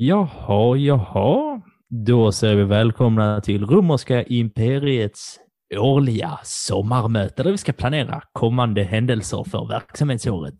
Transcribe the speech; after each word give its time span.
Jaha, 0.00 0.76
jaha. 0.76 1.60
Då 1.88 2.32
säger 2.32 2.56
vi 2.56 2.64
välkomna 2.64 3.40
till 3.40 3.66
romerska 3.66 4.22
imperiets 4.22 5.38
årliga 5.76 6.38
sommarmöte 6.44 7.42
där 7.42 7.50
vi 7.50 7.58
ska 7.58 7.72
planera 7.72 8.22
kommande 8.32 8.82
händelser 8.82 9.44
för 9.50 9.68
verksamhetsåret. 9.68 10.54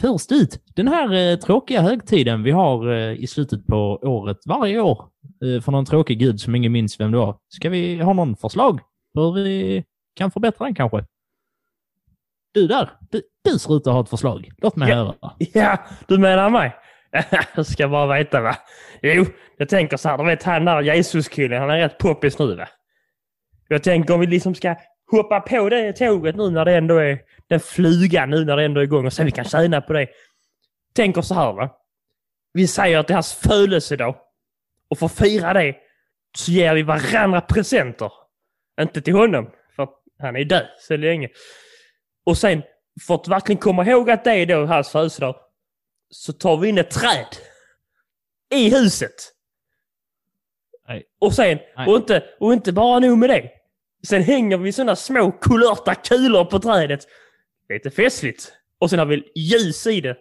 Först 0.00 0.32
ut, 0.32 0.62
den 0.76 0.88
här 0.88 1.12
eh, 1.32 1.36
tråkiga 1.38 1.80
högtiden 1.82 2.42
vi 2.42 2.50
har 2.50 2.92
eh, 2.92 3.12
i 3.12 3.26
slutet 3.26 3.66
på 3.66 3.76
året 4.02 4.38
varje 4.46 4.80
år 4.80 5.04
eh, 5.44 5.60
för 5.62 5.72
någon 5.72 5.84
tråkig 5.84 6.18
gud 6.18 6.40
som 6.40 6.54
ingen 6.54 6.72
minns 6.72 7.00
vem 7.00 7.10
det 7.12 7.18
var. 7.18 7.36
Ska 7.48 7.68
vi 7.70 7.96
ha 8.02 8.12
någon 8.12 8.36
förslag 8.36 8.80
på 9.14 9.20
hur 9.22 9.32
vi 9.44 9.84
kan 10.14 10.30
förbättra 10.30 10.64
den 10.64 10.74
kanske? 10.74 11.04
Du 12.54 12.66
där, 12.66 12.90
du, 13.10 13.22
du 13.44 13.58
ser 13.58 13.76
ut 13.76 13.86
att 13.86 13.92
ha 13.92 14.00
ett 14.00 14.08
förslag. 14.08 14.50
Låt 14.62 14.76
mig 14.76 14.90
Ja. 14.90 14.96
höra. 14.96 15.14
Ja, 15.38 15.78
du 16.08 16.18
menar 16.18 16.50
mig? 16.50 16.74
Jag 17.56 17.66
ska 17.66 17.88
bara 17.88 18.18
veta 18.18 18.40
va. 18.40 18.56
Jo, 19.02 19.26
jag 19.56 19.68
tänker 19.68 19.96
så 19.96 20.08
här, 20.08 20.18
du 20.18 20.24
vet 20.24 20.42
han 20.42 20.64
där 20.64 20.80
Jesus-killen, 20.80 21.60
han 21.60 21.70
är 21.70 21.78
rätt 21.78 21.98
poppis 21.98 22.38
nu 22.38 22.54
va. 22.54 22.68
Jag 23.68 23.82
tänker 23.82 24.14
om 24.14 24.20
vi 24.20 24.26
liksom 24.26 24.54
ska 24.54 24.74
hoppa 25.10 25.40
på 25.40 25.68
det 25.68 25.92
tåget 25.92 26.36
nu 26.36 26.50
när 26.50 26.64
det 26.64 26.76
ändå 26.76 26.96
är 26.96 27.18
den 27.48 27.60
flugan 27.60 28.30
nu 28.30 28.44
när 28.44 28.56
det 28.56 28.64
ändå 28.64 28.80
är 28.80 28.84
igång 28.84 29.06
och 29.06 29.12
se 29.12 29.22
om 29.22 29.26
vi 29.26 29.32
kan 29.32 29.44
tjäna 29.44 29.80
på 29.80 29.92
det. 29.92 30.08
Tänker 30.94 31.22
så 31.22 31.34
här 31.34 31.52
va. 31.52 31.76
Vi 32.52 32.66
säger 32.66 32.98
att 32.98 33.06
det 33.06 33.12
är 33.12 33.16
hans 33.16 33.34
födelsedag. 33.34 34.16
Och 34.90 34.98
för 34.98 35.06
att 35.06 35.18
fira 35.18 35.52
det 35.52 35.76
så 36.36 36.52
ger 36.52 36.74
vi 36.74 36.82
varandra 36.82 37.40
presenter. 37.40 38.12
Inte 38.80 39.00
till 39.02 39.14
honom, 39.14 39.50
för 39.76 39.88
han 40.18 40.36
är 40.36 40.44
död 40.44 40.66
så 40.78 40.96
länge. 40.96 41.28
Och 42.24 42.38
sen, 42.38 42.62
för 43.06 43.14
att 43.14 43.28
verkligen 43.28 43.58
komma 43.60 43.86
ihåg 43.86 44.10
att 44.10 44.24
det 44.24 44.30
är 44.32 44.46
då 44.46 44.66
hans 44.66 44.90
födelsedag, 44.90 45.36
så 46.10 46.32
tar 46.32 46.56
vi 46.56 46.68
in 46.68 46.78
ett 46.78 46.90
träd. 46.90 47.36
I 48.54 48.70
huset. 48.70 49.14
Nej. 50.88 51.04
Och 51.18 51.34
sen, 51.34 51.58
Nej. 51.76 51.88
och 51.88 51.96
inte, 51.96 52.24
och 52.40 52.52
inte 52.52 52.72
bara 52.72 52.98
nog 52.98 53.18
med 53.18 53.30
det. 53.30 53.50
Sen 54.06 54.22
hänger 54.22 54.56
vi 54.58 54.72
sådana 54.72 54.96
små 54.96 55.32
kulörta 55.32 55.94
kulor 55.94 56.44
på 56.44 56.58
trädet. 56.58 57.00
Lite 57.68 57.90
festligt. 57.90 58.52
Och 58.78 58.90
sen 58.90 58.98
har 58.98 59.06
vi 59.06 59.32
ljus 59.34 59.86
i 59.86 60.00
det. 60.00 60.16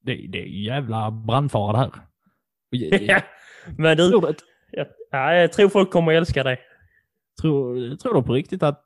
Det, 0.00 0.26
det 0.28 0.38
är 0.38 0.46
jävla 0.46 1.10
brandfara 1.10 1.72
det 1.72 1.78
här. 1.78 1.92
Ja. 3.06 3.22
Men 3.78 3.96
du, 3.96 4.10
Tror 4.10 4.34
jag, 4.70 4.86
ja, 5.10 5.34
jag 5.34 5.52
tror 5.52 5.68
folk 5.68 5.90
kommer 5.90 6.12
att 6.12 6.18
älska 6.18 6.42
dig. 6.44 6.60
tror, 7.40 7.96
tror 7.96 8.14
du 8.14 8.22
på 8.22 8.32
riktigt 8.32 8.62
att 8.62 8.84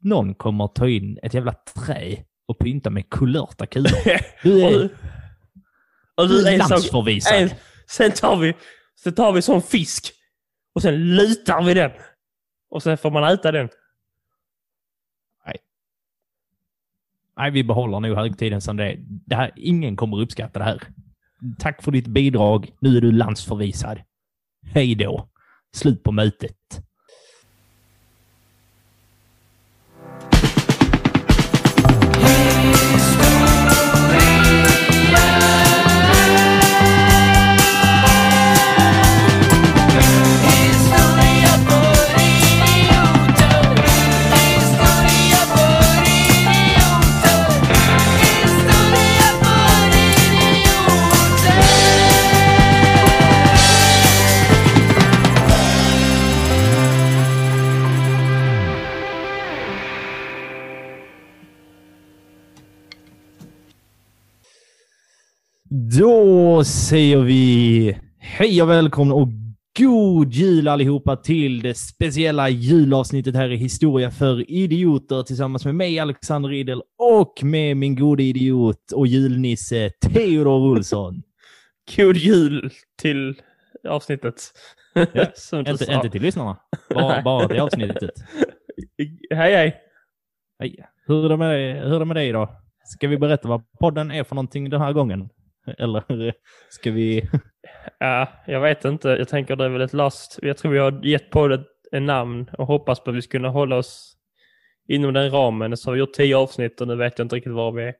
någon 0.00 0.34
kommer 0.34 0.66
ta 0.68 0.88
in 0.88 1.18
ett 1.22 1.34
jävla 1.34 1.52
trä 1.52 2.24
och 2.52 2.58
pynta 2.58 2.90
med 2.90 3.10
kulörta 3.10 3.66
kulor? 3.66 3.90
Du 4.42 4.64
och 4.64 4.70
är, 4.70 4.78
du, 4.78 4.88
och 6.14 6.28
du 6.28 6.48
är 6.48 6.58
landsförvisad. 6.58 7.34
en, 7.34 7.50
sen 7.86 8.12
tar 8.12 8.36
vi 8.36 8.54
sen 9.02 9.14
tar 9.14 9.32
vi 9.32 9.42
sån 9.42 9.62
fisk. 9.62 10.12
Och 10.74 10.82
sen 10.82 11.14
lutar 11.14 11.62
vi 11.62 11.74
den. 11.74 11.90
Och 12.70 12.82
sen 12.82 12.98
får 12.98 13.10
man 13.10 13.24
äta 13.24 13.52
den. 13.52 13.68
Nej, 17.36 17.50
vi 17.50 17.64
behåller 17.64 18.00
nog 18.00 18.16
högtiden 18.16 18.60
som 18.60 18.76
det 18.76 18.84
är. 18.84 18.96
Det 19.06 19.36
här, 19.36 19.50
ingen 19.56 19.96
kommer 19.96 20.20
uppskatta 20.20 20.58
det 20.58 20.64
här. 20.64 20.82
Tack 21.58 21.82
för 21.82 21.90
ditt 21.90 22.06
bidrag. 22.06 22.72
Nu 22.80 22.96
är 22.96 23.00
du 23.00 23.12
landsförvisad. 23.12 24.00
Hej 24.74 24.94
då. 24.94 25.28
Slut 25.74 26.02
på 26.02 26.12
mötet. 26.12 26.82
Då 65.74 66.64
säger 66.64 67.16
vi 67.16 67.98
hej 68.18 68.62
och 68.62 68.70
välkomna 68.70 69.14
och 69.14 69.28
god 69.78 70.32
jul 70.32 70.68
allihopa 70.68 71.16
till 71.16 71.62
det 71.62 71.74
speciella 71.74 72.48
julavsnittet 72.48 73.34
här 73.34 73.50
i 73.50 73.56
Historia 73.56 74.10
för 74.10 74.50
idioter 74.50 75.22
tillsammans 75.22 75.64
med 75.64 75.74
mig 75.74 75.98
Alexander 75.98 76.52
Idel 76.52 76.82
och 76.98 77.40
med 77.42 77.76
min 77.76 77.96
gode 77.96 78.22
idiot 78.22 78.92
och 78.94 79.06
julnisse 79.06 79.90
Theodor 80.00 80.70
Olsson. 80.70 81.22
God 81.96 82.16
jul 82.16 82.70
till 83.02 83.34
avsnittet. 83.88 84.42
Ja, 84.94 85.02
inte, 85.58 85.92
inte 85.92 86.10
till 86.10 86.22
lyssnarna, 86.22 86.56
bara, 86.94 87.22
bara 87.22 87.48
till 87.48 87.60
avsnittet. 87.60 88.14
Hej 89.30 89.54
hej. 89.54 89.76
Hej. 90.58 90.86
Hur 91.06 91.24
är, 91.24 91.28
det 91.28 91.36
med, 91.36 91.82
hur 91.82 91.94
är 91.94 91.98
det 91.98 92.04
med 92.04 92.16
dig 92.16 92.32
då? 92.32 92.56
Ska 92.84 93.08
vi 93.08 93.18
berätta 93.18 93.48
vad 93.48 93.62
podden 93.80 94.10
är 94.10 94.24
för 94.24 94.34
någonting 94.34 94.70
den 94.70 94.80
här 94.80 94.92
gången? 94.92 95.28
Eller 95.78 96.34
ska 96.70 96.90
vi... 96.90 97.28
Ja, 97.98 98.28
jag 98.46 98.60
vet 98.60 98.84
inte. 98.84 99.08
Jag 99.08 99.28
tänker 99.28 99.56
det 99.56 99.64
är 99.64 99.68
väl 99.68 99.80
ett 99.80 99.92
last. 99.92 100.38
Jag 100.42 100.56
tror 100.56 100.72
vi 100.72 100.78
har 100.78 101.06
gett 101.06 101.30
på 101.30 101.48
det 101.48 101.64
en 101.92 102.06
namn 102.06 102.50
och 102.58 102.66
hoppas 102.66 103.00
på 103.00 103.10
att 103.10 103.16
vi 103.16 103.22
ska 103.22 103.30
kunna 103.30 103.48
hålla 103.48 103.76
oss 103.76 104.16
inom 104.88 105.14
den 105.14 105.30
ramen. 105.30 105.76
Så 105.76 105.90
har 105.90 105.92
vi 105.92 106.00
gjort 106.00 106.12
tio 106.12 106.36
avsnitt 106.36 106.80
och 106.80 106.88
nu 106.88 106.96
vet 106.96 107.18
jag 107.18 107.24
inte 107.24 107.36
riktigt 107.36 107.52
var 107.52 107.72
vi 107.72 107.82
är. 107.82 107.94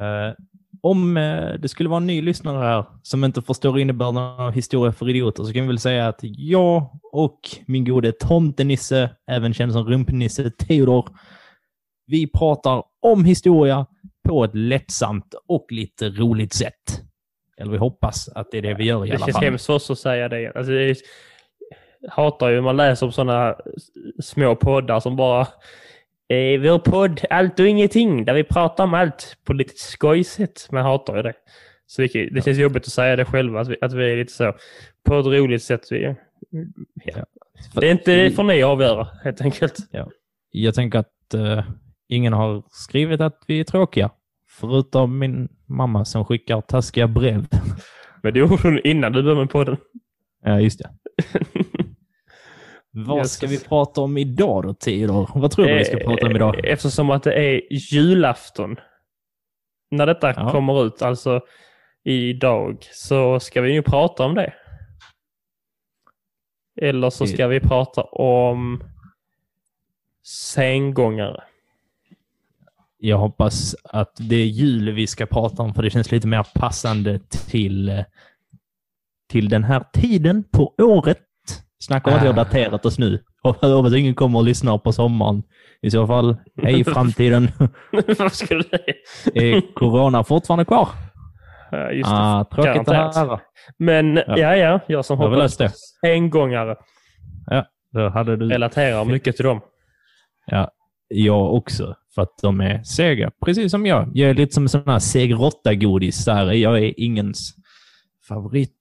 Eh, 0.00 0.34
om 0.82 1.16
eh, 1.16 1.54
det 1.54 1.68
skulle 1.68 1.88
vara 1.88 2.00
en 2.00 2.06
ny 2.06 2.22
lyssnare 2.22 2.64
här 2.64 2.84
som 3.02 3.24
inte 3.24 3.42
förstår 3.42 3.78
innebörden 3.78 4.16
av 4.16 4.52
historia 4.52 4.92
för 4.92 5.08
idioter 5.08 5.44
så 5.44 5.52
kan 5.52 5.62
vi 5.62 5.68
väl 5.68 5.78
säga 5.78 6.08
att 6.08 6.20
jag 6.22 7.00
och 7.12 7.40
min 7.66 7.84
gode 7.84 8.12
tomtenisse, 8.12 9.10
även 9.26 9.54
känd 9.54 9.72
som 9.72 9.86
rumpnisse 9.86 10.50
Theodor, 10.50 11.08
vi 12.06 12.26
pratar 12.26 12.82
om 13.02 13.24
historia 13.24 13.86
på 14.26 14.44
ett 14.44 14.54
lättsamt 14.54 15.34
och 15.48 15.66
lite 15.72 16.08
roligt 16.08 16.52
sätt. 16.52 17.02
Eller 17.58 17.72
vi 17.72 17.78
hoppas 17.78 18.28
att 18.28 18.50
det 18.50 18.58
är 18.58 18.62
det 18.62 18.74
vi 18.74 18.84
gör 18.84 19.06
i 19.06 19.08
Det 19.08 19.16
alla 19.16 19.26
känns 19.26 19.36
fall. 19.36 19.44
hemskt 19.44 19.66
för 19.66 19.72
oss 19.74 19.90
att 19.90 19.98
säga 19.98 20.28
det. 20.28 20.52
Alltså, 20.54 20.72
det 20.72 20.82
är, 20.90 20.96
hatar 22.08 22.48
ju 22.48 22.60
man 22.60 22.76
läser 22.76 23.06
om 23.06 23.12
sådana 23.12 23.56
små 24.22 24.56
poddar 24.56 25.00
som 25.00 25.16
bara 25.16 25.40
eh, 26.28 26.60
vår 26.60 26.78
podd 26.78 27.20
Allt 27.30 27.60
och 27.60 27.66
ingenting 27.66 28.24
där 28.24 28.34
vi 28.34 28.44
pratar 28.44 28.84
om 28.84 28.94
allt 28.94 29.36
på 29.44 29.52
lite 29.52 29.74
skojsätt. 29.76 30.68
Man 30.70 30.82
hatar 30.82 31.16
ju 31.16 31.22
det. 31.22 31.34
Så 31.86 32.02
det, 32.02 32.28
det 32.32 32.44
känns 32.44 32.58
jobbigt 32.58 32.82
att 32.86 32.92
säga 32.92 33.16
det 33.16 33.24
själva, 33.24 33.60
att 33.60 33.68
vi, 33.68 33.76
att 33.80 33.92
vi 33.92 34.12
är 34.12 34.16
lite 34.16 34.32
så 34.32 34.54
på 35.04 35.18
ett 35.18 35.26
roligt 35.26 35.62
sätt. 35.62 35.80
Vi, 35.90 36.14
ja. 37.04 37.24
Det 37.74 37.86
är 37.86 37.92
inte 37.92 38.16
det 38.16 38.30
får 38.30 38.42
ni 38.42 38.62
avgöra 38.62 39.08
helt 39.24 39.40
enkelt. 39.40 39.76
Jag 40.50 40.74
tänker 40.74 40.98
att 40.98 41.34
eh, 41.34 41.64
ingen 42.08 42.32
har 42.32 42.62
skrivit 42.70 43.20
att 43.20 43.42
vi 43.46 43.60
är 43.60 43.64
tråkiga. 43.64 44.10
Förutom 44.48 45.18
min 45.18 45.48
mamma 45.66 46.04
som 46.04 46.24
skickar 46.24 46.60
taskiga 46.60 47.08
brev. 47.08 47.46
Men 48.22 48.32
det 48.34 48.38
gjorde 48.40 48.56
hon 48.62 48.80
innan 48.84 49.12
du 49.12 49.22
började 49.22 49.40
med 49.40 49.50
podden. 49.50 49.76
Ja, 50.42 50.60
just 50.60 50.78
det. 50.78 50.90
Vad 52.90 53.30
ska 53.30 53.46
vi 53.46 53.64
prata 53.64 54.00
om 54.00 54.18
idag 54.18 54.62
då, 54.62 54.74
Theodor? 54.74 55.30
Vad 55.34 55.50
tror 55.50 55.66
du 55.66 55.74
vi 55.78 55.84
ska 55.84 55.96
prata 55.96 56.26
om 56.26 56.36
idag? 56.36 56.64
Eh, 56.66 56.72
Eftersom 56.72 57.10
att 57.10 57.22
det 57.22 57.32
är 57.34 57.60
julafton. 57.92 58.76
När 59.90 60.06
detta 60.06 60.32
Ja. 60.36 60.50
kommer 60.50 60.86
ut, 60.86 61.02
alltså 61.02 61.40
idag, 62.04 62.78
så 62.92 63.40
ska 63.40 63.60
vi 63.60 63.72
ju 63.72 63.82
prata 63.82 64.24
om 64.24 64.34
det. 64.34 64.52
Eller 66.80 67.10
så 67.10 67.26
ska 67.26 67.46
vi 67.46 67.60
prata 67.60 68.02
om 68.02 68.82
sengångare. 70.22 71.44
Jag 72.98 73.18
hoppas 73.18 73.76
att 73.84 74.12
det 74.18 74.36
är 74.36 74.46
jul 74.46 74.90
vi 74.92 75.06
ska 75.06 75.26
prata 75.26 75.62
om, 75.62 75.74
för 75.74 75.82
det 75.82 75.90
känns 75.90 76.12
lite 76.12 76.26
mer 76.26 76.46
passande 76.54 77.18
till, 77.50 78.04
till 79.30 79.48
den 79.48 79.64
här 79.64 79.84
tiden 79.92 80.44
på 80.52 80.74
året. 80.82 81.18
Snacka 81.78 82.10
om 82.10 82.16
att 82.16 82.22
vi 82.22 82.26
har 82.26 82.34
Ah. 82.34 82.36
daterat 82.36 82.86
oss 82.86 82.98
nu. 82.98 83.22
Hoppas 83.42 83.94
ingen 83.94 84.14
kommer 84.14 84.38
och 84.38 84.44
lyssnar 84.44 84.78
på 84.78 84.92
sommaren. 84.92 85.42
I 85.82 85.90
så 85.90 86.06
fall, 86.06 86.36
hej 86.62 86.84
framtiden. 86.94 87.48
Vad 88.18 88.32
skulle 88.32 88.62
det... 88.70 88.92
Är 89.34 89.74
corona 89.74 90.24
fortfarande 90.24 90.64
kvar? 90.64 90.88
Ja, 91.70 91.90
just 91.92 92.10
det. 92.10 92.16
Ah, 92.16 92.44
tråkigt 92.44 92.88
att 92.88 93.16
höra. 93.16 93.40
Men 93.78 94.16
Ja. 94.16 94.38
ja, 94.38 94.56
ja, 94.56 94.80
jag 94.86 95.04
som 95.04 95.32
läst 95.32 95.58
det. 95.58 95.72
sengångare 96.00 96.76
Ja, 97.46 97.66
då 97.92 98.08
hade 98.08 98.36
du... 98.36 98.48
relaterar 98.48 99.04
mycket 99.04 99.36
till 99.36 99.44
dem. 99.44 99.60
Ja, 100.46 100.70
jag 101.08 101.54
också. 101.54 101.94
För 102.16 102.22
att 102.22 102.38
de 102.42 102.60
är 102.60 102.82
sega, 102.82 103.30
precis 103.44 103.70
som 103.70 103.86
jag. 103.86 104.10
Jag 104.14 104.30
är 104.30 104.34
lite 104.34 104.54
som 104.54 104.62
en 104.62 104.68
sån 104.68 104.82
här 104.86 104.98
seg 104.98 105.30
där. 106.26 106.52
Jag 106.52 106.78
är 106.78 107.00
ingens 107.00 107.54
favorit. 108.28 108.78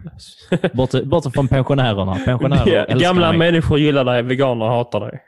Bortsett 0.74 1.04
bortsett 1.04 1.34
från 1.34 1.48
pensionärerna. 1.48 2.14
Pensionärer 2.24 2.98
Gamla 3.00 3.28
mig. 3.28 3.38
människor 3.38 3.78
gillar 3.78 4.04
dig, 4.04 4.22
veganer 4.22 4.66
hatar 4.66 5.00
dig. 5.00 5.20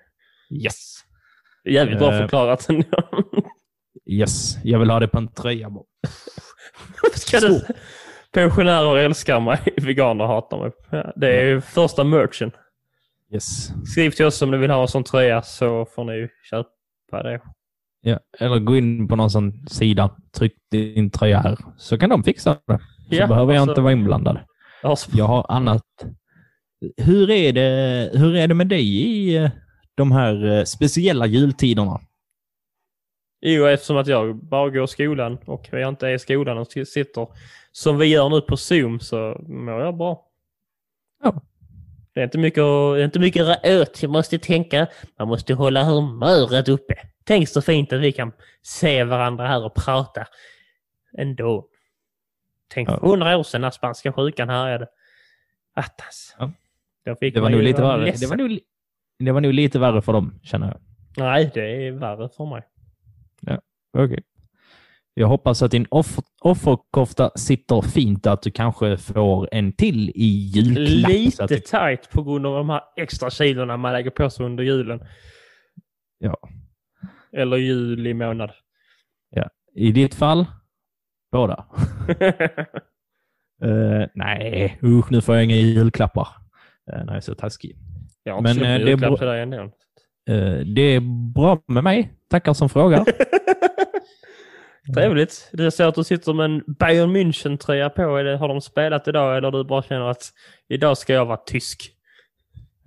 Yes. 0.65 0.97
Jävligt 1.65 1.99
bra 1.99 2.13
Eh. 2.13 2.19
förklarat. 2.19 2.69
Yes. 4.07 4.57
Jag 4.65 4.79
vill 4.79 4.91
ha 4.91 5.01
det 5.01 5.09
på 5.09 5.19
en 5.19 5.29
tröja. 5.29 5.71
bara. 5.71 5.85
Du... 7.41 7.61
Pensionärer 8.33 8.97
älskar 8.97 9.41
mig, 9.41 9.59
veganer 9.77 10.25
hatar 10.27 10.59
mig. 10.59 10.71
Det 11.17 11.41
är 11.41 11.45
ju 11.47 11.61
första 11.61 12.05
merchen. 12.05 12.51
Yes. 13.33 13.69
Skriv 13.93 14.11
till 14.11 14.27
oss 14.27 14.43
om 14.43 14.51
ni 14.51 14.57
vill 14.57 14.71
ha 14.71 14.83
en 14.83 14.89
sån 14.89 15.05
tröja 15.05 15.43
så 15.43 15.87
får 15.95 16.05
ni 16.05 16.29
köpa 16.51 16.69
det. 17.17 17.41
Ja. 18.01 18.19
Eller 18.39 18.59
gå 18.59 18.77
in 18.77 19.09
på 19.09 19.17
någon 19.17 19.31
sån 19.31 19.67
sida. 19.67 20.17
Tryck 20.39 20.55
din 20.71 21.11
tröja 21.11 21.39
här. 21.41 21.59
Så 21.77 21.99
kan 21.99 22.11
de 22.11 22.23
fixa 22.25 22.57
det. 22.67 22.79
Så 23.09 23.15
Ja, 23.17 23.27
behöver 23.27 23.53
jag 23.53 23.61
alltså- 23.61 23.73
inte 23.73 23.81
vara 23.81 23.93
inblandad. 23.93 24.39
Jag 24.83 24.89
har 24.89 24.97
sp- 24.97 25.11
Jag 25.17 25.25
har 25.27 25.47
annat. 25.49 25.83
Hur 26.97 27.31
är 27.31 27.53
det, 27.53 28.11
hur 28.19 28.37
är 28.37 28.49
det 28.49 28.55
med 28.55 28.67
dig 28.69 28.97
i 28.97 29.37
eh, 29.37 29.51
de 29.95 30.13
här 30.13 30.45
eh, 30.59 30.65
speciella 30.65 31.27
jultiderna? 31.27 32.01
Jo, 33.41 33.65
eftersom 33.67 33.97
att 33.97 34.07
jag 34.07 34.37
bara 34.37 34.71
går 34.71 34.85
i 34.85 34.89
skolan 34.89 35.39
och 35.47 35.69
jag 35.73 35.89
inte 35.89 36.09
är 36.09 36.15
i 36.15 36.19
skolan 36.19 36.59
och 36.59 36.73
sitter 36.73 37.29
som 37.73 37.99
vi 37.99 38.07
gör 38.07 38.29
nu 38.29 38.41
på 38.41 38.57
Zoom 38.57 39.01
så 39.01 39.45
mår 39.49 39.81
jag 39.81 39.97
bra. 39.97 40.25
Ja. 41.23 41.43
Det 42.15 42.21
är 42.21 42.25
inte 42.25 42.39
mycket, 42.39 42.63
att- 42.63 42.95
det 42.95 43.01
är 43.01 43.05
inte 43.05 43.19
mycket 43.19 43.43
att 43.47 43.63
dra 43.63 43.81
åt. 43.81 44.03
Jag 44.03 44.11
måste 44.11 44.39
tänka, 44.39 44.87
man 45.19 45.29
måste 45.29 45.55
hålla 45.55 45.85
humöret 45.85 46.69
uppe. 46.69 46.95
Tänk 47.25 47.49
så 47.49 47.63
fint 47.63 47.93
att 47.93 48.01
vi 48.01 48.13
kan 48.13 48.33
se 48.63 49.05
varandra 49.05 49.47
här 49.49 49.65
och 49.65 49.75
prata 49.75 50.27
ändå. 51.19 51.67
Tänk 52.69 52.89
Ja. 52.89 52.99
hundra 53.03 53.37
år 53.39 53.43
sedan 53.43 53.61
när 53.61 53.71
spanska 53.71 54.13
sjukan 54.13 54.49
härjade. 54.49 54.87
Attans. 55.75 56.37
Ja. 56.39 56.53
Det 57.05 57.41
var 57.41 57.51
nog 57.51 57.63
lite 57.63 57.83
värre. 57.83 58.11
Det 58.21 58.27
var 58.27 58.37
nog, 58.37 58.59
det 59.19 59.33
var 59.33 59.41
nog 59.41 59.53
lite 59.53 59.79
värre 59.79 60.03
för 60.03 60.13
dem, 60.13 60.41
känner 60.43 60.67
jag. 60.67 60.81
Nej, 61.17 61.51
det 61.55 61.87
är 61.87 61.93
värre 61.93 62.29
för 62.37 62.47
mig. 62.47 62.63
Okej. 63.99 64.23
Jag 65.21 65.29
hoppas 65.29 65.63
att 65.63 65.71
din 65.71 65.87
offer, 65.91 66.25
offerkofta 66.41 67.31
sitter 67.35 67.83
fint, 67.83 68.27
att 68.27 68.43
du 68.43 68.51
kanske 68.51 68.97
får 68.97 69.49
en 69.55 69.73
till 69.73 70.11
i 70.15 70.25
julklapp. 70.55 71.13
Lite 71.13 71.47
det, 71.47 71.61
tight 71.61 72.11
på 72.11 72.23
grund 72.23 72.47
av 72.47 72.55
de 72.55 72.69
här 72.71 72.81
extra 72.97 73.31
kilorna 73.31 73.77
man 73.77 73.93
lägger 73.93 74.11
på 74.11 74.31
sig 74.31 74.47
under 74.47 74.65
julen. 74.65 75.01
ja. 76.19 76.37
Eller 77.33 77.57
juli 77.57 78.15
månad. 78.15 78.51
I 79.75 79.93
ditt 79.93 80.15
fall, 80.15 80.47
båda. 81.33 81.67
Eh, 83.63 84.07
nej, 84.15 84.79
usch, 84.83 85.11
nu 85.13 85.21
får 85.21 85.35
jag 85.35 85.45
inga 85.45 85.55
julklappar. 85.55 86.29
Uh, 86.93 87.05
nej, 87.05 87.23
så 87.23 87.35
taskig. 87.35 87.77
jag 88.23 88.33
har 88.33 88.39
inte 88.39 88.49
Men, 88.49 88.55
köpt 88.55 88.67
eh, 88.67 88.75
en 88.75 88.85
det 88.85 88.93
är 88.93 88.97
bra-. 88.97 89.65
Eh, 90.35 90.67
det 90.67 90.83
är 90.83 91.01
bra 91.35 91.63
med 91.67 91.85
mig. 91.85 92.13
Tackar 92.29 92.53
som 92.53 92.69
frågar. 92.69 93.05
Trevligt. 94.95 95.51
Det 95.53 95.71
ser 95.71 95.87
att 95.87 95.95
du 95.95 96.05
sitter 96.05 96.33
med 96.33 96.45
en 96.45 96.63
Bayern 96.79 97.17
München-tröja 97.17 97.89
på. 97.89 98.23
Det, 98.23 98.37
har 98.37 98.49
de 98.49 98.61
spelat 98.61 99.09
idag 99.09 99.37
eller 99.37 99.51
du 99.51 99.65
bara 99.65 99.83
känner 99.83 100.11
att 100.11 100.33
idag 100.69 100.99
ska 100.99 101.13
jag 101.13 101.27
vara 101.27 101.37
tysk? 101.37 101.91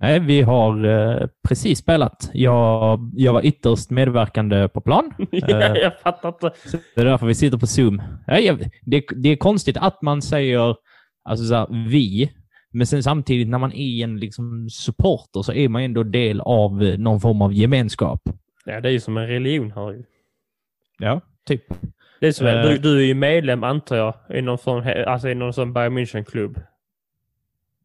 Nej, 0.00 0.20
vi 0.20 0.42
har 0.42 0.84
eh, 0.84 1.26
precis 1.48 1.78
spelat. 1.78 2.30
Jag, 2.32 3.10
jag 3.14 3.32
var 3.32 3.46
ytterst 3.46 3.90
medverkande 3.90 4.68
på 4.68 4.80
plan. 4.80 5.14
ja, 5.30 5.76
jag 5.76 6.00
fattar 6.00 6.28
inte. 6.28 6.52
Det 6.94 7.00
är 7.00 7.04
därför 7.04 7.26
vi 7.26 7.34
sitter 7.34 7.58
på 7.58 7.66
Zoom. 7.66 8.02
Ja, 8.26 8.38
jag, 8.38 8.70
det, 8.82 9.04
det 9.16 9.28
är 9.28 9.36
konstigt 9.36 9.76
att 9.76 10.02
man 10.02 10.22
säger 10.22 10.76
alltså 11.24 11.46
så 11.46 11.54
här, 11.54 11.88
vi, 11.88 12.32
men 12.70 12.86
sen 12.86 13.02
samtidigt 13.02 13.48
när 13.48 13.58
man 13.58 13.72
är 13.72 14.04
en 14.04 14.16
liksom, 14.16 14.70
supporter 14.70 15.42
så 15.42 15.52
är 15.52 15.68
man 15.68 15.82
ändå 15.82 16.02
del 16.02 16.40
av 16.40 16.82
eh, 16.82 16.98
någon 16.98 17.20
form 17.20 17.42
av 17.42 17.52
gemenskap. 17.52 18.20
Ja, 18.64 18.80
det 18.80 18.88
är 18.88 18.92
ju 18.92 19.00
som 19.00 19.16
en 19.16 19.26
religion 19.26 19.72
här. 19.72 20.04
Ja, 20.98 21.20
typ. 21.46 21.64
Det 22.20 22.26
är 22.26 22.32
som, 22.32 22.46
Eh. 22.46 22.62
du, 22.62 22.78
du 22.78 22.98
är 22.98 23.04
ju 23.04 23.14
medlem 23.14 23.64
antar 23.64 23.96
jag 23.96 24.14
i 24.38 24.42
någon, 24.42 24.58
sån, 24.58 24.82
alltså, 25.06 25.28
i 25.28 25.34
någon 25.34 25.52
sån 25.52 25.72
Bayern 25.72 25.98
München-klubb. 25.98 26.60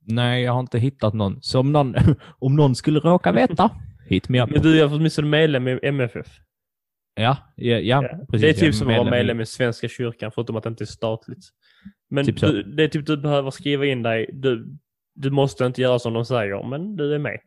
Nej, 0.06 0.44
jag 0.44 0.54
har 0.54 0.60
inte 0.60 0.80
hittat 0.80 1.14
någon. 1.14 1.42
Så 1.42 1.60
om 1.60 1.72
någon, 1.72 1.96
om 2.40 2.56
någon 2.56 2.76
skulle 2.76 3.00
råka 3.00 3.32
veta, 3.32 3.70
hit 4.10 4.30
me 4.30 4.42
up. 4.44 4.50
Men 4.50 4.62
du 4.62 4.82
är 4.82 4.94
åtminstone 4.94 5.28
medlem 5.28 5.68
i 5.68 5.80
MFF. 5.84 6.28
Ja, 7.16 7.38
ja, 7.56 7.78
ja, 7.78 8.04
Ja. 8.04 8.18
precis. 8.32 8.42
det 8.42 8.50
är 8.50 8.54
typ 8.54 8.76
som 8.76 8.90
att 8.90 8.98
vara 8.98 9.10
medlem 9.12 9.42
i- 9.42 9.46
Svenska 9.46 9.88
kyrkan, 9.88 10.32
förutom 10.36 10.56
att 10.56 10.64
det 10.64 10.70
inte 10.70 10.84
är 10.84 10.86
statligt. 10.86 11.44
Men 12.10 12.26
Typ 12.26 12.40
så. 12.40 12.46
du, 12.48 12.64
det 12.64 12.84
är 12.84 12.88
typ 12.88 13.06
du 13.06 13.18
behöver 13.18 13.52
skriva 13.52 13.86
in 13.86 14.04
dig. 14.04 14.30
Du, 14.34 14.78
du 15.16 15.30
måste 15.30 15.66
inte 15.66 15.82
göra 15.82 16.00
som 16.00 16.14
de 16.14 16.26
säger, 16.26 16.68
men 16.70 16.96
du 16.96 17.14
är 17.16 17.20
med. 17.20 17.40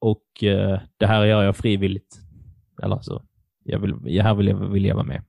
Och 0.00 0.44
eh, 0.44 0.80
det 0.96 1.06
här 1.06 1.24
gör 1.24 1.42
jag 1.42 1.56
frivilligt. 1.56 2.16
Eller 2.82 2.98
så, 2.98 3.22
jag 3.68 3.78
vill, 3.78 3.94
jag 4.04 4.24
här 4.24 4.34
vill 4.34 4.46
jag, 4.48 4.56
vill 4.56 4.84
jag 4.84 4.94
vara 4.94 5.06
med. 5.06 5.22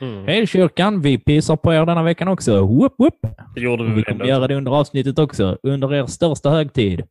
Mm. 0.00 0.24
Hej 0.24 0.46
kyrkan, 0.46 1.00
vi 1.00 1.18
pissar 1.18 1.56
på 1.56 1.74
er 1.74 1.86
denna 1.86 2.02
veckan 2.02 2.28
också. 2.28 2.66
Whoop, 2.66 2.94
whoop. 2.98 3.26
Det 3.54 3.60
gjorde 3.60 3.82
vi 3.84 3.88
Vi 3.88 3.94
väl 3.94 4.04
kommer 4.04 4.24
göra 4.24 4.48
det 4.48 4.54
under 4.54 4.72
avsnittet 4.72 5.18
också. 5.18 5.58
Under 5.62 5.94
er 5.94 6.06
största 6.06 6.50
högtid. 6.50 7.02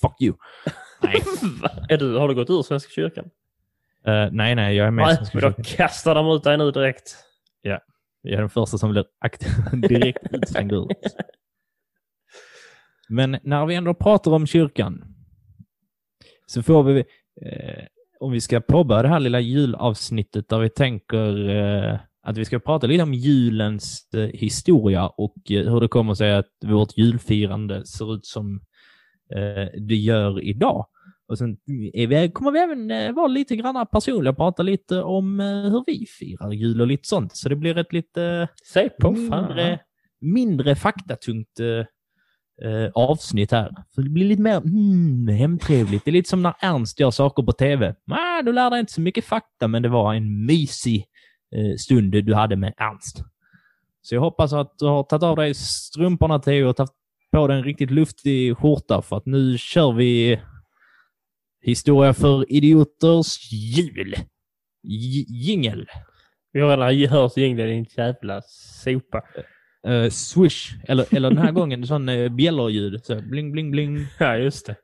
Fuck 0.00 0.20
you. 0.20 0.34
Nej. 1.02 1.22
Är 1.88 1.96
du, 1.96 2.16
har 2.16 2.28
du 2.28 2.34
gått 2.34 2.50
ur 2.50 2.62
Svenska 2.62 2.90
kyrkan? 2.90 3.24
Eh, 4.06 4.28
nej, 4.32 4.54
nej, 4.54 4.76
jag 4.76 4.86
är 4.86 4.90
med. 4.90 5.02
i 5.02 5.06
Nej, 5.06 5.16
Svenska 5.16 5.38
men 5.38 5.50
då 5.50 5.56
kyrkan. 5.56 5.76
kastar 5.76 6.14
de 6.14 6.26
ut 6.36 6.44
dig 6.44 6.58
nu 6.58 6.70
direkt. 6.70 7.16
Jag 8.22 8.34
är 8.34 8.40
den 8.40 8.50
första 8.50 8.78
som 8.78 8.90
blir 8.90 9.04
aktiv, 9.18 9.48
direkt 9.88 10.18
utslängd 10.30 10.72
ur. 10.72 10.88
Men 13.08 13.38
när 13.42 13.66
vi 13.66 13.74
ändå 13.74 13.94
pratar 13.94 14.30
om 14.30 14.46
kyrkan 14.46 15.14
så 16.46 16.62
får 16.62 16.82
vi, 16.82 16.98
eh, 17.42 17.84
om 18.20 18.32
vi 18.32 18.40
ska 18.40 18.60
påbörja 18.60 19.02
det 19.02 19.08
här 19.08 19.20
lilla 19.20 19.40
julavsnittet 19.40 20.48
där 20.48 20.58
vi 20.58 20.68
tänker 20.68 21.48
eh, 21.48 21.98
att 22.22 22.38
vi 22.38 22.44
ska 22.44 22.58
prata 22.58 22.86
lite 22.86 23.02
om 23.02 23.14
julens 23.14 24.14
eh, 24.14 24.20
historia 24.20 25.06
och 25.06 25.50
eh, 25.50 25.72
hur 25.72 25.80
det 25.80 25.88
kommer 25.88 26.14
sig 26.14 26.34
att 26.34 26.50
vårt 26.64 26.98
julfirande 26.98 27.86
ser 27.86 28.14
ut 28.14 28.26
som 28.26 28.60
eh, 29.34 29.80
det 29.80 29.96
gör 29.96 30.40
idag. 30.40 30.86
Och 31.28 31.38
sen 31.38 31.56
vi, 31.66 32.30
kommer 32.34 32.50
vi 32.50 32.58
även 32.58 32.90
eh, 32.90 33.12
vara 33.12 33.26
lite 33.26 33.56
grann 33.56 33.86
personliga 33.92 34.30
och 34.30 34.36
prata 34.36 34.62
lite 34.62 35.02
om 35.02 35.40
eh, 35.40 35.46
hur 35.46 35.84
vi 35.86 36.06
firar 36.18 36.52
jul 36.52 36.80
och 36.80 36.86
lite 36.86 37.08
sånt. 37.08 37.36
Så 37.36 37.48
det 37.48 37.56
blir 37.56 37.78
ett 37.78 37.92
lite 37.92 38.48
Säg 38.72 38.90
på 39.00 39.10
mindre, 39.10 39.68
fan. 39.68 39.78
mindre 40.20 40.76
faktatungt 40.76 41.60
eh, 42.62 42.90
avsnitt 42.94 43.52
här. 43.52 43.74
Så 43.94 44.00
det 44.00 44.10
blir 44.10 44.24
lite 44.24 44.42
mer 44.42 44.56
mm, 44.56 45.28
hemtrevligt. 45.28 46.04
Det 46.04 46.10
är 46.10 46.12
lite 46.12 46.28
som 46.28 46.42
när 46.42 46.54
Ernst 46.60 47.00
gör 47.00 47.10
saker 47.10 47.42
på 47.42 47.52
tv. 47.52 47.94
Ah, 48.10 48.42
du 48.42 48.52
lärde 48.52 48.76
dig 48.76 48.80
inte 48.80 48.92
så 48.92 49.00
mycket 49.00 49.24
fakta, 49.24 49.68
men 49.68 49.82
det 49.82 49.88
var 49.88 50.14
en 50.14 50.46
mysig 50.46 51.06
eh, 51.56 51.76
stund 51.78 52.10
du 52.10 52.34
hade 52.34 52.56
med 52.56 52.74
Ernst. 52.76 53.22
Så 54.02 54.14
jag 54.14 54.20
hoppas 54.20 54.52
att 54.52 54.74
du 54.78 54.86
har 54.86 55.02
tagit 55.02 55.22
av 55.22 55.36
dig 55.36 55.54
strumporna 55.54 56.38
Theo 56.38 56.68
och 56.68 56.76
tagit 56.76 56.92
på 57.32 57.46
dig 57.46 57.56
en 57.56 57.64
riktigt 57.64 57.90
luftig 57.90 58.56
skjorta 58.56 59.02
för 59.02 59.16
att 59.16 59.26
nu 59.26 59.58
kör 59.58 59.92
vi 59.92 60.40
Historia 61.62 62.14
för 62.14 62.52
idioters 62.52 63.52
jul. 63.52 64.14
J- 64.82 65.26
Jingel. 65.28 65.86
Vi 66.52 66.60
har 66.60 66.76
redan 66.76 67.10
hört 67.10 67.36
jingeln 67.36 67.68
din 67.68 67.86
jävla 67.96 68.42
sopa. 68.84 69.22
Uh, 69.86 70.10
swish. 70.10 70.74
Eller, 70.88 71.14
eller 71.14 71.30
den 71.30 71.38
här 71.38 71.52
gången 71.52 71.86
sån 71.86 72.08
uh, 72.08 72.28
bjällerljud. 72.28 73.04
Så 73.04 73.20
bling, 73.20 73.52
bling, 73.52 73.70
bling. 73.70 74.06
Ja, 74.18 74.36
just 74.36 74.66
det. 74.66 74.76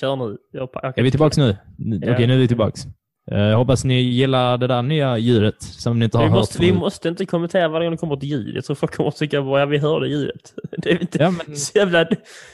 Kör 0.00 0.16
nu. 0.16 0.36
Jag, 0.52 0.68
jag 0.72 0.98
Är 0.98 1.02
vi 1.02 1.10
tillbaks 1.10 1.36
nu? 1.36 1.56
Okej, 2.02 2.26
nu 2.26 2.34
är 2.34 2.38
vi 2.38 2.48
tillbaks. 2.48 2.86
Eh, 3.30 3.38
Jag 3.38 3.56
hoppas 3.56 3.84
ni 3.84 4.00
gillar 4.00 4.58
det 4.58 4.66
där 4.66 4.82
nya 4.82 5.18
ljudet 5.18 5.62
som 5.62 5.98
ni 5.98 6.04
inte 6.04 6.18
har 6.18 6.24
vi, 6.24 6.30
hört 6.30 6.38
måste, 6.38 6.58
vi 6.60 6.72
måste 6.72 7.08
inte 7.08 7.26
kommentera 7.26 7.68
varje 7.68 7.86
gång 7.86 7.90
det 7.92 7.98
kommer 7.98 8.16
ett 8.16 8.22
ljud. 8.22 8.56
Jag 8.56 8.64
tror 8.64 8.76
folk 8.76 8.94
kommer 8.94 9.08
att 9.08 9.16
tycka 9.16 9.40
att 9.40 9.46
ja, 9.46 9.66
vi 9.66 9.78
hörde 9.78 10.08
ljudet. 10.08 10.54
Det 10.78 10.90
är 10.90 11.00
inte 11.00 11.18
Ja, 11.18 11.30
men 11.30 11.56
så 11.56 11.78
jävla... 11.78 12.06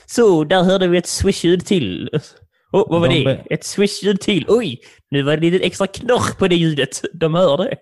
Så, 0.06 0.44
där 0.44 0.62
hörde 0.62 0.88
vi 0.88 0.98
ett 0.98 1.06
swish-ljud 1.06 1.66
till. 1.66 2.10
Oh, 2.72 2.90
vad 2.90 3.00
var 3.00 3.08
De 3.08 3.24
det? 3.24 3.42
Ett 3.50 3.64
swish-ljud 3.64 4.20
till. 4.20 4.44
Oj! 4.48 4.78
Nu 5.10 5.22
var 5.22 5.36
det 5.36 5.50
lite 5.50 5.64
extra 5.64 5.86
knorr 5.86 6.38
på 6.38 6.48
det 6.48 6.54
ljudet. 6.56 7.02
De 7.14 7.34
hör 7.34 7.56
det. 7.56 7.76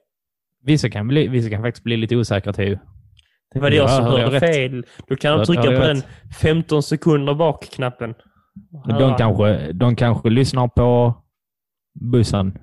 vissa 0.63 0.91
kan, 0.91 1.09
bli, 1.09 1.29
vissa 1.29 1.51
kan 1.51 1.63
faktiskt 1.63 1.85
bli 1.85 1.97
lite 1.97 2.17
osäkra 2.17 2.53
Theo. 2.53 2.79
Det 3.55 3.61
var 3.61 3.71
det 3.71 3.77
jag 3.77 3.85
Ja, 3.91 3.97
som 3.97 4.05
hörde 4.05 4.41
fel. 4.41 4.87
Då 5.09 5.17
kan 5.17 5.39
de 5.39 5.45
trycka 5.47 5.63
på 5.63 5.71
den 5.71 5.97
rätt? 5.97 6.07
15 6.41 6.83
sekunder 6.83 7.35
bak-knappen. 7.35 8.15
De 8.99 9.17
kanske, 9.19 9.73
de 9.73 9.97
kanske 9.97 10.31
lyssnar 10.31 10.69
på 10.69 11.15
bussen. 12.13 12.59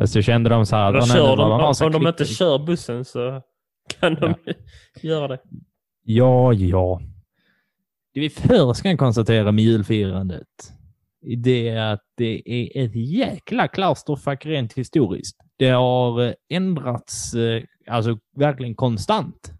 Alltså 0.00 0.22
kände 0.22 0.50
de 0.50 0.66
så 0.66 0.76
här... 0.76 0.88
Eller 0.88 0.98
"Åh, 1.00 1.06
nej, 1.08 1.16
kör 1.16 1.36
de, 1.36 1.48
massa 1.48 1.86
om 1.86 1.92
de 1.92 1.98
klick." 1.98 2.08
inte 2.08 2.24
kör 2.24 2.58
bussen 2.58 3.04
så 3.04 3.42
kan 4.00 4.14
de 4.14 4.34
göra 5.02 5.28
det. 5.28 5.38
Ja, 6.02 6.52
ja. 6.52 7.00
Det 8.14 8.20
vi 8.20 8.30
först 8.30 8.82
kan 8.82 8.96
konstatera 8.96 9.52
med 9.52 9.64
julfirandet, 9.64 10.46
det 11.20 11.68
är 11.68 11.92
att 11.92 12.02
det 12.14 12.42
är 12.46 12.84
ett 12.84 12.94
jäkla 12.94 13.68
klasterfack 13.68 14.46
rent 14.46 14.72
historiskt. 14.72 15.36
Det 15.56 15.70
har 15.70 16.22
eh, 16.22 16.32
ändrats, 16.48 17.34
eh, 17.34 17.62
alltså 17.86 18.18
verkligen 18.36 18.74
konstant. 18.74 19.52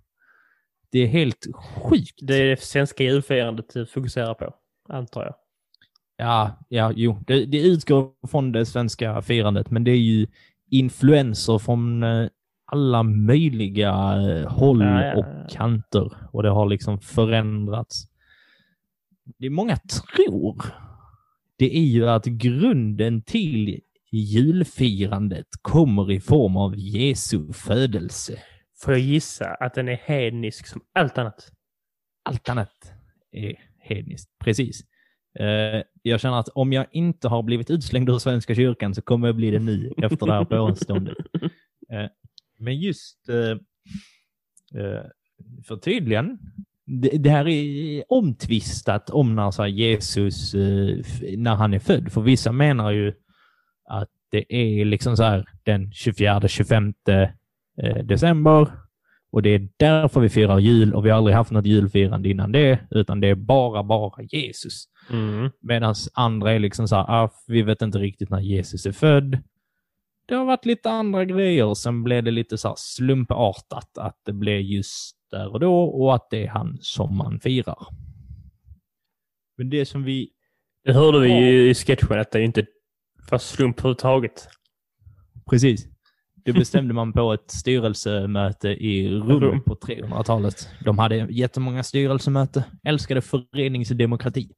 Det 0.90 0.98
är 0.98 1.06
helt 1.06 1.46
sjukt. 1.54 2.18
Det 2.22 2.36
är 2.36 2.46
det 2.46 2.62
svenska 2.62 3.04
julfirandet 3.04 3.66
du 3.74 3.86
fokuserar 3.86 4.34
på, 4.34 4.54
antar 4.88 5.24
jag. 5.24 5.34
Ja, 6.16 6.58
ja, 6.68 6.92
jo, 6.96 7.22
det, 7.26 7.44
det 7.44 7.62
utgår 7.62 8.10
från 8.28 8.52
det 8.52 8.66
svenska 8.66 9.22
firandet, 9.22 9.70
men 9.70 9.84
det 9.84 9.90
är 9.90 9.96
ju 9.96 10.26
influenser 10.70 11.58
från 11.58 12.02
eh, 12.02 12.28
alla 12.72 13.02
möjliga 13.02 13.92
håll 14.48 14.80
Ja, 14.80 15.02
ja, 15.02 15.06
ja. 15.06 15.16
och 15.16 15.50
kanter 15.50 16.12
och 16.32 16.42
det 16.42 16.50
har 16.50 16.66
liksom 16.66 17.00
förändrats. 17.00 18.04
Det 19.38 19.50
många 19.50 19.76
tror, 19.76 20.62
det 21.58 21.76
är 21.76 21.84
ju 21.84 22.08
att 22.08 22.24
grunden 22.24 23.22
till 23.22 23.80
julfirandet 24.10 25.46
kommer 25.62 26.12
i 26.12 26.20
form 26.20 26.56
av 26.56 26.74
Jesu 26.76 27.52
födelse. 27.52 28.38
Får 28.80 28.92
jag 28.92 29.00
gissa 29.00 29.46
att 29.46 29.74
den 29.74 29.88
är 29.88 29.96
hednisk 29.96 30.66
som 30.66 30.80
allt 30.92 31.18
annat? 31.18 31.52
Allt 32.24 32.48
annat 32.48 32.92
är 33.32 33.54
hedniskt. 33.78 34.38
Precis. 34.38 34.80
Eh, 35.38 35.82
jag 36.02 36.20
känner 36.20 36.40
att 36.40 36.48
om 36.48 36.72
jag 36.72 36.86
inte 36.92 37.28
har 37.28 37.42
blivit 37.42 37.70
utslängd 37.70 38.10
ur 38.10 38.18
Svenska 38.18 38.54
kyrkan 38.54 38.94
så 38.94 39.02
kommer 39.02 39.28
jag 39.28 39.36
bli 39.36 39.50
det 39.50 39.58
nu 39.58 39.92
efter 40.02 40.26
det 40.26 40.32
här 40.32 40.44
påståendet. 40.68 41.16
Eh, 41.92 42.06
men 42.58 42.80
just 42.80 43.28
eh, 43.28 43.56
för 45.64 45.76
tydligen, 45.76 46.38
det, 46.88 47.18
det 47.18 47.30
här 47.30 47.48
är 47.48 48.04
omtvistat 48.08 49.10
om 49.10 49.34
när 49.34 49.50
så 49.50 49.66
Jesus, 49.66 50.54
eh, 50.54 50.96
när 51.36 51.54
han 51.54 51.74
är 51.74 51.78
född. 51.78 52.12
För 52.12 52.20
vissa 52.20 52.52
menar 52.52 52.90
ju 52.90 53.12
att 53.88 54.08
det 54.30 54.54
är 54.54 54.84
liksom 54.84 55.16
så 55.16 55.22
här 55.22 55.48
den 55.62 55.90
24-25 55.90 56.94
eh, 57.82 58.04
december 58.04 58.68
och 59.30 59.42
det 59.42 59.50
är 59.50 59.68
därför 59.76 60.20
vi 60.20 60.28
firar 60.28 60.58
jul 60.58 60.94
och 60.94 61.06
vi 61.06 61.10
har 61.10 61.16
aldrig 61.16 61.36
haft 61.36 61.50
något 61.50 61.66
julfirande 61.66 62.28
innan 62.28 62.52
det, 62.52 62.78
utan 62.90 63.20
det 63.20 63.28
är 63.28 63.34
bara, 63.34 63.82
bara 63.82 64.22
Jesus. 64.22 64.84
Mm. 65.10 65.50
Medan 65.60 65.94
andra 66.14 66.52
är 66.52 66.58
liksom 66.58 66.88
så 66.88 66.96
här, 66.96 67.04
ah, 67.08 67.30
vi 67.46 67.62
vet 67.62 67.82
inte 67.82 67.98
riktigt 67.98 68.30
när 68.30 68.40
Jesus 68.40 68.86
är 68.86 68.92
född. 68.92 69.38
Det 70.28 70.34
har 70.34 70.44
varit 70.44 70.66
lite 70.66 70.90
andra 70.90 71.24
grejer, 71.24 71.74
sen 71.74 72.04
blev 72.04 72.24
det 72.24 72.30
lite 72.30 72.58
så 72.58 72.74
slumpartat 72.76 73.98
att 73.98 74.16
det 74.24 74.32
blev 74.32 74.60
just 74.60 75.16
där 75.30 75.52
och 75.52 75.60
då 75.60 75.82
och 75.82 76.14
att 76.14 76.26
det 76.30 76.44
är 76.44 76.48
han 76.48 76.78
som 76.80 77.16
man 77.16 77.40
firar. 77.40 77.86
Men 79.56 79.70
det 79.70 79.86
som 79.86 80.04
vi... 80.04 80.30
Det 80.84 80.92
hörde 80.92 81.20
vi 81.20 81.28
ju 81.28 81.70
i 81.70 81.74
sketchen 81.74 82.20
att 82.20 82.30
det 82.30 82.42
inte 82.42 82.66
var 83.30 83.38
slump 83.38 83.78
överhuvudtaget. 83.78 84.48
Precis. 85.50 85.86
Det 86.44 86.52
bestämde 86.52 86.94
man 86.94 87.12
på 87.12 87.32
ett 87.32 87.50
styrelsemöte 87.50 88.68
i 88.68 89.08
Rum 89.08 89.40
Rum. 89.40 89.62
på 89.62 89.74
300-talet. 89.74 90.68
De 90.84 90.98
hade 90.98 91.16
jättemånga 91.16 91.82
styrelsemöte, 91.82 92.64
älskade 92.84 93.20
föreningsdemokrati. 93.20 94.50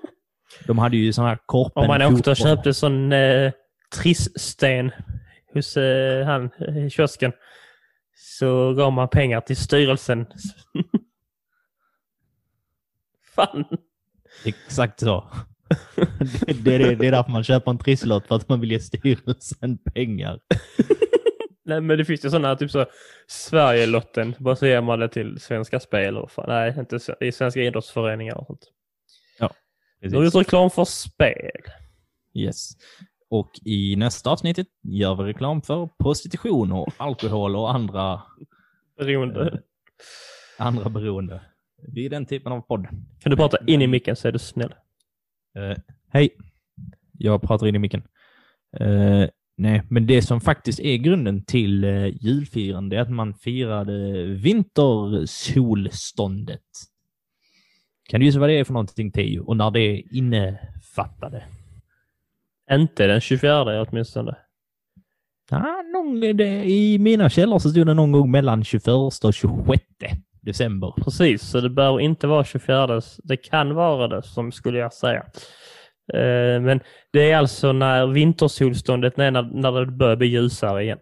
De 0.66 0.78
hade 0.78 0.96
ju 0.96 1.12
sådana 1.12 1.28
här 1.28 1.38
korpen. 1.46 1.82
Om 1.82 1.88
man 1.88 2.14
åkte 2.14 2.30
och 2.30 2.36
köpte 2.36 2.74
sån 2.74 3.12
eh, 3.12 3.52
trisssten 3.90 4.90
hos 5.52 5.76
eh, 5.76 6.26
han 6.26 6.50
eh, 6.58 6.86
i 6.86 6.90
kiosken 6.90 7.32
så 8.14 8.74
gav 8.74 8.92
man 8.92 9.08
pengar 9.08 9.40
till 9.40 9.56
styrelsen. 9.56 10.26
Fan. 13.34 13.64
Exakt 14.44 15.00
så. 15.00 15.30
det, 16.46 16.52
det, 16.52 16.74
är 16.74 16.78
det, 16.78 16.94
det 16.94 17.06
är 17.06 17.12
därför 17.12 17.30
man 17.30 17.44
köper 17.44 17.70
en 17.70 17.78
trisslott, 17.78 18.26
för 18.26 18.36
att 18.36 18.48
man 18.48 18.60
vill 18.60 18.70
ge 18.70 18.80
styrelsen 18.80 19.78
pengar. 19.78 20.40
Nej 21.64 21.80
men 21.80 21.98
det 21.98 22.04
finns 22.04 22.24
ju 22.24 22.30
sådana 22.30 22.56
typ 22.56 22.70
så 22.70 22.86
Sverigelotten, 23.26 24.34
bara 24.38 24.56
så 24.56 24.66
ger 24.66 24.80
man 24.80 24.98
det 24.98 25.08
till 25.08 25.40
Svenska 25.40 25.80
Spel 25.80 26.16
och 26.16 26.30
fan, 26.30 26.44
nej 26.48 26.74
inte 26.78 26.98
i 27.20 27.32
Svenska 27.32 27.60
idrottsföreningar 27.60 28.34
och 28.34 28.46
sånt. 28.46 28.70
Nu 30.00 30.16
har 30.16 30.20
vi 30.20 30.26
gjort 30.26 30.34
reklam 30.34 30.70
för 30.70 30.84
spel. 30.84 31.60
Yes. 32.34 32.70
Och 33.30 33.50
i 33.64 33.96
nästa 33.96 34.30
avsnittet 34.30 34.66
gör 34.82 35.14
vi 35.14 35.22
reklam 35.22 35.62
för 35.62 35.88
prostitution 35.98 36.72
och 36.72 36.88
alkohol 36.96 37.56
och 37.56 37.74
andra, 37.74 38.22
Beroende. 38.98 39.40
eh, 39.40 39.58
andra 40.58 40.90
beroende. 40.90 41.40
Vi 41.88 42.06
är 42.06 42.10
den 42.10 42.26
typen 42.26 42.52
av 42.52 42.60
podd. 42.60 42.86
Kan 43.20 43.30
du 43.30 43.36
prata 43.36 43.58
in 43.66 43.82
i 43.82 43.86
micken 43.86 44.16
så 44.16 44.28
är 44.28 44.32
du 44.32 44.38
snäll. 44.38 44.74
Eh, 45.56 45.76
hej, 46.08 46.30
jag 47.18 47.42
pratar 47.42 47.66
in 47.66 47.74
i 47.74 47.78
micken. 47.78 48.02
Eh, 48.76 49.24
nej, 49.56 49.82
men 49.90 50.06
det 50.06 50.22
som 50.22 50.40
faktiskt 50.40 50.80
är 50.80 50.96
grunden 50.96 51.44
till 51.44 51.84
uh, 51.84 52.06
julfirande 52.24 52.96
är 52.96 53.00
att 53.00 53.10
man 53.10 53.34
firade 53.34 54.24
vintersolståndet. 54.26 56.60
Kan 58.08 58.20
du 58.20 58.26
gissa 58.26 58.38
vad 58.38 58.48
det 58.48 58.58
är 58.58 58.64
för 58.64 58.72
någonting, 58.72 59.12
Teo? 59.12 59.44
Och 59.44 59.56
när 59.56 59.70
det 59.70 60.00
innefattade? 60.00 61.44
Inte 62.72 63.06
den 63.06 63.20
24 63.20 63.82
åtminstone. 63.82 64.36
Ja, 65.50 65.82
någon, 65.92 66.22
I 66.40 66.98
mina 67.00 67.30
källor 67.30 67.58
så 67.58 67.70
stod 67.70 67.86
det 67.86 67.94
någon 67.94 68.12
gång 68.12 68.30
mellan 68.30 68.64
21 68.64 68.88
och 69.24 69.34
26 69.34 69.82
december. 70.42 70.92
Precis, 71.04 71.42
så 71.42 71.60
det 71.60 71.70
bör 71.70 72.00
inte 72.00 72.26
vara 72.26 72.44
24. 72.44 73.00
Det 73.24 73.36
kan 73.36 73.74
vara 73.74 74.08
det, 74.08 74.22
som 74.22 74.52
skulle 74.52 74.78
jag 74.78 74.92
säga. 74.92 75.24
Eh, 76.12 76.60
Men 76.62 76.80
det 77.12 77.30
är 77.30 77.36
alltså 77.36 77.72
när 77.72 78.06
vintersolståndet 78.06 79.18
är 79.18 79.30
när, 79.30 79.42
när 79.42 79.72
det 79.72 79.86
börjar 79.92 80.16
bli 80.16 80.26
ljusare 80.26 80.82
igen. 80.82 80.98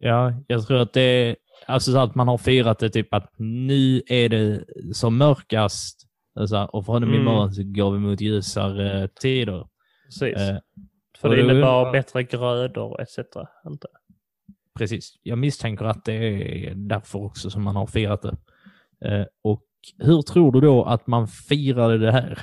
Ja, 0.00 0.32
jag 0.46 0.66
tror 0.66 0.78
att 0.80 0.92
det 0.92 1.00
är 1.00 1.36
alltså 1.66 1.92
så 1.92 1.98
att 1.98 2.14
man 2.14 2.28
har 2.28 2.38
firat 2.38 2.78
det 2.78 2.90
typ 2.90 3.14
att 3.14 3.32
nu 3.38 4.02
är 4.06 4.28
det 4.28 4.64
som 4.92 5.18
mörkast 5.18 6.00
alltså, 6.40 6.56
och 6.72 6.86
från 6.86 7.02
och 7.02 7.08
med 7.08 7.16
Mm. 7.18 7.20
imorgon 7.28 7.52
så 7.54 7.62
går 7.64 7.90
vi 7.92 7.98
mot 7.98 8.20
ljusare 8.20 9.08
tider. 9.08 9.66
Precis. 10.04 10.36
Eh, 10.38 10.58
För 11.18 11.36
det 11.36 11.42
undrar- 11.42 11.92
bättre 11.92 12.22
grödor 12.22 13.00
etc. 13.00 13.18
Inte? 13.66 13.86
precis. 14.78 15.18
Jag 15.22 15.38
misstänker 15.38 15.84
att 15.84 16.04
det 16.04 16.14
är 16.14 16.74
därför 16.74 17.18
också 17.18 17.50
som 17.50 17.62
man 17.62 17.76
har 17.76 17.86
firat 17.86 18.22
det. 18.22 18.36
Eh, 19.08 19.26
och 19.42 19.64
hur 19.98 20.22
tror 20.22 20.52
du 20.52 20.60
då 20.60 20.84
att 20.84 21.06
man 21.06 21.28
firade 21.28 21.98
det 21.98 22.12
här? 22.12 22.38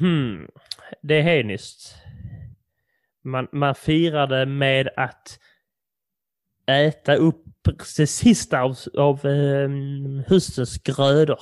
Hmm. 0.00 0.48
Det 1.02 1.14
är 1.14 1.22
hedniskt. 1.22 1.94
Man, 3.22 3.48
man 3.52 3.74
firade 3.74 4.46
med 4.46 4.88
att 4.96 5.38
äta 6.66 7.14
upp 7.14 7.44
det 7.96 8.06
sista 8.06 8.60
av, 8.60 8.76
av 8.98 9.26
eh, 9.26 9.68
höstens 10.26 10.78
grödor. 10.82 11.40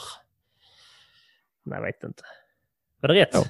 Nej, 1.64 1.78
jag 1.78 1.82
vet 1.86 2.04
inte. 2.04 2.22
Var 3.00 3.08
det 3.08 3.14
rätt? 3.14 3.28
Ja. 3.32 3.44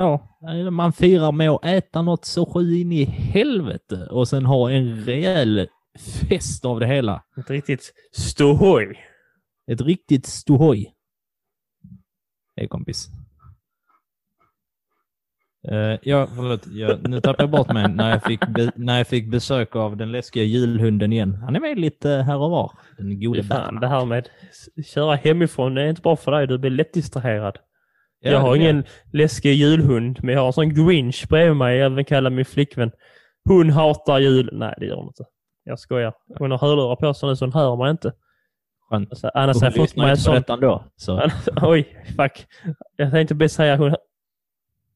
Ja, 0.00 0.38
man 0.70 0.92
firar 0.92 1.32
med 1.32 1.50
att 1.50 1.64
äta 1.64 2.02
något 2.02 2.24
så 2.24 2.46
sju 2.46 2.76
in 2.76 2.92
i 2.92 3.04
helvete 3.04 4.06
och 4.10 4.28
sen 4.28 4.46
ha 4.46 4.70
en 4.70 5.04
rejäl 5.04 5.68
fest 6.28 6.64
av 6.64 6.80
det 6.80 6.86
hela. 6.86 7.22
Inte 7.36 7.52
riktigt 7.52 7.92
ståhoj. 8.12 8.98
Ett 9.70 9.80
riktigt 9.80 10.26
ståhoj. 10.26 10.94
Hej 12.56 12.68
kompis. 12.68 13.08
Uh, 15.72 15.98
ja, 16.02 16.28
förlåt. 16.36 16.66
Jag, 16.66 17.08
nu 17.08 17.20
tappade 17.20 17.42
jag 17.42 17.50
bort 17.50 17.72
mig 17.72 17.88
när 17.88 18.10
jag, 18.10 18.22
fick 18.22 18.40
när 18.76 18.98
jag 18.98 19.06
fick 19.06 19.30
besök 19.30 19.76
av 19.76 19.96
den 19.96 20.12
läskiga 20.12 20.44
julhunden 20.44 21.12
igen. 21.12 21.34
Han 21.34 21.56
är 21.56 21.60
med 21.60 21.78
lite 21.78 22.08
här 22.08 22.36
och 22.36 22.50
var. 22.50 22.72
Den 22.98 23.20
gode 23.20 23.42
Fan, 23.42 23.80
det 23.80 23.88
här 23.88 24.04
med 24.04 24.18
att 24.18 24.86
köra 24.86 25.14
hemifrån 25.14 25.74
det 25.74 25.82
är 25.82 25.88
inte 25.88 26.02
bra 26.02 26.16
för 26.16 26.32
dig. 26.32 26.46
Du 26.46 26.58
blir 26.58 26.70
lätt 26.70 26.92
distraherad. 26.92 27.58
Ja, 28.20 28.30
jag 28.30 28.40
har 28.40 28.56
ingen 28.56 28.84
läskig 29.12 29.54
julhund, 29.54 30.18
men 30.22 30.34
jag 30.34 30.40
har 30.40 30.46
en 30.46 30.52
sån 30.52 30.74
grinch 30.74 31.26
bredvid 31.28 31.56
mig. 31.56 31.76
Jag 31.76 31.92
även 31.92 32.04
kallar 32.04 32.30
min 32.30 32.44
flickvän. 32.44 32.90
Hon 33.44 33.70
hatar 33.70 34.18
jul. 34.18 34.50
Nej, 34.52 34.74
det 34.78 34.86
gör 34.86 34.96
hon 34.96 35.06
inte. 35.06 35.24
Jag 35.64 35.78
skojar. 35.78 36.14
Hon 36.38 36.50
har 36.50 36.58
hörlurar 36.58 36.96
på 36.96 37.14
sig 37.14 37.28
nu 37.28 37.36
så 37.36 37.44
hon 37.44 37.52
hör 37.52 37.76
mig 37.76 37.90
inte. 37.90 38.12
Skönt. 38.90 39.10
Alltså, 39.10 39.30
annars 39.34 39.56
Hon 39.56 39.62
jag 39.62 39.76
lyssnar 39.76 40.10
inte 40.10 40.20
på 40.20 40.24
sån... 40.24 40.34
detta 40.34 40.52
ändå. 40.52 40.84
Så. 40.96 41.30
Oj, 41.62 42.04
fuck. 42.16 42.46
Jag 42.96 43.10
tänkte 43.10 43.34
bara 43.34 43.48
säga 43.48 43.76
hon... 43.76 43.96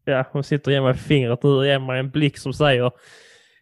Ja, 0.04 0.25
hon 0.33 0.45
sitter 0.45 0.71
och 0.71 0.73
ger 0.73 0.83
mig 0.83 0.95
fingret 0.95 1.43
nu 1.43 1.50
och 1.50 1.66
ger 1.66 1.78
mig 1.78 2.00
en 2.00 2.11
blick 2.11 2.38
som 2.38 2.52
säger 2.52 2.93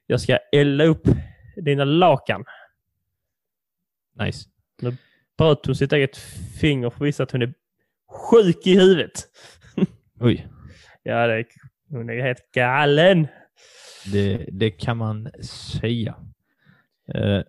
jag 0.06 0.20
ska 0.20 0.38
elda 0.52 0.84
upp 0.84 1.08
dina 1.56 1.84
lakan. 1.84 2.44
Nice. 4.18 4.48
Bröt 5.38 5.66
hon 5.66 5.74
sitt 5.74 5.92
eget 5.92 6.16
finger 6.60 6.90
för 6.90 6.96
att 6.96 7.08
visa 7.08 7.22
att 7.22 7.30
hon 7.30 7.42
är 7.42 7.54
sjuk 8.12 8.66
i 8.66 8.78
huvudet. 8.78 9.28
Oj. 10.20 10.48
Ja, 11.02 11.26
det 11.26 11.44
hon 11.90 12.10
är 12.10 12.22
helt 12.22 12.52
galen. 12.54 13.26
Det, 14.12 14.48
det 14.52 14.70
kan 14.70 14.96
man 14.96 15.30
säga. 15.80 16.16
Eh, 17.14 17.42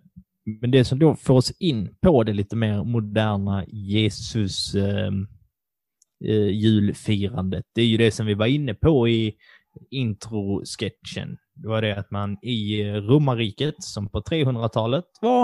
men 0.60 0.70
det 0.70 0.84
som 0.84 0.98
då 0.98 1.16
får 1.16 1.34
oss 1.34 1.50
in 1.50 1.94
på 2.00 2.22
det 2.22 2.32
lite 2.32 2.56
mer 2.56 2.84
moderna 2.84 3.64
Jesus 3.66 4.74
eh, 4.74 5.10
eh, 6.24 6.48
julfirandet, 6.48 7.64
det 7.74 7.82
är 7.82 7.86
ju 7.86 7.96
det 7.96 8.10
som 8.10 8.26
vi 8.26 8.34
var 8.34 8.46
inne 8.46 8.74
på 8.74 9.08
i 9.08 9.34
intro-sketchen. 9.90 11.36
Det 11.54 11.68
var 11.68 11.82
det 11.82 11.96
att 11.96 12.10
man 12.10 12.38
i 12.42 12.84
romarriket, 12.92 13.74
som 13.78 14.08
på 14.08 14.20
300-talet 14.20 15.04
var 15.20 15.42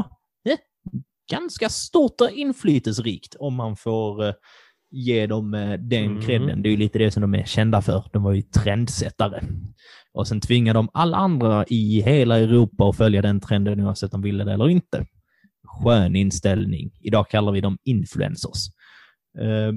eh, 0.49 0.59
ganska 1.31 1.69
stort 1.69 2.21
och 2.21 2.31
inflytelserikt, 2.31 3.37
om 3.39 3.55
man 3.55 3.77
får 3.77 4.35
ge 4.91 5.27
dem 5.27 5.55
eh, 5.55 5.73
den 5.73 6.05
Mm. 6.05 6.21
credden. 6.23 6.63
Det 6.63 6.69
är 6.69 6.71
ju 6.71 6.77
lite 6.77 6.99
det 6.99 7.11
som 7.11 7.21
de 7.21 7.35
är 7.35 7.45
kända 7.45 7.83
för. 7.83 8.05
De 8.13 8.23
var 8.23 8.33
ju 8.33 8.43
trendsättare. 8.43 9.43
Och 10.13 10.29
sen 10.29 10.41
tvingar 10.41 10.75
de 10.75 10.89
alla 10.93 11.17
andra 11.17 11.65
i 11.69 12.03
hela 12.03 12.39
Europa 12.39 12.89
att 12.89 12.97
följa 12.97 13.23
den 13.23 13.41
trenden 13.41 13.81
oavsett 13.81 14.15
om 14.15 14.21
de 14.23 14.29
ville 14.29 14.45
det 14.45 14.53
eller 14.53 14.69
inte. 14.69 15.07
Skön 15.65 16.17
inställning. 16.17 16.91
Idag 17.01 17.29
kallar 17.29 17.53
vi 17.53 17.61
dem 17.61 17.79
influencers. 17.85 18.67
Eh, 19.39 19.73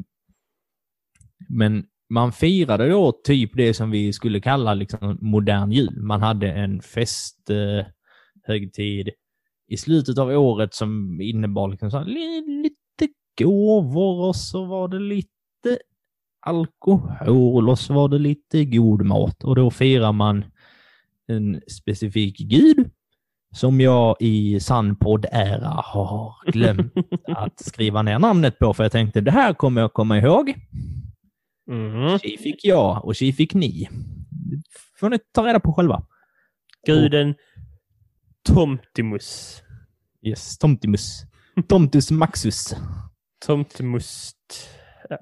Men 1.49 1.83
man 2.09 2.31
firade 2.31 2.89
då 2.89 3.11
typ 3.23 3.51
det 3.53 3.73
som 3.73 3.91
vi 3.91 4.13
skulle 4.13 4.39
kalla 4.39 4.73
liksom 4.73 5.17
modern 5.21 5.71
jul. 5.71 6.01
Man 6.01 6.21
hade 6.21 6.51
en 6.51 6.81
festhögtid 6.81 7.85
högtid 8.47 9.09
i 9.67 9.77
slutet 9.77 10.17
av 10.17 10.29
året 10.29 10.73
som 10.73 11.21
innebar 11.21 11.67
liksom 11.67 11.91
så 11.91 12.03
lite 12.03 12.75
gåvor 13.37 14.27
och 14.27 14.35
så 14.35 14.65
var 14.65 14.87
det 14.87 14.99
lite 14.99 15.29
alkohol 16.45 17.69
och 17.69 17.79
så 17.79 17.93
var 17.93 18.09
det 18.09 18.19
lite 18.19 18.65
god 18.65 19.05
mat. 19.05 19.43
Och 19.43 19.55
då 19.55 19.71
firar 19.71 20.11
man 20.11 20.45
en 21.27 21.61
specifik 21.67 22.37
gud 22.37 22.89
som 23.55 23.81
jag 23.81 24.15
i 24.19 24.59
sann 24.59 24.95
podd-ära 24.95 25.81
har 25.83 26.51
glömt 26.51 26.93
att 27.27 27.59
skriva 27.59 28.01
ner 28.01 28.19
namnet 28.19 28.59
på 28.59 28.73
för 28.73 28.83
jag 28.83 28.91
tänkte 28.91 29.21
det 29.21 29.31
här 29.31 29.53
kommer 29.53 29.81
jag 29.81 29.93
komma 29.93 30.17
ihåg. 30.17 30.53
Mhm. 31.67 32.19
Tji 32.19 32.37
fick 32.37 32.65
jag 32.65 33.05
och 33.05 33.15
tji 33.15 33.33
fick 33.33 33.53
ni. 33.53 33.89
Det 34.31 34.61
får 34.99 35.09
ni 35.09 35.19
ta 35.31 35.47
reda 35.47 35.59
på 35.59 35.73
själva. 35.73 36.05
Guden 36.87 37.35
Tomtimus. 38.43 39.61
Yes, 40.21 40.57
Tomtimus. 40.57 41.23
Tomtus 41.67 42.11
Maxus. 42.11 42.75
Tomtemust. 43.45 44.69
Ja. 45.09 45.17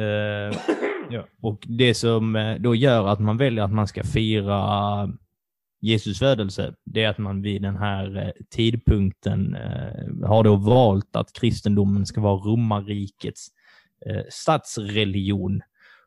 Uh, 0.00 0.56
ja. 1.10 1.26
Och 1.40 1.64
det 1.68 1.94
som 1.94 2.36
eh, 2.36 2.54
då 2.54 2.74
gör 2.74 3.08
att 3.08 3.20
man 3.20 3.36
väljer 3.36 3.64
att 3.64 3.72
man 3.72 3.88
ska 3.88 4.04
fira 4.04 5.08
Jesus 5.80 6.18
födelse, 6.18 6.74
det 6.84 7.02
är 7.02 7.08
att 7.08 7.18
man 7.18 7.42
vid 7.42 7.62
den 7.62 7.76
här 7.76 8.16
eh, 8.16 8.32
tidpunkten 8.50 9.56
uh, 9.56 10.26
har 10.26 10.44
då 10.44 10.56
valt 10.56 11.16
att 11.16 11.32
kristendomen 11.32 12.06
ska 12.06 12.20
vara 12.20 12.36
romarrikets 12.36 13.48
uh, 14.10 14.22
statsreligion. 14.30 15.60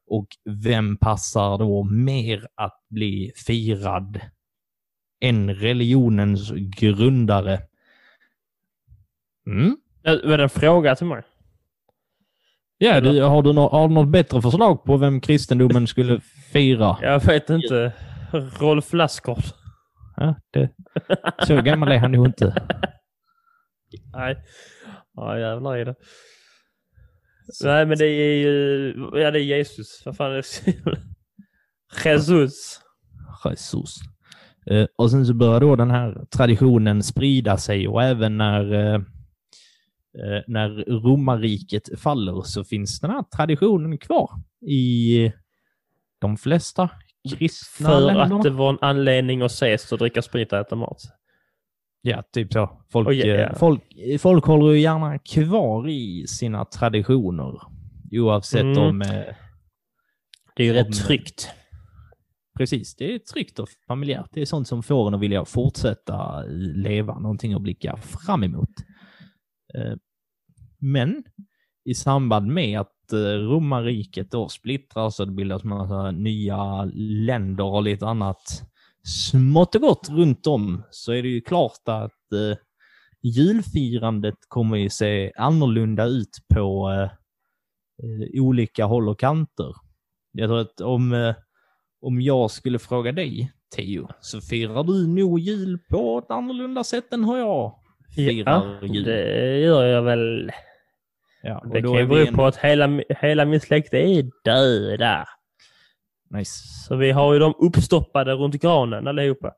Och 0.08 0.28
vem 0.64 0.98
passar 0.98 1.58
då 1.58 1.84
mer 1.84 2.48
att 2.56 2.86
bli 2.90 3.32
firad 3.36 4.22
än 5.22 5.56
religionens 5.56 6.52
grundare? 6.52 7.60
Mm? 9.48 9.78
Var 10.06 10.38
det 10.38 10.44
en 10.44 10.50
fråga 10.50 10.96
till 10.96 11.08
mig? 11.08 11.24
Ja, 12.78 13.02
du, 13.02 13.22
har, 13.22 13.42
du 13.42 13.54
nå- 13.54 13.70
har 13.70 13.88
du 13.88 13.94
något 13.94 14.08
bättre 14.12 14.42
förslag 14.42 14.84
på 14.84 14.98
vem 14.98 15.22
kristendomen 15.22 15.88
skulle 15.88 16.20
fira? 16.54 16.98
Jag 17.02 17.26
vet 17.26 17.50
inte. 17.50 17.92
Rolf 18.60 18.94
Lassgård. 18.94 19.44
Ja, 20.18 20.36
det, 20.52 20.70
så 21.48 21.62
gammal 21.62 21.92
är 21.92 21.98
han 21.98 22.14
ju 22.14 22.26
inte. 22.26 22.46
Nej. 24.14 24.38
Ja, 25.14 25.40
jävlar 25.40 25.78
i 25.78 25.84
det. 25.84 25.96
Nej, 27.64 27.86
men 27.86 27.98
det 27.98 28.06
är 28.06 28.38
ju... 28.38 28.94
Ja, 29.14 29.32
det 29.32 29.40
är 29.40 29.44
Jesus. 29.44 30.02
Vad 30.06 30.18
fan 30.18 30.32
är 30.32 30.36
det? 30.36 31.00
Jesus. 32.10 32.82
Jesus. 33.46 33.96
Eh, 34.72 34.86
och 34.98 35.12
sen 35.12 35.26
så 35.26 35.34
börjar 35.34 35.60
då 35.60 35.76
den 35.76 35.92
här 35.92 36.26
traditionen 36.32 37.04
sprida 37.04 37.58
sig 37.58 37.88
och 37.88 38.04
även 38.04 38.38
när, 38.38 38.74
eh, 38.74 39.02
när 40.48 40.70
romarriket 41.02 42.00
faller 42.00 42.42
så 42.42 42.64
finns 42.64 43.00
den 43.00 43.12
här 43.12 43.24
traditionen 43.24 43.98
kvar 43.98 44.30
i 44.68 45.32
de 46.20 46.38
flesta 46.38 46.90
kristna 47.38 47.90
För 47.90 48.00
länderna. 48.02 48.36
att 48.36 48.44
det 48.44 48.50
var 48.50 48.70
en 48.70 48.78
anledning 48.82 49.42
att 49.42 49.52
ses 49.52 49.92
och 49.92 49.98
dricka 49.98 50.22
sprit 50.22 50.54
och 50.54 50.60
äta 50.60 50.76
mat. 50.76 51.02
Ja, 52.02 52.24
typ 52.34 52.54
så. 52.54 52.82
Folk, 52.92 53.08
Oh, 53.08 53.14
yeah. 53.16 53.52
eh, 53.52 53.58
folk, 53.58 53.82
folk 54.20 54.46
håller 54.46 54.72
ju 54.74 54.80
gärna 54.80 55.20
kvar 55.20 55.90
i 55.90 56.26
sina 56.28 56.66
traditioner. 56.66 57.62
Oavsett 58.12 58.62
Mm. 58.62 58.78
om... 58.78 59.02
Eh, 59.02 59.08
Det 60.56 60.64
är 60.64 60.68
ju 60.68 60.74
rätt 60.74 60.94
tryggt. 61.06 61.50
precis, 62.58 62.96
det 62.96 63.14
är 63.16 63.20
tryggt 63.20 63.60
och 63.60 63.68
familjärt. 63.88 64.30
Det 64.34 64.42
är 64.42 64.46
sånt 64.46 64.68
som 64.68 64.84
får 64.84 65.08
en 65.08 65.14
att 65.14 65.22
vilja 65.22 65.46
fortsätta 65.46 66.42
leva, 66.76 67.20
någonting 67.20 67.54
att 67.54 67.62
blicka 67.62 67.98
fram 67.98 68.44
emot. 68.44 68.70
Men 70.80 71.24
i 71.86 71.94
samband 71.94 72.48
med 72.48 72.80
att 72.80 73.14
eh, 73.14 73.18
romarriket 73.18 74.32
då 74.32 74.50
splittras 74.50 75.20
och 75.20 75.28
det 75.28 75.34
bildas 75.34 75.64
massa 75.64 76.12
nya 76.12 76.86
länder 77.26 77.64
och 77.64 77.84
lite 77.84 78.08
annat 78.08 78.64
smått 79.04 79.76
och 79.76 79.82
gott 79.82 80.10
runt 80.10 80.48
om 80.48 80.84
så 80.92 81.12
är 81.12 81.24
det 81.24 81.30
ju 81.30 81.42
klart 81.42 81.82
att 81.88 82.32
eh, 82.34 82.58
julfirandet 83.22 84.36
kommer 84.48 84.78
ju 84.78 84.90
se 84.90 85.32
annorlunda 85.36 86.06
ut 86.06 86.38
på 86.54 86.90
eh, 86.92 87.04
eh, 88.04 88.42
olika 88.44 88.86
håll 88.86 89.10
och 89.10 89.20
kanter. 89.20 89.74
Jag 90.32 90.50
tror 90.50 90.60
att 90.60 90.82
om, 90.82 91.14
eh, 91.14 91.36
om 92.02 92.22
jag 92.22 92.52
skulle 92.52 92.80
fråga 92.80 93.12
dig, 93.12 93.52
Theo, 93.76 94.08
så 94.22 94.42
firar 94.42 94.84
du 94.84 95.08
nog 95.08 95.40
jul 95.40 95.80
på 95.90 96.20
ett 96.20 96.32
annorlunda 96.32 96.84
sätt 96.84 97.14
än 97.14 97.26
hur 97.26 97.38
jag 97.38 97.80
firar 98.16 98.52
Ja, 98.82 98.88
jul. 98.88 99.04
det 99.04 99.58
gör 99.60 99.84
jag 99.86 100.02
väl. 100.02 100.52
Ja, 101.44 101.64
Det 101.74 101.82
kan 101.82 101.94
ju 101.94 102.06
bero 102.08 102.28
en- 102.28 102.36
på 102.36 102.46
att 102.46 102.56
hela, 102.58 103.02
hela 103.10 103.46
min 103.46 103.60
släkt 103.62 103.94
är 103.94 104.24
döda. 104.44 105.26
Nice. 106.30 106.68
Så 106.88 106.96
vi 106.96 107.12
har 107.12 107.34
ju 107.34 107.40
dem 107.40 107.54
uppstoppade 107.60 108.34
runt 108.34 108.62
granen 108.62 109.08
allihopa. 109.08 109.54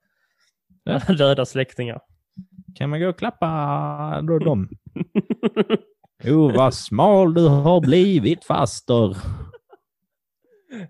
Ja. 0.83 0.99
Döda 1.17 1.45
släktingar. 1.45 2.01
Kan 2.75 2.89
man 2.89 2.99
gå 2.99 3.09
och 3.09 3.17
klappa 3.19 4.21
då 4.27 4.39
dem? 4.39 4.69
Jo, 6.23 6.51
vad 6.55 6.73
smal 6.73 7.33
du 7.33 7.47
har 7.47 7.81
blivit, 7.81 8.45
faster. 8.45 9.17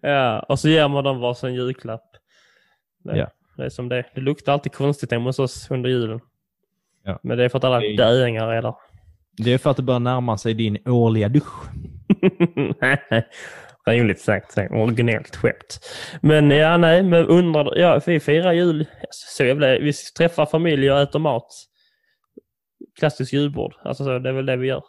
ja, 0.01 0.39
och 0.39 0.60
så 0.60 0.69
ger 0.69 0.88
man 0.88 1.03
dem 1.03 1.19
varsin 1.19 1.53
julklapp. 1.53 2.10
Det, 3.03 3.17
Ja. 3.17 3.32
det 3.58 3.65
är 3.65 3.69
som 3.69 3.89
det. 3.89 4.06
Det 4.15 4.21
luktar 4.21 4.53
alltid 4.53 4.71
konstigt 4.73 5.12
hemma 5.12 5.25
hos 5.30 5.39
oss 5.39 5.71
under 5.71 5.89
julen. 5.89 6.19
Ja. 7.08 7.20
Men 7.24 7.38
det 7.38 7.43
är 7.46 7.50
för 7.50 7.58
att 7.58 7.63
alla 7.63 7.80
Det 7.80 7.86
är- 7.93 7.98
döingar 7.98 8.48
är 8.48 8.62
där. 8.62 8.74
Det 9.38 9.54
är 9.54 9.58
för 9.58 9.72
att 9.72 9.78
det 9.78 9.84
börjar 9.84 10.00
närma 10.00 10.38
sig 10.38 10.54
din 10.54 10.78
årliga 10.88 11.30
dusch. 11.30 11.63
Roligt 13.88 14.20
sagt, 14.20 14.58
originellt 14.72 15.36
skämt. 15.36 15.80
Men 16.22 16.52
ja, 16.52 16.78
nej, 16.78 17.04
men 17.04 17.26
undrar, 17.28 17.78
ja, 17.78 18.02
vi 18.06 18.20
firar 18.20 18.54
jul. 18.54 18.86
Så 19.10 19.43
jävla, 19.43 19.67
vi 19.80 19.93
träffar 20.17 20.46
familj 20.46 20.91
och 20.91 21.00
äter 21.00 21.20
mat. 21.20 21.48
Klassiskt 23.00 23.34
julbord. 23.34 23.74
Alltså 23.84 24.04
så, 24.04 24.20
det 24.20 24.30
är 24.30 24.34
väl 24.34 24.46
det 24.46 24.56
vi 24.58 24.67
gör. 24.67 24.84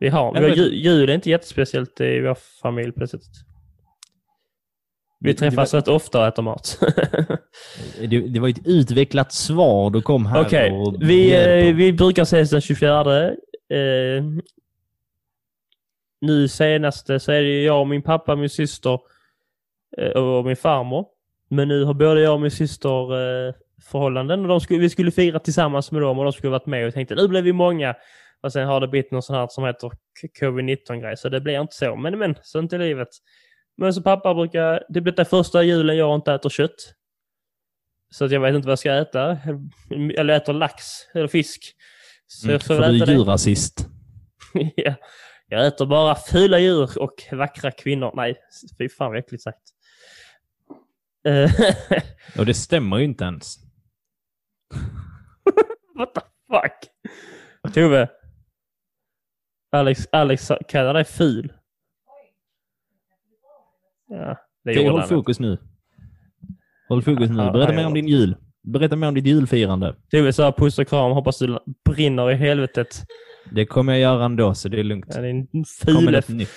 Vi 0.00 0.08
har, 0.08 0.32
vi 0.32 0.38
har 0.48 0.56
jul, 0.56 0.72
jul 0.74 1.08
är 1.10 1.14
inte 1.14 1.30
jättespeciellt 1.30 2.00
i 2.00 2.20
vår 2.20 2.36
familj 2.62 2.92
på 2.92 3.00
det 3.00 3.08
sättet. 3.08 3.30
Vi 5.24 5.34
träffas 5.34 5.74
rätt 5.74 5.88
ofta 5.88 6.20
och 6.20 6.26
äter 6.26 6.42
mat. 6.42 6.78
Det, 8.08 8.20
det 8.20 8.40
var 8.40 8.48
ett 8.48 8.66
utvecklat 8.66 9.32
svar 9.32 9.90
du 9.90 10.02
kom 10.02 10.26
här 10.26 10.40
Okej, 10.40 10.72
och 10.72 10.96
vi, 11.00 11.34
eh, 11.68 11.74
vi 11.74 11.92
brukar 11.92 12.22
ses 12.22 12.50
den 12.50 12.60
24. 12.60 13.28
Eh, 13.28 14.24
nu 16.20 16.48
senaste 16.48 17.20
så 17.20 17.32
är 17.32 17.42
det 17.42 17.62
jag 17.62 17.80
och 17.80 17.88
min 17.88 18.02
pappa, 18.02 18.36
min 18.36 18.48
syster 18.50 18.98
eh, 19.98 20.10
och 20.10 20.44
min 20.44 20.56
farmor. 20.56 21.06
Men 21.50 21.68
nu 21.68 21.84
har 21.84 21.94
både 21.94 22.20
jag 22.20 22.34
och 22.34 22.40
min 22.40 22.50
syster 22.50 23.12
eh, 23.48 23.54
förhållanden 23.90 24.40
och 24.42 24.48
de 24.48 24.60
skulle, 24.60 24.80
vi 24.80 24.90
skulle 24.90 25.10
fira 25.10 25.38
tillsammans 25.38 25.92
med 25.92 26.02
dem 26.02 26.18
och 26.18 26.24
de 26.24 26.32
skulle 26.32 26.50
varit 26.50 26.66
med 26.66 26.86
och 26.86 26.94
tänkte 26.94 27.14
nu 27.14 27.28
blir 27.28 27.42
vi 27.42 27.52
många. 27.52 27.94
Och 28.42 28.52
sen 28.52 28.66
har 28.66 28.80
det 28.80 28.88
blivit 28.88 29.10
något 29.10 29.24
sånt 29.24 29.36
här 29.36 29.46
som 29.50 29.64
heter 29.64 29.88
k- 29.88 30.28
covid-19 30.40 31.00
grej 31.00 31.16
så 31.16 31.28
det 31.28 31.40
blir 31.40 31.60
inte 31.60 31.74
så. 31.74 31.96
Men 31.96 32.18
men, 32.18 32.34
sånt 32.42 32.72
är 32.72 32.78
livet. 32.78 33.08
Men 33.76 33.94
så 33.94 34.02
pappa 34.02 34.34
brukar, 34.34 34.84
det 34.88 35.00
blir 35.00 35.12
den 35.12 35.26
första 35.26 35.62
julen 35.62 35.96
jag 35.96 36.14
inte 36.14 36.32
äter 36.32 36.50
kött. 36.50 36.94
Så 38.10 38.24
att 38.24 38.30
jag 38.30 38.40
vet 38.40 38.54
inte 38.54 38.66
vad 38.66 38.72
jag 38.72 38.78
ska 38.78 38.92
äta. 38.92 39.38
Eller 40.18 40.36
äter 40.36 40.52
lax 40.52 40.84
eller 41.14 41.28
fisk. 41.28 41.74
Så 42.26 42.46
Mm, 42.46 42.52
jag 42.52 42.62
får 42.62 42.74
för 42.76 42.92
du 42.92 43.02
är 43.02 43.06
djurrasist. 43.06 43.86
ja. 44.76 44.94
Jag 45.48 45.66
äter 45.66 45.86
bara 45.86 46.14
fula 46.14 46.58
djur 46.58 46.98
och 46.98 47.22
vackra 47.32 47.70
kvinnor. 47.70 48.12
Nej, 48.14 48.36
fy 48.78 48.88
fan 48.88 49.10
vad 49.10 49.18
äckligt 49.18 49.42
sagt. 49.42 49.62
Eh, 51.26 51.50
Och 52.38 52.46
det 52.46 52.54
stämmer 52.54 52.98
ju 52.98 53.04
inte 53.04 53.24
ens. 53.24 53.56
What 55.98 56.14
the 56.14 56.20
fuck? 56.50 56.90
Tove. 57.74 58.08
Alex, 59.72 60.08
Alex 60.12 60.50
kallar 60.68 60.94
dig 60.94 61.04
ful. 61.04 61.52
Ja, 64.08 64.38
det 64.64 64.72
gjorde 64.72 64.90
håll 64.90 65.02
fokus 65.02 65.40
nu. 65.40 65.58
Håll 66.88 67.02
fokus 67.02 67.30
nu. 67.30 67.36
Berätta 67.36 67.72
mer 67.72 67.86
om 67.86 67.94
din 67.94 68.08
jul. 68.08 68.36
Berätta 68.62 68.96
mer 68.96 69.08
om 69.08 69.14
ditt 69.14 69.26
julfirande. 69.26 69.94
Tove 70.10 70.32
sa 70.32 70.52
puss 70.52 70.78
och 70.78 70.88
kram. 70.88 71.12
Hoppas 71.12 71.38
du 71.38 71.58
brinner 71.84 72.30
i 72.30 72.34
helvetet. 72.34 73.02
Det 73.50 73.66
kommer 73.66 73.92
jag 73.92 74.00
göra 74.00 74.24
ändå, 74.24 74.54
så 74.54 74.68
det 74.68 74.80
är 74.80 74.84
lugnt. 74.84 75.06
Ja, 75.08 75.64
fule, 75.86 76.10
något 76.10 76.28
nytt? 76.28 76.50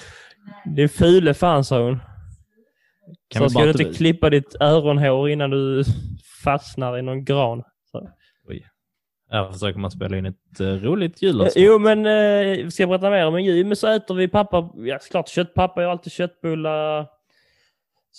din 0.76 0.90
fule 0.90 1.34
fan 1.34 1.64
sa 1.64 1.82
hon. 1.82 2.00
Kan 3.28 3.44
så 3.44 3.50
ska 3.50 3.64
du 3.64 3.72
inte 3.72 3.84
ta- 3.84 3.94
klippa 3.94 4.30
ditt 4.30 4.56
öronhår 4.60 5.30
innan 5.30 5.50
du 5.50 5.84
fastnar 6.44 6.98
i 6.98 7.02
någon 7.02 7.26
gran. 7.26 7.64
Så. 7.92 8.10
Här 9.32 9.52
försöker 9.52 9.80
man 9.80 9.92
spela 9.92 10.18
in 10.18 10.26
ett 10.26 10.62
uh, 10.62 10.68
roligt 10.68 11.22
julavsnitt. 11.22 11.66
Jo, 11.66 11.80
men 11.80 12.06
eh, 12.06 12.68
ska 12.68 12.84
jag 12.84 12.90
berätta 12.90 13.10
mer 13.10 13.28
om 13.28 13.36
en 13.36 13.46
jul? 13.46 13.66
Men 13.66 13.76
så 13.76 13.88
äter 13.88 14.16
vi 14.16 14.28
pappa, 14.28 14.70
ja 14.76 15.00
såklart 15.02 15.30
kött. 15.30 15.54
Pappa 15.54 15.82
gör 15.82 15.90
alltid 15.90 16.14
köttbullar 16.14 17.08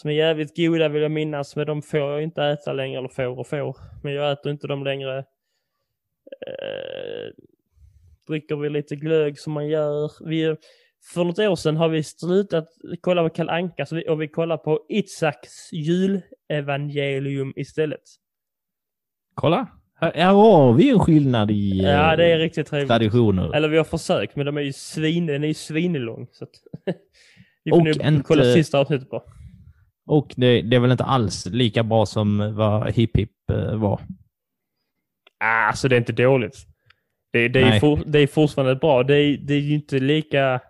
som 0.00 0.10
är 0.10 0.14
jävligt 0.14 0.56
goda 0.56 0.88
vill 0.88 1.02
jag 1.02 1.10
minnas. 1.10 1.56
Men 1.56 1.66
de 1.66 1.82
får 1.82 2.00
jag 2.00 2.22
inte 2.22 2.42
äta 2.44 2.72
längre, 2.72 2.98
eller 2.98 3.08
får 3.08 3.38
och 3.38 3.46
får. 3.46 3.76
Men 4.02 4.12
jag 4.12 4.32
äter 4.32 4.52
inte 4.52 4.66
dem 4.66 4.84
längre. 4.84 5.18
Eh, 6.46 7.32
dricker 8.28 8.56
vi 8.56 8.70
lite 8.70 8.96
glögg 8.96 9.38
som 9.38 9.52
man 9.52 9.68
gör. 9.68 10.10
Vi, 10.28 10.56
för 11.14 11.24
något 11.24 11.38
år 11.38 11.56
sedan 11.56 11.76
har 11.76 11.88
vi 11.88 12.02
slutat 12.02 12.68
kolla 13.00 13.22
på 13.22 13.28
Kalle 13.30 13.52
Anka 13.52 13.86
så 13.86 13.94
vi, 13.96 14.08
och 14.08 14.22
vi 14.22 14.28
kollar 14.28 14.56
på 14.56 14.86
Itzaks 14.88 15.72
julevangelium 15.72 17.52
istället. 17.56 18.00
Kolla! 19.34 19.66
Här, 20.00 20.12
här 20.14 20.32
har 20.32 20.72
vi 20.72 20.90
en 20.90 20.98
skillnad 20.98 21.50
i 21.50 21.84
eh, 21.84 21.90
Ja, 21.90 22.16
det 22.16 22.24
är 22.32 22.38
riktigt 22.38 22.66
trevligt. 22.66 22.88
traditioner. 22.88 23.54
Eller 23.56 23.68
vi 23.68 23.76
har 23.76 23.84
försökt, 23.84 24.36
men 24.36 24.46
de 24.46 24.56
är 24.56 24.60
ju 24.62 24.72
svin, 24.72 25.26
den 25.26 25.44
är 25.44 25.48
ju 25.48 25.54
svinlång. 25.54 26.26
Så 26.32 26.44
att 26.44 26.50
vi 27.64 27.70
Och 27.72 27.76
får 27.76 27.84
nog 27.84 27.96
inte- 28.06 28.22
kolla 28.26 28.44
sista 28.44 28.78
avsnittet 28.78 29.10
på. 29.10 29.22
Och 30.08 30.34
det, 30.36 30.62
det 30.62 30.76
är 30.76 30.80
väl 30.80 30.90
inte 30.90 31.04
alls 31.04 31.46
lika 31.46 31.82
bra 31.82 32.06
som 32.06 32.54
vad 32.54 32.92
Hip 32.92 33.16
Hip 33.16 33.50
eh, 33.50 33.74
var. 33.74 34.00
Ah, 35.38 35.66
alltså 35.66 35.88
det 35.88 35.96
är 35.96 35.98
inte 35.98 36.12
dåligt. 36.12 36.56
Det, 37.32 37.48
det, 37.48 37.60
är, 37.60 37.80
for, 37.80 38.00
det 38.06 38.18
är 38.18 38.26
fortfarande 38.26 38.74
bra. 38.74 39.02
Det 39.02 39.14
är, 39.16 39.36
det 39.36 39.54
är 39.54 39.58
ju 39.60 39.74
inte 39.74 39.98
lika... 39.98 40.60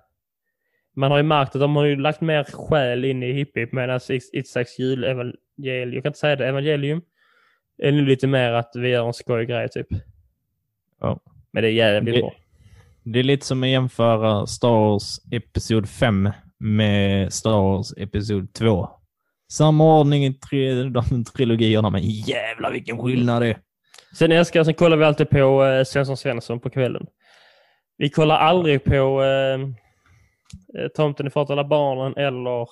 Man 0.96 1.10
har 1.10 1.18
ju 1.18 1.22
märkt 1.24 1.54
att 1.54 1.60
de 1.60 1.76
har 1.76 1.84
ju 1.84 1.96
lagt 1.96 2.20
mer 2.20 2.44
själ 2.44 3.04
in 3.04 3.22
i 3.22 3.32
Hipp 3.32 3.56
Hipp 3.56 3.72
medan 3.72 4.00
Itzaks 4.32 4.78
julevangelium, 4.78 5.92
jag 5.92 6.02
kan 6.02 6.10
inte 6.10 6.18
säga 6.18 6.36
det, 6.36 6.48
evangelium, 6.48 7.02
är 7.82 7.92
nu 7.92 8.06
lite 8.06 8.26
mer 8.26 8.52
att 8.52 8.72
vi 8.74 8.88
gör 8.88 9.06
en 9.06 9.12
skojig 9.12 9.48
grej 9.48 9.68
typ. 9.68 9.86
Ja. 11.00 11.20
Men 11.50 11.62
det 11.62 11.68
är 11.68 11.72
jävligt 11.72 12.14
Det- 12.14 12.20
bra. 12.20 12.32
Det 13.02 13.18
är 13.18 13.22
lite 13.22 13.46
som 13.46 13.62
att 13.62 13.68
jämföra 13.68 14.46
Star 14.46 14.68
Wars 14.68 15.18
Episod 15.32 15.88
5 15.88 16.30
med 16.58 17.32
Star 17.32 17.62
Wars 17.62 17.92
Episod 17.96 18.52
2. 18.52 18.97
Samma 19.52 19.98
ordning 20.00 20.24
i 20.24 20.34
tre, 20.34 20.82
de 20.82 21.24
trilogierna, 21.24 21.90
men 21.90 22.02
jävlar 22.02 22.72
vilken 22.72 22.98
skillnad 22.98 23.42
det 23.42 23.48
är. 23.48 23.58
Sen 24.18 24.32
älskar 24.32 24.58
jag, 24.58 24.66
sen 24.66 24.74
kollar 24.74 24.96
vi 24.96 25.04
alltid 25.04 25.30
på 25.30 25.64
eh, 25.64 25.84
Svensson 25.84 26.16
Svensson 26.16 26.60
på 26.60 26.70
kvällen. 26.70 27.06
Vi 27.96 28.10
kollar 28.10 28.36
aldrig 28.36 28.84
på 28.84 29.22
eh, 29.22 29.60
eh, 30.82 30.88
Tomten 30.94 31.26
är 31.26 31.30
far 31.30 31.44
till 31.44 31.52
alla 31.52 31.64
barnen 31.64 32.16
eller 32.16 32.68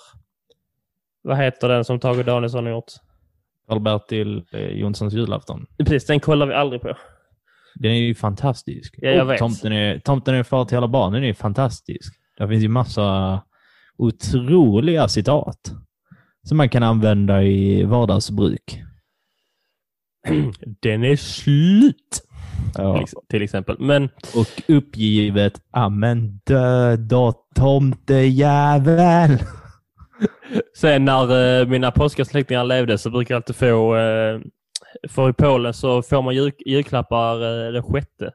vad 1.23 1.37
heter 1.37 1.69
den 1.69 1.85
som 1.85 2.01
Tage 2.01 2.25
Danielsson 2.25 2.65
har 2.65 2.73
gjort? 2.73 2.93
Karl-Bertil 3.69 4.45
eh, 4.53 4.61
Jonssons 4.61 5.15
julafton. 5.15 5.67
Precis, 5.79 6.07
den 6.07 6.21
kollar 6.21 6.47
vi 6.47 6.55
aldrig 6.55 6.83
på. 6.83 6.97
Den 7.75 7.93
är 7.93 7.97
ju 7.97 8.15
fantastisk. 8.15 8.95
Ja, 8.99 9.11
jag 9.11 9.23
Och 9.23 9.31
vet. 9.31 9.39
Tomten 9.39 9.73
är, 9.73 9.99
tomten 9.99 10.35
är 10.35 10.43
far 10.43 10.65
till 10.65 10.77
alla 10.77 10.89
barn. 10.89 11.12
Den 11.12 11.23
är 11.23 11.27
ju 11.27 11.35
fantastisk. 11.35 12.15
Det 12.39 12.49
finns 12.49 12.65
ju 12.65 12.69
massa 12.69 13.41
otroliga 13.97 15.09
citat 15.09 15.73
som 16.48 16.56
man 16.56 16.68
kan 16.68 16.82
använda 16.82 17.42
i 17.42 17.85
vardagsbruk. 17.85 18.82
Den 20.82 21.04
är 21.04 21.16
slut! 21.16 22.22
Ja. 22.74 22.94
Till, 22.94 23.02
ex- 23.02 23.12
till 23.28 23.42
exempel. 23.42 23.76
Men 23.78 24.09
Och 24.35 24.62
uppgivet, 24.68 25.61
amen 25.70 26.40
död 26.44 27.00
då 27.00 27.32
tomtejävel. 27.54 29.38
sen 30.76 31.04
när 31.04 31.61
eh, 31.61 31.66
mina 31.68 31.90
polska 31.90 32.24
släktingar 32.24 32.64
levde 32.64 32.98
så 32.98 33.11
brukar 33.11 33.35
jag 33.35 33.38
alltid 33.38 33.56
få, 33.56 33.96
eh, 33.96 34.40
för 35.09 35.30
i 35.30 35.32
Polen 35.32 35.74
så 35.74 36.02
får 36.02 36.22
man 36.22 36.35
jul, 36.35 36.52
julklappar 36.66 37.66
eh, 37.66 37.72
den 37.72 37.82
sjätte. 37.82 38.30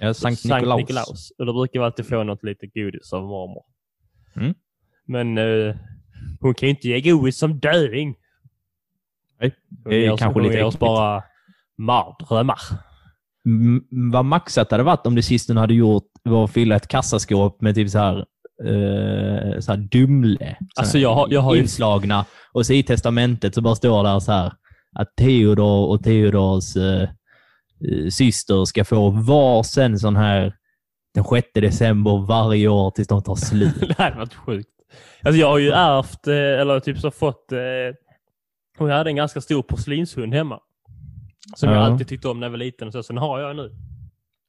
Ja, 0.00 0.14
Sankt 0.14 0.40
Sankt 0.40 0.54
Nikolaus. 0.54 0.78
Nikolaus. 0.80 1.32
Och 1.38 1.46
då 1.46 1.52
brukar 1.52 1.80
vi 1.80 1.86
alltid 1.86 2.06
få 2.06 2.22
något 2.22 2.42
lite 2.44 2.66
godis 2.66 3.12
av 3.12 3.22
mormor. 3.22 3.64
Mm. 4.36 4.54
Men 5.06 5.38
eh, 5.38 5.76
hon 6.40 6.54
kan 6.54 6.66
ju 6.68 6.70
inte 6.70 6.88
ge 6.88 7.00
godis 7.00 7.38
som 7.38 7.58
döing. 7.60 8.14
Nej, 9.40 9.54
det 9.68 10.06
är 10.06 10.16
kanske 10.16 10.40
lite 10.40 10.58
äckligt. 10.60 10.78
bara 10.78 11.22
mardrömmar. 11.78 12.58
M- 13.46 13.82
vad 14.12 14.24
maxat 14.24 14.70
hade 14.70 14.82
varit 14.82 15.06
om 15.06 15.14
det 15.14 15.22
sist 15.22 15.48
hon 15.48 15.56
hade 15.56 15.74
gjort 15.74 16.04
var 16.22 16.44
att 16.44 16.50
fylla 16.52 16.76
ett 16.76 16.88
kassaskåp 16.88 17.60
med 17.60 17.74
typ 17.74 17.90
så 17.90 17.98
här, 17.98 18.18
eh, 18.64 19.60
så 19.60 19.72
här 19.72 19.88
Dumle. 19.90 20.56
Så 20.74 20.80
Alltså, 20.80 20.96
här 20.98 21.02
jag 21.02 21.14
har- 21.14 21.28
jag 21.30 21.40
har 21.40 21.54
ju- 21.54 21.60
Inslagna. 21.60 22.24
Och 22.52 22.66
så 22.66 22.72
i 22.72 22.82
testamentet 22.82 23.54
så 23.54 23.60
bara 23.60 23.74
står 23.74 24.04
där 24.04 24.20
så 24.20 24.32
här 24.32 24.52
att 24.92 25.16
Theodor 25.16 25.88
och 25.90 26.02
Theodors 26.04 26.76
eh, 26.76 27.02
eh, 27.02 27.08
syster 28.10 28.64
ska 28.64 28.84
få 28.84 29.10
varsin 29.10 29.98
sån 29.98 30.16
här 30.16 30.54
den 31.14 31.24
6 31.24 31.48
december 31.54 32.26
varje 32.26 32.68
år 32.68 32.90
tills 32.90 33.08
de 33.08 33.22
tar 33.22 33.34
slut. 33.34 33.74
det 33.80 33.94
hade 33.98 34.16
varit 34.16 34.34
sjukt. 34.34 34.68
Alltså 35.24 35.40
jag 35.40 35.46
har 35.46 35.58
ju 35.58 35.70
ärvt, 35.70 36.26
eh, 36.26 36.34
eller 36.34 36.80
typ 36.80 36.98
så 36.98 37.10
fått, 37.10 37.52
eh, 37.52 37.58
hon 38.78 38.90
hade 38.90 39.10
en 39.10 39.16
ganska 39.16 39.40
stor 39.40 39.62
porslinshund 39.62 40.34
hemma. 40.34 40.60
Som 41.56 41.68
jag 41.68 41.78
Ja. 41.78 41.82
alltid 41.82 42.08
tyckte 42.08 42.28
om 42.28 42.40
när 42.40 42.46
jag 42.46 42.50
var 42.50 42.58
liten. 42.58 42.86
och 42.88 42.92
Så 42.94 43.02
sen 43.02 43.16
har 43.18 43.40
jag 43.40 43.56
nu. 43.56 43.74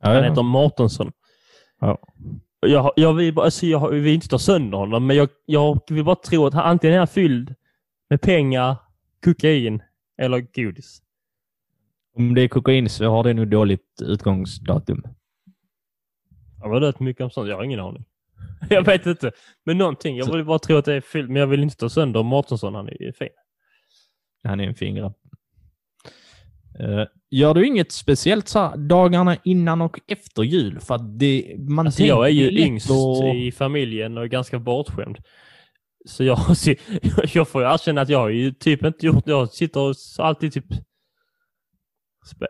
Ja, 0.01 0.07
Han 0.07 0.15
ja. 0.17 0.23
heter 0.29 0.43
Mårtensson. 0.43 1.11
Ja. 1.79 1.97
Jag, 2.59 2.93
jag, 2.95 3.13
vill, 3.13 3.33
bara- 3.33 3.45
alltså 3.45 3.65
jag 3.65 3.89
vill 3.89 4.13
inte 4.13 4.27
ta 4.27 4.39
sönder 4.39 4.77
honom, 4.77 5.07
men 5.07 5.15
jag, 5.15 5.29
jag 5.45 5.79
vill 5.89 6.03
bara 6.05 6.15
tro 6.15 6.45
att 6.45 6.53
han 6.53 6.63
antingen 6.65 6.93
är 6.93 6.97
han 6.97 7.07
fylld 7.07 7.55
med 8.09 8.21
pengar, 8.21 8.75
kokain 9.23 9.81
eller 10.17 10.39
godis. 10.55 11.01
Om 12.17 12.33
det 12.35 12.41
är 12.41 12.47
kokain 12.47 12.89
så 12.89 13.05
har 13.09 13.23
det 13.23 13.33
nog 13.33 13.47
dåligt 13.47 14.01
utgångsdatum. 14.01 15.03
Jag 16.61 16.69
har 16.69 16.81
hört 16.81 16.99
mycket 16.99 17.23
om 17.23 17.29
sånt. 17.31 17.49
Jag 17.49 17.55
har 17.55 17.63
ingen 17.63 17.79
aning. 17.79 18.05
Jag 18.69 18.85
vet 18.85 19.05
inte. 19.05 19.31
Men 19.65 19.77
någonting. 19.77 20.17
Jag 20.17 20.31
vill 20.31 20.45
bara 20.45 20.59
tro 20.59 20.77
att 20.77 20.85
det 20.85 20.93
är 20.93 21.01
fyllt, 21.01 21.27
men 21.29 21.35
jag 21.39 21.47
vill 21.47 21.63
inte 21.63 21.75
ta 21.75 21.89
sönder 21.89 22.23
Mårtensson. 22.23 22.75
Han 22.75 22.87
är 22.87 23.01
ju 23.01 23.13
fin. 23.13 23.29
Han 24.43 24.59
är 24.59 24.63
en 24.67 24.75
fin 24.75 24.95
grabb. 24.95 25.13
Eh, 26.79 27.05
gör 27.29 27.53
du 27.53 27.67
inget 27.67 27.91
speciellt 27.91 28.47
så 28.47 28.75
dagarna 28.75 29.37
innan 29.43 29.81
och 29.81 29.99
efter 30.07 30.43
jul? 30.43 30.79
För 30.79 30.95
att 30.95 31.19
det, 31.19 31.55
man 31.57 31.85
Alltså 31.87 32.03
jag 32.03 32.25
är 32.25 32.31
ju 32.31 32.59
yngst 32.59 32.89
och- 32.91 33.35
i 33.35 33.51
familjen 33.51 34.17
och 34.17 34.23
är 34.23 34.27
ganska 34.27 34.59
bortskämd. 34.59 35.17
Så 36.05 36.23
jag, 36.23 36.39
jag 37.33 37.47
får 37.47 37.61
ju 37.61 37.73
erkänna 37.73 38.01
att 38.01 38.09
jag 38.09 38.19
har 38.19 38.29
ju 38.29 38.51
typ 38.51 38.85
inte 38.85 39.05
gjort, 39.05 39.23
jag 39.27 39.49
sitter 39.49 39.79
och 39.79 39.95
alltid 40.17 40.53
typ, 40.53 40.65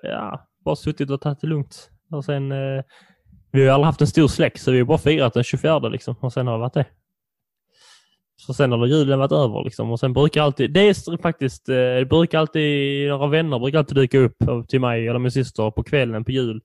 ja, 0.02 0.48
bara 0.66 0.76
suttit 0.76 1.10
och 1.10 1.22
tagit 1.22 1.42
det 1.42 1.48
lugnt. 1.48 1.90
Och 2.12 2.26
sen, 2.26 2.52
eh, 2.52 2.84
vi 3.52 3.60
har 3.60 3.66
ju 3.66 3.70
aldrig 3.70 3.86
haft 3.86 4.02
en 4.02 4.08
stor 4.08 4.28
släkt 4.28 4.62
så 4.62 4.72
vi 4.72 4.78
har 4.78 4.86
bara 4.86 4.98
firat 4.98 5.34
den 5.34 5.44
24 5.44 5.80
liksom 5.80 6.16
och 6.20 6.34
sen 6.34 6.48
har 6.48 6.54
det 6.54 6.60
varit 6.60 6.74
det. 6.74 6.86
Så 8.36 8.54
sen 8.54 8.72
har 8.72 8.86
julen 8.86 9.20
varit 9.20 9.32
över 9.32 9.64
liksom 9.64 9.92
och 9.92 10.00
sen 10.00 10.14
brukar 10.14 10.42
alltid, 10.42 10.74
det 10.74 10.80
är 10.80 11.22
faktiskt, 11.22 11.70
eh, 11.70 11.76
det 11.76 12.06
brukar 12.10 12.40
alltid, 12.40 13.10
några 13.10 13.28
vänner 13.28 13.60
brukar 13.60 13.78
alltid 13.78 13.98
dyka 13.98 14.18
upp 14.18 14.38
till 14.68 14.82
mig 14.82 15.08
eller 15.08 15.20
min 15.20 15.32
syster 15.32 15.72
på 15.72 15.84
kvällen 15.84 16.24
på 16.26 16.32
jul. 16.32 16.62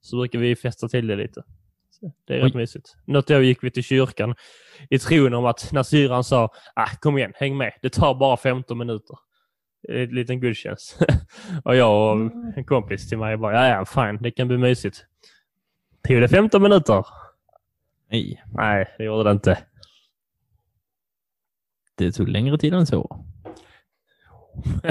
Så 0.00 0.16
brukar 0.16 0.38
vi 0.38 0.56
festa 0.56 0.88
till 0.88 1.06
det 1.06 1.16
lite. 1.16 1.42
Så 1.90 2.12
Det 2.26 2.34
är 2.34 2.38
Oj. 2.38 2.46
rätt 2.46 2.54
mysigt. 2.54 2.94
Något 3.06 3.30
år 3.30 3.42
gick 3.42 3.64
vi 3.64 3.70
till 3.70 3.84
kyrkan 3.84 4.34
i 4.90 4.98
tron 4.98 5.34
om 5.34 5.44
att 5.44 5.72
när 5.72 5.82
syran 5.82 6.24
sa 6.24 6.48
ah, 6.74 6.88
kom 7.00 7.18
igen, 7.18 7.32
häng 7.34 7.56
med, 7.56 7.72
det 7.82 7.90
tar 7.90 8.14
bara 8.14 8.36
15 8.36 8.78
minuter. 8.78 9.16
En 9.88 10.08
liten 10.08 10.40
gudstjänst. 10.40 10.98
och 11.64 11.76
jag 11.76 12.12
och 12.12 12.30
en 12.56 12.64
kompis 12.64 13.08
till 13.08 13.18
mig 13.18 13.36
bara, 13.36 13.52
ja 13.52 13.66
ja, 13.68 13.84
fine, 13.84 14.22
det 14.22 14.30
kan 14.30 14.48
bli 14.48 14.58
mysigt. 14.58 15.04
Tog 16.08 16.20
det 16.20 16.28
15 16.28 16.62
minuter? 16.62 17.06
Nej, 18.10 18.42
Nej, 18.52 18.94
det 18.98 19.04
gjorde 19.04 19.24
det 19.24 19.30
inte. 19.30 19.58
det 21.98 22.12
tog 22.12 22.28
längre 22.28 22.58
tid 22.58 22.74
än 22.74 22.86
så. 22.86 23.20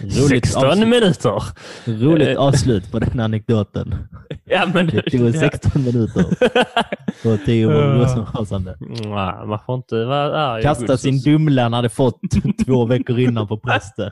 Roligt 0.00 0.44
16 0.46 0.64
avslut. 0.64 0.88
minuter! 0.88 1.42
Roligt 1.86 2.28
Eh. 2.28 2.36
avslut 2.42 2.92
på 2.92 2.98
den 2.98 3.20
anekdoten. 3.20 3.94
ja, 4.44 4.66
men... 4.74 4.86
Det 4.86 5.02
tog 5.10 5.34
16 5.34 5.84
minuter 5.84 6.24
på 7.22 7.44
tio 7.44 7.70
Ja. 7.70 7.94
rosenrasande. 7.94 8.76
Nej, 8.80 9.46
man 9.46 9.58
får 9.66 9.74
inte 9.74 10.04
vara 10.04 10.40
arg. 10.46 10.62
Kasta 10.62 10.96
sin 10.96 11.18
dumle 11.22 11.62
han 11.62 11.72
hade 11.72 11.88
fått 11.88 12.20
två 12.66 12.86
veckor 12.86 13.18
innan 13.18 13.48
på 13.48 13.58
prästen. 13.58 14.10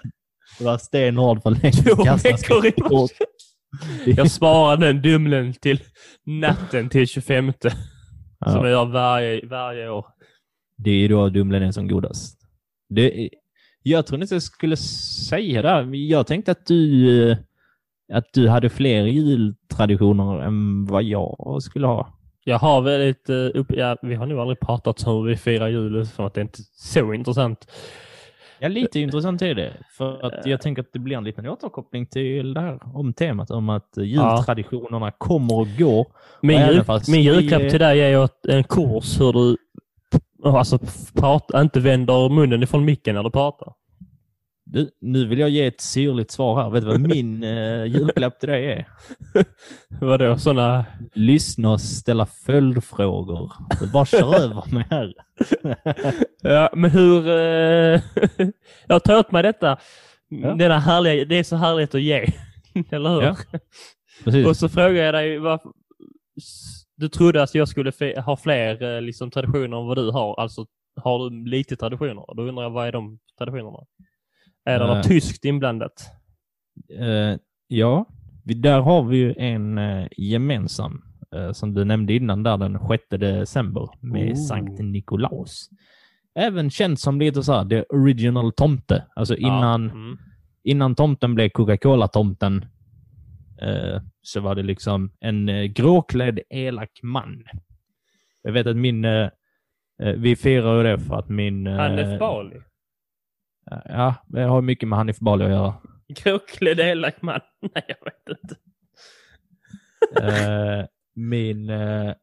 Det 0.58 0.64
var 0.64 0.78
stenhård 0.78 1.42
för 1.42 1.50
länge. 1.50 1.72
Två 1.72 2.04
veckor 2.16 2.66
innan. 2.66 3.08
Jag 4.06 4.30
sparar 4.30 4.76
den 4.76 5.02
Dumlen 5.02 5.52
till 5.52 5.80
natten 6.24 6.88
till 6.88 7.06
25. 7.06 7.52
Som 7.62 7.70
Ja. 8.40 8.56
jag 8.56 8.70
gör 8.70 8.84
varje, 8.84 9.46
varje 9.46 9.88
år. 9.88 10.06
Det 10.76 10.90
är 10.90 10.94
ju 10.94 11.08
då 11.08 11.28
Dumlen 11.28 11.62
är 11.62 11.72
som 11.72 11.88
godast. 11.88 12.38
Det, 12.88 13.30
jag 13.82 14.06
tror 14.06 14.22
inte 14.22 14.34
jag 14.34 14.42
skulle 14.42 14.76
säga 14.76 15.62
det. 15.62 15.96
Jag 15.96 16.26
tänkte 16.26 16.52
att 16.52 16.66
du, 16.66 17.30
eh, 17.30 17.36
att 18.12 18.32
du 18.32 18.48
hade 18.48 18.68
fler 18.68 19.06
jultraditioner 19.06 20.40
än 20.40 20.86
vad 20.86 21.02
jag 21.02 21.58
skulle 21.62 21.86
ha. 21.86 22.18
Jag 22.44 22.58
har 22.58 22.80
väldigt 22.80 23.30
uh, 23.30 23.50
upp, 23.54 23.66
ja, 23.70 23.96
vi 24.02 24.14
har 24.14 24.26
nog 24.26 24.38
aldrig 24.38 24.60
pratat 24.60 25.06
om 25.06 25.16
hur 25.16 25.30
vi 25.30 25.36
firar 25.36 25.68
jul 25.68 26.06
för 26.06 26.26
att 26.26 26.34
det 26.34 26.40
är 26.40 26.42
inte 26.42 26.62
så 26.76 27.14
intressant. 27.14 27.72
Ja, 28.62 28.68
lite 28.68 29.00
intressant 29.00 29.42
är 29.42 29.54
det. 29.54 29.72
För 29.90 30.26
att 30.26 30.46
jag 30.46 30.60
tänker 30.60 30.82
att 30.82 30.92
det 30.92 30.98
blir 30.98 31.16
en 31.16 31.24
liten 31.24 31.48
återkoppling 31.48 32.06
till 32.06 32.54
det 32.54 32.60
här 32.60 32.78
om 32.96 33.12
temat 33.12 33.50
om 33.50 33.68
att 33.68 33.96
eh, 33.96 34.04
jultraditionerna 34.04 35.10
kommer 35.10 35.54
och 35.58 35.66
går. 35.78 36.06
Min, 36.42 36.62
Och 36.62 36.72
jul, 36.74 36.84
min 37.08 37.22
julklapp 37.22 37.62
vi- 37.62 37.70
till 37.70 37.80
dig 37.80 38.00
är 38.14 38.28
en 38.48 38.64
kurs 38.64 39.20
hur 39.20 39.32
du 39.32 39.56
alltså, 40.44 40.78
prata, 41.14 41.60
inte 41.60 41.80
vänder 41.80 42.28
munnen 42.28 42.62
ifrån 42.62 42.84
micken 42.84 43.14
när 43.14 43.22
du 43.22 43.30
pratar. 43.30 43.72
Du, 44.72 44.90
nu 45.00 45.26
vill 45.26 45.38
jag 45.38 45.50
ge 45.50 45.66
ett 45.66 45.80
syrligt 45.80 46.30
svar 46.30 46.62
här. 46.62 46.70
Vet 46.70 46.82
du 46.82 46.88
vad 46.88 47.00
min 47.16 47.44
uh, 47.44 47.86
julklapp 47.86 48.40
till 48.40 48.48
dig 48.48 48.72
är? 48.72 48.88
Vadå, 50.00 50.38
sådana... 50.38 50.84
Lyssna 51.14 51.70
och 51.70 51.80
ställa 51.80 52.26
följdfrågor. 52.26 53.52
Du 53.80 53.90
bara 53.90 54.04
kör 54.04 54.34
över 54.40 54.74
mig 54.74 54.86
här. 54.90 55.14
Ja, 56.42 56.70
men 56.74 56.90
hur... 56.90 57.28
eh, 57.28 58.00
jag 58.86 59.04
tar 59.04 59.18
åt 59.18 59.32
mig 59.32 59.42
detta. 59.42 59.78
Ja. 60.28 60.54
Denna 60.54 60.78
härliga, 60.78 61.24
det 61.24 61.38
är 61.38 61.44
så 61.44 61.56
härligt 61.56 61.94
att 61.94 62.02
ge. 62.02 62.26
Eller 62.90 63.10
hur? 63.10 63.22
Ja. 63.22 63.36
Precis. 64.24 64.46
Och 64.46 64.56
så 64.56 64.68
frågar 64.68 65.04
jag 65.04 65.14
dig 65.14 65.38
varför... 65.38 65.70
Du 66.96 67.08
trodde 67.08 67.42
att 67.42 67.54
jag 67.54 67.68
skulle 67.68 67.92
ha 68.20 68.36
fler 68.36 68.82
eh, 68.82 69.02
liksom, 69.02 69.30
traditioner 69.30 69.80
än 69.80 69.86
vad 69.86 69.96
du 69.96 70.10
har. 70.10 70.40
Alltså, 70.40 70.66
har 71.00 71.30
du 71.30 71.50
lite 71.50 71.76
traditioner? 71.76 72.34
Då 72.36 72.42
undrar 72.42 72.62
jag, 72.62 72.70
vad 72.70 72.86
är 72.88 72.92
de 72.92 73.18
traditionerna? 73.38 73.78
Är 74.64 74.78
det 74.78 74.84
Eh. 74.84 74.96
något 74.96 75.08
tyskt 75.08 75.44
inblandat? 75.44 75.92
Eh, 77.00 77.36
ja, 77.68 78.06
där 78.44 78.80
har 78.80 79.02
vi 79.02 79.16
ju 79.16 79.34
en 79.38 79.78
eh, 79.78 80.06
gemensam, 80.16 81.02
eh, 81.34 81.52
som 81.52 81.74
du 81.74 81.84
nämnde 81.84 82.12
innan, 82.14 82.42
där 82.42 82.56
den 82.56 82.78
6 82.88 83.04
december 83.10 83.88
med 84.00 84.30
Oh. 84.30 84.34
Sankt 84.34 84.78
Nikolaus. 84.80 85.68
Även 86.34 86.70
känd 86.70 86.98
som 87.00 87.18
lite 87.20 87.42
så 87.42 87.52
här, 87.52 87.64
the 87.64 87.82
original 87.82 88.52
tomte. 88.52 89.04
Alltså 89.16 89.36
innan, 89.36 89.82
Ja. 89.84 89.90
Mm. 89.94 90.18
innan 90.64 90.94
tomten 90.94 91.34
blev 91.34 91.48
Coca-Cola-tomten 91.48 92.64
eh, 93.62 94.00
så 94.22 94.40
var 94.40 94.54
det 94.54 94.62
liksom 94.62 95.12
en 95.20 95.48
eh, 95.48 95.62
gråklädd 95.64 96.40
elak 96.50 97.00
man. 97.02 97.44
Jag 98.42 98.52
vet 98.52 98.66
att 98.66 98.76
min, 98.76 99.04
eh, 99.04 99.28
eh, 100.02 100.12
vi 100.16 100.36
firar 100.36 100.76
ju 100.76 100.82
det 100.82 100.98
för 100.98 101.14
att 101.14 101.28
min... 101.28 101.66
eh, 101.66 101.76
Hanif 101.76 102.18
Bali. 102.18 102.56
Ja, 103.84 104.14
det 104.26 104.42
har 104.42 104.62
mycket 104.62 104.88
med 104.88 104.98
Hanif 104.98 105.18
Bali 105.18 105.44
att 105.44 105.50
göra. 105.50 105.74
Gråklädd 106.08 106.80
elak 106.80 107.22
man. 107.22 107.40
Nej, 107.60 107.84
jag 107.88 107.96
vet 108.04 108.38
inte. 108.42 108.56
Eh, 110.20 110.86
min 111.14 111.70
eh, 111.70 112.14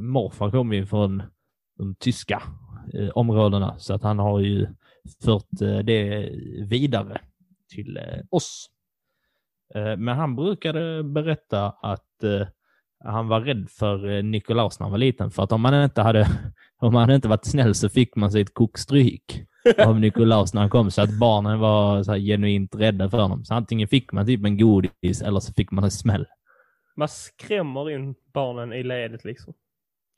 morfar 0.00 0.50
kom 0.50 0.72
ju 0.72 0.86
från 0.86 1.22
de 1.78 1.94
tyska 1.94 2.42
eh, 2.94 3.08
områdena 3.08 3.78
så 3.78 3.94
att 3.94 4.02
han 4.02 4.18
har 4.18 4.40
ju 4.40 4.66
fört 5.24 5.48
det 5.84 6.30
vidare 6.70 7.20
till 7.68 8.00
oss. 8.30 8.70
Men 9.74 10.08
han 10.08 10.36
brukade 10.36 11.02
berätta 11.02 11.70
att 11.70 12.24
han 13.06 13.28
var 13.28 13.40
rädd 13.40 13.70
för 13.70 14.16
eh, 14.16 14.22
Nikolaus 14.22 14.80
när 14.80 14.84
han 14.84 14.90
var 14.90 14.98
liten 14.98 15.30
för 15.30 15.42
att 15.42 15.52
om 15.52 15.60
man 15.60 15.84
inte 15.84 16.02
hade 16.02 16.28
om 16.78 16.92
man 16.92 17.10
inte 17.10 17.28
varit 17.28 17.44
snäll 17.44 17.74
så 17.74 17.88
fick 17.88 18.16
man 18.16 18.32
sig 18.32 18.42
ett 18.42 18.54
kokstryk 18.54 19.44
av 19.78 20.00
Nikolaus 20.00 20.54
när 20.54 20.60
han 20.60 20.70
kom 20.70 20.90
så 20.90 21.02
att 21.02 21.18
barnen 21.18 21.58
var 21.58 22.02
så 22.02 22.14
genuint 22.14 22.74
rädda 22.74 23.10
för 23.10 23.18
honom. 23.18 23.44
Så 23.44 23.54
antingen 23.54 23.88
fick 23.88 24.12
man 24.12 24.26
typ 24.26 24.44
en 24.44 24.58
godis 24.58 25.22
eller 25.22 25.40
så 25.40 25.52
fick 25.52 25.70
man 25.70 25.84
en 25.84 25.90
smäll. 25.90 26.26
Man 26.96 27.08
skrämmer 27.08 27.90
in 27.90 28.14
barnen 28.32 28.72
i 28.72 28.82
ledet 28.82 29.24
liksom. 29.24 29.54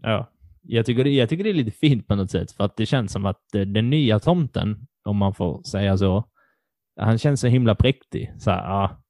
Ja, 0.02 0.30
jag 0.62 0.86
tycker, 0.86 1.04
det, 1.04 1.10
jag 1.10 1.28
tycker 1.28 1.44
det 1.44 1.50
är 1.50 1.54
lite 1.54 1.70
fint 1.70 2.06
på 2.06 2.14
något 2.14 2.30
sätt 2.30 2.52
för 2.52 2.64
att 2.64 2.76
det 2.76 2.86
känns 2.86 3.12
som 3.12 3.26
att 3.26 3.54
eh, 3.54 3.60
den 3.60 3.90
nya 3.90 4.18
tomten, 4.18 4.86
om 5.04 5.16
man 5.16 5.34
får 5.34 5.62
säga 5.62 5.98
så, 5.98 6.24
han 7.00 7.18
känns 7.18 7.40
så 7.40 7.46
himla 7.46 7.74
präktig. 7.74 8.32
Så 8.38 8.50
här, 8.50 8.64
ja. 8.64 9.02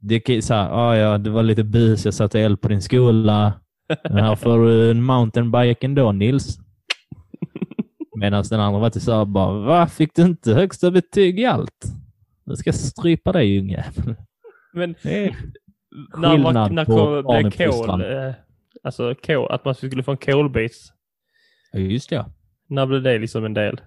Det 0.00 0.28
är 0.28 0.40
så 0.40 0.54
här, 0.54 0.70
ah, 0.70 0.96
ja, 0.96 1.18
det 1.18 1.30
var 1.30 1.42
lite 1.42 1.64
bus, 1.64 2.04
jag 2.04 2.14
satte 2.14 2.40
eld 2.40 2.60
på 2.60 2.68
din 2.68 2.82
skola. 2.82 3.52
Men 4.10 4.24
här 4.24 4.36
får 4.36 4.64
du 4.64 4.90
en 4.90 5.02
mountainbike 5.02 5.86
ändå, 5.86 6.12
Nils. 6.12 6.58
Medan 8.16 8.44
den 8.50 8.60
andra 8.60 8.80
var 8.80 8.90
till 8.90 9.00
så 9.00 9.18
här, 9.18 9.24
bara, 9.24 9.52
va? 9.52 9.86
Fick 9.86 10.14
du 10.14 10.22
inte 10.22 10.54
högsta 10.54 10.90
betyg 10.90 11.40
i 11.40 11.44
allt? 11.44 11.84
Jag 12.44 12.58
ska 12.58 12.72
strypa 12.72 13.32
dig, 13.32 13.58
ungjävel. 13.58 14.14
Men 14.72 14.94
är 15.02 15.36
när, 16.18 16.38
man, 16.38 16.74
när 16.74 16.84
på 16.84 17.22
blev 17.22 17.50
kol, 17.50 18.00
eh, 18.00 18.32
alltså 18.82 19.14
kol, 19.14 19.50
att 19.50 19.64
man 19.64 19.74
skulle 19.74 20.02
få 20.02 20.10
en 20.10 20.16
kolbit. 20.16 20.72
Ja, 21.72 21.78
just 21.78 22.10
det. 22.10 22.16
ja. 22.16 22.26
När 22.68 22.86
blev 22.86 23.02
det 23.02 23.18
liksom 23.18 23.44
en 23.44 23.54
del? 23.54 23.80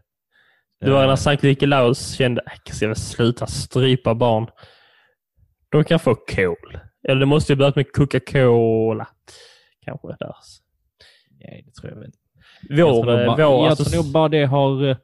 Det 0.82 0.90
var 0.90 1.04
Eh, 1.04 1.08
när 1.08 1.16
Sankt 1.16 1.44
Nikolaus 1.44 2.14
kände, 2.14 2.42
äh, 2.42 2.74
ska 2.74 2.86
jag 2.86 2.98
sluta 2.98 3.48
strypa 3.48 4.16
barn? 4.16 4.48
De 5.74 5.84
kan 5.84 6.00
få 6.00 6.16
kol. 6.16 6.78
Eller 7.08 7.20
det 7.20 7.26
måste 7.26 7.54
ju 7.54 7.58
börjat 7.58 7.76
med 7.76 7.86
Coca-Cola. 7.92 9.08
Kanske 9.86 10.08
där. 10.08 10.34
Nej, 11.40 11.64
det 11.68 11.72
tror 11.82 11.94
jag 11.94 12.06
inte. 12.06 12.18
Vår, 12.70 12.78
jag 12.80 13.04
tror, 13.04 13.20
eh, 13.22 13.26
bara, 13.28 13.36
vår, 13.50 13.64
jag 13.64 13.70
alltså, 13.70 13.84
tror 13.84 14.14
bara 14.14 14.30
det 14.30 14.46
har... 14.46 14.90
eh, 14.90 14.98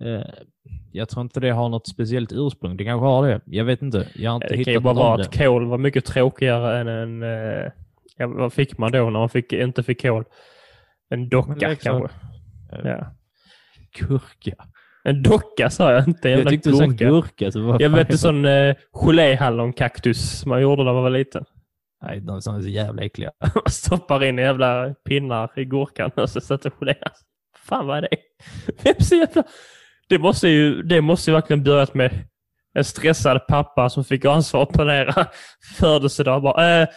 Eh, 0.00 0.22
jag 0.92 1.08
tror 1.08 1.22
inte 1.22 1.40
det 1.40 1.50
har 1.50 1.68
något 1.68 1.86
speciellt 1.88 2.32
ursprung. 2.32 2.76
Det 2.76 2.84
kanske 2.84 3.06
har 3.06 3.28
det. 3.28 3.40
Jag 3.44 3.64
vet 3.64 3.82
inte. 3.82 4.08
Jag 4.14 4.30
har 4.30 4.36
inte 4.36 4.48
det 4.56 4.64
kan 4.64 4.72
ju 4.72 4.80
bara 4.80 4.94
vara 4.94 5.16
det. 5.16 5.22
att 5.22 5.38
kol 5.38 5.66
var 5.66 5.78
mycket 5.78 6.04
tråkigare 6.04 6.78
än 6.80 6.88
en... 6.88 7.22
Eh, 7.22 7.70
ja, 8.16 8.26
vad 8.26 8.52
fick 8.52 8.78
man 8.78 8.92
då 8.92 9.04
när 9.10 9.10
man 9.20 9.28
fick, 9.28 9.52
inte 9.52 9.82
fick 9.82 10.02
kol? 10.02 10.24
En 11.10 11.28
docka 11.28 11.76
kanske. 11.76 12.14
eh, 12.72 12.80
Ja. 12.84 13.06
Gurka. 13.98 14.66
En 15.04 15.22
docka 15.22 15.70
sa 15.70 15.92
jag 15.92 16.08
inte. 16.08 16.28
Jag 16.28 16.36
Jävla 16.36 16.50
tyckte 16.50 16.70
du 16.70 16.76
sa 16.76 16.86
gurka. 16.86 17.52
Så 17.52 17.76
Jag 17.80 17.90
vet 17.90 18.10
en 18.10 18.18
sån 18.18 18.44
eh, 18.44 18.74
geléhallonkaktus 18.92 20.46
man 20.46 20.62
gjorde 20.62 20.84
när 20.84 20.92
man 20.92 21.02
var 21.02 21.10
liten. 21.10 21.44
Nej, 22.02 22.20
de 22.20 22.42
som 22.42 22.54
är 22.56 22.60
så 22.60 22.68
jävla 22.68 23.02
äckliga. 23.02 23.30
Man 23.54 23.70
stoppar 23.70 24.24
in 24.24 24.38
jävla 24.38 24.94
pinnar 24.94 25.50
i 25.56 25.64
gurkan 25.64 26.10
och 26.16 26.30
så 26.30 26.40
sätter 26.40 26.70
gelé. 26.70 26.94
Fan 27.56 27.86
vad 27.86 27.98
är 27.98 28.02
det? 28.02 28.16
Vem 28.82 28.94
så 29.00 29.14
jävla... 29.14 29.42
Det 30.08 30.18
måste 30.18 30.48
ju, 30.48 30.82
det 30.82 31.00
måste 31.00 31.30
ju 31.30 31.34
verkligen 31.34 31.64
börjat 31.64 31.94
med 31.94 32.24
en 32.74 32.84
stressad 32.84 33.46
pappa 33.46 33.90
som 33.90 34.04
fick 34.04 34.24
ansvar 34.24 34.62
att 34.62 34.72
planera 34.72 35.26
födelsedag. 35.78 36.42
Bara, 36.42 36.82
eh, 36.82 36.88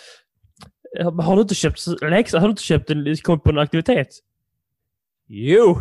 har 1.20 1.36
du 1.36 1.42
inte 1.42 1.56
köpt 1.56 1.80
läxa? 2.02 2.40
Har 2.40 2.48
du 2.48 2.52
inte 2.52 2.64
köpt 2.64 2.90
en, 2.90 3.18
kommit 3.18 3.44
på 3.44 3.50
en 3.50 3.58
aktivitet? 3.58 4.08
Jo! 5.28 5.78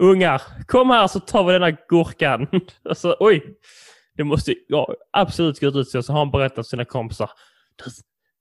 Ungar, 0.00 0.42
kom 0.66 0.90
här 0.90 1.06
så 1.06 1.20
tar 1.20 1.44
vi 1.44 1.52
denna 1.52 1.70
gurkan. 1.70 2.46
alltså, 2.82 3.16
oj! 3.20 3.58
Det 4.14 4.24
måste 4.24 4.54
ja, 4.68 4.94
absolut 5.12 5.60
gå 5.60 5.66
ut 5.66 5.88
så. 5.88 6.02
Så 6.02 6.12
har 6.12 6.18
han 6.18 6.30
berättat 6.30 6.56
för 6.56 6.62
sina 6.62 6.84
kompisar. 6.84 7.30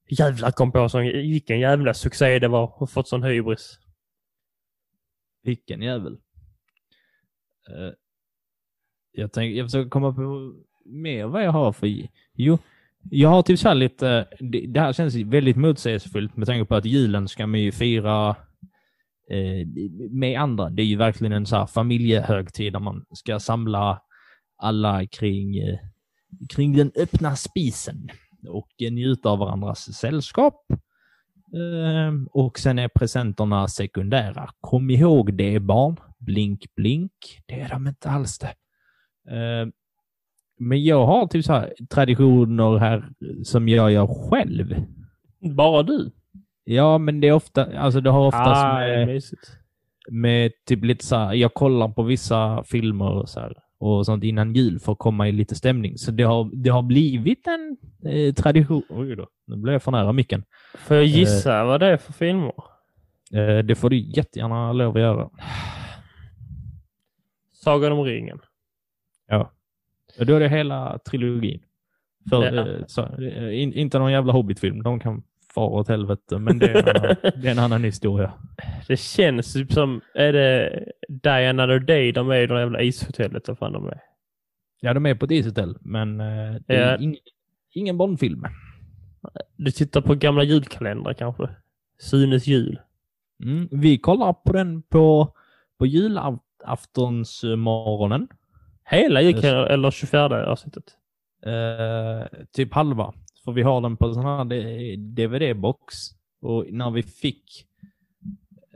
Jävlar 0.09 0.51
kom 0.51 0.71
på 0.71 0.89
sån, 0.89 1.01
vilken 1.01 1.59
jävla 1.59 1.93
succé 1.93 2.39
det 2.39 2.47
var 2.47 2.81
och 2.81 2.91
fått 2.91 3.07
sån 3.07 3.23
hybris. 3.23 3.79
Vilken 5.43 5.81
jävel. 5.81 6.13
Uh, 7.69 7.91
jag, 9.11 9.31
tänk, 9.31 9.55
jag 9.55 9.65
försöker 9.65 9.89
komma 9.89 10.13
på 10.13 10.53
mer 10.85 11.25
vad 11.25 11.43
jag 11.43 11.51
har 11.51 11.73
för... 11.73 12.07
Jo, 12.33 12.57
jag 13.11 13.29
har 13.29 13.43
typ 13.43 13.59
så 13.59 13.67
här 13.67 13.75
lite... 13.75 14.27
Det, 14.39 14.67
det 14.67 14.79
här 14.79 14.93
känns 14.93 15.15
väldigt 15.15 15.57
motsägelsefullt 15.57 16.37
med 16.37 16.47
tanke 16.47 16.65
på 16.65 16.75
att 16.75 16.85
julen 16.85 17.27
ska 17.27 17.47
man 17.47 17.59
ju 17.59 17.71
fira 17.71 18.35
Eh, 19.29 19.67
med 20.11 20.39
andra. 20.39 20.69
Det 20.69 20.81
är 20.81 20.85
ju 20.85 20.95
verkligen 20.95 21.33
en 21.33 21.45
så 21.45 21.55
här 21.55 21.65
familjehögtid 21.65 22.73
där 22.73 22.79
man 22.79 23.05
ska 23.11 23.39
samla 23.39 24.01
alla 24.57 25.05
kring, 25.07 25.57
eh, 25.57 25.79
kring 26.49 26.77
den 26.77 26.91
öppna 26.95 27.35
spisen 27.35 28.09
och 28.47 28.69
eh, 28.81 28.91
njuta 28.91 29.29
av 29.29 29.39
varandras 29.39 29.93
sällskap. 29.93 30.65
Och 32.31 32.59
sen 32.59 32.79
är 32.79 32.87
presenterna 32.87 33.67
sekundära. 33.67 34.49
Kom 34.61 34.89
ihåg 34.89 35.33
det 35.33 35.59
barn. 35.59 35.97
Blink, 36.17 36.75
blink. 36.75 37.11
Det 37.45 37.59
är 37.61 37.69
de 37.69 37.87
inte 37.87 38.09
alls 38.09 38.39
det. 38.39 38.53
Men 40.59 40.83
jag 40.83 41.05
har 41.05 41.27
typ 41.27 41.45
så 41.45 41.53
här 41.53 41.73
traditioner 41.89 42.77
här 42.77 43.09
som 43.43 43.69
jag 43.69 43.91
gör 43.91 44.29
själv. 44.29 44.75
Bara 45.55 45.83
du? 45.83 46.11
Ja, 46.69 46.97
men 46.97 47.19
det 47.19 47.27
är 47.27 47.31
ofta, 47.31 47.79
alltså 47.79 48.01
det 48.01 48.09
har 48.09 48.27
oftast 48.27 48.65
ah, 48.65 48.79
med, 48.79 49.21
med 50.09 50.51
typ 50.65 50.83
lite 50.83 51.05
så 51.05 51.15
här, 51.15 51.33
jag 51.33 51.53
kollar 51.53 51.87
på 51.89 52.03
vissa 52.03 52.63
filmer 52.63 53.09
och 53.11 53.29
så 53.29 53.39
här, 53.39 53.57
och 53.79 54.05
sånt 54.05 54.23
innan 54.23 54.53
jul 54.55 54.79
för 54.79 54.91
att 54.91 54.97
komma 54.97 55.27
i 55.27 55.31
lite 55.31 55.55
stämning. 55.55 55.97
Så 55.97 56.11
det 56.11 56.23
har, 56.23 56.49
det 56.53 56.69
har 56.69 56.81
blivit 56.81 57.47
en 57.47 57.77
eh, 58.11 58.33
tradition. 58.33 58.83
Oj 58.89 59.15
då, 59.15 59.27
nu 59.47 59.55
blev 59.55 59.73
jag 59.73 59.83
för 59.83 59.91
nära 59.91 60.11
micken. 60.11 60.43
Får 60.77 60.95
jag 60.97 61.05
gissa 61.05 61.63
vad 61.65 61.79
det 61.79 61.85
är 61.87 61.97
för 61.97 62.13
filmer? 62.13 62.53
Eh, 63.33 63.57
det 63.57 63.75
får 63.75 63.89
du 63.89 63.97
jättegärna 63.97 64.73
lov 64.73 64.95
att 64.95 65.01
göra. 65.01 65.29
Sagan 67.53 67.91
om 67.91 68.03
ringen. 68.03 68.39
Ja. 69.27 69.51
Då 70.17 70.35
är 70.35 70.39
det 70.39 70.49
hela 70.49 70.99
trilogin. 71.09 71.59
För, 72.29 72.53
Ja. 72.53 72.67
eh, 72.67 72.83
så, 72.87 73.01
eh, 73.01 73.61
in, 73.61 73.73
inte 73.73 73.99
någon 73.99 74.11
jävla 74.11 74.33
Hobbit-film. 74.33 74.83
De 74.83 74.99
kan 74.99 75.23
fara 75.57 75.69
åt 75.79 75.87
helvete, 75.87 76.39
men 76.39 76.59
det 76.59 76.71
är 76.71 76.75
en 76.75 76.87
annan, 76.95 77.15
det 77.41 77.47
är 77.47 77.51
en 77.51 77.59
annan 77.59 77.83
historia. 77.83 78.33
Det 78.87 78.97
känns 78.97 79.53
typ 79.53 79.73
som, 79.73 80.01
är 80.13 80.33
det 80.33 80.83
Die 81.09 81.49
Another 81.49 81.79
Day 81.79 82.11
de 82.11 82.29
är 82.29 82.35
i 82.41 82.47
det 82.47 82.59
jävla 82.59 82.81
ishotellet? 82.81 83.47
Vad 83.47 83.57
fan 83.57 83.73
de 83.73 83.87
är? 83.87 83.99
Ja, 84.81 84.93
de 84.93 85.05
är 85.05 85.15
på 85.15 85.25
ett 85.25 85.31
ishotell, 85.31 85.77
men 85.81 86.19
eh, 86.21 86.55
det 86.67 86.75
är 86.75 86.91
Ja. 86.91 86.97
ing, 86.97 87.17
ingen 87.73 87.97
Bondfilm. 87.97 88.43
Du 89.55 89.71
tittar 89.71 90.01
på 90.01 90.15
gamla 90.15 90.43
julkalendrar 90.43 91.13
kanske? 91.13 91.49
Sunes 91.99 92.47
jul. 92.47 92.79
Mm, 93.43 93.67
vi 93.71 93.97
kollar 93.97 94.33
på 94.33 94.53
den 94.53 94.81
på, 94.81 95.33
på 95.79 95.85
julaftonsmorgonen. 95.85 98.27
Hela 98.89 99.21
julkalendern, 99.21 99.67
eller 99.71 99.91
24 99.91 100.45
avsnittet? 100.51 100.83
Eh, 101.45 102.23
typ 102.51 102.73
halva. 102.73 103.13
För 103.47 103.51
vi 103.51 103.61
har 103.61 103.81
den 103.81 103.97
på 103.97 104.13
sån 104.13 104.25
här 104.25 104.45
DVD-box. 104.97 105.77
Och 106.41 106.65
när 106.69 106.91
vi 106.91 107.03
fick 107.03 107.43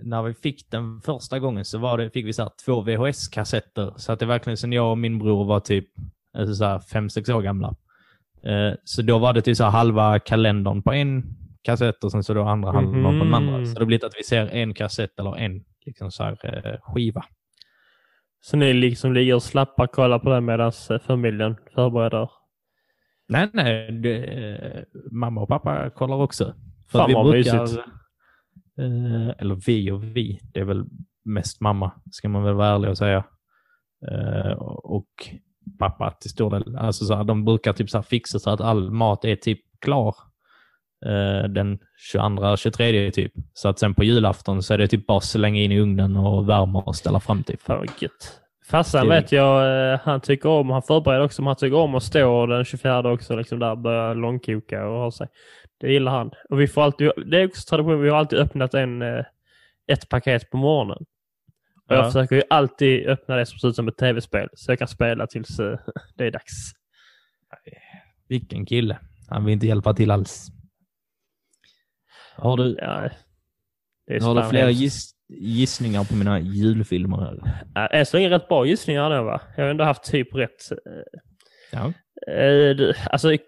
när 0.04 0.24
vi 0.24 0.34
fick 0.34 0.72
den 0.72 1.02
första 1.02 1.40
gången 1.40 1.66
så 1.66 1.78
var 1.78 1.98
det, 1.98 2.10
fick 2.10 2.26
vi 2.26 2.34
så 2.34 2.50
två 2.66 2.82
VHS-kassetter. 2.82 3.94
Så 3.98 4.12
att 4.12 4.20
det 4.20 4.26
verkligen 4.26 4.58
sen 4.58 4.74
jag 4.74 4.92
och 4.92 4.98
min 4.98 5.20
bror 5.20 5.46
var 5.46 5.60
typ 5.60 5.88
alltså 6.38 6.56
så 6.56 6.66
här 6.66 6.80
fem, 6.80 7.10
sex 7.10 7.30
år 7.30 7.42
gamla. 7.42 7.76
Eh, 8.44 8.74
så 8.84 9.02
då 9.02 9.20
var 9.20 9.34
det 9.34 9.42
typ 9.42 9.58
så 9.58 9.64
här 9.64 9.72
halva 9.72 10.20
kalendern 10.20 10.84
på 10.84 10.94
en 10.94 11.24
kassett 11.62 12.04
och 12.04 12.12
sen 12.12 12.24
så 12.24 12.34
då 12.34 12.44
andra 12.44 12.72
halvan 12.72 13.20
på 13.20 13.26
den 13.26 13.34
andra. 13.34 13.58
Mhm. 13.58 13.66
Så 13.66 13.80
det 13.80 13.86
blir 13.86 14.06
att 14.06 14.16
vi 14.18 14.24
ser 14.24 14.48
en 14.48 14.74
kassett 14.74 15.20
eller 15.20 15.38
en 15.38 15.64
liksom 15.86 16.12
så 16.12 16.24
här, 16.24 16.66
eh, 16.66 16.80
skiva. 16.82 17.26
Så 18.42 18.58
ni 18.58 18.74
liksom 18.74 19.14
ligger 19.14 19.36
och 19.36 19.44
slappar 19.44 19.84
och 19.84 19.92
kollar 19.92 20.20
på 20.20 20.30
den 20.30 20.46
medan 20.46 20.72
familjen 21.08 21.56
förbereder? 21.76 22.41
Nej, 23.32 23.50
nej. 23.54 23.92
Det, 23.92 24.24
eh, 24.24 24.84
mamma 25.12 25.42
och 25.42 25.48
pappa 25.50 25.90
kollar 25.90 26.16
också. 26.16 26.54
För 26.92 27.00
Fan 27.00 27.08
vi 27.08 27.14
vad 27.14 27.30
brukar, 27.30 27.62
mysigt. 27.62 27.82
eh, 28.78 29.30
eller 29.38 29.56
vi 29.68 29.92
och 29.92 30.04
vi, 30.04 30.40
det 30.54 30.60
är 30.60 30.64
väl 30.64 30.86
mest 31.26 31.62
mamma, 31.62 31.92
ska 32.12 32.30
man 32.30 32.44
väl 32.44 32.54
vara 32.54 32.68
ärlig 32.68 32.90
och 32.90 32.98
säga. 32.98 33.24
Eh, 34.12 34.52
och 34.68 35.08
pappa 35.80 36.12
till 36.12 36.30
stor 36.30 36.52
del. 36.52 36.76
Alltså 36.78 37.06
så 37.06 37.16
här, 37.16 37.24
de 37.24 37.46
brukar 37.46 37.74
typ 37.74 37.90
så 37.90 37.98
här 37.98 38.04
fixa 38.04 38.40
så 38.40 38.50
att 38.50 38.62
all 38.62 38.92
mat 38.92 39.26
är 39.26 39.36
typ 39.36 39.60
klar 39.80 40.16
eh, 41.06 41.50
den 41.50 41.80
22-23 42.14 43.12
typ. 43.12 43.34
Så 43.54 43.70
att 43.70 43.80
sen 43.80 43.94
på 43.96 44.04
julafton 44.04 44.64
så 44.64 44.74
är 44.74 44.78
det 44.78 44.88
typ 44.88 45.08
bara 45.08 45.22
slänga 45.22 45.62
in 45.62 45.72
i 45.72 45.80
ugnen 45.80 46.18
och 46.18 46.50
värma 46.50 46.82
och 46.82 46.96
ställa 46.96 47.20
fram 47.20 47.44
typ. 47.44 47.62
Fan 47.62 47.78
vad 47.78 47.90
gött. 48.02 48.42
Farsan 48.72 49.10
vet 49.10 49.32
jag, 49.32 49.92
eh, 49.94 50.00
han 50.04 50.22
tycker 50.22 50.50
om, 50.50 50.70
han 50.70 50.82
förbereder 50.84 51.24
också, 51.26 51.42
men 51.42 51.48
han 51.48 51.56
tycker 51.56 51.76
om 51.78 51.96
att 51.96 52.04
stå 52.04 52.46
den 52.46 52.66
24 52.66 53.12
också, 53.12 53.36
liksom 53.36 53.60
där 53.60 53.76
börja 53.76 54.14
långkoka 54.14 54.88
och 54.88 55.00
ha 55.00 55.12
sig. 55.12 55.28
Det 55.80 55.92
gillar 55.92 56.12
han. 56.12 56.32
Och 56.50 56.62
vi 56.62 56.68
får 56.68 56.82
alltid, 56.84 57.12
det 57.26 57.42
är 57.42 57.46
också 57.48 57.70
tradition, 57.70 58.02
vi 58.02 58.10
har 58.10 58.18
alltid 58.18 58.40
öppnat 58.40 58.74
en, 58.74 59.02
eh, 59.02 59.26
ett 59.88 60.10
paket 60.10 60.50
på 60.50 60.58
morgonen. 60.58 61.06
Och 61.88 61.96
jag 61.96 62.00
Ja. 62.06 62.12
försöker 62.12 62.36
ju 62.36 62.42
alltid 62.50 63.08
öppna 63.08 63.36
det 63.36 63.46
som 63.46 63.60
ser 63.60 63.68
ut 63.68 63.76
som 63.76 63.88
ett 63.88 63.98
tv-spel, 63.98 64.50
så 64.54 64.72
jag 64.72 64.80
kan 64.80 64.88
spela 64.88 65.28
tills 65.28 65.60
eh, 65.60 65.80
det 66.16 66.26
är 66.26 66.32
dags. 66.32 66.72
Vilken 68.28 68.66
kille. 68.66 69.00
Han 69.30 69.46
vill 69.46 69.54
inte 69.54 69.68
hjälpa 69.68 69.94
till 69.94 70.12
alls. 70.12 70.48
Har 72.36 72.58
du, 72.58 72.78
Ja, 72.82 73.10
det 74.08 74.16
är 74.16 74.22
har 74.22 74.36
du 74.36 74.42
fan 74.42 74.50
fler 74.50 74.66
hemskt. 74.66 74.82
giss, 74.82 75.12
gissningar 75.40 76.04
på 76.04 76.16
mina 76.16 76.40
julfilmer? 76.40 77.40
Här? 77.76 77.94
Än 77.94 78.06
så 78.06 78.18
länge 78.18 78.30
rätt 78.30 78.48
bra 78.48 78.66
gissningar 78.66 79.10
nu 79.10 79.24
va? 79.24 79.42
Jag 79.58 79.64
har 79.64 79.70
ändå 79.72 79.84
haft 79.84 80.04
typ 80.04 80.36
rätt. 80.36 80.72
eh, 80.72 80.78
Ja. 81.72 81.94
Eh, 82.34 82.96
alltså... 83.12 83.34
eh, 83.34 83.40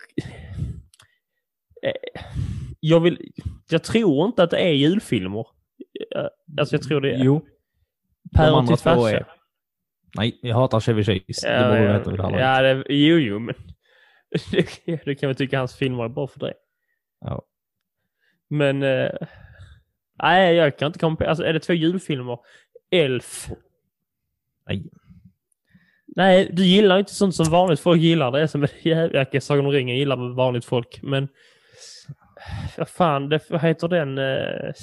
Jag 2.79 2.99
vill... 2.99 3.31
Jag 3.69 3.83
tror 3.83 4.25
inte 4.25 4.43
att 4.43 4.49
det 4.49 4.57
är 4.59 4.71
julfilmer. 4.73 5.45
Alltså 6.59 6.75
jag 6.75 6.83
tror 6.83 7.01
det 7.01 7.13
är 7.13 7.23
Jo. 7.23 7.45
päron 8.35 8.67
till 8.67 8.77
farsa. 8.77 9.25
Nej, 10.17 10.39
jag 10.41 10.55
hatar 10.55 10.79
Chevy 10.79 11.03
Chase. 11.03 11.47
det 11.47 11.53
Ja, 11.53 11.67
borde 11.67 11.87
du 11.87 11.93
veta 11.93 12.09
vid 12.11 12.19
det 12.19 12.23
här 12.23 12.31
laget. 12.31 12.45
ja, 12.45 12.61
det, 12.61 12.93
jo, 12.95 13.17
jo, 13.17 13.39
men... 13.39 13.55
du 15.05 15.15
kan 15.15 15.29
väl 15.29 15.35
tycka 15.35 15.57
hans 15.59 15.75
filmer 15.75 16.03
är 16.03 16.09
bra 16.09 16.27
för 16.27 16.39
det. 16.39 16.53
Ja. 17.21 17.41
Men... 18.49 18.83
Nej, 20.21 20.55
jag 20.55 20.77
kan 20.77 20.87
inte 20.87 20.99
komma 20.99 21.15
på... 21.15 21.25
Alltså 21.25 21.43
är 21.43 21.53
det 21.53 21.59
två 21.59 21.73
julfilmer? 21.73 22.37
Elf. 22.91 23.49
Nej. 24.67 24.85
Nej, 26.15 26.49
du 26.53 26.65
gillar 26.65 26.99
inte 26.99 27.13
sånt 27.13 27.35
som 27.35 27.49
vanligt 27.49 27.79
folk 27.79 28.01
gillar. 28.01 28.31
Det 28.31 28.41
är 28.41 28.47
som 28.47 28.67
jävla... 28.81 29.41
Sagan 29.41 29.65
om 29.65 29.71
ringen 29.71 29.97
gillar 29.97 30.35
vanligt 30.35 30.65
folk, 30.65 30.99
men... 31.01 31.27
Vad 32.77 32.89
fan, 32.89 33.29
det, 33.29 33.39
vad 33.49 33.61
heter 33.61 33.87
den? 33.87 34.17
eh, 34.17 34.73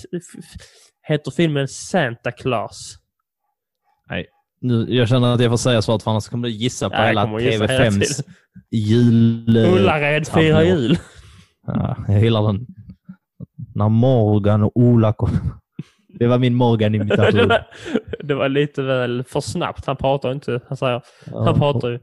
heter 1.09 1.31
filmen 1.31 1.69
Santa 1.69 2.33
Claus? 2.33 2.97
Nu, 4.62 4.87
jag 4.88 5.09
känner 5.09 5.35
att 5.35 5.40
jag 5.40 5.51
får 5.51 5.57
säga 5.57 5.83
svaret 5.83 6.03
för 6.03 6.11
annars 6.11 6.29
kommer 6.29 6.49
du 6.49 6.55
gissa 6.55 6.90
på 6.90 6.97
jag 6.97 7.07
hela 7.07 7.23
kommer 7.23 7.37
att 7.37 7.43
gissa 7.43 7.66
hela 7.66 7.85
TV5s 7.85 8.01
tiden. 8.01 8.35
jul... 8.71 9.57
eh, 9.57 9.73
Ullared 9.75 10.29
firar 10.29 10.62
jul. 10.62 10.99
Ja, 11.66 11.97
jag 12.09 12.23
gillar 12.23 12.43
den. 12.43 12.66
När 13.75 13.89
Morgan 13.89 14.63
och 14.63 14.73
Ola 14.77 15.13
kom. 15.13 15.31
Det 16.19 16.27
var 16.27 16.39
min 16.39 16.53
det, 16.53 16.57
Morgan-imitation. 16.59 17.49
var, 17.49 17.67
det 18.23 18.35
var 18.35 18.49
lite 18.49 18.83
väl 18.83 19.25
för 19.25 19.41
snabbt. 19.41 19.87
Han 19.87 19.97
pratar 19.97 20.33
inte. 20.33 20.61
Han 20.69 20.77
säger... 20.77 21.03
Han 21.33 21.45
Ja. 21.47 21.55
pratar 21.55 21.89
ju... 21.89 21.99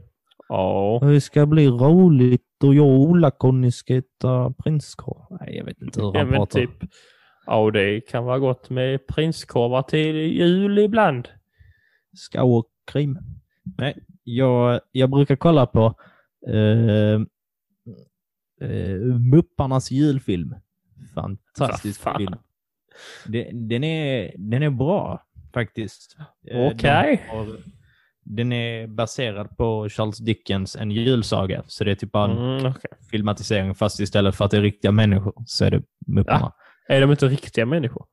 Ja. 0.50 1.00
Det 1.02 1.22
ska 1.22 1.46
bli 1.46 1.68
roligt 1.68 2.42
och 2.64 2.76
jag 2.76 2.86
och 2.88 3.00
Ola-Conny 3.00 3.72
ska 3.72 3.96
äta 3.96 4.54
prinskorv. 4.64 5.38
Nej, 5.40 5.58
jag 5.58 5.66
vet 5.66 5.82
inte 5.82 6.02
hur 6.02 6.12
Ja, 6.14 6.20
han 6.20 6.28
men 6.28 6.38
pratar. 6.38 6.60
typ. 6.60 6.72
Ja, 7.46 7.72
det 7.72 8.02
kan 8.02 8.24
vara 8.26 8.40
gott 8.40 8.70
med 8.70 9.08
prinskorvar 9.08 9.82
till 9.82 10.16
jul 10.16 10.78
ibland. 10.80 11.28
Skauerkrim. 12.18 13.18
Nej, 13.78 13.98
jag, 14.24 14.80
jag 14.92 15.10
brukar 15.10 15.36
kolla 15.36 15.66
på 15.66 15.94
eh, 16.48 17.14
eh, 18.62 18.96
Mupparnas 19.32 19.92
julfilm. 19.92 20.56
Fantastisk 21.16 22.02
film. 22.18 22.36
Den, 23.26 23.68
den, 23.68 23.84
är, 23.84 24.34
den 24.38 24.64
är 24.64 24.70
bra 24.70 25.24
faktiskt. 25.54 26.18
Eh, 26.52 26.68
Okej. 26.68 27.28
har- 27.30 27.58
Den 28.30 28.52
är 28.54 28.88
baserad 28.88 29.58
på 29.58 29.90
Charles 29.90 30.18
Dickens 30.18 30.76
En 30.76 30.92
julsaga. 30.92 31.64
Så 31.68 31.84
det 31.84 31.92
är 31.92 31.96
typ 31.96 32.12
bara 32.12 32.32
en 32.32 32.38
Mm, 32.38 32.66
okej. 32.72 32.92
filmatisering 33.12 33.76
fast 33.76 34.00
istället 34.00 34.36
för 34.36 34.46
att 34.46 34.52
det 34.52 34.58
är 34.58 34.62
riktiga 34.62 34.92
människor 34.92 35.34
så 35.46 35.66
är 35.66 35.72
det 35.72 35.84
Mupparna. 36.08 36.54
Är 36.90 37.02
de 37.02 37.12
inte 37.12 37.28
riktiga 37.28 37.66
människor? 37.66 38.06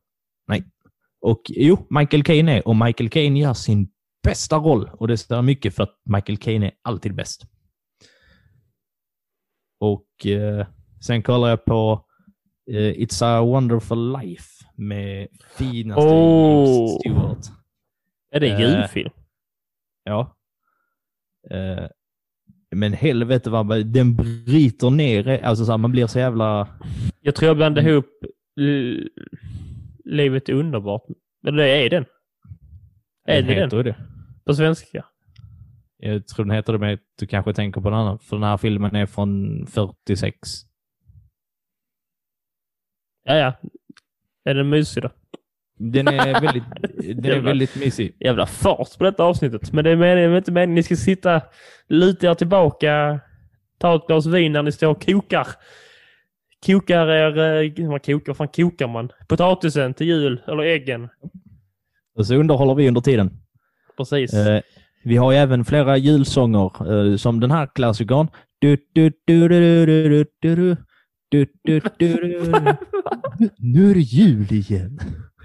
Och 1.21 1.43
jo, 1.49 1.87
Michael 1.91 2.23
Caine 2.25 2.49
är 2.49 2.69
och 2.69 2.77
Michael 2.77 3.11
Caine 3.11 3.37
gör 3.39 3.55
sin 3.55 3.89
bästa 4.23 4.57
roll 4.57 4.91
och 4.93 5.09
det 5.09 5.17
står 5.17 5.43
mycket 5.43 5.75
för 5.75 5.83
att 5.83 5.95
Michael 6.05 6.37
Caine 6.39 6.63
är 6.63 6.73
alltid 6.83 7.15
bäst. 7.15 7.43
Och 9.81 10.27
eh, 10.27 10.67
sen 11.01 11.23
kollar 11.23 11.49
jag 11.49 11.65
på 11.65 12.07
It's 12.71 13.25
a 13.25 13.43
wonderful 13.43 14.13
life 14.21 14.65
med 14.77 15.29
finaste 15.59 16.03
Oh. 16.07 16.99
Stewart. 16.99 17.39
Är 18.31 18.41
det 18.41 18.49
en 18.49 18.55
Eh, 18.61 18.61
julfilm? 18.71 19.11
Ja. 20.05 20.37
Eh, 21.51 21.85
men 22.77 22.93
helvete 22.93 23.51
vad 23.51 23.87
den 23.87 24.15
bryter 24.17 24.91
ner, 24.91 25.45
alltså 25.45 25.65
så 25.65 25.71
här, 25.71 25.79
man 25.79 25.93
blir 25.93 26.07
så 26.07 26.19
jävla... 26.19 26.69
Jag 27.21 27.35
tror 27.35 27.47
jag 27.47 27.57
blandade 27.57 27.91
ihop 27.91 28.07
Livet 30.05 30.49
är 30.49 30.53
underbart. 30.53 31.03
Men 31.43 31.57
det 31.57 31.69
är 31.69 31.91
den. 31.91 32.05
Är 33.29 33.37
Den 33.37 33.47
det 33.47 33.55
den? 33.55 33.63
heter 33.65 33.77
ju 33.77 33.83
det. 33.83 33.97
På 34.45 34.55
svenska? 34.55 35.05
Jag 35.97 36.27
tror 36.27 36.45
den 36.47 36.55
heter 36.57 36.73
det, 36.73 36.79
men 36.79 36.99
du 37.19 37.27
kanske 37.27 37.55
tänker 37.55 37.81
på 37.81 37.91
den 37.91 37.99
annan. 37.99 38.19
För 38.19 38.37
den 38.37 38.43
här 38.43 38.57
filmen 38.57 38.97
är 38.97 39.07
från 39.07 39.67
46. 39.67 40.37
Ja, 43.25 43.35
ja. 43.37 43.53
Är 44.45 44.55
den 44.55 44.69
mysig 44.69 45.03
då? 45.03 45.11
Den 45.79 46.09
är 46.09 46.41
väldigt, 46.41 46.65
den 47.17 47.25
är 47.25 47.29
Jävlar. 47.29 47.41
väldigt 47.51 47.77
mysig. 47.77 48.17
Jävla 48.21 48.47
fart 48.47 48.99
på 48.99 49.05
detta 49.05 49.25
avsnittet. 49.25 49.73
Men 49.73 49.85
det 49.85 49.91
är 49.91 49.97
meningen, 49.97 50.31
det 50.31 50.37
är 50.37 50.39
inte 50.39 50.53
meningen. 50.53 50.75
Ni 50.75 50.83
ska 50.83 50.97
sitta, 50.97 51.41
luta 51.89 52.31
er 52.31 52.35
tillbaka, 52.35 53.21
ta 53.79 53.97
ett 53.97 54.07
glas 54.07 54.27
vin 54.27 54.53
när 54.53 54.63
ni 54.63 54.73
står 54.73 54.89
och 54.89 55.07
kokar. 55.07 55.47
Kokar 56.67 57.07
er... 57.09 57.39
eh, 57.79 57.89
Man 57.89 58.01
kokar, 58.01 58.27
vad 58.27 58.37
fan 58.37 58.49
kokar 58.49 58.89
man? 58.89 59.13
Potatisen 59.29 59.95
till 59.95 60.07
jul, 60.07 60.43
eller 60.47 60.63
äggen. 60.63 61.09
Och 62.17 62.27
så 62.27 62.35
underhåller 62.35 62.75
vi 62.75 62.89
under 62.89 63.01
tiden. 63.01 63.31
Precis. 63.97 64.35
Eh, 64.35 64.61
Vi 65.05 65.17
har 65.17 65.33
ju 65.33 65.39
även 65.39 65.65
flera 65.65 65.97
julsånger 65.97 66.71
eh, 67.11 67.17
som 67.17 67.41
den 67.41 67.51
här 67.51 67.69
klassikern. 67.75 68.29
Du, 68.59 68.77
du, 68.93 69.13
du, 69.25 69.49
du, 69.49 69.87
du, 69.87 69.87
du, 69.87 70.25
du, 70.41 70.57
du. 70.57 70.77
Du, 71.35 71.47
du, 71.63 71.81
du. 71.99 72.19
Nu 73.59 73.91
är 73.91 73.95
det 73.95 74.01
jul 74.01 74.53
igen. 74.53 74.99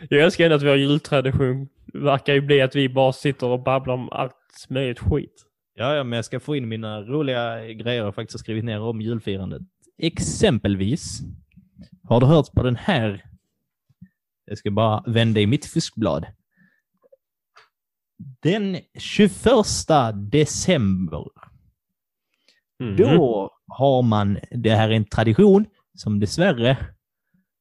Jag 0.10 0.22
älskar 0.22 0.44
ändå 0.46 0.56
att 0.56 0.64
vi 0.64 0.70
har 0.70 0.76
jultradition. 0.76 1.68
Verkar 1.94 2.34
ju 2.34 2.42
bli 2.42 2.62
att 2.62 2.76
vi 2.76 2.90
bara 2.90 3.14
sitter 3.14 3.48
och 3.48 3.64
babblar 3.64 3.94
om 3.94 4.10
allt 4.12 4.34
möjligt 4.70 5.00
skit. 5.00 5.46
Ja, 5.74 5.96
ja, 5.96 6.04
men 6.04 6.16
jag 6.18 6.26
ska 6.26 6.40
få 6.40 6.56
in 6.56 6.68
mina 6.70 7.02
roliga 7.02 7.66
grejer 7.74 8.04
jag 8.04 8.16
faktiskt 8.16 8.34
har 8.36 8.40
skrivit 8.40 8.64
ner 8.66 8.82
om 8.82 9.02
julfirandet. 9.02 9.62
Exempelvis, 9.98 11.20
har 12.04 12.20
du 12.20 12.26
hört 12.26 12.52
på 12.52 12.64
den 12.64 12.76
här? 12.76 13.26
Jag 14.46 14.58
ska 14.58 14.72
bara 14.72 15.04
vända 15.08 15.40
i 15.40 15.48
mitt 15.48 15.66
fuskblad. 15.66 16.26
Den 18.42 18.78
21 19.00 19.32
december, 20.32 21.26
Mhm. 22.80 22.96
då 22.98 23.52
har 23.68 24.02
man, 24.02 24.38
det 24.52 24.70
här 24.76 24.90
är 24.90 24.94
en 24.94 25.06
tradition 25.06 25.66
som 26.00 26.20
dessvärre 26.20 26.78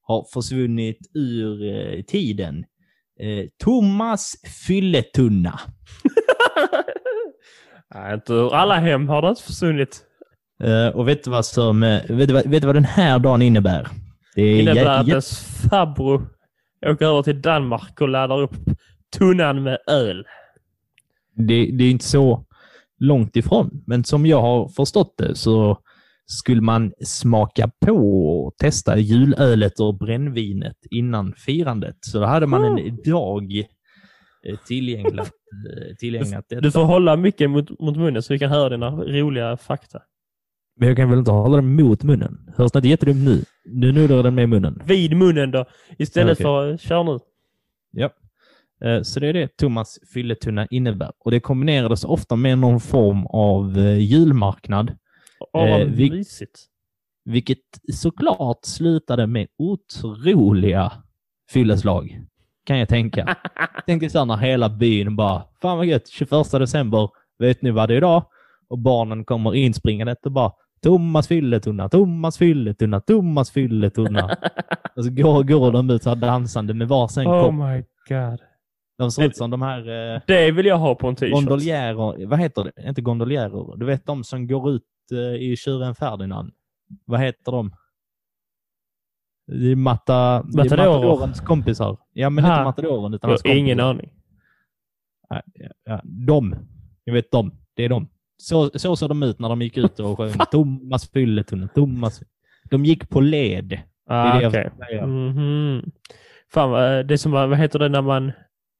har 0.01 0.25
försvunnit 0.33 1.11
ur 1.13 1.63
eh, 1.63 2.01
tiden. 2.01 2.65
Eh, 3.19 3.45
Thomas 3.63 4.35
Fylletunna. 4.67 5.59
Nej, 7.95 8.13
inte 8.13 8.33
ur 8.33 8.55
alla 8.55 8.75
hem 8.75 9.09
har 9.09 9.21
det 9.21 9.29
inte 9.29 9.43
försvunnit. 9.43 10.05
Eh, 10.63 10.87
och 10.87 11.07
vet 11.07 11.23
du 11.23 11.31
vad 11.31 11.45
som, 11.45 11.83
eh, 11.83 12.01
vet 12.09 12.27
du 12.27 12.33
vad, 12.33 12.47
vet 12.47 12.61
du 12.61 12.65
vad 12.65 12.75
den 12.75 12.85
här 12.85 13.19
dagen 13.19 13.41
innebär? 13.41 13.87
Det 14.35 14.41
är 14.41 14.61
innebär 14.61 14.85
att 14.85 15.07
ens 15.07 15.39
farbror 15.69 16.29
åker 16.85 17.05
över 17.05 17.23
till 17.23 17.41
Danmark 17.41 18.01
och 18.01 18.09
laddar 18.09 18.41
upp 18.41 18.55
tunnan 19.17 19.63
med 19.63 19.77
öl. 19.87 20.25
det, 21.35 21.71
det 21.71 21.83
är 21.83 21.91
inte 21.91 22.05
så 22.05 22.45
långt 22.99 23.35
ifrån, 23.35 23.83
men 23.87 24.03
som 24.03 24.25
jag 24.25 24.41
har 24.41 24.69
förstått 24.69 25.13
det 25.17 25.35
så 25.35 25.77
skulle 26.31 26.61
man 26.61 26.91
smaka 27.05 27.71
på 27.85 28.27
och 28.29 28.57
testa 28.57 28.97
julölet 28.97 29.79
och 29.79 29.97
brännvinet 29.97 30.77
innan 30.91 31.33
firandet. 31.37 31.95
Så 32.01 32.19
då 32.19 32.25
hade 32.25 32.47
man 32.47 32.77
en 32.77 32.97
dag 33.05 33.57
eh, 34.45 34.57
tillgängligt. 34.67 35.19
eh, 35.19 36.31
detta. 36.49 36.61
Du 36.61 36.71
får 36.71 36.83
hålla 36.83 37.15
mycket 37.15 37.49
mot, 37.49 37.79
mot 37.79 37.97
munnen 37.97 38.23
så 38.23 38.33
vi 38.33 38.39
kan 38.39 38.49
höra 38.51 38.69
dina 38.69 38.91
roliga 38.91 39.57
fakta. 39.57 39.99
Men 40.79 40.87
jag 40.87 40.97
kan 40.97 41.09
väl 41.09 41.19
inte 41.19 41.31
hålla 41.31 41.55
den 41.55 41.75
mot 41.75 42.03
munnen? 42.03 42.37
Hörs 42.57 42.71
det 42.71 42.77
inte 42.79 42.87
jättedumt 42.87 43.25
nu? 43.25 43.43
Nu 43.65 43.91
nuddar 43.91 44.23
den 44.23 44.35
med 44.35 44.49
munnen. 44.49 44.81
Vid 44.85 45.17
munnen 45.17 45.51
då, 45.51 45.65
istället 45.97 46.33
Okej. 46.33 46.43
för 46.43 46.77
kör 46.77 47.03
nu. 47.03 47.19
Ja. 47.91 48.09
Eh, 48.85 49.01
Så 49.01 49.19
det 49.19 49.27
är 49.27 49.33
det 49.33 49.57
Thomas 49.57 49.99
fylletunna 50.13 50.67
innebär. 50.69 51.11
Och 51.19 51.31
det 51.31 51.39
kombinerades 51.39 52.03
ofta 52.03 52.35
med 52.35 52.57
någon 52.57 52.79
form 52.79 53.25
av 53.25 53.77
eh, 53.77 53.97
julmarknad, 53.99 54.97
Åh, 55.53 55.69
vad 55.69 55.81
Eh, 55.81 55.87
mysigt. 55.87 56.59
vilket 57.25 57.57
såklart 57.93 58.59
slutade 58.65 59.27
med 59.27 59.47
otroliga 59.57 60.91
fylleslag. 61.51 62.21
Kan 62.65 62.77
jag 62.79 62.89
tänka. 62.89 63.37
Tänk 63.85 64.11
så 64.11 64.25
när 64.25 64.37
hela 64.37 64.69
byn 64.69 65.15
bara, 65.15 65.43
fan 65.61 65.77
vad 65.77 65.85
gött, 65.85 66.07
21 66.07 66.51
december, 66.51 67.09
vet 67.39 67.61
ni 67.61 67.71
vad 67.71 67.89
det 67.89 67.93
är 67.93 67.97
idag? 67.97 68.23
Och 68.67 68.79
barnen 68.79 69.25
kommer 69.25 69.55
inspringande 69.55 70.15
och 70.25 70.31
bara, 70.31 70.51
Thomas 70.83 71.27
fylletunna, 71.27 71.89
Thomas 71.89 72.37
fylletunna, 72.37 72.99
Thomas 73.01 73.51
fylletunna. 73.51 74.37
och 74.95 75.05
så 75.05 75.11
går, 75.11 75.43
går 75.43 75.71
de 75.71 75.89
ut 75.89 76.03
så 76.03 76.09
här 76.09 76.15
dansande 76.15 76.73
med 76.73 76.87
varsin 76.87 77.27
Oh 77.27 77.43
kopp. 77.43 77.53
my 77.53 77.83
god. 78.09 78.39
De 78.97 79.11
ser 79.11 79.23
ut 79.25 79.37
som 79.37 79.49
de 79.49 79.61
här 79.61 80.13
eh, 80.15 80.21
Det 80.27 80.51
vill 80.51 80.65
jag 80.65 80.77
ha 80.77 80.95
på 80.95 81.07
en 81.07 81.15
t-shirt. 81.15 81.33
Gondoljärer, 81.33 82.25
vad 82.25 82.39
heter 82.39 82.63
det? 82.63 82.87
Inte 82.89 83.01
gondoljärer. 83.01 83.77
Du 83.77 83.85
vet 83.85 84.05
de 84.05 84.23
som 84.23 84.47
går 84.47 84.71
ut 84.71 84.83
i 85.17 85.55
Tjuren 85.57 85.95
Ferdinand. 85.95 86.51
Vad 87.05 87.19
heter 87.19 87.51
de? 87.51 87.71
Det 89.47 89.71
är 89.71 89.75
Matta, 89.75 90.43
det. 90.43 90.57
Matadorens 90.57 91.39
kompisar. 91.41 91.97
Ja, 92.13 92.29
men 92.29 92.43
Ha. 92.43 92.51
inte 92.53 92.63
Matadoren 92.63 93.13
utan 93.13 93.29
hans 93.29 93.43
har 93.43 93.51
ingen 93.55 93.77
kompisar. 93.77 93.89
aning. 93.89 94.13
Ja, 95.29 95.41
ja, 95.85 96.01
de. 96.03 96.55
Jag 97.03 97.13
vet 97.13 97.31
de. 97.31 97.51
Det 97.73 97.83
är 97.85 97.89
de. 97.89 98.07
Så, 98.37 98.69
så 98.79 98.95
såg 98.95 99.09
de 99.09 99.23
ut 99.23 99.39
när 99.39 99.49
de 99.49 99.61
gick 99.61 99.77
ut 99.77 99.99
och 99.99 100.17
sjöng 100.17 100.31
Thomas 100.51 101.09
Fylletunna, 101.09 101.67
Thomas. 101.67 102.21
De 102.69 102.85
gick 102.85 103.09
på 103.09 103.21
led. 103.21 103.65
Det 103.69 103.83
Ah, 104.15 104.33
är 104.33 104.41
det 104.41 104.47
okej. 104.47 104.61
jag 104.63 104.73
ska 104.73 104.85
säga. 104.85 105.05
Mhm. 105.07 105.91
Fan, 106.51 106.71
det 107.07 107.13
är 107.13 107.17
som, 107.17 107.31
vad 107.31 107.57
heter 107.57 107.79
det 107.79 107.89
när 107.89 108.01
man 108.01 108.31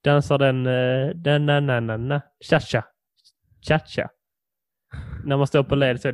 dansar 0.03 0.37
den, 0.37 0.65
eh, 0.67 1.15
den, 1.15 1.45
na, 1.45 1.59
na, 1.59 1.79
na, 1.79 1.97
na, 1.97 2.21
cha-cha. 2.49 2.83
Cha-cha. 3.61 4.09
När 5.25 5.37
man 5.37 5.47
står 5.47 5.63
på 5.63 5.75
led 5.75 6.01
så... 6.01 6.11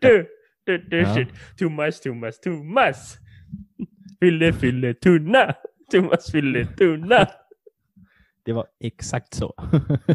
Ja. 0.00 1.26
Thomas, 1.58 2.00
Thomas, 2.00 2.40
Thomas! 2.40 3.18
Fylle, 4.20 4.52
fylle, 4.52 4.94
tunna! 4.94 5.54
Thomas 5.90 6.32
fylle, 6.32 6.66
tunna! 6.66 7.28
Det 8.44 8.52
var 8.52 8.66
exakt 8.80 9.34
så. 9.34 9.54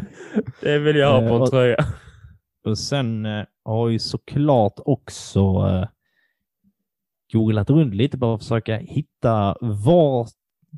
det 0.62 0.78
vill 0.78 0.96
jag 0.96 1.12
ha 1.20 1.28
på 1.28 1.34
en 1.34 1.42
eh, 1.42 1.46
tröja. 1.46 1.76
Och 2.64 2.78
sen 2.78 3.26
eh, 3.26 3.44
har 3.64 3.88
ju 3.88 3.98
såklart 3.98 4.74
också 4.76 5.40
eh, 5.40 5.88
googlat 7.32 7.70
runt 7.70 7.94
lite 7.94 8.16
bara 8.16 8.30
för 8.30 8.34
att 8.34 8.42
försöka 8.42 8.76
hitta 8.76 9.56
var 9.60 10.28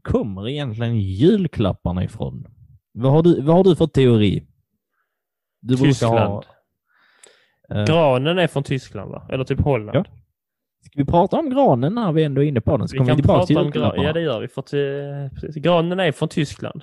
kommer 0.03 0.49
egentligen 0.49 1.01
julklapparna 1.01 2.05
ifrån? 2.05 2.47
Vad 2.93 3.13
har 3.13 3.23
du, 3.23 3.43
vad 3.43 3.57
har 3.57 3.65
du 3.65 3.77
för 3.77 3.87
teori? 3.87 4.47
Du 5.61 5.77
Tyskland. 5.77 6.45
eh, 7.75 7.85
Granen 7.85 8.39
är 8.39 8.47
från 8.47 8.63
Tyskland 8.63 9.11
va? 9.11 9.27
Eller 9.29 9.45
typ 9.45 9.61
Holland. 9.61 9.97
Ja, 9.97 10.05
Ska 10.85 10.93
vi 10.95 11.05
prata 11.05 11.37
om 11.39 11.51
granen 11.51 11.95
när 11.95 12.13
vi 12.13 12.25
ändå 12.25 12.43
är 12.43 12.47
inne 12.47 12.61
på 12.61 12.77
den? 12.77 12.89
Så 12.89 12.93
Vi 12.93 12.99
kommer 12.99 13.09
kan 13.11 13.17
vi 13.17 13.23
tillbaka 13.23 13.47
till 13.47 13.57
prata 13.57 13.67
om 13.67 13.71
gran. 13.71 13.83
julklapparna. 13.85 14.09
Ja, 14.09 14.13
det 14.13 14.21
gör 14.21 14.41
vi. 14.41 14.49
För 14.49 14.61
att, 14.61 14.73
eh, 15.57 15.63
granen 15.63 16.01
är 16.01 16.13
från 16.13 16.29
Tyskland. 16.29 16.83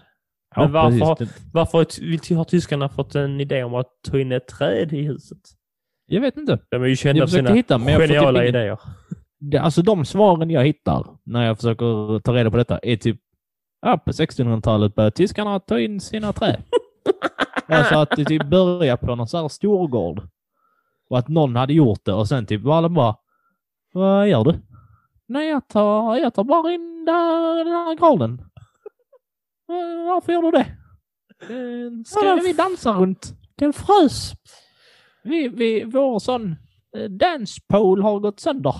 Ja, 0.55 0.61
Men 0.61 0.71
varför- 0.71 1.15
precis. 1.15 1.41
Varför 1.53 1.77
har 1.77 1.85
ty- 2.17 2.35
har 2.35 2.43
tyskarna 2.43 2.89
fått 2.89 3.15
en 3.15 3.41
idé 3.41 3.63
om 3.63 3.75
att 3.75 3.87
ta 4.11 4.19
in 4.19 4.31
ett 4.31 4.47
träd 4.47 4.93
i 4.93 5.01
huset? 5.01 5.37
Jag 6.05 6.21
vet 6.21 6.37
inte. 6.37 6.59
De 6.71 6.83
är 6.83 6.87
ju 6.87 6.95
kända 6.95 7.19
Jag 7.19 7.29
för 7.29 7.37
sina 7.37 7.53
hitta, 7.53 7.77
men 7.77 7.87
jag 7.93 8.01
typ 8.01 8.09
geniala 8.09 8.39
ingen- 8.43 8.55
idéer. 8.55 8.79
Det, 9.39 9.57
alltså 9.57 9.81
de 9.81 10.05
svaren 10.05 10.49
jag 10.49 10.65
hittar 10.65 11.05
när 11.23 11.45
jag 11.45 11.57
försöker 11.57 12.19
ta 12.19 12.33
reda 12.33 12.51
på 12.51 12.57
detta 12.57 12.77
är 12.79 12.95
typ 12.95 13.17
ja, 13.81 13.97
på 14.05 14.11
1600-talet 14.11 14.95
började 14.95 15.15
tyskarna 15.15 15.59
ta 15.59 15.79
in 15.79 15.99
sina 15.99 16.33
trä. 16.33 16.57
alltså 17.67 17.95
att 17.95 18.09
det 18.15 18.25
typ 18.25 18.43
började 18.45 19.05
på 19.05 19.15
någon 19.15 19.27
sån 19.27 19.41
här 19.41 19.47
storgård. 19.47 20.27
Och 21.09 21.17
att 21.19 21.27
någon 21.27 21.55
hade 21.55 21.73
gjort 21.73 22.05
det 22.05 22.13
och 22.13 22.27
sen 22.27 22.45
typ 22.45 22.61
var 22.61 22.77
alla 22.77 22.89
bara 22.89 23.15
Vad 23.93 24.27
gör 24.29 24.43
du? 24.43 24.55
Nej, 25.27 25.49
jag 25.49 25.67
tar, 25.67 26.17
jag 26.17 26.33
tar 26.33 26.43
bara 26.43 26.71
in 26.73 27.05
där, 27.05 27.55
den 27.63 27.67
här 27.73 27.95
granen. 27.95 28.33
"Eh, 29.69 30.07
Varför 30.07 30.33
gör 30.33 30.41
du 30.41 30.51
det? 30.51 30.65
"Eh, 31.41 32.03
Ska 32.05 32.25
Ja, 32.25 32.39
vi 32.43 32.53
dansa 32.53 32.91
runt? 32.93 33.33
Den 33.55 33.73
frös. 33.73 34.31
Vi, 35.23 35.47
vi, 35.47 35.83
vår 35.83 36.19
sån 36.19 36.55
eh, 36.97 37.03
dance 37.09 37.61
pole 37.67 38.03
har 38.03 38.19
gått 38.19 38.39
sönder. 38.39 38.75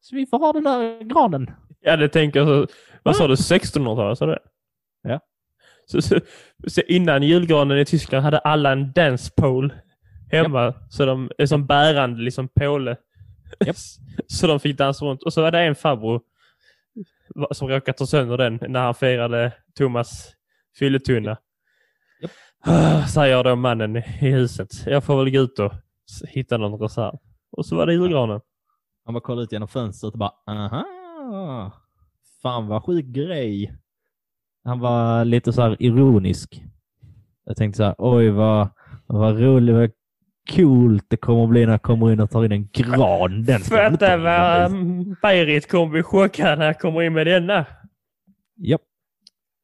Så 0.00 0.16
vi 0.16 0.26
får 0.26 0.38
ha 0.38 0.52
den 0.52 0.64
där 0.64 1.00
granen. 1.04 1.50
Ja, 1.80 1.96
det 1.96 2.08
tänker 2.08 2.40
jag. 2.40 2.66
Vad 3.02 3.16
sa 3.16 3.26
du? 3.28 3.34
1600-talet? 3.34 4.18
Sa 4.18 4.26
du 4.26 4.32
det? 4.32 4.42
Ja. 5.02 5.20
Så, 5.86 6.02
så, 6.02 6.20
så 6.66 6.80
innan 6.80 7.22
julgranen 7.22 7.78
i 7.78 7.84
Tyskland 7.84 8.24
hade 8.24 8.38
alla 8.38 8.72
en 8.72 8.92
dance 8.92 9.32
pole 9.36 9.74
hemma. 10.30 10.74
Så 10.90 11.06
de 11.06 11.30
är 11.38 11.46
som 11.46 11.66
bärande 11.66 12.22
liksom 12.22 12.48
påle. 12.48 12.96
Japp. 13.66 13.76
så 14.26 14.46
de 14.46 14.60
fick 14.60 14.78
dansa 14.78 15.04
runt. 15.04 15.22
Och 15.22 15.32
så 15.32 15.42
var 15.42 15.50
det 15.50 15.60
en 15.60 15.74
farbror 15.74 16.20
som 17.52 17.68
råkade 17.68 17.98
ta 17.98 18.06
sönder 18.06 18.38
den 18.38 18.58
när 18.68 18.80
han 18.80 18.94
firade 18.94 19.52
Thomas 19.78 20.32
fylletunna. 20.78 21.36
Japp. 22.22 22.30
Ah, 22.66 23.06
Säger 23.06 23.44
då 23.44 23.56
mannen 23.56 23.96
i 23.96 24.00
huset. 24.30 24.86
Jag 24.86 25.04
får 25.04 25.16
väl 25.24 25.30
gå 25.30 25.40
ut 25.40 25.58
och 25.58 25.72
hitta 26.28 26.56
någon 26.56 26.80
reserv. 26.80 27.18
Och 27.52 27.66
så 27.66 27.76
var 27.76 27.86
det 27.86 27.92
julgranen. 27.94 28.40
Han 29.04 29.14
bara 29.14 29.20
kollade 29.20 29.44
ut 29.44 29.52
genom 29.52 29.68
fönstret 29.68 30.12
och 30.12 30.18
bara 30.18 30.32
aha. 30.46 30.84
Fan 32.42 32.66
vad 32.66 32.82
sjuk 32.84 33.04
grej. 33.04 33.76
Han 34.64 34.80
var 34.80 35.24
lite 35.24 35.52
så 35.52 35.62
här 35.62 35.76
ironisk. 35.82 36.64
Jag 37.44 37.56
tänkte 37.56 37.76
så 37.76 37.84
här, 37.84 37.94
oj 37.98 38.30
vad, 38.30 38.68
vad 39.06 39.40
roligt, 39.40 39.74
vad 39.74 39.90
coolt 40.56 41.04
det 41.08 41.16
kommer 41.16 41.44
att 41.44 41.50
bli 41.50 41.66
när 41.66 41.72
jag 41.72 41.82
kommer 41.82 42.12
in 42.12 42.20
och 42.20 42.30
tar 42.30 42.44
in 42.44 42.52
en 42.52 42.68
gran. 42.72 43.44
Den 43.44 43.60
Fatta 43.60 44.16
vad 44.16 44.66
mm, 44.66 45.16
Berit 45.22 45.70
kommer 45.70 45.86
bli 45.86 46.02
chockad 46.02 46.58
när 46.58 46.66
jag 46.66 46.80
kommer 46.80 47.02
in 47.02 47.12
med 47.12 47.26
denna. 47.26 47.66
Japp. 48.56 48.80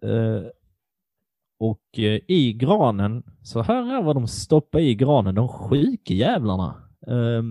Eh, 0.05 0.51
och 1.59 1.99
eh, 1.99 2.21
i 2.29 2.53
granen, 2.53 3.23
så 3.43 3.63
här 3.63 3.99
är 3.99 4.03
vad 4.03 4.17
de 4.17 4.27
stoppade 4.29 4.85
i 4.85 4.95
granen, 4.95 5.35
de 5.35 5.49
sjuka 5.49 6.15
jävlarna. 6.15 6.75
Eh, 7.07 7.43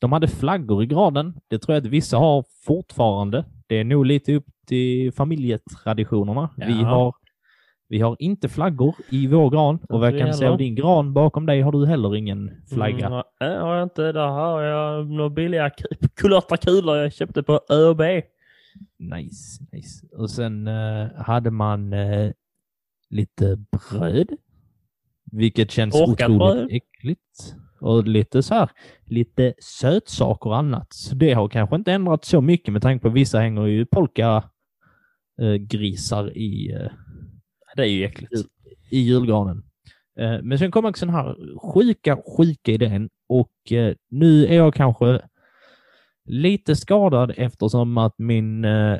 de 0.00 0.12
hade 0.12 0.28
flaggor 0.28 0.82
i 0.82 0.86
granen. 0.86 1.40
Det 1.48 1.58
tror 1.58 1.74
jag 1.74 1.86
att 1.86 1.92
vissa 1.92 2.16
har 2.16 2.44
fortfarande. 2.66 3.44
Det 3.66 3.80
är 3.80 3.84
nog 3.84 4.06
lite 4.06 4.34
upp 4.34 4.46
till 4.66 5.12
familjetraditionerna. 5.12 6.50
Vi 6.56 6.72
har 6.72 7.14
Vi 7.88 8.00
har 8.00 8.16
inte 8.18 8.48
flaggor 8.48 8.94
i 9.10 9.26
vår 9.26 9.50
gran 9.50 9.78
och 9.88 10.00
vad 10.00 10.12
jag 10.14 10.20
kan 10.20 10.34
se 10.34 10.46
av 10.46 10.58
din 10.58 10.74
gran 10.74 11.12
bakom 11.12 11.46
dig 11.46 11.60
har 11.60 11.72
du 11.72 11.86
heller 11.86 12.16
ingen 12.16 12.50
flagga. 12.74 13.06
Mm, 13.06 13.22
nej, 13.40 13.56
har 13.58 13.74
jag 13.74 13.82
inte. 13.82 14.12
Där 14.12 14.26
har 14.28 14.62
jag 14.62 15.06
några 15.10 15.30
billiga 15.30 15.68
ku- 15.68 16.08
kulörta 16.16 16.56
kulor 16.56 16.96
jag 16.96 17.12
köpte 17.12 17.42
på 17.42 17.60
ÖB. 17.70 18.00
Nice, 18.98 19.62
nice. 19.72 20.06
Och 20.16 20.30
sen 20.30 20.66
eh, 20.66 21.06
hade 21.16 21.50
man 21.50 21.92
eh, 21.92 22.30
lite 23.10 23.56
bröd. 23.56 24.28
Vilket 25.32 25.70
känns 25.70 25.94
Torkat 25.94 26.30
otroligt 26.30 26.38
bröd. 26.56 26.68
äckligt. 26.70 27.54
Och 27.80 28.04
lite 28.08 28.42
så 28.42 28.54
här, 28.54 28.70
lite 29.04 29.54
sötsaker 29.58 30.50
och 30.50 30.56
annat. 30.56 30.92
Så 30.92 31.14
det 31.14 31.32
har 31.32 31.48
kanske 31.48 31.76
inte 31.76 31.92
ändrat 31.92 32.24
så 32.24 32.40
mycket 32.40 32.72
med 32.72 32.82
tanke 32.82 33.02
på 33.02 33.08
vissa 33.08 33.38
hänger 33.38 33.66
ju 33.66 33.86
polka 33.86 34.44
grisar 35.60 36.36
i, 36.36 36.72
eh, 36.72 36.90
Det 37.76 37.82
är 37.82 37.86
ju 37.86 38.04
äckligt. 38.04 38.32
i 38.90 38.98
julgranen. 39.00 39.62
Eh, 40.18 40.42
men 40.42 40.58
sen 40.58 40.70
kom 40.70 40.84
också 40.84 41.06
den 41.06 41.14
här 41.14 41.36
sjuka, 41.74 42.18
sjuka 42.36 42.72
idén 42.72 43.08
och 43.28 43.72
eh, 43.72 43.94
nu 44.10 44.46
är 44.46 44.54
jag 44.56 44.74
kanske 44.74 45.20
lite 46.24 46.76
skadad 46.76 47.32
eftersom 47.36 47.98
att 47.98 48.14
min, 48.18 48.64
eh, 48.64 48.98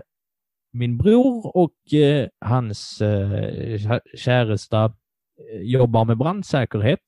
min 0.72 0.98
bror 0.98 1.56
och 1.56 1.92
eh, 1.94 2.28
hans 2.40 3.00
eh, 3.00 3.30
kä- 3.76 4.00
käresta 4.16 4.84
eh, 4.84 5.60
jobbar 5.62 6.04
med 6.04 6.18
brandsäkerhet. 6.18 7.00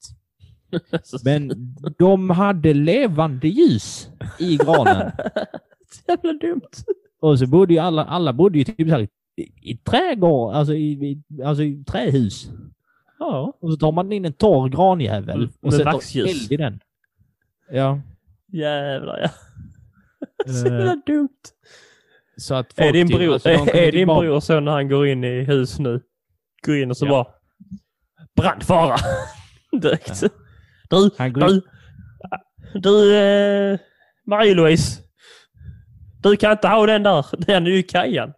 Men 1.24 1.50
de 1.98 2.30
hade 2.30 2.74
levande 2.74 3.48
ljus 3.48 4.10
i 4.40 4.56
granen. 4.56 5.12
Jävla 6.08 6.32
dumt. 6.32 6.60
Och 7.20 7.38
så 7.38 7.46
bodde 7.46 7.72
ju 7.74 7.78
alla, 7.80 8.04
alla 8.04 8.32
bodde 8.32 8.58
ju 8.58 8.64
typ 8.64 8.88
så 8.88 8.94
här 8.94 9.08
i, 9.36 9.70
i 9.72 9.76
trädgård, 9.76 10.54
alltså 10.54 10.74
i, 10.74 10.92
i, 10.92 11.22
alltså 11.44 11.62
i 11.62 11.84
trähus. 11.84 12.50
Ja. 13.18 13.52
Och 13.60 13.70
så 13.70 13.76
tar 13.76 13.92
man 13.92 14.12
in 14.12 14.24
en 14.24 14.32
torr 14.32 14.68
granjävel 14.68 15.36
Mm, 15.36 15.50
och 15.60 15.74
sätter 15.74 16.28
eld 16.28 16.52
i 16.52 16.56
den. 16.56 16.80
Ja. 17.70 18.00
Jävlar 18.52 19.18
ja. 19.20 19.28
Så 20.52 20.66
Eh, 20.66 20.72
jävla 20.72 20.96
dumt. 21.06 21.28
Så 22.36 22.54
att 22.54 22.78
Är 22.78 22.82
folk 22.82 22.92
din, 22.92 23.08
typ- 23.08 23.16
bror, 23.18 23.32
alltså, 23.32 23.48
kommer 23.56 23.76
är 23.76 23.92
din 23.92 24.06
bror 24.08 24.40
så 24.40 24.60
när 24.60 24.72
han 24.72 24.88
går 24.88 25.06
in 25.06 25.24
i 25.24 25.40
hus 25.44 25.78
nu? 25.78 26.00
Går 26.66 26.76
in 26.76 26.90
och 26.90 26.96
så 26.96 27.06
Ja. 27.06 27.10
bara... 27.10 27.26
Brandfara! 28.36 28.96
Direkt. 29.82 30.20
Du, 30.90 31.10
Han 31.18 31.32
går 31.32 31.40
du, 31.48 31.62
du, 32.80 33.16
eh, 33.16 33.78
Marie-Louise. 34.26 35.00
Du 36.22 36.36
kan 36.36 36.52
inte 36.52 36.68
ha 36.68 36.86
den 36.86 37.02
där. 37.02 37.26
Den 37.46 37.66
är 37.66 37.70
ju 37.70 37.82
Kajan. 37.82 38.32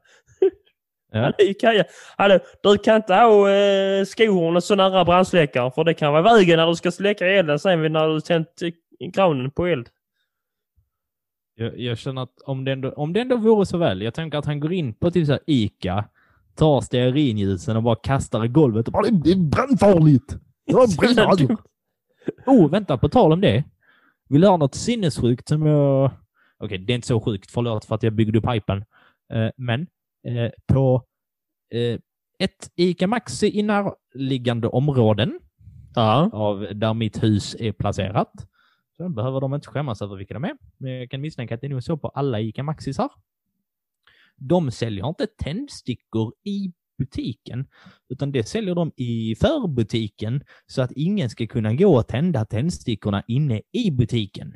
Ja. 1.13 1.21
Han 1.21 1.33
är 1.39 1.45
ju 1.45 1.55
Kajan. 1.55 1.85
Hallå, 2.17 2.39
du 2.63 2.79
kan 2.79 2.97
inte 2.97 3.15
ha 3.15 3.51
eh, 3.51 4.05
skohornet 4.05 4.65
så 4.65 4.75
nära 4.75 5.05
brandsläckaren 5.05 5.73
för 5.73 5.85
det 5.85 5.95
kan 5.95 6.13
vara 6.13 6.23
vägen 6.23 6.57
när 6.57 6.67
du 6.67 6.75
ska 6.75 6.91
släcka 6.91 7.27
elden 7.27 7.59
sen 7.59 7.93
när 7.93 8.09
du 8.09 8.21
tänt 8.21 8.63
eh, 8.63 9.09
granen 9.11 9.51
på 9.51 9.67
eld. 9.67 9.89
Jag, 11.55 11.79
jag 11.79 11.99
känner 11.99 12.23
att 12.23 12.41
om 12.45 12.65
det, 12.65 12.73
ändå, 12.73 12.93
om 12.93 13.13
det 13.13 13.21
ändå 13.21 13.37
vore 13.37 13.67
så 13.67 13.79
väl, 13.79 14.03
jag 14.03 14.15
tänker 14.15 14.39
att 14.39 14.47
han 14.47 14.61
går 14.61 14.73
in 14.73 14.95
på 14.95 15.11
typ 15.11 15.27
så 15.27 15.33
här 15.33 15.41
Ica, 15.47 16.05
tar 16.55 16.81
stearinljusen 16.81 17.77
och 17.77 17.83
bara 17.83 17.97
kastar 17.97 18.45
i 18.45 18.49
golvet 18.49 18.87
och 18.87 18.93
bara 18.93 19.11
det 19.11 19.31
är 19.31 19.37
brandfarligt! 19.37 20.37
Jag 20.65 20.89
brinner! 20.99 21.37
dumt. 21.37 21.59
Oh, 22.47 22.71
vänta, 22.71 22.99
på 22.99 23.09
tal 23.09 23.33
om 23.33 23.41
det. 23.41 23.65
Vill 24.29 24.41
du 24.41 24.49
ha 24.49 24.57
något 24.57 24.75
sinnessjukt 24.75 25.49
som 25.49 25.67
jag... 25.67 26.11
Okej, 26.61 26.79
det 26.79 26.93
är 26.93 26.95
inte 26.95 27.07
så 27.07 27.21
sjukt, 27.21 27.51
förlåt 27.51 27.85
för 27.85 27.95
att 27.95 28.03
jag 28.03 28.13
byggde 28.13 28.39
upp 28.39 28.49
hypen. 28.53 28.85
Eh, 29.33 29.51
men 29.57 29.87
eh, 30.27 30.51
på 30.67 31.05
eh, 31.75 31.99
ett 32.39 32.71
ICA 32.77 33.07
Maxi 33.07 33.59
i 33.59 33.63
närliggande 33.63 34.69
områden 34.69 35.41
Ja. 35.95 36.31
av 36.33 36.67
där 36.75 36.95
mitt 36.95 37.23
hus 37.23 37.57
är 37.59 37.73
placerat. 37.73 38.33
Så 38.97 39.09
behöver 39.09 39.41
de 39.41 39.55
inte 39.55 39.69
skämmas 39.69 40.03
över 40.03 40.17
vilka 40.17 40.35
de 40.35 40.45
är. 40.45 40.57
Men 40.77 40.93
jag 40.93 41.11
kan 41.11 41.21
misstänka 41.21 41.55
att 41.55 41.61
det 41.61 41.67
är 41.67 41.69
nog 41.69 41.83
så 41.83 41.97
på 41.97 42.09
alla 42.09 42.41
ICA 42.41 42.63
Maxisar. 42.63 43.09
De 44.37 44.71
säljer 44.71 45.09
inte 45.09 45.27
tändstickor 45.27 46.35
i 46.45 46.73
butiken, 46.99 47.67
utan 48.09 48.33
det 48.33 48.49
säljer 48.49 48.75
de 48.75 48.93
i 48.97 49.35
förbutiken 49.41 50.43
så 50.67 50.83
att 50.83 50.93
ingen 50.93 51.31
ska 51.31 51.47
kunna 51.47 51.75
gå 51.75 51.97
och 51.97 52.09
tända 52.09 52.45
tändstickorna 52.45 53.23
inne 53.27 53.63
i 53.73 53.91
butiken. 53.91 54.55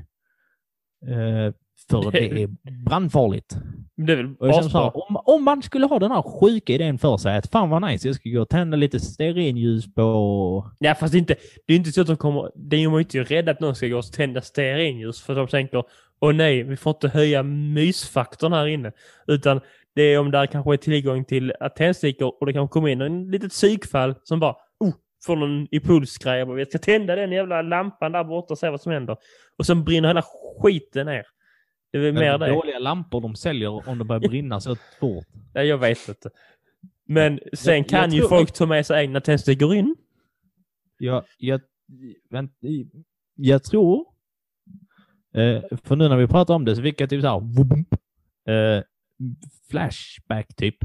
Eh, 1.07 1.55
för 1.91 2.11
det 2.11 2.43
är 2.43 2.49
brandfarligt. 2.85 3.57
Det 3.97 4.12
är 4.12 4.16
väl 4.16 4.35
Och 4.39 4.49
jag 4.49 4.64
så 4.64 4.78
här, 4.78 4.97
om, 4.97 5.16
om 5.24 5.45
man 5.45 5.62
skulle 5.62 5.87
ha 5.87 5.99
den 5.99 6.11
här 6.11 6.22
sjuka 6.22 6.72
idén 6.72 6.99
för 6.99 7.16
sig 7.16 7.37
att 7.37 7.51
fan 7.51 7.70
vad 7.70 7.82
nice, 7.82 8.09
jag 8.09 8.14
ska 8.14 8.30
gå 8.30 8.41
och 8.41 8.49
tända 8.49 8.76
lite 8.76 9.01
stearinljus 9.01 9.95
på... 9.95 10.70
Ja, 10.78 10.95
fast 10.95 11.12
det 11.12 11.16
är 11.16 11.20
inte, 11.20 11.37
det 11.66 11.72
är 11.72 11.76
inte 11.76 11.93
så 11.93 12.01
att 12.01 12.07
de 12.07 12.16
kommer... 12.16 12.51
Det 12.55 12.76
är 12.76 12.80
ju 12.80 12.99
inte 12.99 13.18
rädda 13.18 13.53
att 13.53 13.61
någon 13.61 13.74
ska 13.74 13.87
gå 13.87 13.99
och 13.99 14.12
tända 14.12 14.41
stearinljus 14.41 15.22
för 15.22 15.35
de 15.35 15.49
tänker 15.49 15.85
åh 16.20 16.35
nej, 16.35 16.62
vi 16.62 16.76
får 16.76 16.91
inte 16.91 17.09
höja 17.09 17.43
mysfaktorn 17.43 18.53
här 18.53 18.66
inne. 18.66 18.93
Utan 19.26 19.61
det 19.95 20.03
är 20.03 20.18
om 20.18 20.30
där 20.30 20.47
kanske 20.47 20.72
är 20.72 20.76
tillgång 20.76 21.24
till 21.24 21.53
tändstickor 21.76 22.32
och 22.41 22.47
det 22.47 22.53
kan 22.53 22.68
komma 22.68 22.91
in 22.91 23.01
en 23.01 23.30
litet 23.30 23.51
psykfall 23.51 24.14
som 24.22 24.41
bara 24.41 24.57
oh, 24.80 24.93
får 25.26 25.37
någon 25.37 25.66
impulsgrej. 25.70 26.39
Jag 26.39 26.68
ska 26.68 26.78
tända 26.78 27.16
den 27.16 27.32
jävla 27.32 27.62
lampan 27.62 28.12
där 28.12 28.24
borta 28.24 28.55
och 28.55 28.59
se 28.59 28.70
vad 28.70 28.80
som 28.80 28.93
händer. 28.93 29.16
Och 29.59 29.66
sen 29.66 29.85
brinner 29.85 30.09
hela 30.09 30.22
skiten 30.62 31.07
ner. 31.07 31.24
Det 31.95 31.99
är 31.99 32.03
väl 32.03 32.15
mer 32.15 32.39
det. 32.39 32.49
dåliga 32.49 32.79
lampor 32.79 33.21
de 33.21 33.35
säljer 33.37 33.89
om 33.89 33.99
det 33.99 34.05
börjar 34.05 34.21
brinna 34.21 34.61
så 34.61 34.77
fort. 35.01 35.27
Nej, 35.55 35.67
jag 35.67 35.79
vet 35.79 36.09
inte. 36.09 36.31
Men 37.07 37.41
sen 37.53 37.77
jag 37.77 37.89
kan 37.89 38.13
ju 38.13 38.19
tror- 38.21 38.29
folk 38.29 38.53
ta 38.53 38.67
med 38.67 38.87
sig 38.87 39.03
egna 39.05 39.21
tändstickor 39.21 39.75
in. 39.75 39.97
Jag, 40.99 41.25
jag, 41.39 41.61
vänt, 42.31 42.53
jag 43.35 43.65
tror, 43.65 44.07
eh, 45.35 45.63
för 45.83 45.97
nu 45.97 46.09
när 46.09 46.17
vi 46.17 46.27
pratar 46.27 46.55
om 46.55 46.65
det 46.65 46.77
så 46.77 46.83
fick 46.83 47.01
jag 47.01 47.11
typ 47.11 47.23
så 47.23 47.29
här, 47.29 48.77
eh, 48.77 48.83
flashback 49.71 50.57
typ. 50.57 50.77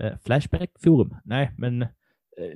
Eh, 0.00 0.12
flashback 0.24 0.70
forum? 0.84 1.16
Nej, 1.24 1.54
men 1.58 1.82
eh, 1.82 1.88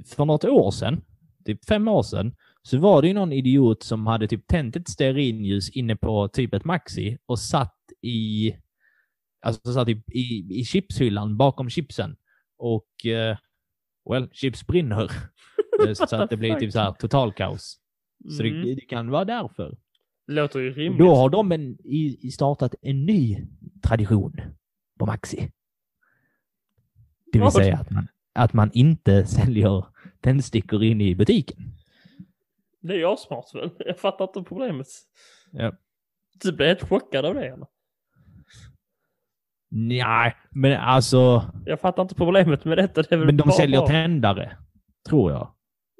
för 0.06 0.24
något 0.24 0.44
år 0.44 0.70
sedan, 0.70 1.00
typ 1.44 1.64
fem 1.64 1.88
år 1.88 2.02
sedan, 2.02 2.34
så 2.62 2.78
var 2.78 3.02
det 3.02 3.08
ju 3.08 3.14
någon 3.14 3.32
idiot 3.32 3.82
som 3.82 4.06
hade 4.06 4.28
typ 4.28 4.46
tänt 4.46 4.76
ett 4.76 4.88
stearinljus 4.88 5.70
inne 5.70 5.96
på 5.96 6.28
typ 6.28 6.54
ett 6.54 6.64
Maxi 6.64 7.18
och 7.26 7.38
satt 7.38 7.75
i, 8.06 8.56
alltså 9.42 9.72
satt 9.72 9.88
i, 9.88 10.02
i, 10.12 10.46
i 10.60 10.64
chipshyllan 10.64 11.36
bakom 11.36 11.70
chipsen. 11.70 12.16
Och, 12.58 13.06
eh, 13.06 13.36
well, 14.10 14.28
chips 14.32 14.66
brinner. 14.66 15.10
Eh, 15.86 15.92
så 15.94 16.16
att 16.16 16.30
det 16.30 16.36
blir 16.36 16.54
typ 16.54 16.72
så 16.72 16.78
här 16.80 16.92
total 16.92 17.32
kaos. 17.32 17.80
Så 18.36 18.42
Mm. 18.42 18.64
det, 18.64 18.74
det 18.74 18.80
kan 18.80 19.10
vara 19.10 19.24
därför. 19.24 19.76
Låter 20.26 20.60
ju 20.60 20.72
rimligt. 20.72 20.98
Då 20.98 21.14
har 21.14 21.30
de 21.30 21.52
en, 21.52 21.78
i, 21.84 22.30
startat 22.30 22.74
en 22.82 23.06
ny 23.06 23.46
tradition 23.82 24.40
på 24.98 25.06
Maxi. 25.06 25.50
Det 27.32 27.38
vill 27.38 27.50
säga 27.50 27.76
att 27.76 27.90
man, 27.90 28.08
att 28.32 28.52
man 28.52 28.70
inte 28.72 29.26
säljer 29.26 29.86
tändstickor 30.20 30.84
in 30.84 31.00
i 31.00 31.14
butiken. 31.14 31.58
Det 32.80 32.92
är 32.92 32.98
ju 32.98 33.06
asmart 33.06 33.54
väl? 33.54 33.70
Jag 33.78 33.98
fattar 33.98 34.24
inte 34.24 34.42
problemet. 34.48 34.86
Ja. 35.52 35.72
Du 36.42 36.52
blir 36.52 36.66
helt 36.66 36.88
chockad 36.88 37.24
av 37.24 37.34
det 37.34 37.46
eller? 37.46 37.66
Nej, 39.78 40.36
men 40.50 40.80
alltså, 40.80 41.50
Jag 41.66 41.80
fattar 41.80 42.02
inte 42.02 42.14
problemet 42.14 42.64
med 42.64 42.78
detta. 42.78 43.02
Det 43.02 43.16
men 43.16 43.36
de 43.36 43.50
säljer 43.52 43.78
bra. 43.80 43.86
tändare. 43.88 44.56
Tror 45.08 45.32
jag. 45.32 45.52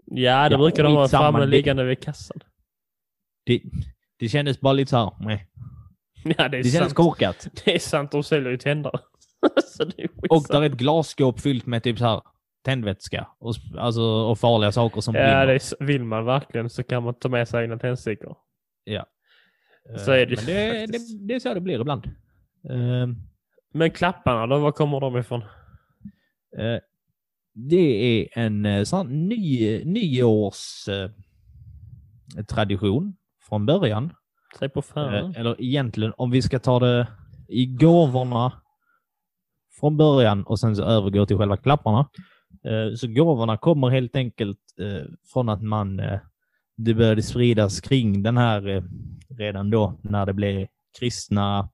Ja, 0.07 0.49
det 0.49 0.55
Ja, 0.55 0.59
brukar 0.59 0.83
de 0.85 0.93
ha 0.97 1.09
framme 1.09 1.39
det- 1.41 1.47
liggande 1.47 1.85
vid 1.85 2.03
kassan. 2.03 2.41
Det, 3.47 3.63
det 4.19 4.29
kändes 4.29 4.61
bara 4.61 4.73
lite 4.73 4.91
så 4.91 4.97
här, 4.97 5.13
nej. 5.21 5.47
Ja, 6.25 6.49
det 6.49 6.59
är 6.59 6.63
Det 6.63 6.69
kändes 6.71 6.93
korkat. 6.93 7.49
Det 7.65 7.75
är 7.75 7.79
sant, 7.79 8.11
de 8.11 8.23
säljer 8.23 8.51
ju 8.51 8.57
tändare. 8.59 8.99
Och 10.31 10.43
där 10.49 10.63
är 10.63 10.67
ett 10.67 10.73
glasskåp 10.77 11.41
fyllt 11.41 11.67
med 11.67 11.83
typ 11.83 11.99
så 11.99 12.05
här 12.05 12.21
tändvätska 12.65 13.27
och, 13.39 13.55
alltså, 13.79 14.03
och 14.03 14.39
farliga 14.39 14.73
saker 14.73 15.01
som 15.01 15.15
Ja, 15.15 15.21
brinner. 15.21 15.47
det 15.47 15.53
är, 15.53 15.57
s- 15.57 15.75
vill 15.81 16.05
man 16.05 16.25
verkligen 16.25 16.71
så 16.71 16.83
kan 16.83 17.03
man 17.03 17.15
ta 17.15 17.29
med 17.29 17.49
sig 17.49 17.63
egna 17.63 17.79
tändstickor. 17.79 18.37
Ja. 18.85 19.07
Så 19.99 20.13
är 20.13 20.27
det 20.27 20.33
Eh, 20.33 20.37
Men 20.37 20.47
det, 20.47 20.87
det, 20.87 20.99
det 21.29 21.35
är 21.35 21.39
så 21.41 21.55
det 21.55 21.61
blir 21.61 21.81
ibland. 21.81 22.07
Eh, 22.71 23.09
Men 23.73 23.91
klapparna 23.91 24.47
då, 24.47 24.59
var 24.59 24.73
kommer 24.73 25.01
de 25.01 25.17
ifrån? 25.17 25.43
eh, 26.59 26.79
det 27.55 28.21
är 28.21 28.29
en 28.39 28.67
eh, 28.67 28.85
sån 28.85 29.29
ny, 29.29 29.85
nyårs 29.85 30.89
eh, 30.89 31.11
tradition 32.45 33.17
från 33.49 33.67
början. 33.67 34.13
Säg 34.59 34.69
på 34.69 34.83
fan. 34.83 35.15
Eh, 35.15 35.41
eller 35.41 35.63
egentligen, 35.63 36.13
om 36.17 36.31
vi 36.31 36.43
ska 36.43 36.59
ta 36.59 36.81
det 36.81 37.07
i 37.49 37.67
gåvorna 37.67 38.53
från 39.81 39.97
början 39.97 40.43
och 40.43 40.61
sen 40.61 40.77
så 40.77 40.83
övergå 40.83 41.27
till 41.27 41.37
själva 41.37 41.57
klapparna. 41.57 42.09
Eh, 42.65 42.95
så 42.95 43.07
gåvorna 43.09 43.57
kommer 43.57 43.89
helt 43.89 44.17
enkelt 44.17 44.59
eh, 44.81 45.07
från 45.33 45.49
att 45.49 45.63
man, 45.63 45.97
det 46.77 46.95
började 46.95 47.23
spridas 47.23 47.81
kring 47.81 48.23
den 48.23 48.37
här 48.37 48.85
redan 49.29 49.71
då 49.71 49.99
när 50.03 50.27
det 50.27 50.33
blev 50.33 50.67
kristna 50.99 51.71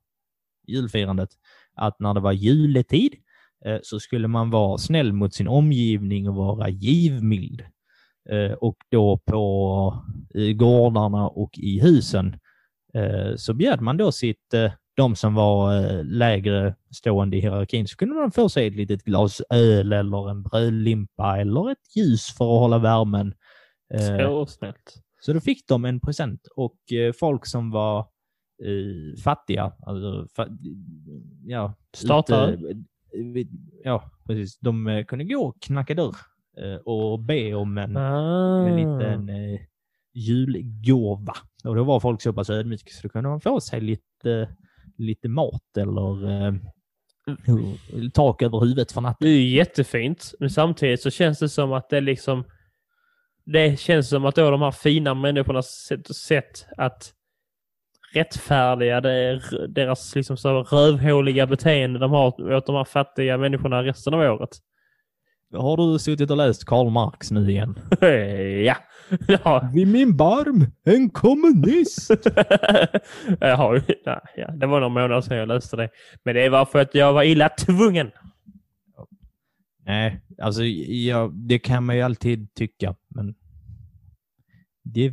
julfirandet. 0.66 1.30
Att 1.76 2.00
när 2.00 2.14
det 2.14 2.20
var 2.20 2.32
juletid 2.32 3.14
eh, 3.64 3.78
så 3.82 4.00
skulle 4.00 4.28
man 4.28 4.50
vara 4.50 4.78
snäll 4.78 5.12
mot 5.12 5.34
sin 5.34 5.48
omgivning 5.48 6.28
och 6.28 6.34
vara 6.34 6.68
givmild. 6.68 7.62
Eh, 8.30 8.52
och 8.52 8.76
då 8.90 9.18
på 9.18 10.04
i 10.34 10.54
gårdarna 10.54 11.28
och 11.28 11.58
i 11.58 11.80
husen 11.80 12.36
eh, 12.94 13.36
så 13.36 13.54
bjöd 13.54 13.80
man 13.80 13.96
då 13.96 14.12
sitt, 14.12 14.54
eh, 14.54 14.72
de 14.96 15.16
som 15.16 15.34
var 15.34 15.76
eh, 15.76 16.04
lägre 16.04 16.74
stående 16.90 17.36
i 17.36 17.40
hierarkin, 17.40 17.88
så 17.88 17.96
kunde 17.96 18.14
man 18.14 18.30
få 18.32 18.48
sig 18.48 18.66
ett 18.66 18.74
litet 18.74 19.04
glas 19.04 19.42
öl 19.50 19.92
eller 19.92 20.30
en 20.30 20.42
brödlimpa 20.42 21.40
eller 21.40 21.70
ett 21.72 21.96
ljus 21.96 22.26
för 22.36 22.44
att 22.54 22.60
hålla 22.60 22.78
värmen. 22.78 23.34
Eh, 23.94 24.16
Så 24.18 24.46
snällt. 24.46 24.94
så 25.20 25.32
då 25.32 25.40
fick 25.40 25.68
de 25.68 25.84
en 25.84 26.00
present 26.00 26.46
och 26.56 26.92
eh, 26.92 27.12
folk 27.12 27.46
som 27.46 27.70
var 27.70 28.06
eh, 28.64 29.22
fattiga, 29.22 29.72
alltså, 29.86 30.26
fa 30.36 30.48
ja, 31.46 31.74
Startare? 31.94 32.52
eh, 32.54 33.46
ja, 33.84 34.10
precis. 34.26 34.58
De 34.58 34.86
eh, 34.86 35.04
kunde 35.04 35.24
gå 35.24 35.46
och 35.46 35.62
knacka 35.62 35.94
dörr 35.94 36.16
eh, 36.58 36.74
och 36.76 37.20
be 37.20 37.54
om 37.54 37.78
en, 37.78 37.96
Ah. 37.96 38.66
en 38.68 38.76
liten 38.76 39.28
eh, 39.28 39.60
julgåva. 40.14 41.34
Och 41.64 41.76
då 41.76 41.84
var 41.84 42.00
folk 42.00 42.22
så 42.22 42.32
pass 42.32 42.50
ödmjuka 42.50 42.90
så 42.90 43.00
då 43.02 43.08
kunde 43.08 43.28
man 43.30 43.40
få 43.40 43.60
sig 43.60 43.80
lite, 43.80 44.48
lite 44.98 45.28
mat 45.28 45.76
eller 45.76 46.30
eh, 46.46 46.54
tak 48.12 48.42
över 48.42 48.60
huvudet 48.60 48.92
för 48.92 49.00
natten. 49.00 49.26
Det 49.28 49.30
är 49.34 49.48
jättefint, 49.48 50.34
men 50.40 50.50
samtidigt 50.50 51.02
så 51.02 51.10
känns 51.10 51.38
det 51.38 51.48
som 51.48 51.72
att 51.72 51.88
det 51.90 52.00
liksom... 52.00 52.44
Det 53.44 53.80
känns 53.80 54.08
som 54.08 54.24
att 54.24 54.34
då 54.34 54.50
de 54.50 54.62
här 54.62 54.70
fina 54.70 55.14
människornas 55.14 55.66
sätt, 55.66 56.16
sätt 56.16 56.66
att 56.76 57.12
rättfärdiga 58.12 59.00
det, 59.00 59.40
deras 59.68 60.14
liksom 60.14 60.36
så 60.36 60.62
rövhåliga 60.62 61.46
beteende 61.46 61.98
de 61.98 62.10
har 62.10 62.52
åt 62.52 62.66
de 62.66 62.76
här 62.76 62.84
fattiga 62.84 63.38
människorna 63.38 63.82
resten 63.82 64.14
av 64.14 64.20
året. 64.20 64.50
Har 65.54 65.76
du 65.76 65.98
suttit 65.98 66.30
och 66.30 66.36
läst 66.36 66.64
Karl 66.64 66.90
Marx 66.90 67.30
nu 67.30 67.50
igen? 67.50 67.78
ja. 68.66 68.76
ja. 69.28 69.70
Vid 69.74 69.88
min 69.88 70.16
barm, 70.16 70.66
en 70.84 71.10
kommunist! 71.10 72.10
jag 73.40 73.56
har 73.56 73.82
nej, 74.06 74.20
ja, 74.36 74.50
det 74.50 74.66
var 74.66 74.80
några 74.80 74.88
månader 74.88 75.20
sedan 75.20 75.36
jag 75.36 75.48
läste 75.48 75.76
det. 75.76 75.88
Men 76.24 76.34
det 76.34 76.48
var 76.48 76.64
för 76.64 76.78
att 76.78 76.94
jag 76.94 77.12
var 77.12 77.22
illa 77.22 77.48
tvungen. 77.48 78.10
Nej, 79.86 80.20
alltså 80.42 80.62
ja, 80.62 81.30
det 81.34 81.58
kan 81.58 81.84
man 81.84 81.96
ju 81.96 82.02
alltid 82.02 82.54
tycka, 82.54 82.94
men... 83.08 83.34
Det... 84.84 85.10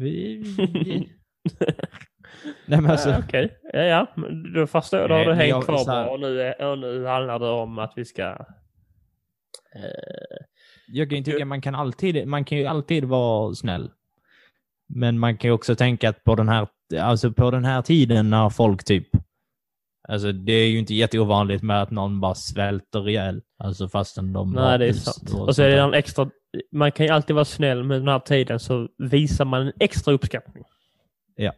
Nej 2.66 2.82
men 2.82 2.92
alltså... 2.92 3.10
Ja, 3.10 3.20
Okej, 3.28 3.58
ja, 3.74 3.80
ja. 3.84 4.08
Då 4.56 4.68
förstår 4.68 5.00
jag. 5.00 5.10
Då 5.10 5.16
har 5.16 5.26
du 5.26 5.34
hängt 5.34 5.66
kvar 5.66 5.86
här- 5.88 6.12
och 6.12 6.20
nu, 6.20 6.42
är, 6.42 6.66
och 6.72 6.78
nu 6.80 7.06
handlar 7.06 7.40
det 7.40 7.50
om 7.50 7.80
att 7.80 7.94
vi 7.96 8.06
ska... 8.06 8.24
Eh, 9.76 10.38
Jag 10.88 11.10
kan 11.10 11.18
ju 11.18 11.24
tycka 11.24 11.46
man 11.46 11.62
kan 11.62 11.76
alltid, 11.76 12.28
man 12.28 12.46
kan 12.46 12.58
ju 12.58 12.66
alltid 12.66 13.06
vara 13.06 13.54
snäll. 13.56 13.92
Men 14.94 15.20
man 15.20 15.38
kan 15.38 15.50
ju 15.50 15.54
också 15.54 15.76
tänka 15.76 16.10
att 16.10 16.24
på 16.24 16.36
den 16.36 16.50
här, 16.50 16.68
alltså 17.00 17.32
på 17.32 17.52
den 17.52 17.66
här 17.66 17.82
tiden 17.82 18.30
när 18.30 18.50
folk 18.50 18.84
typ, 18.84 19.08
alltså 20.08 20.32
det 20.32 20.54
är 20.54 20.68
ju 20.70 20.80
inte 20.80 20.94
jätteovanligt 20.96 21.64
med 21.64 21.82
att 21.82 21.92
någon 21.92 22.20
bara 22.20 22.36
svälter 22.36 23.10
ihjäl. 23.10 23.42
Alltså 23.58 23.90
fastän 23.90 24.34
de 24.34 24.52
nej, 24.52 24.78
det 24.80 24.88
är 24.88 24.94
sant. 24.94 25.34
och 25.34 25.56
så 25.56 25.64
är 25.64 25.70
det 25.70 25.80
en 25.82 25.94
extra... 25.94 26.30
Man 26.72 26.92
kan 26.92 27.06
ju 27.06 27.12
alltid 27.12 27.34
vara 27.36 27.46
snäll, 27.46 27.84
men 27.84 28.00
den 28.00 28.08
här 28.08 28.20
tiden 28.20 28.60
så 28.60 28.88
visar 28.98 29.46
man 29.46 29.62
en 29.68 29.74
extra 29.80 30.14
uppskattning. 30.14 30.64
där. 31.38 31.52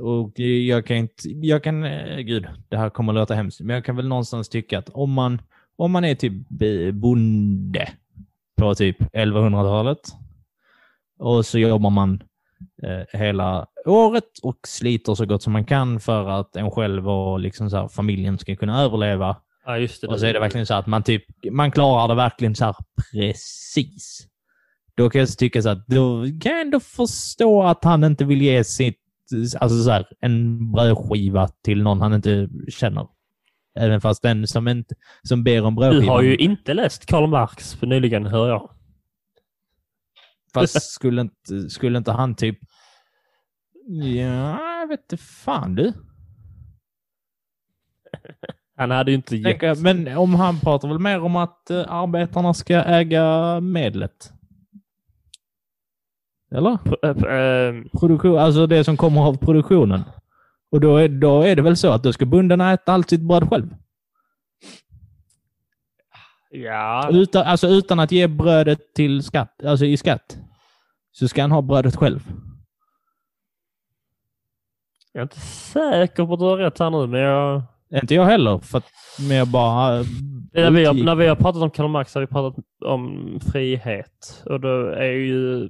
Och 0.00 0.38
jag 0.38 0.86
kan 0.86 0.96
inte, 0.96 1.28
jag 1.28 1.64
kan, 1.64 1.84
eh, 1.84 2.18
gud, 2.18 2.46
det 2.68 2.76
här 2.76 2.90
kommer 2.90 3.12
att 3.12 3.18
låta 3.18 3.34
hemskt, 3.34 3.60
men 3.60 3.74
jag 3.74 3.84
kan 3.84 3.96
väl 3.96 4.08
någonstans 4.08 4.48
tycka 4.48 4.78
att 4.78 4.88
om 4.88 5.12
man, 5.12 5.42
om 5.76 5.92
man 5.92 6.04
är 6.04 6.14
typ 6.14 6.32
bonde 6.92 7.88
på 8.56 8.74
typ 8.74 9.00
1100-talet 9.00 10.00
och 11.18 11.46
så 11.46 11.58
jobbar 11.58 11.90
man 11.90 12.22
eh, 12.82 13.20
hela 13.20 13.66
året 13.86 14.38
och 14.42 14.58
sliter 14.66 15.14
så 15.14 15.26
gott 15.26 15.42
som 15.42 15.52
man 15.52 15.64
kan 15.64 16.00
för 16.00 16.28
att 16.28 16.56
en 16.56 16.70
själv 16.70 17.08
och 17.08 17.40
liksom 17.40 17.70
så 17.70 17.76
här, 17.76 17.88
familjen 17.88 18.38
ska 18.38 18.56
kunna 18.56 18.82
överleva. 18.82 19.36
Ja, 19.66 19.78
just 19.78 20.00
det. 20.00 20.06
Och 20.06 20.20
så 20.20 20.26
är 20.26 20.32
det 20.32 20.40
verkligen 20.40 20.66
så 20.66 20.74
att 20.74 20.86
man 20.86 21.02
typ, 21.02 21.24
man 21.50 21.70
klarar 21.70 22.08
det 22.08 22.14
verkligen 22.14 22.54
så 22.54 22.64
här 22.64 22.74
precis. 23.12 24.26
Då 24.94 25.10
kan 25.10 25.18
jag 25.20 25.38
tycka 25.38 25.62
så 25.62 25.68
att 25.68 25.86
då 25.86 26.24
kan 26.42 26.52
jag 26.52 26.60
ändå 26.60 26.80
förstå 26.80 27.62
att 27.62 27.84
han 27.84 28.04
inte 28.04 28.24
vill 28.24 28.42
ge 28.42 28.64
sitt, 28.64 29.00
alltså 29.32 29.82
så 29.82 29.90
här, 29.90 30.06
en 30.20 30.72
brödskiva 30.72 31.48
till 31.64 31.82
någon 31.82 32.00
han 32.00 32.14
inte 32.14 32.48
känner. 32.68 33.06
Även 33.78 34.00
fast 34.00 34.22
den 34.22 34.46
som, 34.46 34.68
inte, 34.68 34.94
som 35.22 35.44
ber 35.44 35.64
om 35.64 35.74
Du 35.74 35.80
brödskivan. 35.80 36.08
har 36.08 36.22
ju 36.22 36.36
inte 36.36 36.74
läst 36.74 37.06
Karl 37.06 37.26
Marx 37.26 37.74
för 37.74 37.86
nyligen, 37.86 38.26
hör 38.26 38.48
jag. 38.48 38.70
Fast 40.54 40.92
skulle 40.92 41.20
inte, 41.20 41.70
skulle 41.70 41.98
inte 41.98 42.12
han 42.12 42.34
typ... 42.34 42.58
Ja, 43.86 44.80
jag 44.80 44.88
vet 44.88 45.00
inte 45.00 45.16
fan 45.16 45.74
du. 45.74 45.92
Han 48.76 48.90
hade 48.90 49.10
ju 49.10 49.14
inte 49.14 49.36
gett... 49.36 49.80
Men 49.80 50.16
om 50.16 50.34
han 50.34 50.60
pratar 50.60 50.88
väl 50.88 50.98
mer 50.98 51.20
om 51.22 51.36
att 51.36 51.70
eh, 51.70 51.84
arbetarna 51.88 52.54
ska 52.54 52.74
äga 52.74 53.60
medlet? 53.60 54.32
Eller? 56.50 56.76
P- 56.76 57.14
p- 57.14 57.28
ehm, 57.28 57.88
Produktion, 58.00 58.38
alltså 58.38 58.66
det 58.66 58.84
som 58.84 58.96
kommer 58.96 59.20
av 59.20 59.36
produktionen. 59.36 60.02
Och 60.70 60.80
då 60.80 60.96
är, 60.96 61.08
då 61.08 61.42
är 61.42 61.56
det 61.56 61.62
väl 61.62 61.76
så 61.76 61.90
att 61.92 62.02
då 62.02 62.12
ska 62.12 62.26
bonden 62.26 62.60
äta 62.60 62.92
allt 62.92 63.08
sitt 63.08 63.20
bröd 63.20 63.48
själv? 63.48 63.74
ja, 66.50 67.08
Utan, 67.12 67.46
alltså 67.46 67.66
utan 67.68 68.00
att 68.00 68.12
ge 68.12 68.26
brödet 68.26 68.94
till 68.94 69.22
skatt, 69.22 69.64
alltså 69.64 69.84
i 69.84 69.96
skatt. 69.96 70.38
Så 71.12 71.28
ska 71.28 71.40
han 71.42 71.52
ha 71.52 71.62
brödet 71.62 71.96
själv. 71.96 72.20
jag 75.12 75.20
är 75.20 75.22
inte 75.22 75.40
säker 75.40 76.26
på 76.26 76.32
att 76.32 76.38
du 76.38 76.44
har 76.44 76.56
rätt 76.56 76.78
här 76.78 76.90
nu, 76.90 77.06
men 77.06 77.20
jag... 77.20 77.62
Inte 78.02 78.14
jag 78.14 78.24
heller, 78.24 78.58
för 78.58 78.78
att 78.78 78.84
men 79.28 79.36
jag 79.36 79.48
bara... 79.48 80.04
När 80.52 80.70
vi, 80.70 80.84
har, 80.84 80.94
när 80.94 81.14
vi 81.14 81.26
har 81.26 81.36
pratat 81.36 81.62
om 81.62 81.70
Karl 81.70 81.88
Marx 81.88 82.14
har 82.14 82.20
vi 82.20 82.26
pratat 82.26 82.64
om 82.84 83.38
frihet. 83.52 84.42
Och 84.46 84.60
då 84.60 84.86
är 84.86 85.10
ju... 85.10 85.68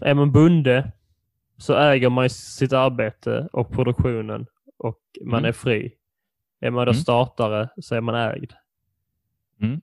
Är 0.00 0.14
man 0.14 0.32
bonde 0.32 0.92
så 1.56 1.74
äger 1.76 2.08
man 2.10 2.30
sitt 2.30 2.72
arbete 2.72 3.48
och 3.52 3.70
produktionen 3.72 4.46
och 4.78 4.98
man 5.24 5.38
Mm. 5.38 5.48
är 5.48 5.52
fri. 5.52 5.92
Är 6.60 6.70
man 6.70 6.86
då 6.86 6.92
Mm. 6.92 7.00
startare 7.02 7.68
så 7.80 7.94
är 7.94 8.00
man 8.00 8.14
ägd. 8.14 8.52
Mm. 9.62 9.80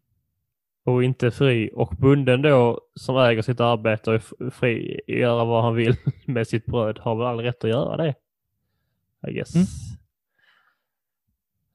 Och 0.86 1.04
inte 1.04 1.32
fri. 1.32 1.70
Och 1.74 1.94
bunden 2.00 2.42
då 2.42 2.82
som 2.96 3.18
äger 3.18 3.42
sitt 3.42 3.60
arbete 3.60 4.10
och 4.10 4.16
är 4.16 4.50
fri 4.50 5.00
att 5.08 5.14
göra 5.16 5.46
vad 5.46 5.64
han 5.64 5.76
vill 5.76 5.96
med 6.26 6.48
sitt 6.48 6.66
bröd 6.66 7.00
har 7.00 7.16
väl 7.16 7.28
all 7.28 7.40
rätt 7.40 7.64
att 7.64 7.70
göra 7.70 7.98
det. 7.98 8.14
I 9.28 9.34
guess. 9.34 9.56
Mm. 9.56 9.68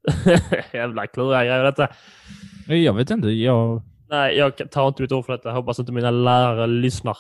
Jävla 0.73 1.07
kluriga 1.07 1.41
grejer 1.45 1.65
detta. 1.65 1.89
Jag 2.67 2.95
vet 2.95 3.11
inte, 3.11 3.29
jag... 3.31 3.83
Nej, 4.09 4.37
jag 4.37 4.71
tar 4.71 4.89
inte 4.89 5.03
mitt 5.03 5.13
ord 5.13 5.25
för 5.27 5.33
detta. 5.33 5.49
Jag 5.49 5.57
hoppas 5.57 5.79
inte 5.79 5.93
mina 5.93 6.11
lärare 6.11 6.67
lyssnar. 6.67 7.17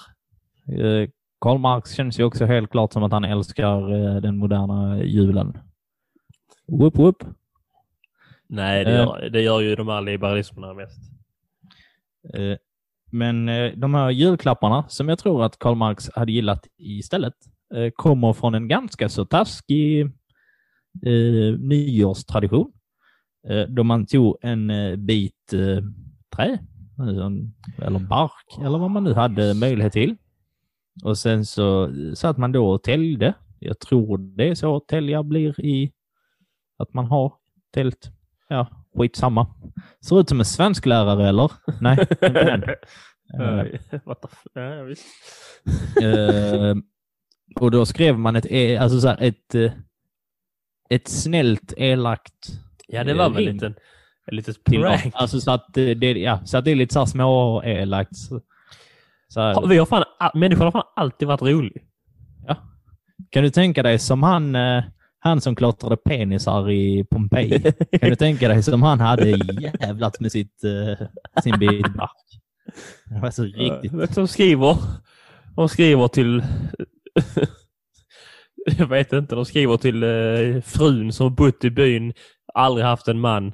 Eh, 0.72 1.08
Karl 1.40 1.58
Marx 1.58 1.92
känns 1.94 2.20
ju 2.20 2.24
också 2.24 2.44
helt 2.44 2.70
klart 2.70 2.92
som 2.92 3.02
att 3.02 3.12
han 3.12 3.24
älskar 3.24 3.92
eh, 3.92 4.20
den 4.20 4.36
moderna 4.36 5.04
julen. 5.04 5.58
Whoop 6.68 6.98
whoop. 6.98 7.24
Nej, 8.48 8.84
det, 8.84 8.90
Eh. 8.90 8.96
gör, 8.96 9.30
det 9.30 9.40
gör 9.42 9.60
ju 9.60 9.74
de 9.76 9.88
här 9.88 10.00
liberalismerna 10.00 10.74
mest. 10.74 10.98
Eh, 12.34 12.56
Men 13.12 13.48
eh, 13.48 13.72
de 13.76 13.94
här 13.94 14.10
julklapparna 14.10 14.84
som 14.88 15.08
jag 15.08 15.18
tror 15.18 15.44
att 15.44 15.58
Karl 15.58 15.74
Marx 15.74 16.10
hade 16.14 16.32
gillat 16.32 16.66
istället 16.78 17.34
eh, 17.74 17.90
kommer 17.94 18.32
från 18.32 18.54
en 18.54 18.68
ganska 18.68 19.08
så 19.08 19.24
taskig 19.24 20.00
eh, 21.06 21.58
nyårstradition. 21.58 22.72
Eh, 23.48 23.62
då 23.68 23.82
man 23.84 24.06
tog 24.06 24.36
en 24.42 24.70
eh, 24.70 24.96
bit 24.96 25.52
eh, 25.52 25.84
trä, 26.36 26.58
eller 27.82 27.98
bark, 27.98 28.58
eller 28.64 28.78
vad 28.78 28.90
man 28.90 29.04
nu 29.04 29.14
hade 29.14 29.54
möjlighet 29.54 29.92
till. 29.92 30.16
Och 31.04 31.18
sen 31.18 31.44
så 31.46 31.90
satt 32.14 32.36
man 32.38 32.52
då 32.52 32.70
och 32.70 32.82
täljde. 32.82 33.34
Jag 33.58 33.78
tror 33.78 34.18
det 34.18 34.48
är 34.48 34.54
så 34.54 34.80
tälja 34.80 35.22
blir 35.22 35.60
i 35.60 35.92
att 36.78 36.94
man 36.94 37.06
har 37.06 37.32
tält. 37.74 38.10
Ja, 38.48 38.66
skitsamma. 38.96 39.46
Ser 40.04 40.20
ut 40.20 40.28
som 40.28 40.38
en 40.38 40.44
svensk 40.44 40.86
lärare 40.86 41.28
eller? 41.28 41.52
Nej, 41.80 41.98
inte 42.00 42.28
den. 42.44 42.62
Eh. 43.34 43.60
Eh, 46.02 46.74
och 47.60 47.70
då 47.70 47.86
skrev 47.86 48.18
man 48.18 48.36
ett, 48.36 48.46
e- 48.50 48.76
alltså 48.76 49.00
så 49.00 49.08
här, 49.08 49.18
ett, 49.20 49.54
eh, 49.54 49.72
ett 50.90 51.08
snällt 51.08 51.72
elakt 51.76 52.60
Ja, 52.88 53.04
det 53.04 53.14
var 53.14 53.30
väl 53.30 53.48
en 53.48 53.54
liten, 53.54 53.74
en 54.26 54.36
dem. 54.64 54.82
prank. 54.82 55.14
Alltså 55.16 55.40
så 55.40 55.50
att 55.50 55.76
eh, 55.76 55.84
det, 55.90 56.12
ja, 56.12 56.40
så 56.44 56.58
att 56.58 56.64
det 56.64 56.70
är 56.70 56.74
lite 56.74 56.92
så 56.92 56.98
här 56.98 57.06
små 57.06 57.62
elakt. 57.64 58.16
Så, 59.28 59.40
här, 59.40 59.66
Vi 59.66 59.78
har 59.78 59.86
fan, 59.86 60.04
människan 60.34 60.64
har 60.64 60.72
fan 60.72 60.92
alltid 60.96 61.28
varit 61.28 61.42
rolig. 61.42 61.82
ja. 62.46 62.56
Kan 63.30 63.42
du 63.42 63.50
tänka 63.50 63.82
dig 63.82 63.98
som 63.98 64.22
han, 64.22 64.54
eh, 64.54 64.84
Han 65.22 65.40
som 65.40 65.56
klotrade 65.56 65.96
penisar 65.96 66.70
i 66.70 67.04
Pompeji. 67.10 67.62
Kan 68.00 68.10
du 68.10 68.16
tänka 68.16 68.48
dig 68.48 68.62
som 68.62 68.82
han 68.82 69.00
hade 69.00 69.30
jävlat 69.80 70.20
med 70.20 70.32
sitt, 70.32 70.64
uh, 70.64 71.06
sin 71.42 71.58
bit 71.58 71.94
bark. 71.94 72.40
Det 73.04 73.20
var 73.20 73.30
så 73.30 73.42
riktigt. 73.42 73.92
Vet 73.92 74.14
de 74.14 74.28
skriver, 74.28 74.76
de 75.56 75.68
skriver 75.68 76.08
till, 76.08 76.42
jag 78.78 78.86
vet 78.86 79.12
inte, 79.12 79.34
de 79.34 79.44
skriver 79.44 79.76
till 79.76 80.02
eh, 80.02 80.62
frun 80.62 81.12
som 81.12 81.34
bott 81.34 81.64
i 81.64 81.70
byn, 81.70 82.12
aldrig 82.54 82.86
haft 82.86 83.08
en 83.08 83.20
man. 83.20 83.52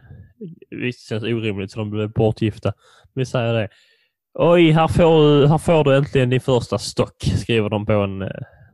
Visst 0.71 1.09
känns 1.09 1.23
orimligt 1.23 1.71
så 1.71 1.79
de 1.79 1.91
blev 1.91 2.13
bortgifta. 2.13 2.73
Vi 3.15 3.27
säger 3.27 3.55
det. 3.55 3.69
Oj, 4.39 4.71
här 4.71 4.89
får, 4.89 5.41
du, 5.41 5.49
här 5.49 5.59
får 5.59 5.85
du 5.85 5.97
äntligen 5.97 6.31
din 6.31 6.41
första 6.41 6.79
stock, 6.79 7.25
skriver 7.37 7.71
de 7.71 7.87
på 7.87 7.93
en, 7.93 8.23
eh, 8.23 8.29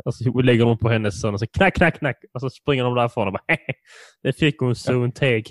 alltså 0.04 0.40
lägger 0.40 0.64
de 0.64 0.78
på 0.78 0.88
hennes 0.88 1.20
son 1.20 1.34
och 1.34 1.40
så 1.40 1.46
knack, 1.46 1.74
knack, 1.74 1.98
knack. 1.98 2.24
Och 2.34 2.40
så 2.40 2.50
springer 2.50 2.84
de 2.84 2.94
därifrån 2.94 3.26
och 3.26 3.32
bara 3.32 3.56
det 4.22 4.32
fick 4.32 4.58
hon 4.60 4.74
så 4.74 4.92
hon 4.94 5.12
teg. 5.12 5.46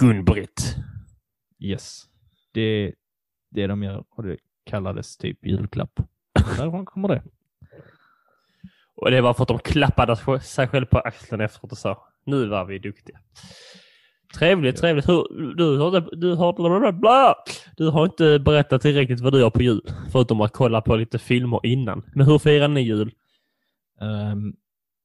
Gun-Britt. 0.00 0.76
Yes. 1.60 2.02
Det 2.54 2.92
det 3.50 3.66
de 3.66 3.82
gör 3.82 4.04
och 4.10 4.22
det 4.22 4.36
kallades 4.66 5.16
typ 5.16 5.46
julklapp. 5.46 6.00
Därifrån 6.56 6.84
kommer 6.84 7.08
det. 7.08 7.22
Och 8.96 9.10
det 9.10 9.20
var 9.20 9.34
för 9.34 9.42
att 9.42 9.48
de 9.48 9.58
klappade 9.58 10.40
sig 10.40 10.68
själv 10.68 10.86
på 10.86 10.98
axeln 10.98 11.40
efteråt 11.40 11.72
och 11.72 11.78
sa 11.78 12.08
nu 12.24 12.48
var 12.48 12.64
vi 12.64 12.78
duktiga. 12.78 13.18
Trevligt, 14.38 14.76
trevligt. 14.76 15.08
Hur, 15.08 15.54
du, 15.54 15.78
har, 15.78 16.16
du, 16.16 16.34
har, 16.34 16.52
bla, 16.52 16.80
bla, 16.80 16.92
bla. 16.92 17.34
du 17.76 17.88
har 17.88 18.04
inte 18.04 18.38
berättat 18.38 18.82
tillräckligt 18.82 19.20
vad 19.20 19.32
du 19.32 19.40
gör 19.40 19.50
på 19.50 19.62
jul. 19.62 19.80
Förutom 20.12 20.40
att 20.40 20.52
kolla 20.52 20.80
på 20.80 20.96
lite 20.96 21.18
filmer 21.18 21.60
innan. 21.62 22.02
Men 22.14 22.26
hur 22.26 22.38
firar 22.38 22.68
ni 22.68 22.80
jul? 22.80 23.12
Um, 24.00 24.56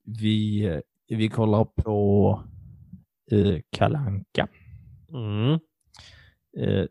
vi, 0.05 0.81
vi 1.07 1.29
kollar 1.29 1.65
på 1.65 2.41
uh, 3.31 3.59
Kalanka. 3.71 4.47
Mm. 5.13 5.59
Uh, 6.57 6.85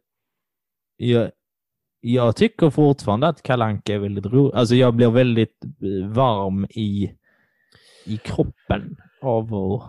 jag, 0.96 1.30
jag 2.00 2.36
tycker 2.36 2.70
fortfarande 2.70 3.28
att 3.28 3.42
Kalanka 3.42 3.94
är 3.94 3.98
väldigt 3.98 4.26
roligt. 4.26 4.54
Alltså 4.54 4.74
jag 4.74 4.94
blir 4.94 5.10
väldigt 5.10 5.64
eh, 5.64 6.08
varm 6.08 6.64
i, 6.64 7.12
i 8.06 8.16
kroppen 8.16 8.96
av 9.22 9.54
att, 9.54 9.82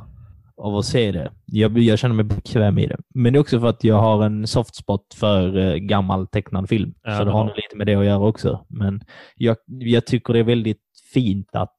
av 0.57 0.75
att 0.75 0.85
se 0.85 1.11
det. 1.11 1.31
Jag, 1.45 1.77
jag 1.77 1.99
känner 1.99 2.15
mig 2.15 2.25
bekväm 2.25 2.77
i 2.77 2.87
det. 2.87 2.97
Men 3.15 3.33
det 3.33 3.37
är 3.37 3.41
också 3.41 3.59
för 3.59 3.67
att 3.67 3.83
jag 3.83 3.95
har 3.95 4.25
en 4.25 4.47
softspot 4.47 5.13
för 5.13 5.57
uh, 5.57 5.75
gammal 5.75 6.27
tecknad 6.27 6.69
film. 6.69 6.93
Ja, 7.03 7.17
så 7.17 7.23
det 7.23 7.31
har 7.31 7.43
nog 7.45 7.55
lite 7.55 7.75
med 7.77 7.87
det 7.87 7.95
att 7.95 8.05
göra 8.05 8.19
också. 8.19 8.65
Men 8.69 9.01
jag, 9.35 9.57
jag 9.65 10.05
tycker 10.05 10.33
det 10.33 10.39
är 10.39 10.43
väldigt 10.43 10.81
fint 11.13 11.49
att 11.51 11.77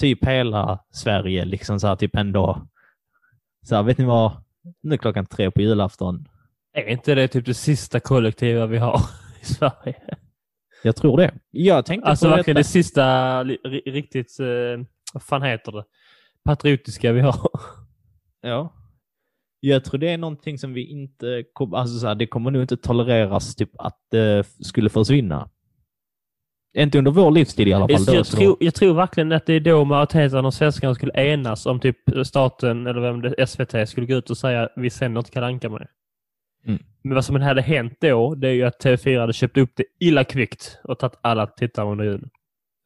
typ 0.00 0.24
hela 0.24 0.78
Sverige 0.92 1.44
liksom 1.44 1.80
så 1.80 1.86
här, 1.86 1.96
typ 1.96 2.16
ändå 2.16 2.66
så 3.66 3.74
här, 3.74 3.82
vet 3.82 3.98
ni 3.98 4.04
vad? 4.04 4.32
Nu 4.82 4.94
är 4.94 4.98
klockan 4.98 5.26
tre 5.26 5.50
på 5.50 5.60
julafton. 5.60 6.28
Är 6.72 6.88
inte 6.88 7.14
det 7.14 7.28
typ 7.28 7.46
det 7.46 7.54
sista 7.54 8.00
kollektiva 8.00 8.66
vi 8.66 8.78
har 8.78 9.00
i 9.42 9.44
Sverige? 9.44 9.96
Jag 10.82 10.96
tror 10.96 11.16
det. 11.16 11.34
Jag 11.50 11.86
tänkte 11.86 12.10
Alltså 12.10 12.26
på 12.26 12.36
verkligen 12.36 12.54
detta. 12.54 12.68
det 12.68 12.72
sista 12.72 13.44
riktigt, 13.86 14.40
eh, 14.40 14.86
vad 15.12 15.22
fan 15.22 15.42
heter 15.42 15.72
det? 15.72 15.84
Patriotiska 16.44 17.12
vi 17.12 17.20
har. 17.20 17.50
Ja. 18.42 18.74
Jag 19.60 19.84
tror 19.84 19.98
det 19.98 20.08
är 20.08 20.18
någonting 20.18 20.58
som 20.58 20.72
vi 20.72 20.90
inte 20.90 21.44
kommer, 21.52 21.76
alltså 21.76 21.98
så 21.98 22.06
här, 22.06 22.14
det 22.14 22.26
kommer 22.26 22.50
nog 22.50 22.62
inte 22.62 22.76
tolereras 22.76 23.56
typ 23.56 23.70
att 23.78 23.98
det 24.10 24.46
skulle 24.60 24.90
försvinna. 24.90 25.50
Inte 26.76 26.98
under 26.98 27.10
vår 27.10 27.30
livstid 27.30 27.68
i 27.68 27.72
alla 27.72 27.88
fall. 27.88 28.04
Jag, 28.06 28.06
då, 28.06 28.14
jag, 28.14 28.26
tror, 28.26 28.56
jag 28.60 28.74
tror 28.74 28.94
verkligen 28.94 29.32
att 29.32 29.46
det 29.46 29.52
är 29.52 29.60
då 29.60 29.84
majoriteten 29.84 30.46
av 30.46 30.50
svenskarna 30.50 30.94
skulle 30.94 31.32
enas 31.32 31.66
om 31.66 31.80
typ 31.80 31.96
staten 32.24 32.86
eller 32.86 33.00
vem 33.00 33.22
det 33.22 33.46
SVT 33.46 33.88
skulle 33.88 34.06
gå 34.06 34.14
ut 34.14 34.30
och 34.30 34.38
säga 34.38 34.68
vi 34.76 34.90
sänder 34.90 35.18
inte 35.18 35.30
Kalle 35.30 35.52
mer. 35.52 35.88
Mm. 36.66 36.82
Men 37.02 37.14
vad 37.14 37.24
som 37.24 37.36
hade 37.36 37.62
hänt 37.62 37.96
då, 38.00 38.34
det 38.34 38.48
är 38.48 38.52
ju 38.52 38.62
att 38.62 38.84
TV4 38.84 39.20
hade 39.20 39.32
köpt 39.32 39.56
upp 39.56 39.70
det 39.74 39.84
illa 40.00 40.24
kvickt 40.24 40.78
och 40.84 40.98
tagit 40.98 41.18
alla 41.20 41.46
tittare 41.46 41.86
under 41.86 42.04
julen. 42.04 42.30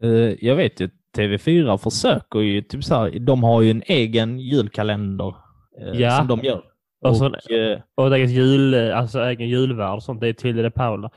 Eh, 0.02 0.10
jag 0.46 0.56
vet 0.56 0.80
ju, 0.80 0.90
TV4 1.16 1.78
försöker 1.78 2.38
ju, 2.38 2.62
typ 2.62 2.84
så 2.84 2.94
här, 2.94 3.18
de 3.18 3.42
har 3.42 3.62
ju 3.62 3.70
en 3.70 3.82
egen 3.86 4.38
julkalender 4.40 5.34
eh, 5.80 6.00
Ja. 6.00 6.10
som 6.18 6.26
de 6.28 6.40
gör. 6.40 6.64
Och, 7.04 7.16
så, 7.16 7.26
Och, 7.28 7.50
eh, 7.50 7.80
och 7.94 8.16
eget 8.16 8.30
jul, 8.30 8.74
alltså 8.92 9.20
egen 9.20 9.48
julvärld 9.48 9.94
och 9.94 10.02
sånt. 10.02 10.20
Det 10.20 10.28
är 10.28 10.32
Tilde 10.32 10.62
de 10.62 10.70
Paula. 10.70 11.10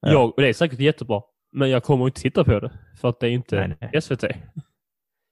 Ja. 0.00 0.12
Jag, 0.12 0.24
och 0.24 0.42
det 0.42 0.48
är 0.48 0.52
säkert 0.52 0.78
jättebra. 0.80 1.22
Men 1.52 1.70
jag 1.70 1.82
kommer 1.82 2.04
inte 2.06 2.20
titta 2.20 2.44
på 2.44 2.60
det. 2.60 2.72
För 3.00 3.08
att 3.08 3.20
det 3.20 3.26
är 3.26 3.30
inte 3.30 3.66
Nej, 3.68 3.76
nej. 3.92 4.02
SVT. 4.02 4.24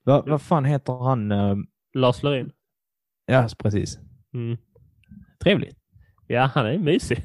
vad, 0.05 0.29
vad 0.29 0.43
fan 0.43 0.65
heter 0.65 1.05
han? 1.05 1.33
eh, 1.33 1.57
Lars 1.95 2.23
Lerin. 2.23 2.53
ja, 3.27 3.49
precis. 3.59 3.99
Mm. 4.35 4.57
Trevligt. 5.43 5.77
Ja, 6.27 6.51
han 6.55 6.67
är 6.67 6.79
mysig. 6.79 7.19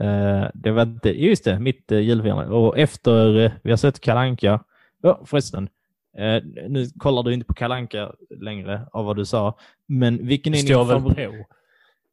Eh, 0.00 0.46
det 0.54 0.70
var 0.70 0.82
inte, 0.82 1.22
just 1.24 1.44
det, 1.44 1.60
mitt 1.60 1.92
uh, 1.92 1.98
julfirande. 2.00 2.54
Och 2.54 2.78
efter 2.78 3.26
uh, 3.36 3.50
vi 3.62 3.70
har 3.70 3.76
sett 3.76 4.00
Kalanka. 4.00 4.64
Ja, 5.02 5.22
förresten. 5.26 5.68
eh, 6.18 6.42
nu 6.68 6.86
kollar 6.98 7.22
du 7.22 7.34
inte 7.34 7.46
på 7.46 7.54
Kalanka 7.54 8.12
längre 8.40 8.88
av 8.92 9.04
vad 9.04 9.16
du 9.16 9.24
sa. 9.24 9.58
Men 9.86 10.26
vilken 10.26 10.54
är 10.54 10.58
din, 10.58 10.66
Står 10.66 10.84
väl 10.84 10.96
favorit, 11.00 11.46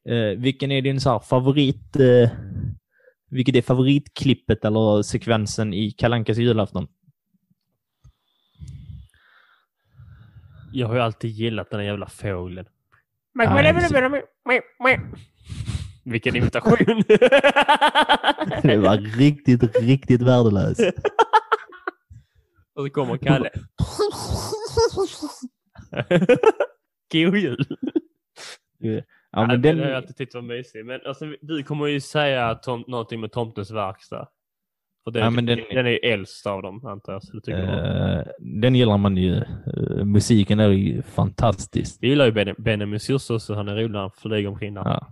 eh, 0.10 0.42
vilken 0.42 0.72
är 0.72 0.82
din 0.82 1.02
så 1.02 1.10
här, 1.10 1.20
favorit... 1.20 1.96
eh, 1.96 2.30
vilket 3.30 3.56
är 3.56 3.62
favoritklippet 3.62 4.66
eller 4.66 5.02
sekvensen 5.02 5.74
i 5.74 5.92
Kalankas 5.92 6.38
julafton? 6.38 6.88
Jag 10.74 10.88
har 10.88 10.96
ju 10.96 11.02
alltid 11.02 11.32
gillat 11.32 11.70
den 11.70 11.78
där 11.80 11.86
jävla 11.86 12.08
fågeln. 12.08 12.68
Vilken 16.04 16.36
imitation! 16.36 16.76
Det 18.64 18.78
var 18.78 19.18
riktigt, 19.18 19.76
riktigt 19.82 20.22
värdelöst. 20.22 20.80
Och 22.76 22.84
så 22.86 22.90
kommer 22.90 23.18
Kalle. 23.18 23.50
God! 27.12 27.66
Ja, 29.32 29.48
men 29.48 29.62
den 29.62 29.78
har 29.78 29.82
den, 29.84 29.90
jag 29.92 29.98
alltid 29.98 30.16
tyckt 30.16 30.36
var 30.36 30.42
mysig. 30.42 30.86
Men 30.86 31.00
alltså, 31.06 31.26
du 31.42 31.64
kommer 31.64 31.88
ju 31.88 32.00
säga 32.02 32.56
tom, 32.56 32.84
någonting 32.88 33.20
med 33.22 33.32
Tomtens 33.32 33.72
verkstad. 33.72 34.28
För 35.04 35.12
den, 35.12 35.24
Ja, 35.24 35.30
men 35.30 35.46
den, 35.46 35.60
den- 35.74 35.86
är 35.86 35.90
ju 35.90 35.98
äldst 35.98 36.48
av 36.48 36.62
dem, 36.62 36.86
antar 36.86 37.14
jag. 37.14 37.24
Så 37.24 37.40
tycker 37.40 38.18
eh, 38.20 38.24
den 38.40 38.76
gillar 38.76 38.98
man 38.98 39.18
ju. 39.18 39.36
Eh, 39.38 40.06
musiken 40.06 40.60
är 40.60 40.70
ju 40.70 41.02
fantastisk. 41.02 41.98
Vi 42.02 42.08
gillar 42.08 42.26
ju 42.26 42.32
Ben- 42.32 42.56
Benjamin 42.58 43.00
Sjusso, 43.00 43.40
så 43.40 43.54
han 43.56 43.68
är 43.68 43.76
rolig 43.76 43.92
när 43.92 44.00
han 44.00 44.12
flyger 44.12 44.48
omkring 44.50 44.74
där. 44.74 44.84
Ja. 44.84 45.08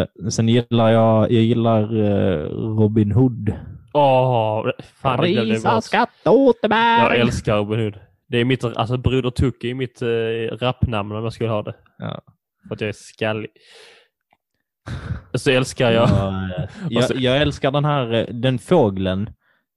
Eh, 0.00 0.06
sen 0.30 0.48
gillar 0.48 0.90
jag, 0.90 1.32
jag 1.32 1.42
gillar 1.42 1.86
Robin 2.76 3.12
Hood. 3.12 3.52
Åh, 3.94 4.66
fan 5.02 5.20
det 5.20 5.28
glömde 5.32 5.54
jag 5.54 5.62
bort. 5.74 5.84
skatt 5.84 6.10
återbär! 6.26 6.98
Jag 6.98 7.16
älskar 7.16 7.56
Robin 7.56 7.80
Hood. 7.80 8.00
Det 8.26 8.38
är 8.38 8.44
mitt, 8.44 8.64
alltså 8.64 8.96
Broder 8.96 9.30
Tuck 9.30 9.64
är 9.64 9.74
mitt 9.74 10.02
eh, 10.02 10.56
rapnamn 10.56 11.12
om 11.12 11.22
jag 11.24 11.32
skulle 11.32 11.50
ha 11.50 11.62
det. 11.62 11.74
Ja. 11.98 12.20
För 12.68 12.74
att 12.74 12.80
jag 12.80 12.88
är 12.88 12.92
skallig. 12.96 13.50
Så 15.34 15.50
älskar 15.50 15.90
jag. 15.90 16.08
Ja, 16.08 16.48
jag, 16.90 17.16
jag 17.16 17.36
älskar 17.36 17.70
den 17.70 17.84
här, 17.84 18.12
eh, 18.14 18.26
den 18.34 18.58
fågeln 18.58 19.30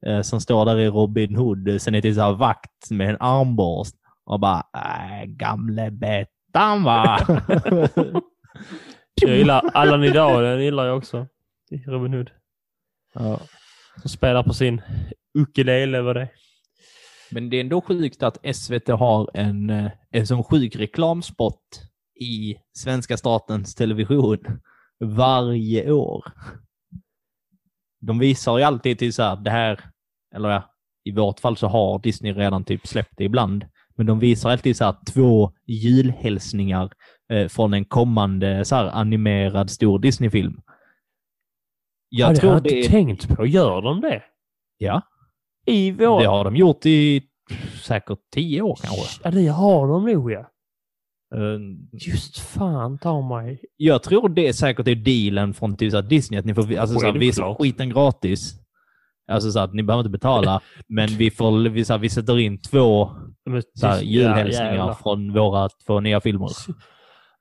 eh, 0.06 0.22
som 0.22 0.42
står 0.42 0.66
där 0.66 0.80
i 0.80 0.88
Robin 0.88 1.36
Hood. 1.36 1.68
eh, 1.68 1.78
Sen 1.78 1.96
är 1.96 2.02
det 2.02 2.14
så 2.14 2.22
här 2.22 2.34
vakt 2.34 2.92
med 2.92 3.10
en 3.10 3.18
armborst 3.20 3.96
och 4.26 4.40
bara, 4.40 4.64
äh, 4.76 5.26
gamle 5.26 5.92
Bettan 5.92 6.84
va? 6.84 7.20
Jag 9.22 9.38
gillar 9.38 9.70
Allan 9.74 10.04
idag, 10.04 10.44
den 10.44 10.64
gillar 10.64 10.86
jag 10.86 10.98
också. 10.98 11.28
Robin 11.88 12.14
Hood. 12.14 12.32
ja. 13.14 13.40
Som 14.02 14.10
spelar 14.10 14.44
på 14.44 14.54
sin 14.54 14.82
ukulele 15.34 16.02
vad 16.02 16.16
det 16.16 16.22
är. 16.22 16.30
Men 17.32 17.50
det 17.50 17.58
är 17.58 17.62
ändå 17.62 17.82
sjukt 17.82 18.24
att 18.24 18.56
SVT 18.56 18.90
har 18.90 19.30
en, 19.34 19.70
eh, 19.70 19.92
en 20.12 20.28
sån 20.28 20.44
sjuk 20.44 20.76
reklamspot 20.76 21.62
i 22.22 22.56
svenska 22.74 23.18
statens 23.18 23.76
television 23.76 24.40
varje 25.00 25.92
år. 25.92 26.26
De 28.02 28.20
visar 28.20 28.58
ju 28.58 28.64
alltid 28.64 29.00
till 29.00 29.14
så 29.14 29.24
här, 29.24 29.36
det 29.36 29.50
här, 29.50 29.80
eller 30.36 30.50
ja, 30.50 30.64
i 31.04 31.12
vårt 31.12 31.40
fall 31.40 31.58
så 31.58 31.68
har 31.68 32.00
Disney 32.00 32.34
redan 32.34 32.64
typ 32.64 32.88
släppt 32.88 33.14
det 33.18 33.24
ibland, 33.24 33.66
men 33.96 34.06
de 34.06 34.20
visar 34.20 34.50
alltid 34.50 34.78
så 34.78 34.86
här 34.86 34.96
två 35.14 35.52
julhälsningar 35.68 36.92
eh, 37.32 37.48
från 37.48 37.74
en 37.74 37.86
kommande 37.86 38.66
så 38.66 38.76
här 38.76 38.86
animerad 38.86 39.70
stor 39.70 40.00
Disney-film. 40.00 40.62
Jag 42.18 42.30
ja, 42.30 42.42
det 42.42 42.48
har 42.48 42.60
tror 42.60 42.72
jag 42.72 42.78
inte 42.78 42.90
tänkt 42.90 43.36
på. 43.36 43.46
Gör 43.46 43.82
de 43.82 44.02
det? 44.02 44.24
ja, 44.78 45.02
I 45.66 45.92
vår... 45.92 46.20
det 46.20 46.28
har 46.28 46.44
de 46.44 46.56
gjort 46.56 46.86
i 46.86 47.24
säkert 47.84 48.20
tio 48.34 48.62
år 48.62 48.80
kanske. 48.84 49.22
Ja, 49.24 49.32
det 49.32 49.48
har 49.48 49.88
de 49.88 50.06
nog 50.06 50.32
ja. 50.32 50.40
Eh, 51.36 51.60
Just 51.92 52.40
fan 52.40 52.98
ta 52.98 53.22
mig. 53.22 53.64
Jag 53.78 54.04
tror 54.04 54.30
det 54.30 54.48
är 54.48 54.54
säkert 54.54 54.88
är 54.88 54.96
dealen 54.96 55.54
från 55.54 55.78
typ 55.78 55.92
så 55.92 56.02
Disney, 56.02 56.40
att 56.40 56.46
ni 56.46 56.54
får 56.54 56.78
alltså, 56.78 57.00
så 57.00 57.06
här, 57.06 57.14
visa 57.14 57.56
skiten 57.56 57.90
gratis. 57.90 58.54
Alltså 59.32 59.52
så 59.52 59.60
att 59.60 59.74
ni 59.74 59.84
behöver 59.84 60.02
inte 60.02 60.10
betala, 60.10 60.62
men 60.88 61.08
vi, 61.08 61.32
får, 61.32 61.70
vi, 61.70 61.86
så 61.86 61.94
här, 61.94 62.00
vi 62.00 62.10
sätter 62.10 62.40
in 62.40 62.62
två 62.62 63.12
så 63.74 63.88
här, 63.88 64.02
julhälsningar 64.02 64.76
ja, 64.76 65.00
från 65.04 65.34
våra 65.34 65.70
två 65.86 66.00
nya 66.00 66.22
filmer. 66.22 66.50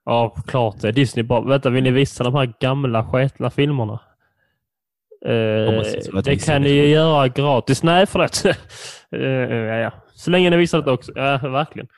Ja, 0.05 0.35
klart 0.47 0.81
det. 0.81 0.93
Disney 0.93 1.23
bara, 1.23 1.41
vänta, 1.41 1.71
vill 1.71 1.85
ni 1.85 1.91
visa 1.91 2.25
de 2.25 2.35
här 2.35 2.55
gamla 2.61 3.05
sketna 3.05 3.51
filmerna? 3.51 3.93
Eh, 3.95 4.01
måste 4.01 4.01
se 4.01 5.14
vad 5.14 5.14
det 5.29 6.31
visa 6.31 6.53
kan 6.53 6.63
det. 6.63 6.69
ni 6.69 6.75
ju 6.75 6.87
göra 6.87 7.29
gratis. 7.29 7.83
Nej, 7.83 8.07
förlåt. 8.07 8.43
uh, 8.47 9.21
ja, 9.21 9.77
ja. 9.77 9.93
Så 10.15 10.31
länge 10.31 10.51
ni 10.51 10.57
visar 10.57 10.83
det 10.83 10.91
också. 10.91 11.13
Ja, 11.15 11.39
verkligen. 11.39 11.89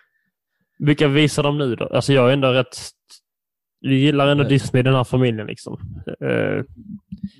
Vilka 0.78 1.08
visar 1.08 1.42
de 1.42 1.58
nu 1.58 1.74
då? 1.76 1.86
Alltså 1.86 2.12
jag 2.12 2.28
är 2.28 2.32
ändå 2.32 2.52
rätt... 2.52 2.76
Vi 3.80 3.94
gillar 3.94 4.26
ändå 4.28 4.42
Eh. 4.44 4.48
Disney, 4.48 4.82
den 4.82 4.94
här 4.94 5.04
familjen 5.04 5.46
liksom. 5.46 5.78
Eh, 6.20 6.64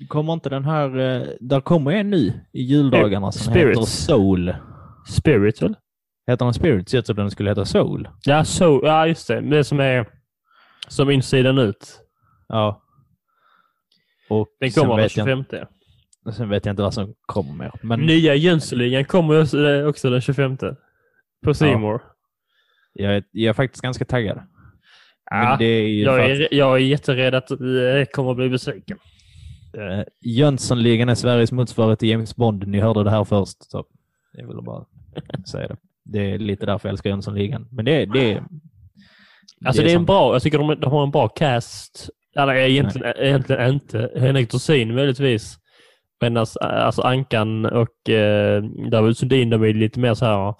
Kommer 0.07 0.33
inte 0.33 0.49
den 0.49 0.65
här... 0.65 0.99
eh, 0.99 1.27
Där 1.39 1.61
kommer 1.61 1.91
en 1.91 2.09
ny 2.09 2.33
i 2.53 2.61
juldagarna 2.61 3.31
som 3.31 3.53
Spirits. 3.53 3.79
heter 3.79 3.89
Soul. 3.91 4.55
Spiritual? 5.09 5.75
Heter 6.27 6.45
den 6.45 6.53
Spirits? 6.53 6.93
Jag 6.93 7.05
trodde 7.05 7.21
den 7.21 7.31
skulle 7.31 7.49
heta 7.49 7.65
Soul. 7.65 8.09
Ja, 8.25 8.43
så, 8.45 8.81
ja, 8.83 9.07
just 9.07 9.27
det. 9.27 9.41
Det 9.41 9.63
som 9.63 9.79
är 9.79 10.05
som 10.87 11.09
insidan 11.11 11.57
ut. 11.57 11.99
Ja. 12.47 12.81
Och 14.29 14.47
Den 14.59 14.71
kommer 14.71 14.89
den 14.89 14.97
vet, 15.03 15.17
jag, 15.17 15.27
25. 15.27 15.67
Sen 16.33 16.49
vet 16.49 16.65
jag 16.65 16.73
inte 16.73 16.81
vad 16.81 16.93
som 16.93 17.13
kommer 17.21 17.53
mer. 17.53 17.71
Men 17.81 17.99
Nya 17.99 18.35
Jönssonligan 18.35 19.05
kommer 19.05 19.41
också, 19.41 19.69
eh, 19.69 19.87
också 19.87 20.09
den 20.09 20.21
25. 20.21 20.57
På 21.43 21.53
C 21.53 21.77
More. 21.77 21.99
jag, 22.93 23.15
är, 23.15 23.23
jag 23.31 23.49
är 23.49 23.53
faktiskt 23.53 23.81
ganska 23.81 24.05
taggad. 24.05 24.39
Ja, 25.29 25.55
det 25.59 25.65
är 25.65 26.03
jag, 26.03 26.31
är, 26.31 26.53
jag 26.53 26.75
är 26.75 26.77
jätterädd 26.81 27.35
att 27.35 27.49
jag 27.59 28.11
kommer 28.11 28.31
att 28.31 28.37
bli 28.37 28.49
besviken. 28.49 28.97
att 29.73 29.79
uh, 29.79 30.03
Jönssonligan 30.21 31.09
är 31.09 31.15
Sveriges 31.15 31.51
motsvarighet 31.51 31.99
till 31.99 32.09
James 32.09 32.35
Bond. 32.35 32.67
Ni 32.67 32.79
hörde 32.79 33.03
det 33.03 33.09
här 33.11 33.23
först. 33.23 33.71
Så 33.71 33.85
jag 34.33 34.47
vill 34.47 34.57
bara 34.61 34.85
säga 35.51 35.67
det. 35.67 35.77
Det 36.03 36.31
är 36.31 36.39
lite 36.39 36.65
därför 36.65 36.89
jag 36.89 36.93
älskar 36.93 37.09
Jönssonligan. 37.09 37.67
Men 37.71 37.85
det, 37.85 38.05
det, 38.05 38.43
Alltså 39.65 39.81
det 39.81 39.87
är 39.87 39.93
en 39.93 39.97
som- 39.97 40.05
bra, 40.05 40.33
jag 40.33 40.41
tycker 40.41 40.57
de, 40.57 40.79
de 40.79 40.91
har 40.91 41.03
en 41.03 41.11
bra 41.11 41.27
cast. 41.27 42.09
Eller 42.35 42.55
egentligen, 42.55 43.13
egentligen 43.17 43.73
inte. 43.73 44.11
Henrik 44.15 44.51
Dorsin 44.51 44.95
möjligtvis. 44.95 45.59
Men 46.21 46.37
alltså, 46.37 46.59
alltså 46.59 47.01
Ankan 47.01 47.65
och 47.65 48.09
eh, 48.09 48.63
David 48.63 49.17
Sundin, 49.17 49.49
de 49.49 49.63
är 49.63 49.73
lite 49.73 49.99
mer 49.99 50.13
så 50.13 50.25
här 50.25 50.55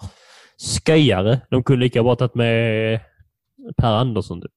skojare. 0.56 1.40
De 1.50 1.62
kunde 1.62 1.84
lika 1.84 2.02
bra 2.02 2.16
tagit 2.16 2.34
med 2.34 3.00
Per 3.76 3.92
Andersson 3.92 4.40
typ. 4.40 4.52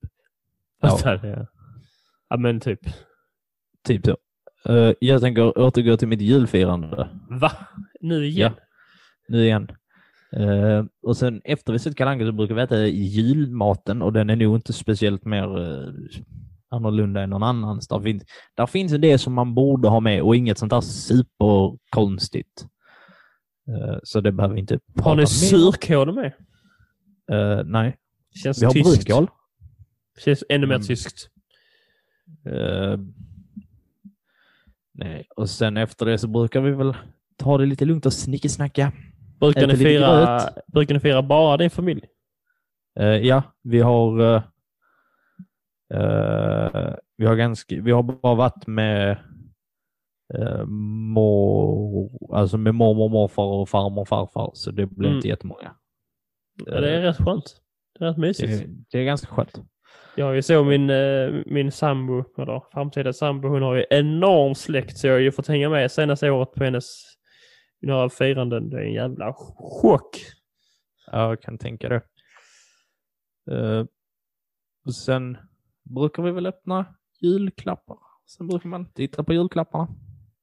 Ja. 0.82 1.00
Här, 1.06 1.20
ja. 1.24 1.46
ja 2.30 2.38
men 2.38 2.60
typ. 2.60 2.80
Typ 3.88 4.06
så. 4.06 4.18
Eh, 4.66 4.94
jag 5.00 5.22
tänker 5.22 5.58
återgå 5.58 5.98
till 5.98 6.08
mitt 6.08 6.22
julfirande. 6.22 7.10
Va? 7.30 7.52
Nu 8.00 8.26
igen? 8.26 8.54
nu 9.28 9.44
igen. 9.46 9.72
Eh, 10.34 10.86
och 11.02 11.18
sen 11.18 11.42
efter 11.44 11.74
vi 11.74 11.80
sett 11.80 11.96
Kalle 11.96 12.26
så 12.26 12.32
brukar 12.32 12.56
vi 12.56 12.62
äta 12.62 12.86
julmaten 12.88 14.02
och 14.02 14.14
den 14.14 14.30
är 14.30 14.36
nog 14.36 14.56
inte 14.56 14.74
speciellt 14.74 15.26
mer 15.26 15.60
uh, 15.60 15.94
annorlunda 16.72 17.22
än 17.22 17.30
någon 17.30 17.44
annans. 17.44 17.88
Där 17.88 18.00
finns, 18.00 18.24
där 18.56 18.66
finns 18.66 18.92
det 18.92 19.18
som 19.18 19.34
man 19.34 19.54
borde 19.56 19.88
ha 19.90 20.00
med 20.00 20.22
och 20.22 20.36
inget 20.36 20.58
sånt 20.58 20.70
där 20.70 20.82
superkonstigt. 20.82 22.66
Eh, 23.68 23.98
så 24.04 24.22
det 24.22 24.32
behöver 24.32 24.56
vi 24.56 24.62
inte 24.62 24.80
prata 24.96 25.10
Har 25.10 25.16
ni 25.16 25.28
surkål 25.28 26.14
med? 26.16 26.34
Eh, 27.32 27.64
nej, 27.66 27.98
Känns 28.44 28.62
vi 28.62 28.66
har 28.66 28.74
tyskt. 28.74 29.06
brunkål. 29.08 29.28
Känns 30.26 30.44
ännu 30.50 30.68
mer 30.68 30.76
Mm. 30.76 30.88
tyskt. 30.88 31.30
Eh, 32.46 32.98
nej, 34.94 35.28
och 35.36 35.50
sen 35.50 35.78
efter 35.78 36.06
det 36.06 36.18
så 36.18 36.28
brukar 36.28 36.62
vi 36.62 36.72
väl 36.72 36.94
ta 37.38 37.58
det 37.58 37.66
lite 37.66 37.86
lugnt 37.86 38.06
och 38.06 38.14
snickesnacka. 38.14 38.92
Brukar 39.40 39.68
ni, 39.68 39.76
fira, 39.78 40.42
brukar 40.68 40.94
ni 40.94 41.00
fira 41.00 41.22
bara 41.24 41.58
din 41.58 41.70
familj? 41.70 42.02
Ja, 43.22 43.44
vi 43.64 43.80
har 43.80 44.44
eh, 45.94 46.66
eh, 46.82 46.96
vi 47.18 47.26
har 47.26 47.36
ganska, 47.36 47.82
vi 47.82 47.92
har 47.92 48.04
bara 48.04 48.36
varit 48.36 48.68
med 48.68 49.18
uh, 50.40 50.66
mor, 50.66 52.12
alltså 52.36 52.58
med 52.58 52.76
mormor, 52.76 53.10
morfar 53.10 53.44
och 53.44 53.70
farmor 53.70 54.02
och 54.02 54.08
farfar, 54.08 54.52
så 54.54 54.72
det 54.72 54.86
blir 54.86 55.08
Mm. 55.08 55.16
inte 55.16 55.28
jättemånga. 55.28 55.76
Ja, 56.66 56.82
det 56.82 56.96
är 56.96 57.02
rätt 57.02 57.18
skönt. 57.18 57.62
Det 58.00 58.06
är 58.06 58.10
rätt 58.10 58.18
mysigt. 58.18 58.60
det, 58.68 58.76
det 58.92 59.00
är 59.00 59.04
ganska 59.06 59.28
skönt. 59.36 59.62
Jag 60.16 60.26
har 60.26 60.34
ju 60.34 60.42
så 60.42 60.64
min, 60.64 60.90
eh, 60.90 61.32
min 61.46 61.72
sambo, 61.72 62.24
eller 62.38 62.64
framtida 62.72 63.14
sambo, 63.14 63.48
hon 63.48 63.62
har 63.62 63.76
ju 63.76 63.86
enorm 63.90 64.56
släkt 64.56 64.98
så 64.98 65.08
jag 65.08 65.14
har 65.14 65.20
ju 65.20 65.32
fått 65.32 65.48
hänga 65.48 65.70
med 65.70 65.92
senaste 65.92 66.30
året 66.30 66.52
på 66.52 66.64
hennes 66.64 67.04
några 67.82 68.10
firanden. 68.10 68.70
Det 68.70 68.78
är 68.78 68.82
en 68.84 68.94
jävla 68.94 69.34
chock. 69.58 70.18
Ja, 71.12 71.30
jag 71.30 71.42
kan 71.42 71.58
tänka 71.58 71.90
det. 71.90 72.02
Eh, 73.52 73.86
och 74.86 74.96
sen 74.96 75.38
brukar 75.84 76.24
vi 76.24 76.32
väl 76.32 76.46
öppna 76.46 76.86
julklappar. 77.22 77.98
Sen 78.26 78.48
brukar 78.48 78.70
man 78.70 78.92
titta 78.92 79.24
på 79.24 79.34
julklapparna. 79.34 79.88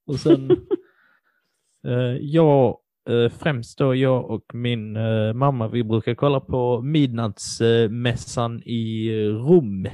Och 0.07 0.21
sen 0.21 0.51
eh, 1.87 2.17
jag, 2.21 2.79
eh, 3.09 3.29
främst 3.31 3.79
då 3.79 3.95
jag 3.95 4.31
och 4.31 4.55
min 4.55 4.97
eh, 4.97 5.33
mamma, 5.33 5.69
vi 5.69 5.85
brukar 5.85 6.15
kolla 6.15 6.41
på 6.41 6.81
midnattsmässan 6.83 8.63
i 8.63 9.11
Rom. 9.29 9.87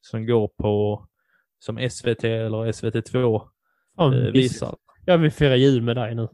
Som 0.00 0.26
går 0.26 0.48
på, 0.48 1.06
som 1.58 1.90
SVT 1.90 2.24
eller 2.24 2.72
SVT2 2.72 3.42
Fan, 3.96 4.12
eh, 4.14 4.20
vi- 4.20 4.30
visar. 4.30 4.76
Jag 5.04 5.18
vill 5.18 5.30
fira 5.30 5.56
jul 5.56 5.82
med 5.82 5.96
dig 5.96 6.14
nu. 6.14 6.28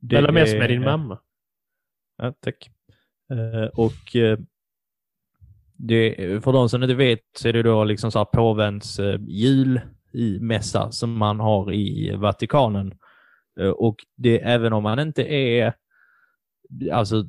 Det 0.00 0.16
Eller 0.16 0.32
mest 0.32 0.54
med 0.58 0.70
din 0.70 0.82
mamma. 0.84 1.18
Ja, 2.16 2.34
tack. 2.40 2.70
Eh, 3.30 3.64
och 3.80 4.16
eh, 4.16 4.38
det, 5.86 6.44
för 6.44 6.52
de 6.52 6.68
som 6.68 6.82
inte 6.82 6.94
vet 6.94 7.20
så 7.36 7.48
är 7.48 7.52
det 7.52 7.62
då 7.62 7.84
liksom 7.84 8.10
så 8.10 8.18
här 8.18 8.24
påvens 8.24 8.98
eh, 8.98 9.20
julmässa 9.26 10.90
som 10.90 11.18
man 11.18 11.40
har 11.40 11.72
i 11.72 12.16
Vatikanen. 12.16 12.94
Eh, 13.60 13.68
och 13.68 13.96
det, 14.16 14.40
även 14.40 14.72
om 14.72 14.82
man 14.82 14.98
inte 14.98 15.22
är 15.22 15.74
alltså 16.92 17.24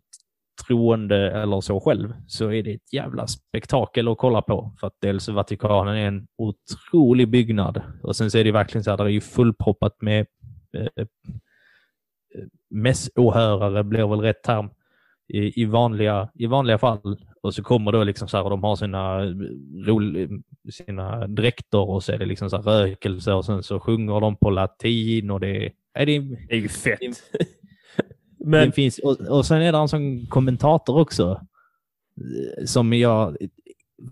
troende 0.68 1.32
eller 1.32 1.62
så 1.62 1.80
själv, 1.80 2.14
så 2.28 2.52
är 2.52 2.64
det 2.64 2.74
ett 2.74 2.94
jävla 2.94 3.28
spektakel 3.28 4.08
att 4.08 4.18
kolla 4.18 4.42
på. 4.42 4.74
För 4.80 4.88
att 4.88 4.98
dels 5.02 5.30
Vatikanen 5.30 5.96
är 5.96 6.08
en 6.08 6.28
otrolig 6.38 7.30
byggnad 7.30 7.82
och 8.04 8.16
sen 8.16 8.32
så 8.32 8.38
är 8.38 8.44
det 8.44 8.52
verkligen 8.52 8.84
så 8.84 8.90
här, 8.90 8.98
det 8.98 9.04
är 9.04 9.08
ju 9.08 9.22
fullproppat 9.22 10.02
med 10.02 10.26
eh, 10.78 10.88
eh, 10.96 11.08
mässåhörare 12.70 13.84
blir 13.84 14.08
väl 14.08 14.20
rätt 14.20 14.44
term 14.44 14.70
i, 15.28 15.62
i, 15.62 15.66
vanliga, 15.66 16.30
i 16.34 16.46
vanliga 16.46 16.78
fall. 16.78 17.18
Och 17.46 17.54
så 17.54 17.64
kommer 17.64 17.92
då 17.92 18.04
liksom 18.04 18.28
så 18.28 18.38
här 18.38 18.44
och 18.44 18.50
de 18.50 18.64
har 18.64 18.76
sina, 18.76 19.26
rol, 19.86 20.30
sina 20.72 21.28
dräkter 21.28 21.90
och 21.90 22.04
så 22.04 22.12
är 22.12 22.18
det 22.18 22.26
liksom 22.26 22.50
så 22.50 22.56
här 22.56 22.64
rökelse 22.64 23.34
och 23.34 23.46
sen 23.46 23.64
så 23.64 23.80
sjunger 23.80 24.20
de 24.20 24.36
på 24.36 24.50
latin 24.50 25.32
och 25.32 25.40
det, 25.40 25.72
är 25.94 26.06
det, 26.06 26.20
Det 26.20 26.56
är 26.56 26.58
ju 26.58 26.70
fett. 26.70 27.00
det 27.00 27.46
Men 28.46 28.72
finns, 28.72 29.00
och, 29.00 29.20
och 29.20 29.46
sen 29.46 29.62
är 29.62 29.72
det 29.72 29.78
en 29.78 29.88
sån 29.88 30.26
kommentator 30.28 31.00
också 31.00 31.42
eh, 32.18 32.66
som 32.66 32.94
jag 32.94 33.42
är 33.42 33.50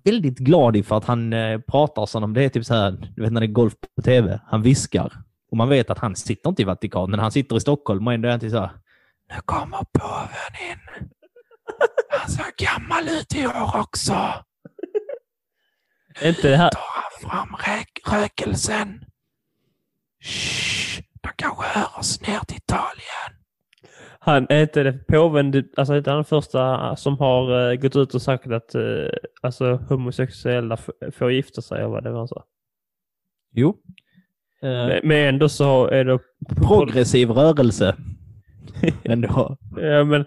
väldigt 0.04 0.38
glad 0.38 0.76
i 0.76 0.84
för 0.84 0.98
att 0.98 1.06
han 1.06 1.34
eh, 1.34 1.60
pratar 1.60 2.06
som 2.06 2.24
om 2.24 2.34
det 2.34 2.44
är 2.44 2.50
typ 2.50 2.66
så 2.66 2.74
här, 2.74 3.12
du 3.16 3.22
vet 3.22 3.34
när 3.34 3.42
det 3.42 3.48
är 3.48 3.52
golf 3.52 3.74
på 3.96 4.02
tv, 4.02 4.40
han 4.46 4.62
viskar. 4.62 5.14
Och 5.52 5.58
man 5.58 5.70
vet 5.70 5.90
att 5.90 6.00
han 6.00 6.16
sitter 6.16 6.50
inte 6.50 6.62
i 6.62 6.66
Vatikanen, 6.66 7.20
han 7.20 7.32
sitter 7.32 7.56
i 7.56 7.60
Stockholm 7.60 8.08
och 8.08 8.14
ändå 8.14 8.28
är 8.28 8.32
han 8.32 8.40
till 8.40 8.52
så 8.52 8.60
här, 8.60 8.72
nu 9.30 9.36
kommer 9.46 9.78
påven 9.78 10.54
in. 10.72 11.10
Han 12.10 12.30
ser 12.30 12.66
gammal 12.66 13.04
ut 13.10 13.36
i 13.36 13.48
år 13.48 13.80
också. 13.80 14.34
inte 16.24 16.50
det 16.50 16.58
här. 16.58 16.70
Tar 16.70 16.82
han 16.82 17.30
fram 17.30 17.56
rök, 17.56 18.00
rökelsen. 18.12 19.06
Shh, 20.24 21.02
de 21.22 21.30
kanske 21.36 21.80
hör 21.80 22.00
oss 22.00 22.22
ner 22.22 22.40
till 22.40 22.58
Italien. 22.58 23.44
Han 24.20 24.48
är 24.50 24.62
inte 24.62 24.84
det 24.84 24.94
påven, 24.94 25.64
alltså 25.78 25.98
inte 25.98 26.10
han 26.10 26.18
den 26.18 26.26
första 26.26 26.96
som 26.96 27.18
har 27.18 27.72
eh, 27.72 27.76
gått 27.76 27.96
ut 27.96 28.16
och 28.16 28.22
sagt 28.22 28.48
att 28.48 28.76
eh, 28.76 29.10
alltså, 29.42 29.76
homosexuella 29.76 30.78
får 31.12 31.32
gifta 31.32 31.62
sig, 31.62 31.78
eller 31.78 31.90
vad 31.90 32.04
det 32.04 32.12
var 32.12 32.18
han 32.18 32.28
sa. 32.28 32.44
Jo. 33.52 33.78
Men, 34.62 35.08
men 35.08 35.18
ändå 35.18 35.50
så 35.50 35.88
är 35.88 36.06
det... 36.06 36.20
progressiv 36.68 37.30
rörelse. 37.32 37.96
Ändå. 39.04 39.58
Ja, 39.78 40.04
men 40.04 40.26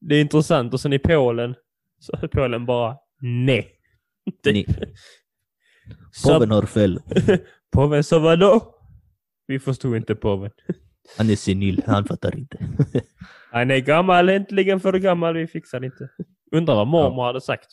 det 0.00 0.14
är 0.16 0.20
intressant. 0.20 0.74
Och 0.74 0.80
sen 0.80 0.92
i 0.92 0.98
Polen, 0.98 1.54
så 1.98 2.12
är 2.22 2.26
Polen 2.28 2.66
bara 2.66 2.96
nej. 3.20 3.68
Påven 6.26 6.50
har 6.50 6.62
fel. 6.62 7.00
påven 7.72 8.04
sa 8.04 8.18
vadå? 8.18 8.74
Vi 9.46 9.58
förstod 9.58 9.96
inte 9.96 10.14
påven. 10.14 10.50
Han 11.18 11.30
är 11.30 11.36
senil, 11.36 11.82
han 11.86 12.04
fattar 12.04 12.36
inte. 12.38 12.58
Han 13.52 13.70
är 13.70 13.78
gammal, 13.78 14.28
äntligen 14.28 14.80
för 14.80 14.92
gammal, 14.92 15.34
vi 15.34 15.46
fixar 15.46 15.80
det 15.80 15.86
inte. 15.86 16.08
Undrar 16.52 16.74
vad 16.74 16.86
mormor 16.86 17.22
hade 17.24 17.40
sagt. 17.40 17.66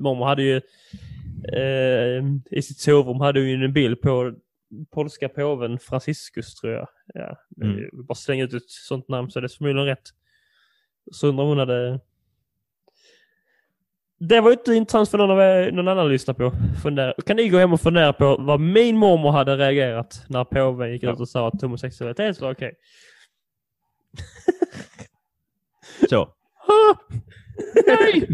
Mormor 0.00 0.24
hade 0.26 0.42
ju 0.42 0.56
eh, 1.52 2.24
i 2.50 2.62
sitt 2.62 2.78
sovrum 2.78 3.20
hade 3.20 3.40
ju 3.40 3.64
en 3.64 3.72
bild 3.72 4.00
på 4.00 4.34
polska 4.90 5.28
påven 5.28 5.78
Franciscus 5.78 6.54
tror 6.54 6.72
jag. 6.72 6.88
Ja, 7.14 7.36
Mm. 7.62 7.78
mm. 7.78 8.06
bara 8.06 8.14
slänga 8.14 8.44
ut 8.44 8.54
ett 8.54 8.70
sånt 8.70 9.08
namn 9.08 9.30
så 9.30 9.40
det 9.40 9.46
är 9.46 9.48
förmodligen 9.48 9.86
rätt. 9.86 10.08
Så 11.10 11.28
undrar 11.28 11.44
hon 11.44 11.58
hade... 11.58 12.00
Det 14.18 14.40
var 14.40 14.52
inte 14.52 14.74
intressant 14.74 15.08
för 15.08 15.18
någon, 15.18 15.30
av 15.30 15.72
någon 15.72 15.88
annan 15.88 16.06
att 16.06 16.12
lyssna 16.12 16.34
på. 16.34 16.52
Fundera. 16.82 17.14
Kan 17.26 17.36
ni 17.36 17.48
gå 17.48 17.58
hem 17.58 17.72
och 17.72 17.80
fundera 17.80 18.12
på 18.12 18.36
vad 18.40 18.60
min 18.60 18.96
mormor 18.96 19.30
hade 19.30 19.56
reagerat 19.56 20.24
när 20.28 20.44
påven 20.44 20.92
gick 20.92 21.02
ut 21.02 21.20
och 21.20 21.28
sa 21.28 21.48
att 21.48 21.62
homosexualitet 21.62 22.40
var 22.40 22.52
okej? 22.52 22.72
Så. 26.10 26.28
Nej! 27.86 28.28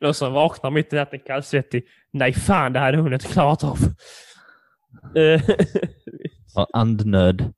Någon 0.00 0.14
som 0.14 0.32
vaknar 0.32 0.70
mitt 0.70 0.92
i 0.92 0.96
natten 0.96 1.20
kallsvettig. 1.26 1.84
Nej 2.10 2.32
fan, 2.32 2.72
det 2.72 2.78
hade 2.78 2.98
hon 2.98 3.12
inte 3.12 3.26
klarat 3.26 3.64
av. 3.64 3.78
Eh, 5.16 5.42
Andnöd. 6.72 7.52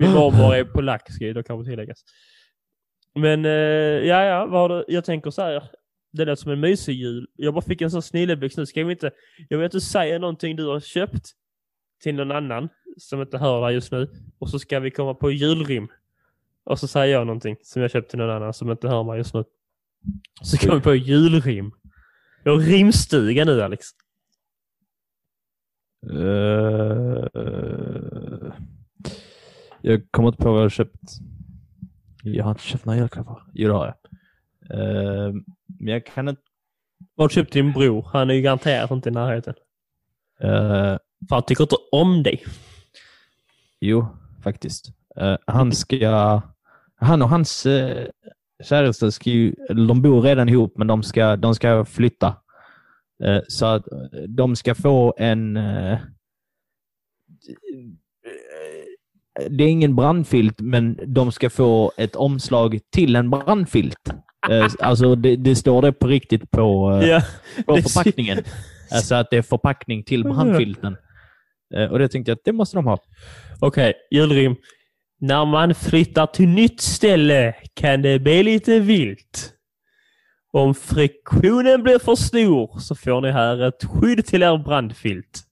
Min 0.00 0.10
mormor 0.10 0.54
är 0.54 0.64
polack, 0.64 1.12
ska 1.12 1.32
då 1.32 1.42
kanske 1.42 1.70
tilläggas. 1.70 2.04
Men 3.14 3.44
eh, 3.44 3.50
ja, 3.50 4.24
ja, 4.24 4.46
vad 4.46 4.60
har 4.60 4.68
du? 4.68 4.84
jag 4.88 5.04
tänker 5.04 5.30
så 5.30 5.42
här. 5.42 5.62
Det 6.12 6.24
låter 6.24 6.42
som 6.42 6.52
en 6.52 6.60
mysig 6.60 6.94
jul. 6.94 7.28
Jag 7.36 7.54
bara 7.54 7.64
fick 7.64 7.80
en 7.80 7.90
sån 7.90 8.02
snilleblixt 8.02 8.58
nu. 8.58 8.66
Ska 8.66 8.84
vi 8.84 8.92
inte, 8.92 9.10
jag 9.48 9.58
vill 9.58 9.66
att 9.66 9.72
du 9.72 9.80
säger 9.80 10.18
någonting 10.18 10.56
du 10.56 10.66
har 10.66 10.80
köpt 10.80 11.32
till 12.02 12.14
någon 12.14 12.32
annan 12.32 12.68
som 12.98 13.20
inte 13.20 13.38
hör 13.38 13.66
dig 13.66 13.74
just 13.74 13.92
nu. 13.92 14.08
Och 14.38 14.50
så 14.50 14.58
ska 14.58 14.80
vi 14.80 14.90
komma 14.90 15.14
på 15.14 15.30
julrim. 15.30 15.88
Och 16.64 16.78
så 16.78 16.86
säger 16.88 17.14
jag 17.14 17.26
någonting 17.26 17.56
som 17.62 17.82
jag 17.82 17.90
köpt 17.90 18.10
till 18.10 18.18
någon 18.18 18.30
annan 18.30 18.54
som 18.54 18.70
inte 18.70 18.88
hör 18.88 19.04
mig 19.04 19.18
just 19.18 19.34
nu. 19.34 19.44
Så 20.42 20.58
kommer 20.58 20.74
vi 20.74 20.82
på 20.82 20.94
julrim. 20.94 21.72
Jag 22.44 22.52
har 22.52 22.60
rimstuga 22.60 23.44
nu 23.44 23.62
Alex. 23.62 23.86
Eh, 26.10 27.24
jag 29.82 30.10
kommer 30.10 30.28
inte 30.28 30.42
på 30.42 30.52
vad 30.52 30.58
jag 30.58 30.64
har 30.64 30.68
köpt. 30.68 31.00
Jag 32.24 32.44
har 32.44 32.50
inte 32.50 32.62
köpt 32.62 32.84
några 32.84 32.98
julklappar. 32.98 33.42
Jo, 33.52 33.68
det 33.68 33.74
har 33.74 33.86
jag. 33.86 33.96
Eh, 34.78 35.32
men 35.66 35.92
jag 35.92 36.06
kan 36.06 36.28
inte... 36.28 36.42
Vad 37.14 37.24
har 37.24 37.28
du 37.28 37.34
köpt 37.34 37.52
till 37.52 37.62
din 37.64 37.72
bror? 37.72 38.08
Han 38.12 38.30
är 38.30 38.34
ju 38.34 38.40
garanterat 38.42 38.90
inte 38.90 39.08
i 39.08 39.12
närheten. 39.12 39.54
eh, 40.40 40.96
För 41.28 41.30
han 41.30 41.42
tycker 41.42 41.64
inte 41.64 41.76
om 41.92 42.22
dig. 42.22 42.44
jo, 43.80 44.06
faktiskt. 44.42 44.88
Eh, 45.16 45.36
han 45.46 45.72
ska... 45.72 46.42
Han 46.96 47.22
och 47.22 47.28
hans 47.28 47.66
uh, 47.66 48.06
käresta 48.64 49.10
ska 49.10 49.30
ju... 49.30 49.54
De 49.68 50.02
bor 50.02 50.22
redan 50.22 50.48
ihop, 50.48 50.78
men 50.78 50.86
de 50.86 51.02
ska, 51.02 51.36
de 51.36 51.54
ska 51.54 51.84
flytta. 51.84 52.36
Eh, 53.24 53.40
så 53.48 53.66
att 53.66 53.92
eh, 53.92 54.20
de 54.28 54.56
ska 54.56 54.74
få 54.74 55.14
en... 55.18 55.56
eh, 55.56 55.98
det 59.50 59.64
är 59.64 59.68
ingen 59.68 59.96
brandfilt, 59.96 60.60
men 60.60 60.98
de 61.06 61.32
ska 61.32 61.50
få 61.50 61.92
ett 61.96 62.16
omslag 62.16 62.78
till 62.92 63.16
en 63.16 63.30
brandfilt. 63.30 63.98
Eh, 64.50 64.66
Alltså 64.80 65.14
det, 65.14 65.36
det 65.36 65.56
står 65.56 65.82
det 65.82 65.92
på 65.92 66.06
riktigt 66.06 66.50
på, 66.50 66.98
eh, 67.02 67.08
Ja, 67.08 67.22
på 67.66 67.76
förpackningen. 67.76 68.38
Alltså 68.92 69.14
att 69.14 69.30
det 69.30 69.36
är 69.36 69.42
förpackning 69.42 70.04
till 70.04 70.24
brandfilten. 70.24 70.96
Eh, 71.74 71.84
Och 71.92 71.98
det 71.98 72.08
tänkte 72.08 72.30
jag 72.30 72.36
att 72.36 72.44
det 72.44 72.52
måste 72.52 72.76
de 72.76 72.86
ha. 72.86 72.98
Okej, 73.60 73.92
julrim. 74.10 74.56
När 75.20 75.44
man 75.44 75.74
flyttar 75.74 76.26
till 76.26 76.48
nytt 76.48 76.80
ställe 76.80 77.54
kan 77.74 78.02
det 78.02 78.18
bli 78.18 78.42
lite 78.42 78.80
vilt. 78.80 79.50
Om 80.52 80.74
friktionen 80.74 81.82
blir 81.82 81.98
för 81.98 82.14
stor 82.14 82.78
så 82.78 82.94
får 82.94 83.20
ni 83.20 83.30
här 83.30 83.68
ett 83.68 83.84
skydd 83.84 84.26
till 84.26 84.42
er 84.42 84.58
brandfilt. 84.58 85.42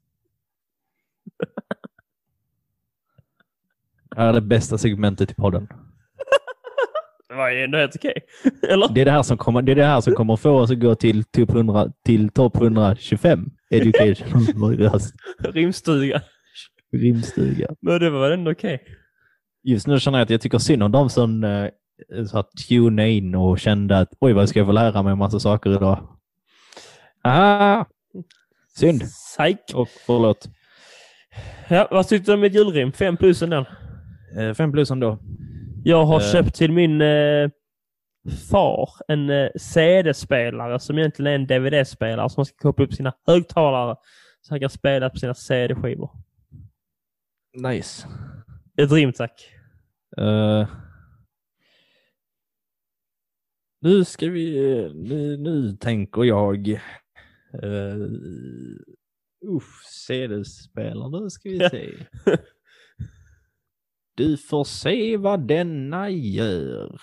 Det 4.14 4.20
här 4.20 4.28
är 4.28 4.32
det 4.32 4.40
bästa 4.40 4.78
segmentet 4.78 5.30
i 5.30 5.34
podden. 5.34 5.68
Det 7.28 7.34
var 7.34 7.50
ju 7.50 7.64
ändå 7.64 7.78
helt 7.78 7.96
okej. 7.96 8.14
Eller? 8.68 8.88
Det 8.88 9.00
är 9.00 9.04
det 9.04 9.10
här 9.10 9.22
som 9.22 9.38
kommer, 9.38 9.62
det 9.62 9.72
är 9.72 9.76
det 9.76 9.84
här 9.84 10.00
som 10.00 10.14
kommer 10.14 10.36
få 10.36 10.50
oss 10.50 10.70
att 10.70 10.80
gå 10.80 10.94
till 10.94 11.24
topp 11.24 11.50
100, 11.50 11.88
till 12.04 12.28
topp 12.28 12.56
125. 12.56 13.50
Education. 13.70 14.46
Rimstuga. 15.52 16.22
Rimstuga. 16.92 17.68
Men 17.80 18.00
det 18.00 18.10
var 18.10 18.30
ändå 18.30 18.50
okej. 18.50 18.82
Just 19.62 19.86
nu 19.86 20.00
känner 20.00 20.18
jag 20.18 20.24
att 20.24 20.30
jag 20.30 20.40
tycker 20.40 20.58
synd 20.58 20.82
om 20.82 20.92
de 20.92 21.10
som 21.10 21.44
eh, 21.44 21.68
så 22.26 22.42
tunade 22.42 23.10
in 23.10 23.34
och 23.34 23.58
kände 23.58 23.98
att 23.98 24.08
oj, 24.20 24.32
vad 24.32 24.48
ska 24.48 24.58
jag 24.58 24.66
få 24.66 24.72
lära 24.72 25.02
mig 25.02 25.12
en 25.12 25.18
massa 25.18 25.40
saker 25.40 25.70
idag. 25.70 26.08
Ah, 27.22 27.84
synd. 28.76 29.00
Psyk. 29.00 29.58
Och 29.74 29.88
förlåt. 30.06 30.48
Ja, 31.68 31.88
vad 31.90 32.08
tyckte 32.08 32.30
du 32.30 32.34
om 32.34 32.44
ett 32.44 32.54
julrim? 32.54 32.92
Fem 32.92 33.16
plus 33.16 33.40
den. 33.40 33.64
Eh, 34.36 34.54
fem 34.54 34.72
plus 34.72 34.90
ändå. 34.90 35.18
Jag 35.84 36.04
har 36.04 36.20
Eh. 36.20 36.32
köpt 36.32 36.54
till 36.54 36.72
min 36.72 37.00
eh, 37.00 37.50
far 38.50 38.90
en 39.08 39.30
eh, 39.30 39.48
CD-spelare 39.56 40.78
som 40.78 40.98
egentligen 40.98 41.32
är 41.32 41.34
en 41.34 41.46
DVD-spelare 41.46 42.28
som 42.30 42.40
man 42.40 42.46
ska 42.46 42.56
koppla 42.58 42.84
upp 42.84 42.94
sina 42.94 43.12
högtalare 43.26 43.96
så 44.40 44.52
han 44.54 44.60
kan 44.60 44.70
spela 44.70 45.10
på 45.10 45.16
sina 45.16 45.34
CD-skivor. 45.34 46.10
Nice. 47.68 48.08
Ett 48.76 48.92
rim 48.92 49.12
tack. 49.12 49.48
Eh, 50.16 50.68
nu 53.80 54.04
ska 54.04 54.28
vi... 54.28 54.50
Nu, 54.94 55.36
nu 55.36 55.72
tänker 55.72 56.24
jag... 56.24 56.80
Uh, 57.64 58.08
uff, 59.46 59.82
CD-spelare. 60.06 61.20
Nu 61.20 61.30
ska 61.30 61.48
vi 61.48 61.58
se. 61.70 61.90
Du 64.14 64.36
får 64.36 64.64
se 64.64 65.16
vad 65.16 65.46
denna 65.48 66.10
gör. 66.10 67.00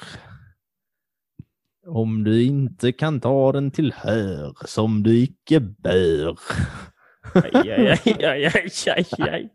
Om 1.87 2.23
du 2.23 2.43
inte 2.43 2.91
kan 2.91 3.19
ta 3.19 3.51
den 3.51 3.71
till 3.71 3.93
hör 3.93 4.53
som 4.65 5.03
du 5.03 5.17
icke 5.19 5.59
bör. 5.59 6.37
Aj, 7.33 7.71
aj, 7.71 7.87
aj, 8.05 8.23
aj, 8.25 8.51
aj, 8.87 9.05
aj, 9.19 9.49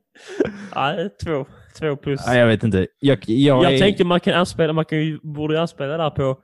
aj. 0.73 1.11
Två, 1.25 1.47
två 1.79 1.97
plus. 1.97 2.27
Nej, 2.27 2.39
jag 2.39 2.47
vet 2.47 2.63
inte. 2.65 2.87
Jag, 3.01 3.19
jag, 3.27 3.65
Jag 3.65 3.75
är- 3.75 3.79
tänkte 3.79 4.05
man 4.05 4.21
kan 4.21 4.35
anspela, 4.35 4.73
man 4.73 4.85
kan 4.85 5.21
borde 5.23 5.61
anspela 5.61 5.97
där 5.97 6.11
på, 6.11 6.39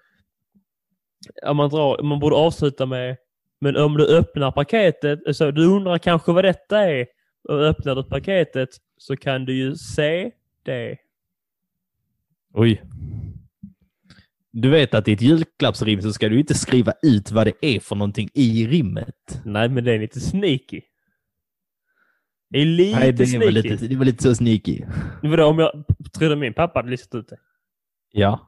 om 1.47 1.57
man, 1.57 1.71
drar, 1.71 2.03
man 2.03 2.21
borde 2.21 2.37
avsluta 2.37 2.87
med, 2.87 3.17
men 3.61 3.77
om 3.77 3.97
du 3.97 4.17
öppnar 4.19 4.53
paketet, 4.53 5.19
så 5.37 5.51
du 5.51 5.67
undrar 5.67 5.99
kanske 5.99 6.33
vad 6.33 6.45
detta 6.45 6.79
är, 6.91 7.07
och 7.49 7.61
öppnar 7.63 7.95
du 7.95 8.05
paketet 8.05 8.69
så 8.97 9.17
kan 9.17 9.45
du 9.45 9.55
ju 9.57 9.75
se 9.77 10.31
det. 10.65 10.97
Oj. 12.55 12.83
Du 14.53 14.71
vet 14.71 14.95
att 14.95 15.09
i 15.09 15.13
ett 15.13 15.21
julklappsrim 15.23 16.03
så 16.03 16.13
ska 16.13 16.29
du 16.29 16.39
inte 16.41 16.55
skriva 16.55 16.93
ut 17.03 17.31
vad 17.31 17.47
det 17.47 17.53
är 17.77 17.81
för 17.81 17.97
någonting 17.97 18.29
i 18.35 18.67
rimmet. 18.67 19.43
Nej, 19.45 19.69
men 19.69 19.85
det 19.85 19.93
är 19.93 19.99
lite 19.99 20.21
sneaky. 20.21 20.81
Det 22.51 22.59
är 22.59 22.65
lite 22.65 22.99
Nej, 22.99 23.13
det 23.13 23.27
sneaky. 23.27 23.45
var 23.47 23.53
lite, 23.53 23.87
det 23.87 23.97
var 23.97 24.05
lite 24.05 24.23
så 24.23 24.35
sneaky. 24.35 24.85
Vadå, 25.23 25.45
om 25.47 25.59
jag 25.59 25.85
trodde 26.19 26.37
min 26.37 26.55
pappa 26.55 26.79
hade 26.79 26.91
listat 26.91 27.15
ut 27.15 27.29
det? 27.29 27.37
Ja. 28.13 28.41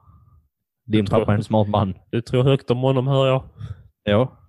Din 0.85 1.05
tror- 1.05 1.19
pappa 1.19 1.31
är 1.33 1.37
en 1.37 1.43
smart 1.43 1.67
man. 1.67 1.93
Du 2.11 2.21
tror 2.21 2.43
högt 2.43 2.71
om 2.71 2.77
honom, 2.77 3.07
hör 3.07 3.27
jag. 3.27 3.49
Ja. 4.03 4.39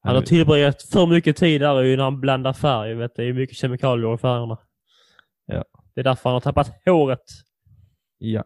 Han 0.00 0.14
har 0.14 0.22
tillbringat 0.22 0.82
för 0.82 1.06
mycket 1.06 1.36
tid 1.36 1.60
där 1.60 1.96
när 1.96 2.04
han 2.04 2.20
blandar 2.20 2.52
färg. 2.52 2.94
Vet, 2.94 3.16
det 3.16 3.24
är 3.24 3.32
mycket 3.32 3.56
kemikalier 3.56 4.14
i 4.14 4.18
färgerna. 4.18 4.58
Det 5.98 6.02
är 6.02 6.04
därför 6.04 6.30
han 6.30 6.34
har 6.34 6.40
tappat 6.40 6.72
håret. 6.84 7.24
Ja. 8.18 8.44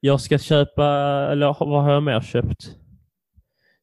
Jag 0.00 0.20
ska 0.20 0.38
köpa, 0.38 0.86
eller 1.32 1.56
vad 1.60 1.82
har 1.82 1.92
jag 1.92 2.02
mer 2.02 2.20
köpt? 2.20 2.76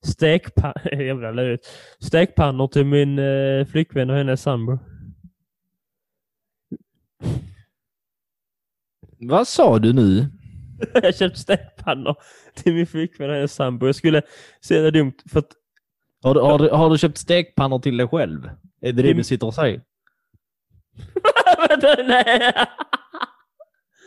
Stekpannor, 0.02 0.94
jävla 1.02 1.32
löjligt. 1.32 1.68
Stekpannor 2.00 2.68
till 2.68 2.86
min 2.86 3.20
eh, 3.20 3.66
flickvän 3.66 4.10
och 4.10 4.16
hennes 4.16 4.42
sambo. 4.42 4.80
Vad 9.20 9.48
sa 9.48 9.80
du 9.80 9.94
nu? 9.94 10.26
jag 10.94 11.02
har 11.02 11.12
köpt 11.12 11.38
stekpannor 11.38 12.16
till 12.54 12.74
min 12.74 12.88
flickvän 12.88 13.30
och 13.30 13.36
hennes 13.36 13.54
sambo. 13.54 13.86
Jag 13.86 13.96
skulle 13.96 14.22
säga 14.62 14.82
det 14.82 14.92
dumt 14.92 15.18
för 15.30 15.40
att 15.40 15.52
Har 16.24 16.34
du, 16.34 16.40
har, 16.40 16.60
du, 16.60 16.70
har 16.70 16.90
du 16.90 16.98
köpt 16.98 17.18
stekpannor 17.18 17.80
till 17.80 17.98
dig 17.98 18.08
själv? 18.08 18.50
Är 18.82 18.94
det 18.94 19.02
det 19.02 19.14
du 19.14 19.24
sitter 19.24 19.48
och 19.48 19.54
säger? 19.54 19.82
Nej! 22.08 22.54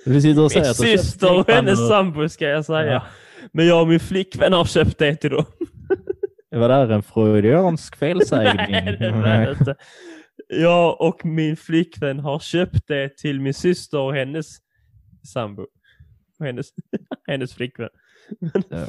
Du 0.05 0.21
sitter 0.21 0.41
och 0.41 0.43
Min 0.43 0.51
säger 0.51 0.71
att 0.71 0.77
syster 0.77 1.39
och 1.39 1.51
hennes 1.51 1.89
sambo 1.89 2.29
ska 2.29 2.49
jag 2.49 2.65
säga. 2.65 2.93
Ja. 2.93 3.03
Men 3.53 3.67
jag 3.67 3.83
och 3.83 3.89
min 3.89 4.01
flickvän 4.01 4.53
har 4.53 4.65
köpt 4.65 4.99
det 4.99 5.17
till 5.17 5.31
dem. 5.31 5.45
Det 6.51 6.59
var 6.59 6.69
där 6.69 6.91
en 6.91 7.03
freudiansk 7.03 7.97
felsägning. 7.97 8.57
Nej, 8.71 8.97
det 9.01 9.11
var 9.11 9.23
det 9.23 9.57
inte. 9.59 9.75
Jag 10.49 11.01
och 11.01 11.25
min 11.25 11.57
flickvän 11.57 12.19
har 12.19 12.39
köpt 12.39 12.89
det 12.89 13.17
till 13.17 13.41
min 13.41 13.55
syster 13.55 13.99
och 13.99 14.15
hennes 14.15 14.47
sambo. 15.33 15.63
Och 16.39 16.47
hennes, 16.47 16.67
hennes 17.29 17.55
flickvän. 17.55 17.89
Ja. 18.69 18.87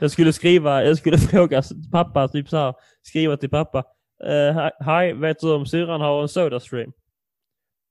Jag 0.00 0.10
skulle 0.10 0.32
skriva, 0.32 0.84
jag 0.84 0.98
skulle 0.98 1.18
fråga 1.30 1.62
pappa, 1.92 2.28
typ 2.28 2.48
så 2.48 2.56
här, 2.56 2.74
skriva 3.02 3.36
till 3.36 3.50
pappa. 3.50 3.84
Eh, 4.24 4.68
Hej, 4.80 5.14
vet 5.14 5.40
du 5.40 5.52
om 5.54 5.66
syrran 5.66 6.00
har 6.00 6.22
en 6.22 6.28
Sodastream? 6.28 6.92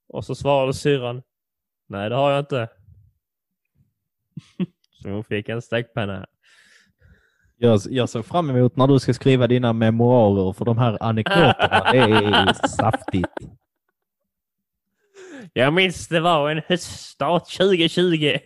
Och 0.08 0.26
så 0.26 0.36
svarade 0.36 0.74
syrran, 0.74 1.22
Nej, 1.90 2.10
det 2.10 2.16
har 2.16 2.32
jag 2.32 2.40
inte. 2.40 2.68
Så 5.04 5.10
hon 5.10 5.24
fick 5.24 5.50
en 5.50 5.62
stekpanna. 5.62 6.26
Jag, 7.58 7.80
jag 7.90 8.10
såg 8.10 8.26
fram 8.26 8.50
emot 8.50 8.76
när 8.76 8.88
du 8.88 9.00
ska 9.00 9.14
skriva 9.14 9.48
dina 9.48 9.74
memoarer 9.74 10.54
för 10.54 10.66
de 10.66 10.78
här 10.78 10.98
anekdoterna. 11.04 11.92
Det 11.92 11.98
är 11.98 12.68
saftigt. 12.68 13.28
Jag 15.54 15.74
minns 15.74 16.08
det 16.08 16.20
var 16.20 16.50
en 16.50 16.62
höststart 16.68 17.58
2020. 17.58 18.38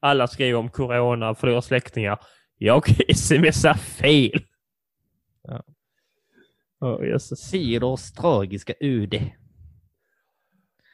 Alla 0.00 0.28
skrev 0.28 0.56
om 0.56 0.70
corona, 0.70 1.34
förlorar 1.34 1.60
släktingar. 1.60 2.18
Jag 2.58 2.84
smsade 3.16 3.78
fel. 3.78 4.42
Ja. 5.48 5.62
Jösses. 6.82 7.40
Sidors 7.40 8.12
tragiska 8.12 8.74
öde. 8.80 9.32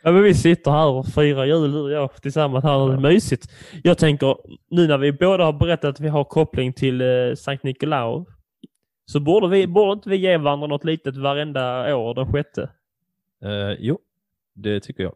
Ja, 0.03 0.13
men 0.13 0.23
vi 0.23 0.35
sitter 0.35 0.71
här 0.71 0.87
och 0.87 1.07
firar 1.07 1.45
jul 1.45 1.73
du 1.73 1.81
och 1.81 1.91
jag 1.91 2.23
tillsammans 2.23 2.65
här. 2.65 2.89
Det 2.89 2.95
är 2.95 3.01
mysigt. 3.01 3.51
Jag 3.83 3.99
tänker, 3.99 4.37
nu 4.71 4.87
när 4.87 4.99
vi 4.99 5.13
båda 5.13 5.45
har 5.45 5.53
berättat 5.53 5.91
att 5.91 6.01
vi 6.01 6.09
har 6.09 6.25
koppling 6.25 6.73
till 6.73 7.01
eh, 7.01 7.35
Sankt 7.37 7.65
Nikolaus 7.65 8.29
så 9.05 9.21
borde, 9.21 9.49
vi, 9.49 9.67
borde 9.67 9.93
inte 9.93 10.09
vi 10.09 10.17
ge 10.17 10.37
varandra 10.37 10.67
något 10.67 10.85
litet 10.85 11.17
varenda 11.17 11.97
år 11.97 12.15
den 12.15 12.33
sjätte? 12.33 12.71
Uh, 13.45 13.77
jo, 13.79 13.99
det 14.55 14.81
tycker 14.81 15.03
jag. 15.03 15.15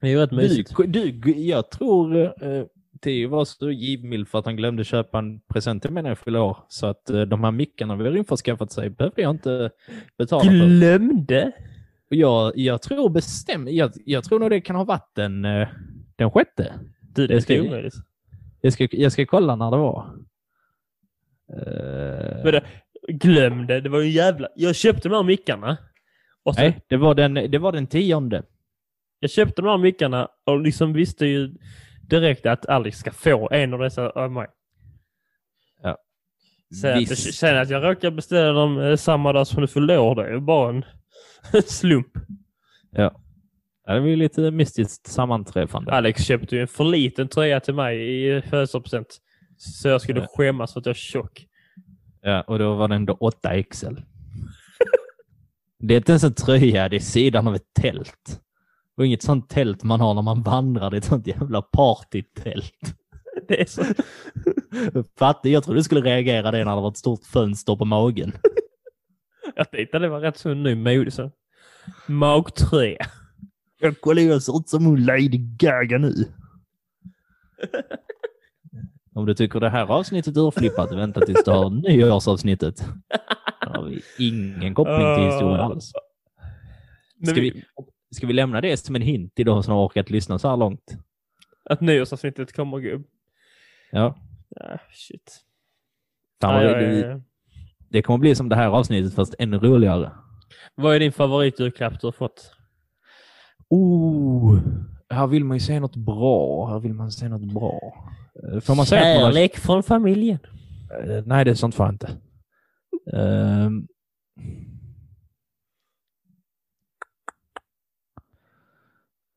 Det 0.00 0.06
är 0.06 0.10
ju 0.10 0.18
rätt 0.18 0.32
mysigt. 0.32 0.72
Du, 0.76 1.10
du, 1.10 1.30
jag 1.30 1.70
tror 1.70 2.16
uh, 2.16 2.64
Theo 3.02 3.28
var 3.28 3.44
så 3.44 3.70
givmild 3.70 4.28
för 4.28 4.38
att 4.38 4.44
han 4.44 4.56
glömde 4.56 4.84
köpa 4.84 5.18
en 5.18 5.40
present 5.40 5.82
till 5.82 5.92
mig 5.92 6.02
när 6.02 6.10
jag 6.10 6.18
fyllde 6.18 6.40
år. 6.40 6.56
Så 6.68 6.86
att 6.86 7.10
uh, 7.10 7.22
de 7.22 7.44
här 7.44 7.50
mickarna 7.50 7.96
vi 7.96 8.04
har 8.04 8.16
införskaffat 8.16 8.72
sig 8.72 8.90
behövde 8.90 9.22
jag 9.22 9.30
inte 9.30 9.70
betala 10.18 10.42
för. 10.42 10.50
Glömde? 10.50 11.52
Jag, 12.08 12.52
jag 12.56 12.82
tror 12.82 13.08
bestämt, 13.08 13.70
jag, 13.70 13.90
jag 14.04 14.24
tror 14.24 14.38
nog 14.38 14.50
det 14.50 14.60
kan 14.60 14.76
ha 14.76 14.84
varit 14.84 15.10
den, 15.14 15.44
uh, 15.44 15.68
den 16.16 16.30
sjätte. 16.30 16.74
Du, 17.00 17.26
det 17.26 17.34
Det 17.34 17.40
ska- 17.40 17.54
är 17.54 17.60
omöjligt. 17.60 17.94
Jag 18.60 18.72
ska, 18.72 18.88
jag 18.90 19.12
ska 19.12 19.26
kolla 19.26 19.56
när 19.56 19.70
det 19.70 19.76
var. 19.76 20.14
Uh, 21.52 22.44
Men 22.44 22.52
det, 22.52 22.64
glömde, 23.08 23.80
det 23.80 23.88
var 23.88 24.00
ju 24.00 24.10
jävla... 24.10 24.48
Jag 24.56 24.76
köpte 24.76 25.08
de 25.08 25.14
här 25.14 25.22
mickarna. 25.22 25.76
Och 26.42 26.54
så, 26.54 26.60
nej, 26.60 26.80
det 26.88 26.96
var, 26.96 27.14
den, 27.14 27.34
det 27.34 27.58
var 27.58 27.72
den 27.72 27.86
tionde. 27.86 28.42
Jag 29.20 29.30
köpte 29.30 29.62
de 29.62 29.68
här 29.68 29.78
mickarna 29.78 30.28
och 30.44 30.60
liksom 30.60 30.92
visste 30.92 31.26
ju 31.26 31.54
direkt 32.08 32.46
att 32.46 32.66
Alex 32.66 32.98
ska 32.98 33.10
få 33.12 33.48
en 33.52 33.74
av 33.74 33.80
dessa 33.80 34.10
av 34.10 34.32
mig. 34.32 34.46
Sen 36.82 36.94
att, 36.94 37.00
Visst. 37.00 37.34
sen 37.34 37.56
att 37.58 37.70
jag 37.70 37.84
råkar 37.84 38.10
beställa 38.10 38.52
dem 38.52 38.78
eh, 38.78 38.96
samma 38.96 39.32
dag 39.32 39.46
som 39.46 39.60
du 39.60 39.68
fyllde 39.68 39.98
år, 39.98 40.14
det 40.14 40.24
är 40.26 40.32
ju 40.32 40.40
bara 40.40 40.68
en 40.70 40.84
slump. 41.66 42.08
Ja. 42.90 43.20
Ja, 43.86 43.94
Det 43.94 44.00
var 44.00 44.06
ju 44.06 44.16
lite 44.16 44.50
mystiskt 44.50 45.06
sammanträffande. 45.06 45.92
Alex 45.92 46.24
köpte 46.24 46.54
ju 46.56 46.60
en 46.62 46.68
för 46.68 46.84
liten 46.84 47.28
tröja 47.28 47.60
till 47.60 47.74
mig 47.74 47.98
i 48.36 48.42
födelsedagspresent. 48.42 49.16
Så 49.56 49.88
jag 49.88 50.00
skulle 50.02 50.20
Ja. 50.20 50.26
skämmas 50.30 50.72
för 50.72 50.80
att 50.80 50.86
jag 50.86 50.90
är 50.92 50.94
tjock. 50.98 51.46
Ja, 52.20 52.42
och 52.42 52.58
då 52.58 52.74
var 52.74 52.88
den 52.88 52.96
ändå 52.96 53.16
8 53.20 53.62
XL. 53.70 53.94
det 55.78 55.94
är 55.94 55.98
inte 55.98 56.12
ens 56.12 56.24
en 56.24 56.34
tröja, 56.34 56.88
det 56.88 56.96
är 56.96 57.00
sidan 57.00 57.48
av 57.48 57.54
ett 57.54 57.74
tält. 57.80 58.40
Och 58.96 59.06
inget 59.06 59.22
sånt 59.22 59.48
tält 59.48 59.82
man 59.82 60.00
har 60.00 60.14
när 60.14 60.22
man 60.22 60.42
vandrar, 60.42 60.90
det 60.90 60.96
är 60.96 60.98
ett 60.98 61.04
sånt 61.04 61.26
jävla 61.26 61.62
partytält. 61.62 62.72
Det 63.48 63.60
är 63.60 63.66
så... 63.66 63.82
Fattig, 65.18 65.52
jag 65.52 65.64
trodde 65.64 65.78
du 65.80 65.84
skulle 65.84 66.00
reagera 66.00 66.50
det 66.50 66.64
när 66.64 66.76
det 66.76 66.82
var 66.82 66.88
ett 66.88 66.96
stort 66.96 67.24
fönster 67.24 67.76
på 67.76 67.84
magen. 67.84 68.32
Jag 69.56 69.70
tänkte 69.70 69.98
det 69.98 70.08
var 70.08 70.20
rätt 70.20 70.38
så 70.38 70.54
ny 70.54 70.74
mode. 70.74 71.10
Så. 71.10 71.30
Magtröja. 72.06 73.06
Jag 73.80 74.00
kollar, 74.00 74.22
jag 74.22 74.42
ser 74.42 74.58
ut 74.58 74.68
som 74.68 74.86
hon 74.86 75.04
Lady 75.04 75.38
Gaga 75.38 75.98
nu. 75.98 76.14
Om 79.14 79.26
du 79.26 79.34
tycker 79.34 79.60
det 79.60 79.70
här 79.70 79.86
avsnittet 79.86 80.36
är 80.36 80.46
urflippat, 80.46 80.92
vänta 80.92 81.20
tills 81.20 81.44
du 81.44 81.50
har 81.50 81.70
nyårsavsnittet. 81.70 82.84
Då 83.60 83.68
har 83.68 83.84
vi 83.84 84.02
ingen 84.18 84.74
koppling 84.74 85.14
till 85.16 85.24
historien 85.24 85.60
alls. 85.60 85.92
Men 87.18 87.26
Ska 87.26 87.40
vi, 87.40 87.64
ska 88.10 88.26
vi 88.26 88.32
lämna 88.32 88.60
det 88.60 88.76
som 88.76 88.96
en 88.96 89.02
hint 89.02 89.34
till 89.34 89.46
de 89.46 89.62
som 89.62 89.74
har 89.74 89.86
orkat 89.86 90.10
lyssna 90.10 90.38
så 90.38 90.48
här 90.48 90.56
långt? 90.56 90.96
Att 91.70 91.80
nyårsavsnittet 91.80 92.52
kommer 92.56 92.86
upp. 92.86 93.06
Ja. 93.92 94.16
Ja, 94.48 94.78
shit. 94.92 95.40
Fan, 96.40 96.64
Ja, 96.64 96.72
vad 96.72 96.82
ja, 96.82 97.20
det, 97.88 98.02
kommer 98.02 98.18
bli 98.18 98.34
som 98.34 98.48
det 98.48 98.56
här 98.56 98.68
avsnittet 98.68 99.14
fast 99.14 99.34
ännu 99.38 99.58
roligare. 99.58 100.10
Vad 100.74 100.94
är 100.94 101.00
din 101.00 101.12
favoritjulklapp 101.12 102.00
du 102.00 102.06
har 102.06 102.12
fått? 102.12 102.52
Oh, 103.68 104.58
här 105.10 105.26
vill 105.26 105.44
man 105.44 105.56
ju 105.56 105.60
säga 105.60 105.80
något 105.80 105.96
bra. 105.96 106.66
Här 106.68 106.78
vill 106.80 106.94
man 106.94 107.12
säga 107.12 107.28
något 107.28 107.52
bra. 107.54 107.80
Eh, 108.52 108.60
Får 108.60 108.74
man 108.74 108.86
säga 108.86 109.02
man 109.14 109.24
har 109.24 109.32
Kärlek 109.32 109.56
från 109.56 109.82
familjen. 109.82 110.38
Eh, 111.04 111.22
nej, 111.26 111.44
det 111.44 111.50
är 111.50 111.54
sånt 111.54 111.74
får 111.74 111.86
jag 111.86 111.94
inte. 111.94 112.10
Ehm. 113.12 113.86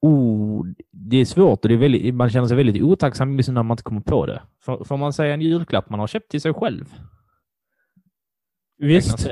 Oh, 0.01 0.65
det 0.91 1.17
är 1.17 1.25
svårt 1.25 1.65
och 1.65 1.69
det 1.69 1.75
är 1.75 1.77
väldigt, 1.77 2.15
man 2.15 2.29
känner 2.29 2.47
sig 2.47 2.57
väldigt 2.57 2.83
otacksam 2.83 3.35
när 3.35 3.51
man 3.63 3.71
inte 3.71 3.83
kommer 3.83 4.01
på 4.01 4.25
det. 4.25 4.41
Får, 4.61 4.83
får 4.83 4.97
man 4.97 5.13
säga 5.13 5.33
en 5.33 5.41
julklapp 5.41 5.89
man 5.89 5.99
har 5.99 6.07
köpt 6.07 6.31
till 6.31 6.41
sig 6.41 6.53
själv? 6.53 6.85
Visst. 8.77 9.29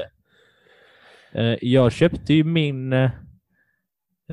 Eh, 1.32 1.56
jag 1.62 1.92
köpte 1.92 2.34
ju 2.34 2.44
min, 2.44 2.94
eh, 2.94 3.12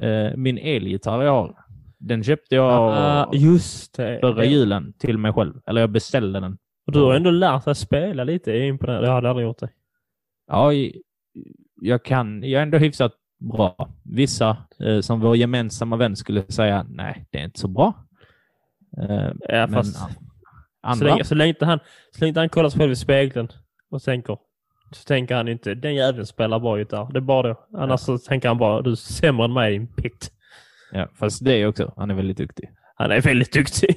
eh, 0.00 0.36
min 0.36 0.58
elgitarr 0.58 1.22
jag 1.22 1.32
har. 1.32 1.64
Den 1.98 2.24
köpte 2.24 2.54
jag 2.54 2.72
Ah, 2.72 3.30
just 3.34 3.96
det. 3.96 4.18
förra 4.20 4.44
julen 4.44 4.92
till 4.98 5.18
mig 5.18 5.32
själv. 5.32 5.54
Eller 5.66 5.80
jag 5.80 5.90
beställde 5.90 6.40
den. 6.40 6.58
Och 6.86 6.92
du 6.92 7.00
har 7.00 7.14
ändå 7.14 7.30
lärt 7.30 7.64
dig 7.64 7.74
spela 7.74 8.24
lite. 8.24 8.50
Jag 8.50 8.60
är 8.60 8.64
imponerad. 8.64 9.04
Jag 9.04 9.12
hade 9.12 9.30
aldrig 9.30 9.46
gjort 9.46 9.58
det. 9.58 9.68
Ja, 10.46 10.70
jag 11.80 12.04
kan. 12.04 12.42
Jag 12.42 12.58
är 12.58 12.62
ändå 12.62 12.78
hyfsat 12.78 13.12
bra. 13.52 13.88
Vissa, 14.02 14.56
eh, 14.80 15.00
som 15.00 15.20
vår 15.20 15.36
gemensamma 15.36 15.96
vän 15.96 16.16
skulle 16.16 16.42
säga, 16.52 16.86
nej, 16.88 17.26
det 17.30 17.38
är 17.38 17.44
inte 17.44 17.60
så 17.60 17.68
bra. 17.68 17.92
Eh, 19.02 19.30
Ja, 19.48 19.68
fast 19.68 19.96
a- 19.96 20.08
så 20.10 20.88
andra, 20.88 21.06
länge, 21.06 21.24
så, 21.24 21.34
länge 21.34 21.48
inte 21.48 21.64
han, 21.66 21.78
så 22.12 22.20
länge 22.20 22.28
inte 22.28 22.40
han 22.40 22.48
kollar 22.48 22.68
sig 22.68 22.78
själv 22.80 22.92
i 22.92 22.96
spegeln 22.96 23.48
och 23.90 24.02
tänker, 24.02 24.38
så 24.92 25.04
tänker 25.04 25.34
han 25.34 25.48
inte, 25.48 25.74
den 25.74 25.94
jäveln 25.94 26.26
spelar 26.26 26.60
bra 26.60 26.78
gitarr. 26.78 27.12
Det 27.12 27.18
är 27.18 27.20
bara 27.20 27.48
det. 27.48 27.56
Annars 27.78 28.00
så 28.00 28.18
tänker 28.18 28.48
han 28.48 28.58
bara, 28.58 28.82
du 28.82 28.90
är 28.90 28.94
sämre 28.94 29.44
än 29.44 29.52
mig 29.52 29.72
din 29.72 29.86
pitt. 29.86 30.30
ja, 30.92 31.08
fast 31.14 31.44
det 31.44 31.52
är 31.54 31.66
också. 31.66 31.92
Han 31.96 32.10
är 32.10 32.14
väldigt 32.14 32.36
duktig. 32.36 32.70
Han 32.96 33.10
är 33.10 33.20
väldigt 33.20 33.52
duktig. 33.52 33.96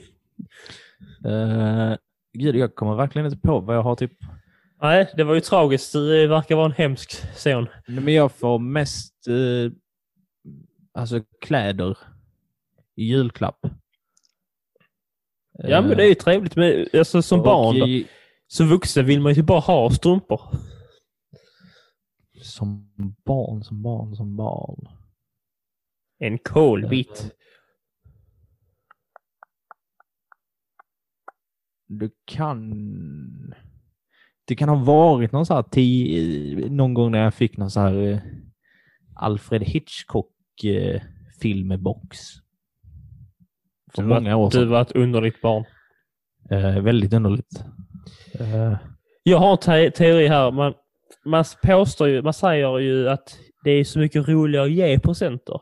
Uh, 1.25 1.95
gud, 2.33 2.55
jag 2.55 2.75
kommer 2.75 2.95
verkligen 2.95 3.25
inte 3.25 3.37
på 3.47 3.59
vad 3.59 3.75
jag 3.75 3.83
har 3.83 3.95
typ. 3.95 4.11
Nej, 4.82 5.11
det 5.17 5.23
var 5.23 5.34
ju 5.36 5.41
tragiskt. 5.41 5.93
Du 5.93 6.28
verkar 6.28 6.55
vara 6.55 6.65
en 6.65 6.71
hemsk 6.71 7.11
son. 7.38 7.67
Men 7.88 8.13
jag 8.13 8.32
får 8.32 8.59
mest 8.59 9.28
eh, 9.28 9.71
alltså 10.93 11.23
kläder 11.41 11.97
i 12.95 13.03
julklapp. 13.03 13.59
Ja, 15.51 15.82
men 15.82 15.97
det 15.97 16.03
är 16.03 16.07
ju 16.07 16.15
trevligt. 16.15 16.56
Men 16.56 16.85
alltså, 16.93 17.22
som 17.22 17.39
Och 17.39 17.45
barn, 17.45 17.80
då, 17.80 17.88
i- 17.88 18.07
som 18.47 18.68
vuxen 18.68 19.06
vill 19.06 19.22
man 19.22 19.34
ju 19.34 19.43
bara 19.43 19.60
ha 19.60 19.89
strumpor. 19.89 20.41
Som 22.41 22.93
barn, 23.26 23.64
som 23.64 23.81
barn, 23.84 24.15
som 24.15 24.35
barn. 24.35 24.88
En 26.19 26.38
kolbit. 26.39 27.34
Det 31.88 32.11
kan... 32.26 33.53
Det 34.48 34.56
kan 34.56 34.69
ha 34.69 34.76
varit 34.76 35.32
någon 35.32 35.45
så 35.45 35.53
här 35.53 35.64
ti... 35.64 36.68
någon 36.69 36.94
gång 36.94 37.11
när 37.11 37.19
jag 37.24 37.34
fick 37.34 37.57
någon 37.57 37.72
så 37.72 37.80
här 37.80 38.11
eh, 38.11 38.18
Alfred 39.15 39.64
Hitchcock 39.64 40.64
eh, 40.64 41.02
filmbox. 41.41 42.18
För 43.95 44.02
Du 44.02 44.07
många 44.07 44.36
år 44.36 44.49
Du 44.49 44.57
sedan. 44.57 44.69
var 44.69 44.82
ett 44.82 44.91
underligt 44.91 45.41
barn. 45.41 45.64
Eh, 46.49 46.80
väldigt 46.82 47.14
underligt. 47.14 47.64
Eh, 48.40 48.76
Jag 49.24 49.38
har 49.38 49.52
en 49.52 49.57
te 49.57 49.91
teori 49.91 50.28
här. 50.28 50.52
Man, 50.52 50.74
man 51.26 51.44
påstår 51.64 52.07
ju, 52.07 52.22
man 52.22 52.34
säger 52.34 52.78
ju 52.80 53.10
att 53.10 53.40
det 53.64 53.72
är 53.72 53.84
så 53.84 53.99
mycket 53.99 54.28
roligare 54.28 54.65
att 54.65 54.72
ge 54.72 54.99
presenter. 54.99 55.61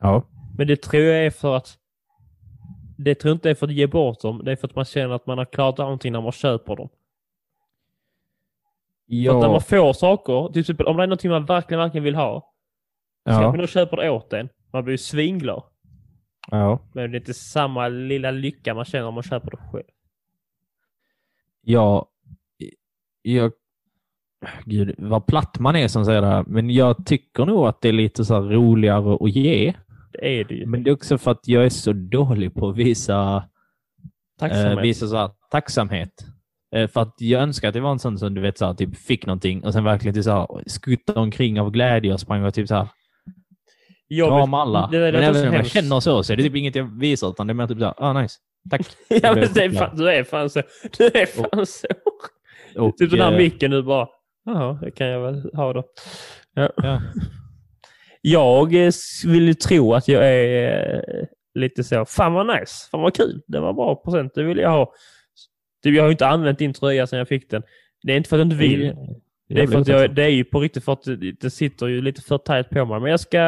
ja. 0.00 0.28
Men 0.58 0.66
det 0.66 0.82
tror 0.82 1.02
jag 1.02 1.26
är 1.26 1.30
för 1.30 1.56
att 1.56 1.78
det 2.98 3.14
tror 3.14 3.30
jag 3.30 3.36
inte 3.36 3.50
är 3.50 3.54
för 3.54 3.66
att 3.66 3.72
ge 3.72 3.86
bort 3.86 4.20
dem. 4.20 4.42
Det 4.44 4.52
är 4.52 4.56
för 4.56 4.68
att 4.68 4.74
man 4.76 4.84
känner 4.84 5.14
att 5.14 5.26
man 5.26 5.38
har 5.38 5.44
klarat 5.44 5.78
av 5.78 5.84
någonting 5.84 6.12
när 6.12 6.20
man 6.20 6.32
köper 6.32 6.76
dem. 6.76 6.88
För 9.26 9.30
att 9.30 9.36
när 9.36 9.46
Ja. 9.46 9.50
man 9.52 9.60
får 9.60 9.92
saker, 9.92 10.52
till 10.52 10.60
exempel 10.60 10.86
om 10.86 10.96
det 10.96 11.02
är 11.02 11.06
någonting 11.06 11.30
man 11.30 11.44
verkligen, 11.46 11.78
verkligen 11.80 12.04
vill 12.04 12.14
ha. 12.14 12.40
Så 12.40 13.30
kanske 13.30 13.44
Ja. 13.44 13.52
någon 13.52 13.66
köper 13.66 13.96
det 13.96 14.10
åt 14.10 14.32
en. 14.32 14.48
Man 14.72 14.84
blir 14.84 14.92
ju 14.94 14.98
svinglad. 14.98 15.62
ja. 16.50 16.78
Men 16.94 17.10
det 17.10 17.16
är 17.16 17.20
inte 17.20 17.34
samma 17.34 17.88
lilla 17.88 18.30
lycka 18.30 18.74
man 18.74 18.84
känner 18.84 19.06
om 19.06 19.14
man 19.14 19.22
köper 19.22 19.50
det 19.50 19.56
själv. 19.72 19.84
Ja. 21.62 22.06
Jag... 23.22 23.52
Gud, 24.64 24.94
vad 24.98 25.26
platt 25.26 25.58
man 25.58 25.76
är 25.76 25.88
som 25.88 26.04
säger 26.04 26.20
det 26.20 26.26
här. 26.26 26.44
Men 26.46 26.70
jag 26.70 27.06
tycker 27.06 27.46
nog 27.46 27.66
att 27.66 27.80
det 27.80 27.88
är 27.88 27.92
lite 27.92 28.24
så 28.24 28.40
roligare 28.40 29.14
att 29.20 29.30
ge 29.30 29.74
Det 30.12 30.40
är 30.40 30.44
det 30.44 30.54
ju. 30.54 30.66
Men 30.66 30.82
det 30.82 30.90
är 30.90 30.94
också 30.94 31.18
för 31.18 31.30
att 31.30 31.48
jag 31.48 31.64
är 31.64 31.68
så 31.68 31.92
dålig 31.92 32.54
på 32.54 32.68
att 32.68 32.76
visa, 32.76 33.36
eh, 33.36 33.42
Tacksamhet. 34.38 34.84
visa 34.84 35.06
så 35.06 35.16
här, 35.16 35.30
tacksamhet. 35.50 36.12
Eh, 36.74 36.88
för 36.88 37.00
att 37.00 37.14
jag 37.18 37.42
önskar 37.42 37.68
att 37.68 37.74
det 37.74 37.80
var 37.80 37.92
en 37.92 37.98
sån 37.98 38.18
som 38.18 38.34
du 38.34 38.40
vet 38.40 38.58
så 38.58 38.66
här, 38.66 38.74
typ 38.74 38.96
fick 38.96 39.26
någonting 39.26 39.64
och 39.64 39.72
sen 39.72 39.84
verkligen 39.84 40.14
typ 40.14 40.24
så 40.24 40.30
här, 40.30 40.68
skutta 40.68 41.20
omkring 41.20 41.60
av 41.60 41.70
glädje 41.70 42.12
och 42.12 42.20
sprang 42.20 42.44
och 42.44 42.54
typ 42.54 42.68
så 42.68 42.74
här, 42.74 42.88
Jag 44.08 44.28
krama 44.28 44.62
alla. 44.62 44.88
det 44.92 44.96
är 44.96 45.12
Men 45.12 45.20
det 45.20 45.26
även 45.26 45.48
om 45.48 45.54
jag 45.54 45.66
känner 45.66 46.00
så, 46.00 46.22
så 46.22 46.32
är 46.32 46.36
det 46.36 46.42
typ 46.42 46.56
inget 46.56 46.74
jag 46.74 46.98
visar 47.00 47.30
utan 47.30 47.46
det 47.46 47.52
är 47.52 47.54
mer 47.54 47.66
typ 47.66 47.78
så 47.78 47.84
här, 47.84 47.94
ah 47.98 48.12
nice, 48.12 48.34
tack. 48.70 48.80
Ja, 49.08 49.34
men 49.34 49.48
det 49.54 49.64
är 49.64 49.70
fan, 49.70 49.96
du 49.96 50.10
är 50.10 50.24
fan 50.24 50.50
så. 50.50 50.62
Du 50.98 51.04
är 51.04 51.26
fan 51.26 51.66
så. 51.66 51.86
Och, 52.76 52.96
Typ 52.96 53.10
den 53.10 53.20
här 53.20 53.32
eh, 53.32 53.38
micken 53.38 53.70
nu 53.70 53.82
bara. 53.82 54.08
Jaha, 54.44 54.78
det 54.82 54.90
kan 54.90 55.06
jag 55.06 55.20
väl 55.20 55.50
ha 55.54 55.72
då. 55.72 55.84
Ja. 56.54 56.70
Ja. 56.76 57.02
Jag 58.20 58.74
eh, 58.74 58.92
vill 59.26 59.46
ju 59.46 59.54
tro 59.54 59.94
att 59.94 60.08
jag 60.08 60.28
är 60.28 61.04
lite 61.54 61.84
så. 61.84 62.04
Fan 62.04 62.32
vad 62.32 62.46
nice. 62.46 62.88
Fan 62.90 63.02
vad 63.02 63.14
kul. 63.14 63.42
Det 63.46 63.60
var 63.60 63.72
bra 63.72 64.02
present. 64.04 64.34
Det 64.34 64.42
vill 64.42 64.58
jag 64.58 64.70
ha. 64.70 64.92
Typ, 65.82 65.94
Jag 65.94 66.02
har 66.02 66.08
ju 66.08 66.12
inte 66.12 66.26
använt 66.26 66.58
din 66.58 66.72
tröja 66.72 67.06
sedan 67.06 67.18
jag 67.18 67.28
fick 67.28 67.50
den. 67.50 67.62
Det 68.02 68.12
är 68.12 68.16
inte 68.16 68.28
för 68.28 68.36
att 68.36 68.40
jag 68.40 68.46
inte 68.46 68.56
vill. 68.56 68.94
Det 69.48 69.62
är, 69.62 69.66
för 69.66 69.78
att 69.80 69.88
jag, 69.88 70.14
det 70.14 70.24
är 70.24 70.28
ju 70.28 70.44
på 70.44 70.60
riktigt 70.60 70.84
för 70.84 70.92
att 70.92 71.04
det, 71.40 71.50
sitter 71.50 71.86
ju 71.86 72.02
lite 72.02 72.22
för 72.22 72.38
tajt 72.38 72.70
på 72.70 72.84
mig. 72.84 73.00
Men 73.00 73.10
jag 73.10 73.20
ska... 73.20 73.38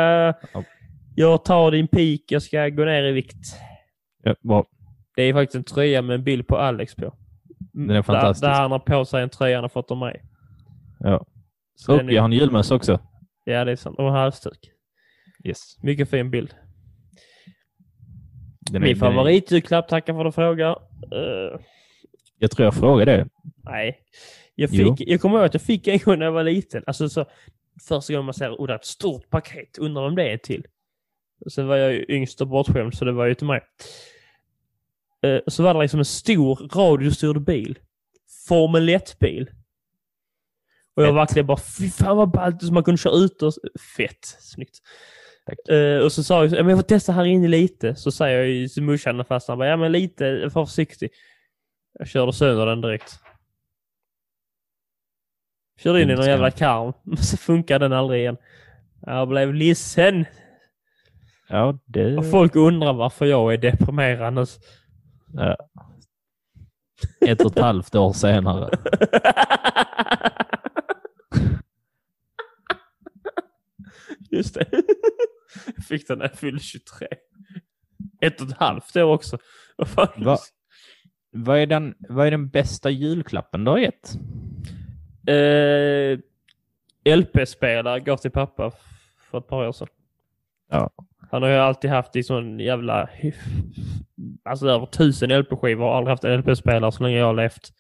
Jag 1.17 1.45
tar 1.45 1.71
din 1.71 1.89
peak. 1.89 2.21
Jag 2.29 2.43
ska 2.43 2.69
gå 2.69 2.85
ner 2.85 3.03
i 3.05 3.13
vikt. 3.13 3.37
Ja, 4.23 4.35
bra. 4.43 4.67
Det 5.17 5.23
är 5.23 5.33
faktiskt 5.33 5.55
en 5.55 5.65
tröja 5.65 6.03
med 6.03 6.15
en 6.15 6.25
bild 6.25 6.47
på 6.47 6.57
Alex 6.57 6.95
på. 6.95 7.15
Den 7.73 7.91
är 7.91 8.03
fantastisk. 8.03 8.43
Där, 8.43 8.49
där 8.51 8.61
han 8.61 8.71
har 8.73 8.79
på 8.79 9.05
sig 9.05 9.23
en 9.23 9.29
tröja 9.31 9.57
han 9.57 9.65
har 9.65 9.69
fått 9.69 9.91
av 9.91 9.97
mig. 9.97 10.23
Ja. 11.01 11.27
Så 11.75 11.95
Och 12.01 12.13
jag 12.13 12.23
har 12.23 12.29
en 12.29 12.33
julmössa 12.33 12.75
också. 12.75 13.01
Ja, 13.45 13.65
det 13.65 13.73
är 13.73 13.77
sant. 13.77 13.99
Och 13.99 14.07
en 14.09 14.13
halsduk. 14.15 14.59
Yes. 15.45 15.83
Mycket 15.83 16.11
fin 16.11 16.31
bild. 16.31 16.55
Den 18.61 18.83
är- 18.83 18.87
Min 18.87 18.97
är- 18.97 19.01
favoritjulklapp, 19.01 19.89
tackar 19.89 20.13
för 20.15 20.21
att 20.21 20.27
du 20.27 20.33
frågar. 20.33 20.71
Eh, 20.71 21.61
Jag 22.39 22.51
tror 22.51 22.65
jag 22.65 22.75
frågade 22.75 23.17
det. 23.17 23.29
nej. 23.65 24.01
Jag, 24.55 24.71
Jo. 24.73 24.97
fick, 24.97 25.09
jag 25.09 25.21
kommer 25.21 25.37
ihåg 25.37 25.47
att 25.47 25.55
jag 25.55 25.63
fick 25.63 25.89
en 25.89 25.99
gång 25.99 26.19
när 26.19 26.27
jag 26.27 26.33
var 26.33 26.45
liten. 26.45 26.85
Alltså 26.87 27.09
så, 27.09 27.25
första 27.89 28.13
gången 28.13 28.25
man 28.25 28.35
ser 28.35 28.51
oh, 28.51 28.75
ett 28.75 28.85
stort 28.85 29.31
paket, 29.31 29.79
undrar 29.79 30.05
vem 30.05 30.15
det 30.15 30.33
är 30.33 30.37
till. 30.37 30.67
Och 31.45 31.53
sen 31.53 31.67
var 31.67 31.77
jag 31.77 31.93
ju 31.93 32.05
yngst 32.09 32.41
och 32.41 32.49
bortskämd 32.49 32.95
så 32.95 33.05
det 33.05 33.13
var 33.13 33.27
ju 33.27 33.35
till 33.35 33.47
mig. 33.47 33.61
Eh, 35.23 35.41
så 35.47 35.63
var 35.63 35.75
det 35.75 35.81
liksom 35.81 35.99
en 35.99 36.05
stor 36.05 36.57
radiostyrd 36.75 37.45
bil. 37.45 37.79
Formel 38.49 38.89
1-bil. 38.89 39.51
Och 40.97 41.03
jag 41.03 41.09
Fett. 41.09 41.17
verkligen 41.17 41.47
bara, 41.47 41.59
fy 41.79 41.91
fan 41.91 42.17
vad 42.17 42.31
ballt, 42.31 42.63
så 42.63 42.73
man 42.73 42.85
kunde 42.85 42.99
köra 42.99 43.15
ut 43.15 43.43
och... 43.43 43.53
Fett, 43.97 44.25
snyggt. 44.25 44.79
Eh, 45.71 46.05
och 46.05 46.13
så 46.13 46.23
sa 46.25 46.45
jag, 46.45 46.53
men 46.53 46.69
jag 46.69 46.79
får 46.79 46.83
testa 46.83 47.13
här 47.13 47.25
inne 47.25 47.49
lite. 47.49 47.95
Så 47.95 48.11
säger 48.11 48.39
jag 48.39 48.49
ju 48.49 48.69
till 48.69 48.83
morsan 48.83 49.21
och 49.21 49.27
farsan, 49.27 49.61
ja 49.61 49.77
men 49.77 49.93
lite, 49.93 50.47
var 50.55 50.67
försiktig. 50.67 51.11
Jag 51.99 52.09
körde 52.09 52.33
sönder 52.33 52.67
den 52.67 52.81
direkt. 52.81 53.21
Körde 55.79 56.03
in 56.03 56.11
i 56.11 56.15
någon 56.15 56.27
jävla 56.27 56.51
karm, 56.51 56.93
men 57.03 57.17
så 57.17 57.37
funkade 57.37 57.85
den 57.85 57.93
aldrig 57.93 58.21
igen. 58.21 58.37
Jag 59.01 59.29
blev 59.29 59.55
ledsen. 59.55 60.25
Ja, 61.49 61.79
det... 61.85 62.17
Och 62.17 62.31
folk 62.31 62.57
undrar 62.57 62.93
varför 62.93 63.27
jag 63.27 63.53
är 63.53 63.59
deprimerande. 63.59 64.47
Ja. 65.33 65.57
Ett 67.21 67.41
och 67.41 67.53
ett 67.53 67.59
halvt 67.59 67.95
år 67.95 68.13
senare. 68.13 68.71
Just 74.31 74.55
det. 74.55 74.67
Jag 75.77 75.85
fick 75.85 76.09
den 76.09 76.19
när 76.19 76.25
jag 76.25 76.39
fyllde 76.39 76.61
23. 76.61 77.09
Ett 78.21 78.41
och 78.41 78.49
ett 78.49 78.57
halvt 78.57 78.97
år 78.97 79.15
också. 79.15 79.39
Vad? 79.77 80.39
Vad 81.37 81.59
är, 81.59 81.67
den, 81.67 81.95
vad 82.09 82.27
är 82.27 82.31
den 82.31 82.49
bästa 82.49 82.91
julklappen 82.91 83.65
du 83.65 83.71
har 83.71 83.79
gett? 83.79 84.15
Eh, 85.27 86.19
LP-spelare 87.17 88.01
går 88.01 88.17
till 88.17 88.31
pappa 88.31 88.73
för 89.31 89.39
ett 89.39 89.47
par 89.49 89.69
år 89.69 89.73
sedan. 89.73 89.89
Ja. 90.71 90.91
Han 91.31 91.43
har 91.43 91.49
ju 91.51 91.57
alltid 91.57 91.91
haft 91.91 92.17
i 92.17 92.23
sån 92.23 92.59
jävla... 92.59 93.09
Alltså 94.45 94.69
över 94.69 94.87
tusen 94.87 95.31
LP-skivor 95.41 95.85
och 95.87 95.97
aldrig 95.97 96.11
haft 96.13 96.25
en 96.25 96.41
LP-spelare 96.41 96.93
så 96.93 97.03
länge 97.03 97.19
jag 97.19 97.27
har 97.27 97.35
levt. 97.35 97.73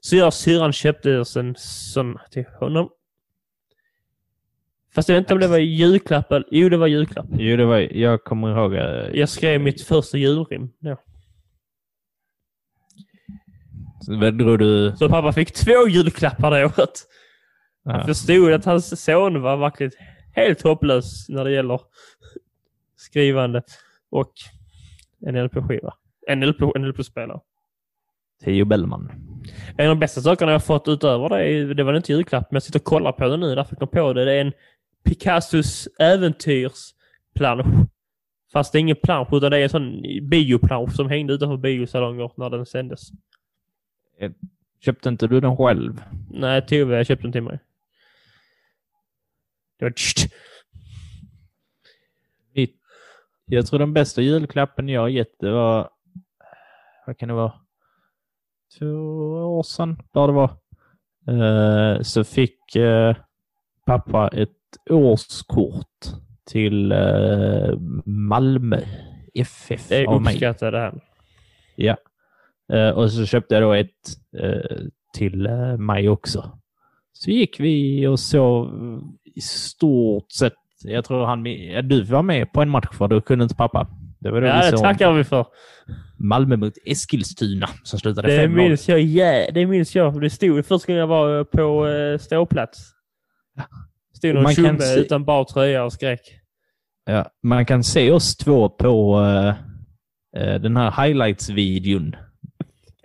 Så 0.00 0.16
jag 0.16 0.26
och 0.26 0.34
syrran 0.34 0.72
köpte 0.72 1.18
oss 1.18 1.36
en 1.36 1.54
sån 1.58 2.18
till 2.30 2.44
honom. 2.60 2.90
Fast 4.94 5.08
jag 5.08 5.16
vet 5.16 5.22
inte 5.22 5.34
om 5.34 5.40
det 5.40 5.48
var 5.48 5.58
julklapp 5.58 6.32
eller... 6.32 6.46
Jo, 6.50 6.68
det 6.68 6.76
var 6.76 6.86
julklapp. 6.86 7.26
Jo, 7.30 7.56
det 7.56 7.64
var, 7.64 7.78
jag 7.96 8.24
kommer 8.24 8.50
ihåg. 8.58 8.74
eh, 8.74 9.18
Jag 9.18 9.28
skrev 9.28 9.60
mitt 9.60 9.82
första 9.82 10.18
julrim 10.18 10.68
då. 10.78 10.96
Så 14.00 14.12
drog 14.12 14.58
du? 14.58 14.94
Så 14.96 15.08
pappa 15.08 15.32
fick 15.32 15.52
två 15.52 15.88
julklappar 15.88 16.50
det 16.50 16.64
året. 16.64 17.06
Ja. 17.84 17.92
Jag 17.92 18.06
förstod 18.06 18.52
att 18.52 18.64
hans 18.64 19.04
son 19.04 19.42
var 19.42 19.56
verkligen 19.56 19.92
helt 20.32 20.62
hopplös 20.62 21.28
när 21.28 21.44
det 21.44 21.52
gäller 21.52 21.80
skrivande 22.96 23.62
och 24.10 24.32
en 25.26 25.44
LP-skiva. 25.44 25.94
En 26.26 26.40
LP, 26.40 26.62
en 26.74 26.88
LP-spelare. 26.88 27.40
Theo 28.44 28.64
Bellman. 28.64 29.12
En 29.76 29.90
av 29.90 29.96
de 29.96 30.00
bästa 30.00 30.20
sakerna 30.20 30.52
jag 30.52 30.64
fått 30.64 30.88
utöver 30.88 31.28
det, 31.28 31.74
det 31.74 31.82
var 31.82 31.94
inte 31.94 32.12
julklapp, 32.12 32.50
men 32.50 32.56
jag 32.56 32.62
sitter 32.62 32.78
och 32.78 32.84
kollar 32.84 33.12
på 33.12 33.28
det 33.28 33.36
nu. 33.36 33.54
Därför 33.54 33.72
jag 33.72 33.78
kom 33.78 33.88
på 33.88 34.12
det. 34.12 34.24
Det 34.24 34.32
är 34.32 34.40
en 34.40 34.52
Picassos 35.04 35.88
äventyrsplansch. 35.98 37.66
Fast 38.52 38.72
det 38.72 38.78
är 38.78 38.80
ingen 38.80 38.96
plansch, 39.02 39.28
utan 39.32 39.50
det 39.50 39.58
är 39.58 39.62
en 39.62 39.68
sån 39.68 40.02
bioplansch 40.30 40.92
som 40.92 41.08
hängde 41.08 41.34
utanför 41.34 41.56
biosalonger 41.56 42.30
när 42.36 42.50
den 42.50 42.66
sändes. 42.66 43.00
Köpte 44.80 45.08
inte 45.08 45.26
du 45.26 45.40
den 45.40 45.56
själv? 45.56 46.02
Nej, 46.30 46.66
Tove 46.66 47.04
köpte 47.04 47.22
den 47.22 47.32
till 47.32 47.42
mig. 47.42 47.58
Det 49.78 49.84
var 49.84 49.92
jag 53.48 53.66
tror 53.66 53.78
den 53.78 53.92
bästa 53.92 54.22
julklappen 54.22 54.88
jag 54.88 55.10
gett 55.10 55.38
det 55.40 55.50
var... 55.50 55.90
Vad 57.06 57.18
kan 57.18 57.28
det 57.28 57.34
vara? 57.34 57.52
Två 58.78 58.86
år 59.58 59.62
sedan, 59.62 60.02
där 60.12 60.26
det 60.26 60.32
var. 60.32 60.50
Eh, 61.28 62.02
så 62.02 62.24
fick 62.24 62.76
eh, 62.76 63.16
pappa 63.86 64.28
ett 64.28 64.50
årskort 64.90 66.04
till 66.44 66.92
eh, 66.92 67.78
Malmö 68.04 68.80
FF 69.34 69.88
Det 69.88 70.06
av 70.06 70.22
mig. 70.22 70.34
uppskattade 70.34 70.78
han. 70.78 71.00
Ja. 71.76 71.96
Eh, 72.72 72.88
och 72.90 73.12
så 73.12 73.26
köpte 73.26 73.54
jag 73.54 73.62
då 73.62 73.72
ett 73.72 73.88
eh, 74.42 74.76
till 75.14 75.46
eh, 75.46 75.76
mig 75.76 76.08
också. 76.08 76.58
Så 77.12 77.30
gick 77.30 77.60
vi 77.60 78.06
och 78.06 78.20
så 78.20 78.70
i 79.34 79.40
stort 79.40 80.32
sett, 80.32 80.52
jag 80.84 81.04
tror 81.04 81.24
han, 81.26 81.46
ja, 81.46 81.82
du 81.82 82.02
var 82.02 82.22
med 82.22 82.52
på 82.52 82.62
en 82.62 82.68
match 82.70 82.88
för 82.92 83.08
då 83.08 83.20
kunde 83.20 83.42
inte 83.42 83.54
pappa. 83.54 83.88
Det 84.20 84.30
var 84.30 84.40
då 84.40 84.46
Ja, 84.46 84.60
vi 84.64 84.70
det 84.70 84.78
tackar 84.78 85.12
vi 85.12 85.24
för. 85.24 85.46
Malmö 86.18 86.56
mot 86.56 86.72
Eskilstuna 86.86 87.68
som 87.82 87.98
slutade 87.98 88.28
Det 88.28 88.46
5-0. 88.46 88.48
minns 88.48 88.88
jag, 88.88 89.00
ja, 89.00 89.50
det 89.54 89.66
minns 89.66 89.94
jag. 89.96 90.20
Det 90.20 90.30
stod 90.30 90.66
första 90.66 90.86
gången 90.86 91.00
jag 91.00 91.06
var 91.06 91.44
på 91.44 91.88
eh, 91.88 92.18
ståplats. 92.18 92.92
Stod 94.16 94.34
någon 94.34 94.52
tjomme 94.54 94.78
se- 94.80 95.00
utan 95.00 95.24
bar 95.24 95.44
tröja 95.44 95.84
och 95.84 95.92
skrek. 95.92 96.20
Ja, 97.04 97.26
man 97.42 97.66
kan 97.66 97.84
se 97.84 98.10
oss 98.10 98.36
två 98.36 98.68
på 98.68 99.20
eh, 99.20 99.48
eh, 100.42 100.60
den 100.60 100.76
här 100.76 100.90
highlights-videon. 101.06 102.16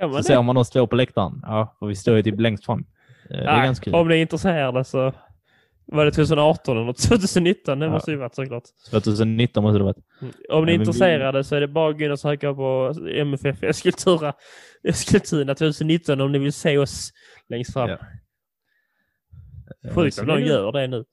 Så 0.01 0.17
det? 0.17 0.23
ser 0.23 0.41
man 0.41 0.57
oss 0.57 0.69
två 0.69 0.87
på 0.87 0.95
läktaren. 0.95 1.39
Ja, 1.43 1.77
och 1.79 1.89
vi 1.89 1.95
står 1.95 2.15
ju 2.17 2.23
typ 2.23 2.39
längst 2.39 2.65
fram. 2.65 2.79
Eh, 2.79 2.85
det 3.29 3.35
är 3.37 3.45
Nej, 3.57 3.65
ganska 3.65 3.83
kul. 3.83 3.95
Om 3.95 4.07
ni 4.07 4.15
är 4.15 4.21
intresserade 4.21 4.83
så 4.83 5.13
var 5.85 6.05
det 6.05 6.11
2018 6.11 6.77
eller 6.77 6.93
2019. 6.93 7.79
Det 7.79 7.85
Ja. 7.85 7.91
måste 7.91 8.11
ju 8.11 8.17
varit 8.17 8.35
såklart. 8.35 8.63
2019 8.91 9.63
måste 9.63 9.77
det 9.77 9.83
varit. 9.83 9.97
Mm. 10.21 10.33
Om 10.33 10.33
ni 10.33 10.49
är 10.49 10.49
Ja, 10.49 10.59
men 10.59 10.65
vi- 10.67 10.73
intresserade 10.73 11.43
så 11.43 11.55
är 11.55 11.61
det 11.61 11.67
bara 11.67 11.89
att 11.89 11.97
gå 11.97 12.03
in 12.05 12.11
och 12.11 12.19
söka 12.19 12.53
på 12.53 12.93
MFF 13.15 13.63
Eskilstuna, 13.63 14.33
Eskilstuna 14.83 15.55
2019 15.55 16.21
om 16.21 16.31
ni 16.31 16.39
vill 16.39 16.53
se 16.53 16.77
oss 16.77 17.11
längst 17.49 17.73
fram. 17.73 17.89
Ja. 17.89 17.97
Sjukt 19.95 20.19
om 20.19 20.25
någon 20.27 20.41
gör 20.45 20.71
det 20.71 20.87
nu. 20.87 21.03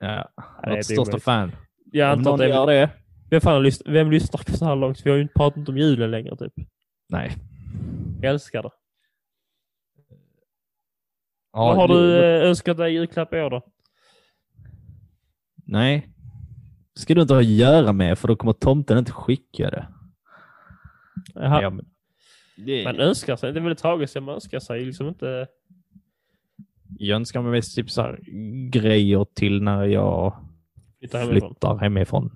Ja, 0.00 0.28
det 0.62 0.68
är 0.70 0.74
vårt 0.76 0.84
största 0.84 1.00
omöjligt. 1.02 1.22
fan. 1.24 1.52
Jag 1.92 2.12
Om 2.12 2.18
antar 2.18 2.30
någon 2.30 2.40
att 2.40 2.46
det 2.46 2.48
gör 2.48 2.70
är, 2.70 2.80
det? 2.80 2.90
vem, 3.30 3.40
fan 3.40 3.62
lys- 3.66 3.82
vem 3.92 4.10
lyssnar 4.10 4.56
så 4.56 4.64
här 4.64 4.76
långt? 4.76 5.00
Vi 5.06 5.10
har 5.10 5.16
ju 5.16 5.22
inte 5.22 5.34
pratat 5.34 5.68
om 5.68 5.78
julen 5.78 6.10
längre 6.10 6.36
typ. 6.36 6.52
Nej. 7.08 7.36
Jag 8.22 8.30
älskar 8.30 8.62
det. 8.62 8.70
Ja, 11.52 11.58
Vad 11.66 11.76
har 11.76 11.88
det- 11.88 11.94
du 11.94 12.16
eh, 12.42 12.48
önskat 12.48 12.76
dig 12.76 12.92
i 12.92 12.94
julklapp 12.94 13.34
i 13.34 13.40
år 13.40 13.50
då? 13.50 13.62
Nej. 15.64 16.08
Det 16.94 17.00
ska 17.00 17.14
du 17.14 17.20
inte 17.22 17.34
ha 17.34 17.40
att 17.40 17.46
göra 17.46 17.92
med 17.92 18.18
för 18.18 18.28
då 18.28 18.36
kommer 18.36 18.52
tomten 18.52 18.98
inte 18.98 19.12
skicka 19.12 19.70
det. 19.70 19.86
Jaha. 21.34 21.62
Ja, 21.62 21.70
men... 21.70 21.86
det... 22.56 22.84
Man 22.84 22.96
önskar 23.00 23.36
sig, 23.36 23.52
det 23.52 23.58
är 23.58 23.62
väldigt 23.62 23.78
tragiskt 23.78 24.16
att 24.16 24.22
man 24.22 24.34
önskar 24.34 24.60
sig 24.60 24.84
liksom 24.84 25.08
inte... 25.08 25.46
Jag 26.98 27.16
önskar 27.16 27.42
mig 27.42 27.50
mest 27.52 27.76
typ 27.76 27.90
så 27.90 28.02
här 28.02 28.18
grejer 28.70 29.26
till 29.34 29.62
när 29.62 29.84
jag 29.84 30.36
Flytta 30.98 31.18
hemifrån. 31.18 31.50
flyttar 31.50 31.76
hemifrån. 31.78 32.30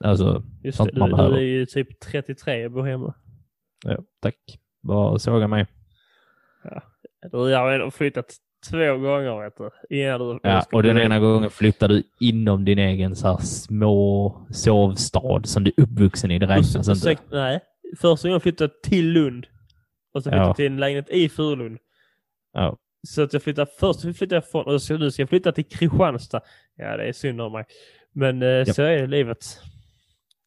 Alltså, 0.00 0.42
Just 0.62 0.76
Sånt 0.78 0.90
det, 0.92 0.98
man 0.98 1.10
du, 1.10 1.16
behöver. 1.16 1.34
du 1.36 1.40
är 1.42 1.46
ju 1.46 1.66
typ 1.66 2.00
33 2.00 2.66
och 2.66 2.72
bor 2.72 2.82
hemma. 2.86 3.14
ja, 3.84 3.98
tack. 4.20 4.58
Bara 4.84 5.18
såga 5.18 5.48
mig. 5.48 5.66
Du 7.30 7.38
har 7.38 7.90
flyttat 7.90 8.34
två 8.70 8.78
gånger 8.78 9.44
vet 9.44 9.56
du. 9.56 9.96
Innan 9.96 10.20
du 10.20 10.38
Ja, 10.42 10.64
och 10.72 10.82
den 10.82 10.98
ena 10.98 11.18
gången 11.18 11.50
flyttade 11.50 11.94
du 11.94 12.02
inom 12.20 12.64
din 12.64 12.78
egen 12.78 13.16
så 13.16 13.28
här 13.28 13.36
små 13.36 14.46
sovstad 14.50 15.42
som 15.44 15.64
du 15.64 15.72
är 15.76 15.82
uppvuxen 15.82 16.30
i. 16.30 16.38
Det 16.38 16.46
räknas 16.46 16.88
inte. 16.88 17.16
Nej, 17.30 17.60
första 18.00 18.28
gången 18.28 18.40
flyttade 18.40 18.72
jag 18.72 18.82
till 18.90 19.12
Lund. 19.12 19.46
Och 20.14 20.22
så 20.22 20.30
flyttade 20.30 20.42
Ja. 20.42 20.48
jag 20.48 20.56
till 20.56 20.66
en 20.66 20.76
lägenhet 20.76 21.10
i 21.10 21.28
Furulund. 21.28 21.78
Ja. 22.52 22.76
Så 23.06 23.22
att 23.22 23.32
jag 23.32 23.42
flyttade 23.42 23.70
först 23.80 24.00
flyttade 24.00 24.34
jag 24.34 24.50
från, 24.50 24.64
och 24.64 24.82
så 24.82 24.96
nu 24.96 25.10
ska 25.10 25.22
jag 25.22 25.28
flytta 25.28 25.52
till 25.52 25.64
Kristianstad. 25.64 26.40
Ja, 26.76 26.96
det 26.96 27.04
är 27.04 27.12
synd 27.12 27.40
om 27.40 27.52
mig. 27.52 27.64
Men 28.12 28.42
eh, 28.42 28.64
så 28.64 28.82
är 28.82 29.00
det 29.00 29.06
livet. 29.06 29.44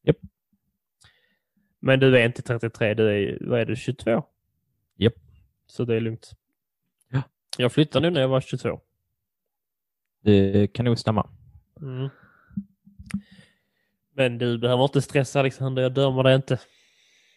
Japp. 0.04 0.16
Men 1.80 2.00
du 2.00 2.18
är 2.18 2.26
inte 2.26 2.42
33, 2.42 2.94
du 2.94 3.08
är, 3.08 3.38
vad 3.40 3.60
är 3.60 3.64
du, 3.64 3.76
22? 3.76 4.24
Japp. 4.96 5.14
Så 5.66 5.84
det 5.84 5.96
är 5.96 6.00
lugnt. 6.00 6.30
Ja. 7.10 7.22
Jag 7.58 7.72
flyttade 7.72 8.06
nu 8.06 8.14
när 8.14 8.20
jag 8.20 8.28
var 8.28 8.40
22. 8.40 8.80
Det 10.22 10.66
kan 10.72 10.84
nog 10.84 10.98
stämma. 10.98 11.30
Mm. 11.80 12.08
Men 14.14 14.38
du 14.38 14.58
behöver 14.58 14.84
inte 14.84 15.02
stressa 15.02 15.40
Alexander, 15.40 15.82
jag 15.82 15.92
dömer 15.92 16.22
dig 16.22 16.34
inte. 16.34 16.58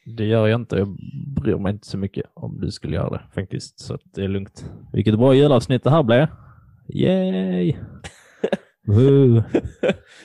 Det 0.06 0.26
gör 0.26 0.48
jag 0.48 0.62
inte. 0.62 0.76
Jag 0.76 0.98
bryr 1.36 1.56
mig 1.56 1.74
inte 1.74 1.88
så 1.88 1.98
mycket 1.98 2.26
om 2.34 2.62
du 2.62 2.72
skulle 2.72 2.96
göra 2.96 3.10
det 3.10 3.22
faktiskt. 3.34 3.80
Så 3.80 3.98
det 4.04 4.24
är 4.24 4.28
lugnt. 4.28 4.72
Vilket 4.94 5.18
bra 5.18 5.34
julavsnitt 5.34 5.84
det 5.84 5.90
här 5.90 6.04
blev. 6.04 6.28
Yay! 6.88 7.76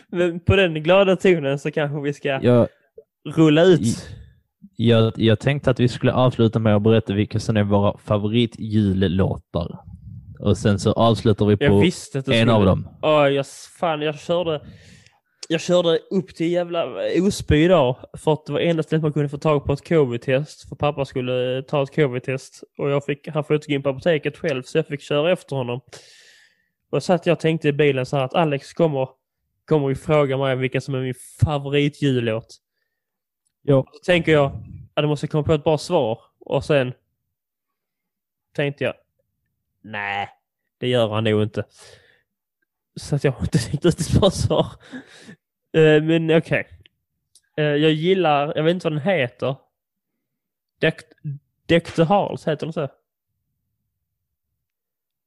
Men 0.09 0.41
på 0.41 0.57
den 0.57 0.75
glada 0.75 1.17
tonen 1.17 1.59
så 1.59 1.71
kanske 1.71 2.01
vi 2.01 2.13
ska 2.13 2.29
jag, 2.43 2.69
rulla 3.35 3.65
ut. 3.65 4.09
Jag, 4.77 5.13
jag 5.17 5.41
tänkte 5.41 5.71
att 5.71 5.81
vi 5.81 5.89
skulle 5.89 6.13
avsluta 6.13 6.59
med 6.59 6.77
att 6.77 6.83
berätta 6.83 7.13
vilka 7.13 7.41
som 7.41 7.57
är 7.57 7.63
våra 7.63 7.99
favoritjullåtar. 7.99 9.79
Och 10.39 10.59
sen 10.59 10.79
så 10.79 10.93
avslutar 10.93 11.47
vi 11.47 11.57
på 11.57 11.65
en 11.65 11.93
skulle. 11.93 12.53
av 12.53 12.65
dem. 12.65 12.89
Åh, 13.03 13.29
jag, 13.29 13.47
fan, 13.79 14.03
jag 14.03 14.21
körde... 14.21 14.61
Jag 15.49 15.61
körde 15.61 15.99
upp 16.11 16.35
till 16.35 16.53
jävla 16.53 16.87
Osby 17.23 17.65
idag 17.65 17.97
för 18.19 18.33
att 18.33 18.47
det 18.47 18.53
var 18.53 18.61
enda 18.61 18.83
stället 18.83 19.03
man 19.03 19.13
kunde 19.13 19.29
få 19.29 19.39
tag 19.39 19.65
på 19.65 19.73
ett 19.73 19.89
covid-test. 19.89 20.69
För 20.69 20.77
pappa 20.77 21.05
skulle 21.05 21.63
ta 21.63 21.83
ett 21.83 21.95
covid-test 21.95 22.63
och 22.79 22.91
jag 22.91 23.05
fick, 23.05 23.29
han 23.29 23.45
får 23.45 23.57
inte 23.57 23.69
gå 23.69 23.75
in 23.75 23.83
på 23.83 23.89
apoteket 23.89 24.37
själv 24.37 24.63
så 24.63 24.79
jag 24.79 24.87
fick 24.87 25.01
köra 25.01 25.33
efter 25.33 25.57
honom. 25.57 25.81
Och 26.91 27.03
så 27.03 27.13
att 27.13 27.27
jag 27.27 27.41
tänkte 27.41 27.69
i 27.69 27.73
bilen 27.73 28.07
så 28.07 28.17
här 28.17 28.25
att 28.25 28.35
Alex 28.35 28.73
kommer, 28.73 29.09
kommer 29.65 29.89
ju 29.89 29.95
fråga 29.95 30.37
mig 30.37 30.57
vilka 30.57 30.81
som 30.81 30.95
är 30.95 31.01
min 31.01 31.15
favoritjullåt. 31.45 32.47
Ja. 33.69 33.87
Så 33.93 33.99
tänker 33.99 34.33
jag 34.33 34.47
att 34.95 35.03
jag 35.03 35.09
måste 35.09 35.27
komma 35.27 35.45
på 35.45 35.53
ett 35.53 35.65
bra 35.65 35.79
svar 35.79 36.21
och 36.39 36.65
sen 36.65 36.93
tänkte 38.53 38.85
jag 38.85 38.95
nej, 39.81 40.29
det 40.79 40.89
gör 40.89 41.09
han 41.09 41.25
nog 41.25 41.43
inte. 41.43 41.65
Så 42.97 43.17
att 43.17 43.25
jag 43.25 43.33
har 43.33 43.41
inte 43.41 43.59
tänkt 43.71 43.85
ut 43.85 44.01
ett 44.01 44.21
bra 44.21 44.31
svar. 44.31 44.67
Eh, 45.73 46.03
men 46.03 46.37
okej. 46.37 46.69
Eh, 47.57 47.65
jag 47.65 47.93
gillar, 47.93 48.53
jag 48.57 48.63
vet 48.63 48.75
inte 48.75 48.87
vad 48.87 48.93
den 48.93 49.03
heter. 49.03 49.57
Deck, 51.67 51.95
the 51.95 52.05
Halls, 52.05 52.49
heter 52.49 52.67
den 52.67 52.73
så? 52.73 52.89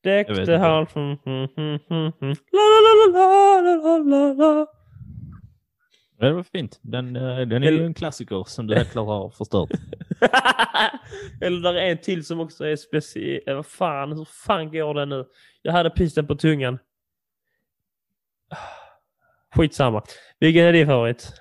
Inte. 0.03 0.57
Halls. 0.57 0.95
Mm, 0.95 1.17
mm, 1.25 1.79
mm. 1.89 2.35
La, 2.51 2.61
la, 2.61 2.79
la, 2.95 3.61
la, 3.61 3.75
la, 3.75 3.97
la, 3.97 4.33
la. 4.33 4.78
Det 6.19 6.33
var 6.33 6.43
fint. 6.43 6.79
Den, 6.81 7.15
eh, 7.15 7.39
den 7.39 7.63
är 7.63 7.71
ju 7.71 7.85
en 7.85 7.93
klassiker 7.93 8.43
som 8.47 8.67
du 8.67 8.75
helt 8.75 8.91
klart 8.91 9.07
har 9.07 9.29
förstört. 9.29 9.69
Eller 11.41 11.61
där 11.61 11.73
är 11.73 11.91
en 11.91 11.97
till 11.97 12.25
som 12.25 12.39
också 12.39 12.65
är 12.65 12.75
speciell. 12.75 13.41
Vad 13.45 13.65
fan, 13.65 14.11
hur 14.17 14.25
fan 14.25 14.71
går 14.71 14.93
den 14.93 15.09
nu? 15.09 15.25
Jag 15.61 15.71
hade 15.73 15.89
pisten 15.89 16.27
på 16.27 16.35
tungan. 16.35 16.79
Skitsamma. 19.55 20.03
Vilken 20.39 20.65
är 20.65 20.73
din 20.73 20.87
favorit? 20.87 21.33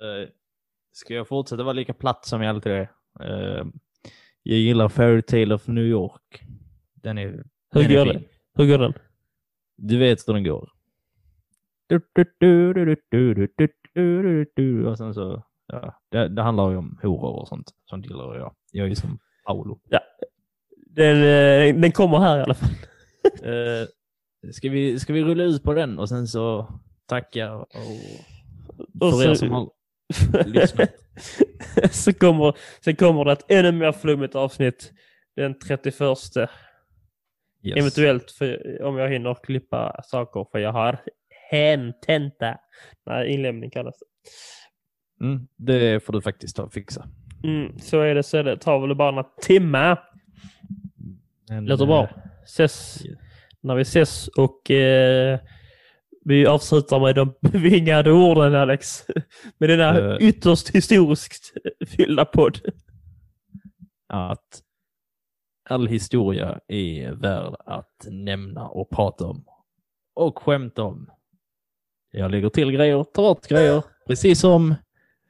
Eh, 0.00 0.28
Ska 0.92 1.14
jag 1.14 1.28
fortsätta 1.28 1.62
vara 1.62 1.72
lika 1.72 1.94
platt 1.94 2.24
som 2.26 2.42
jag 2.42 2.50
alltid 2.50 2.72
är? 2.72 2.90
Eh, 3.20 3.64
Jag 4.42 4.58
gillar 4.58 4.88
Fairy 4.88 5.22
Tale 5.22 5.54
of 5.54 5.66
New 5.66 5.84
York. 5.84 6.42
Den 6.94 7.18
är, 7.18 7.26
Hur 7.72 7.82
den 7.82 7.90
är 7.90 7.94
går 7.96 8.04
fin. 8.04 8.14
den? 8.14 8.24
Hur 8.54 8.66
går 8.72 8.78
den? 8.78 8.92
Du 9.76 9.98
vet 9.98 10.28
hur 10.28 10.34
den 10.34 10.44
går. 10.44 10.72
Du, 11.86 12.00
du, 12.14 12.24
du, 12.38 13.38
du, 13.96 14.22
du, 14.22 14.52
du. 14.54 14.86
Och 14.86 14.98
sen 14.98 15.14
så, 15.14 15.42
ja, 15.66 16.00
det, 16.10 16.28
det 16.28 16.42
handlar 16.42 16.70
ju 16.70 16.76
om 16.76 16.98
horor 17.02 17.40
och 17.40 17.48
sånt. 17.48 17.70
Sånt 17.90 18.06
gillar 18.06 18.34
jag. 18.38 18.54
Jag 18.72 18.84
är 18.84 18.88
ju 18.88 18.94
som 18.94 19.18
Paolo. 19.46 19.80
Den, 20.90 21.16
eh, 21.16 21.80
den 21.80 21.92
kommer 21.92 22.18
här 22.18 22.38
i 22.38 22.42
alla 22.42 22.54
fall. 22.54 22.70
Eh, 23.26 23.86
ska, 24.52 24.70
vi, 24.70 25.00
ska 25.00 25.12
vi 25.12 25.24
rulla 25.24 25.44
ut 25.44 25.62
på 25.62 25.74
den 25.74 25.98
och 25.98 26.08
sen 26.08 26.26
så 26.26 26.68
tacka 27.06 27.54
och 27.54 27.66
Och 29.00 29.12
för 29.12 29.30
er 29.30 29.34
som 29.34 29.50
har 29.50 29.70
lyssnat. 30.46 30.90
så 31.90 32.12
kommer, 32.12 32.56
sen 32.84 32.96
kommer 32.96 33.24
det 33.24 33.32
ett 33.32 33.44
ännu 33.48 33.72
mer 33.72 33.92
flummigt 33.92 34.34
avsnitt 34.34 34.92
den 35.36 35.58
31. 35.58 35.94
Yes. 37.62 37.76
Eventuellt 37.76 38.30
för, 38.30 38.82
om 38.82 38.96
jag 38.96 39.10
hinner 39.10 39.34
klippa 39.34 40.00
saker 40.04 40.46
för 40.52 40.58
jag 40.58 40.72
har 40.72 40.98
hententa. 41.50 42.58
Nej, 43.06 43.28
inlämning 43.34 43.70
kallas 43.70 43.94
det. 43.98 44.06
Mm, 45.26 45.46
det 45.56 46.04
får 46.04 46.12
du 46.12 46.20
faktiskt 46.22 46.56
ta 46.56 46.62
och 46.62 46.72
fixa. 46.72 47.08
Mm, 47.44 47.78
så 47.78 48.00
är 48.00 48.14
det, 48.14 48.22
så 48.22 48.36
är 48.36 48.44
det. 48.44 48.56
tar 48.58 48.80
väl 48.86 48.96
bara 48.96 49.10
några 49.10 49.28
timmar. 49.42 49.98
Låter 51.50 51.86
bra. 51.86 52.02
eh, 52.04 52.10
Ses 52.44 53.00
Ja. 53.04 53.14
när 53.60 53.74
vi 53.74 53.82
ses 53.82 54.28
och 54.28 54.70
eh, 54.70 55.40
vi 56.24 56.46
avslutar 56.46 57.00
med 57.00 57.14
de 57.14 57.34
bevingade 57.40 58.12
orden 58.12 58.54
Alex. 58.54 59.06
Med 59.58 59.68
denna 59.68 59.98
Eh. 59.98 60.16
ytterst 60.28 60.70
historiskt 60.74 61.52
fyllda 61.86 62.24
podd. 62.24 62.58
att 64.08 64.62
all 65.68 65.86
historia 65.86 66.60
är 66.68 67.12
värd 67.12 67.54
att 67.66 68.06
nämna 68.10 68.68
och 68.68 68.90
prata 68.90 69.26
om. 69.26 69.44
Och 70.14 70.38
skämta 70.38 70.82
om. 70.82 71.10
Jag 72.18 72.30
lägger 72.30 72.48
till 72.48 72.72
grejer, 72.72 73.04
tar 73.04 73.22
bort 73.22 73.46
grejer. 73.46 73.82
Precis 74.06 74.40
som 74.40 74.74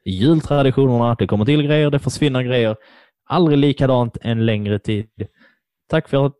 jultraditionerna. 0.05 1.15
Det 1.15 1.27
kommer 1.27 1.45
till 1.45 1.63
grejer, 1.63 1.89
det 1.89 1.99
försvinner 1.99 2.43
grejer. 2.43 2.75
Aldrig 3.25 3.57
likadant 3.57 4.17
en 4.21 4.45
längre 4.45 4.79
tid. 4.79 5.07
Tack 5.87 6.09
för 6.09 6.25
att, 6.25 6.33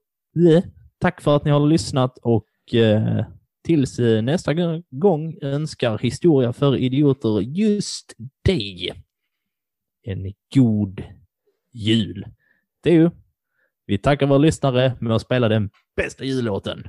eh, 0.50 0.64
tack 1.00 1.22
för 1.22 1.36
att 1.36 1.46
ni 1.46 1.52
har 1.52 1.68
lyssnat 1.68 2.18
och 2.18 2.74
eh, 2.74 3.26
tills 3.64 4.00
eh, 4.00 4.22
nästa 4.22 4.54
gång 4.90 5.38
önskar 5.42 5.98
Historia 5.98 6.54
för 6.54 6.78
idioter 6.78 7.42
just 7.42 8.14
dig 8.46 8.92
en 10.04 10.34
god 10.56 11.04
jul. 11.72 12.26
Det 12.82 12.90
är 12.90 12.94
ju. 12.94 13.10
Vi 13.86 13.98
tackar 13.98 14.28
våra 14.28 14.38
lyssnare 14.38 14.94
med 15.00 15.16
att 15.16 15.22
spela 15.22 15.48
den 15.50 15.70
bästa 15.96 16.24
jullåten. 16.24 16.88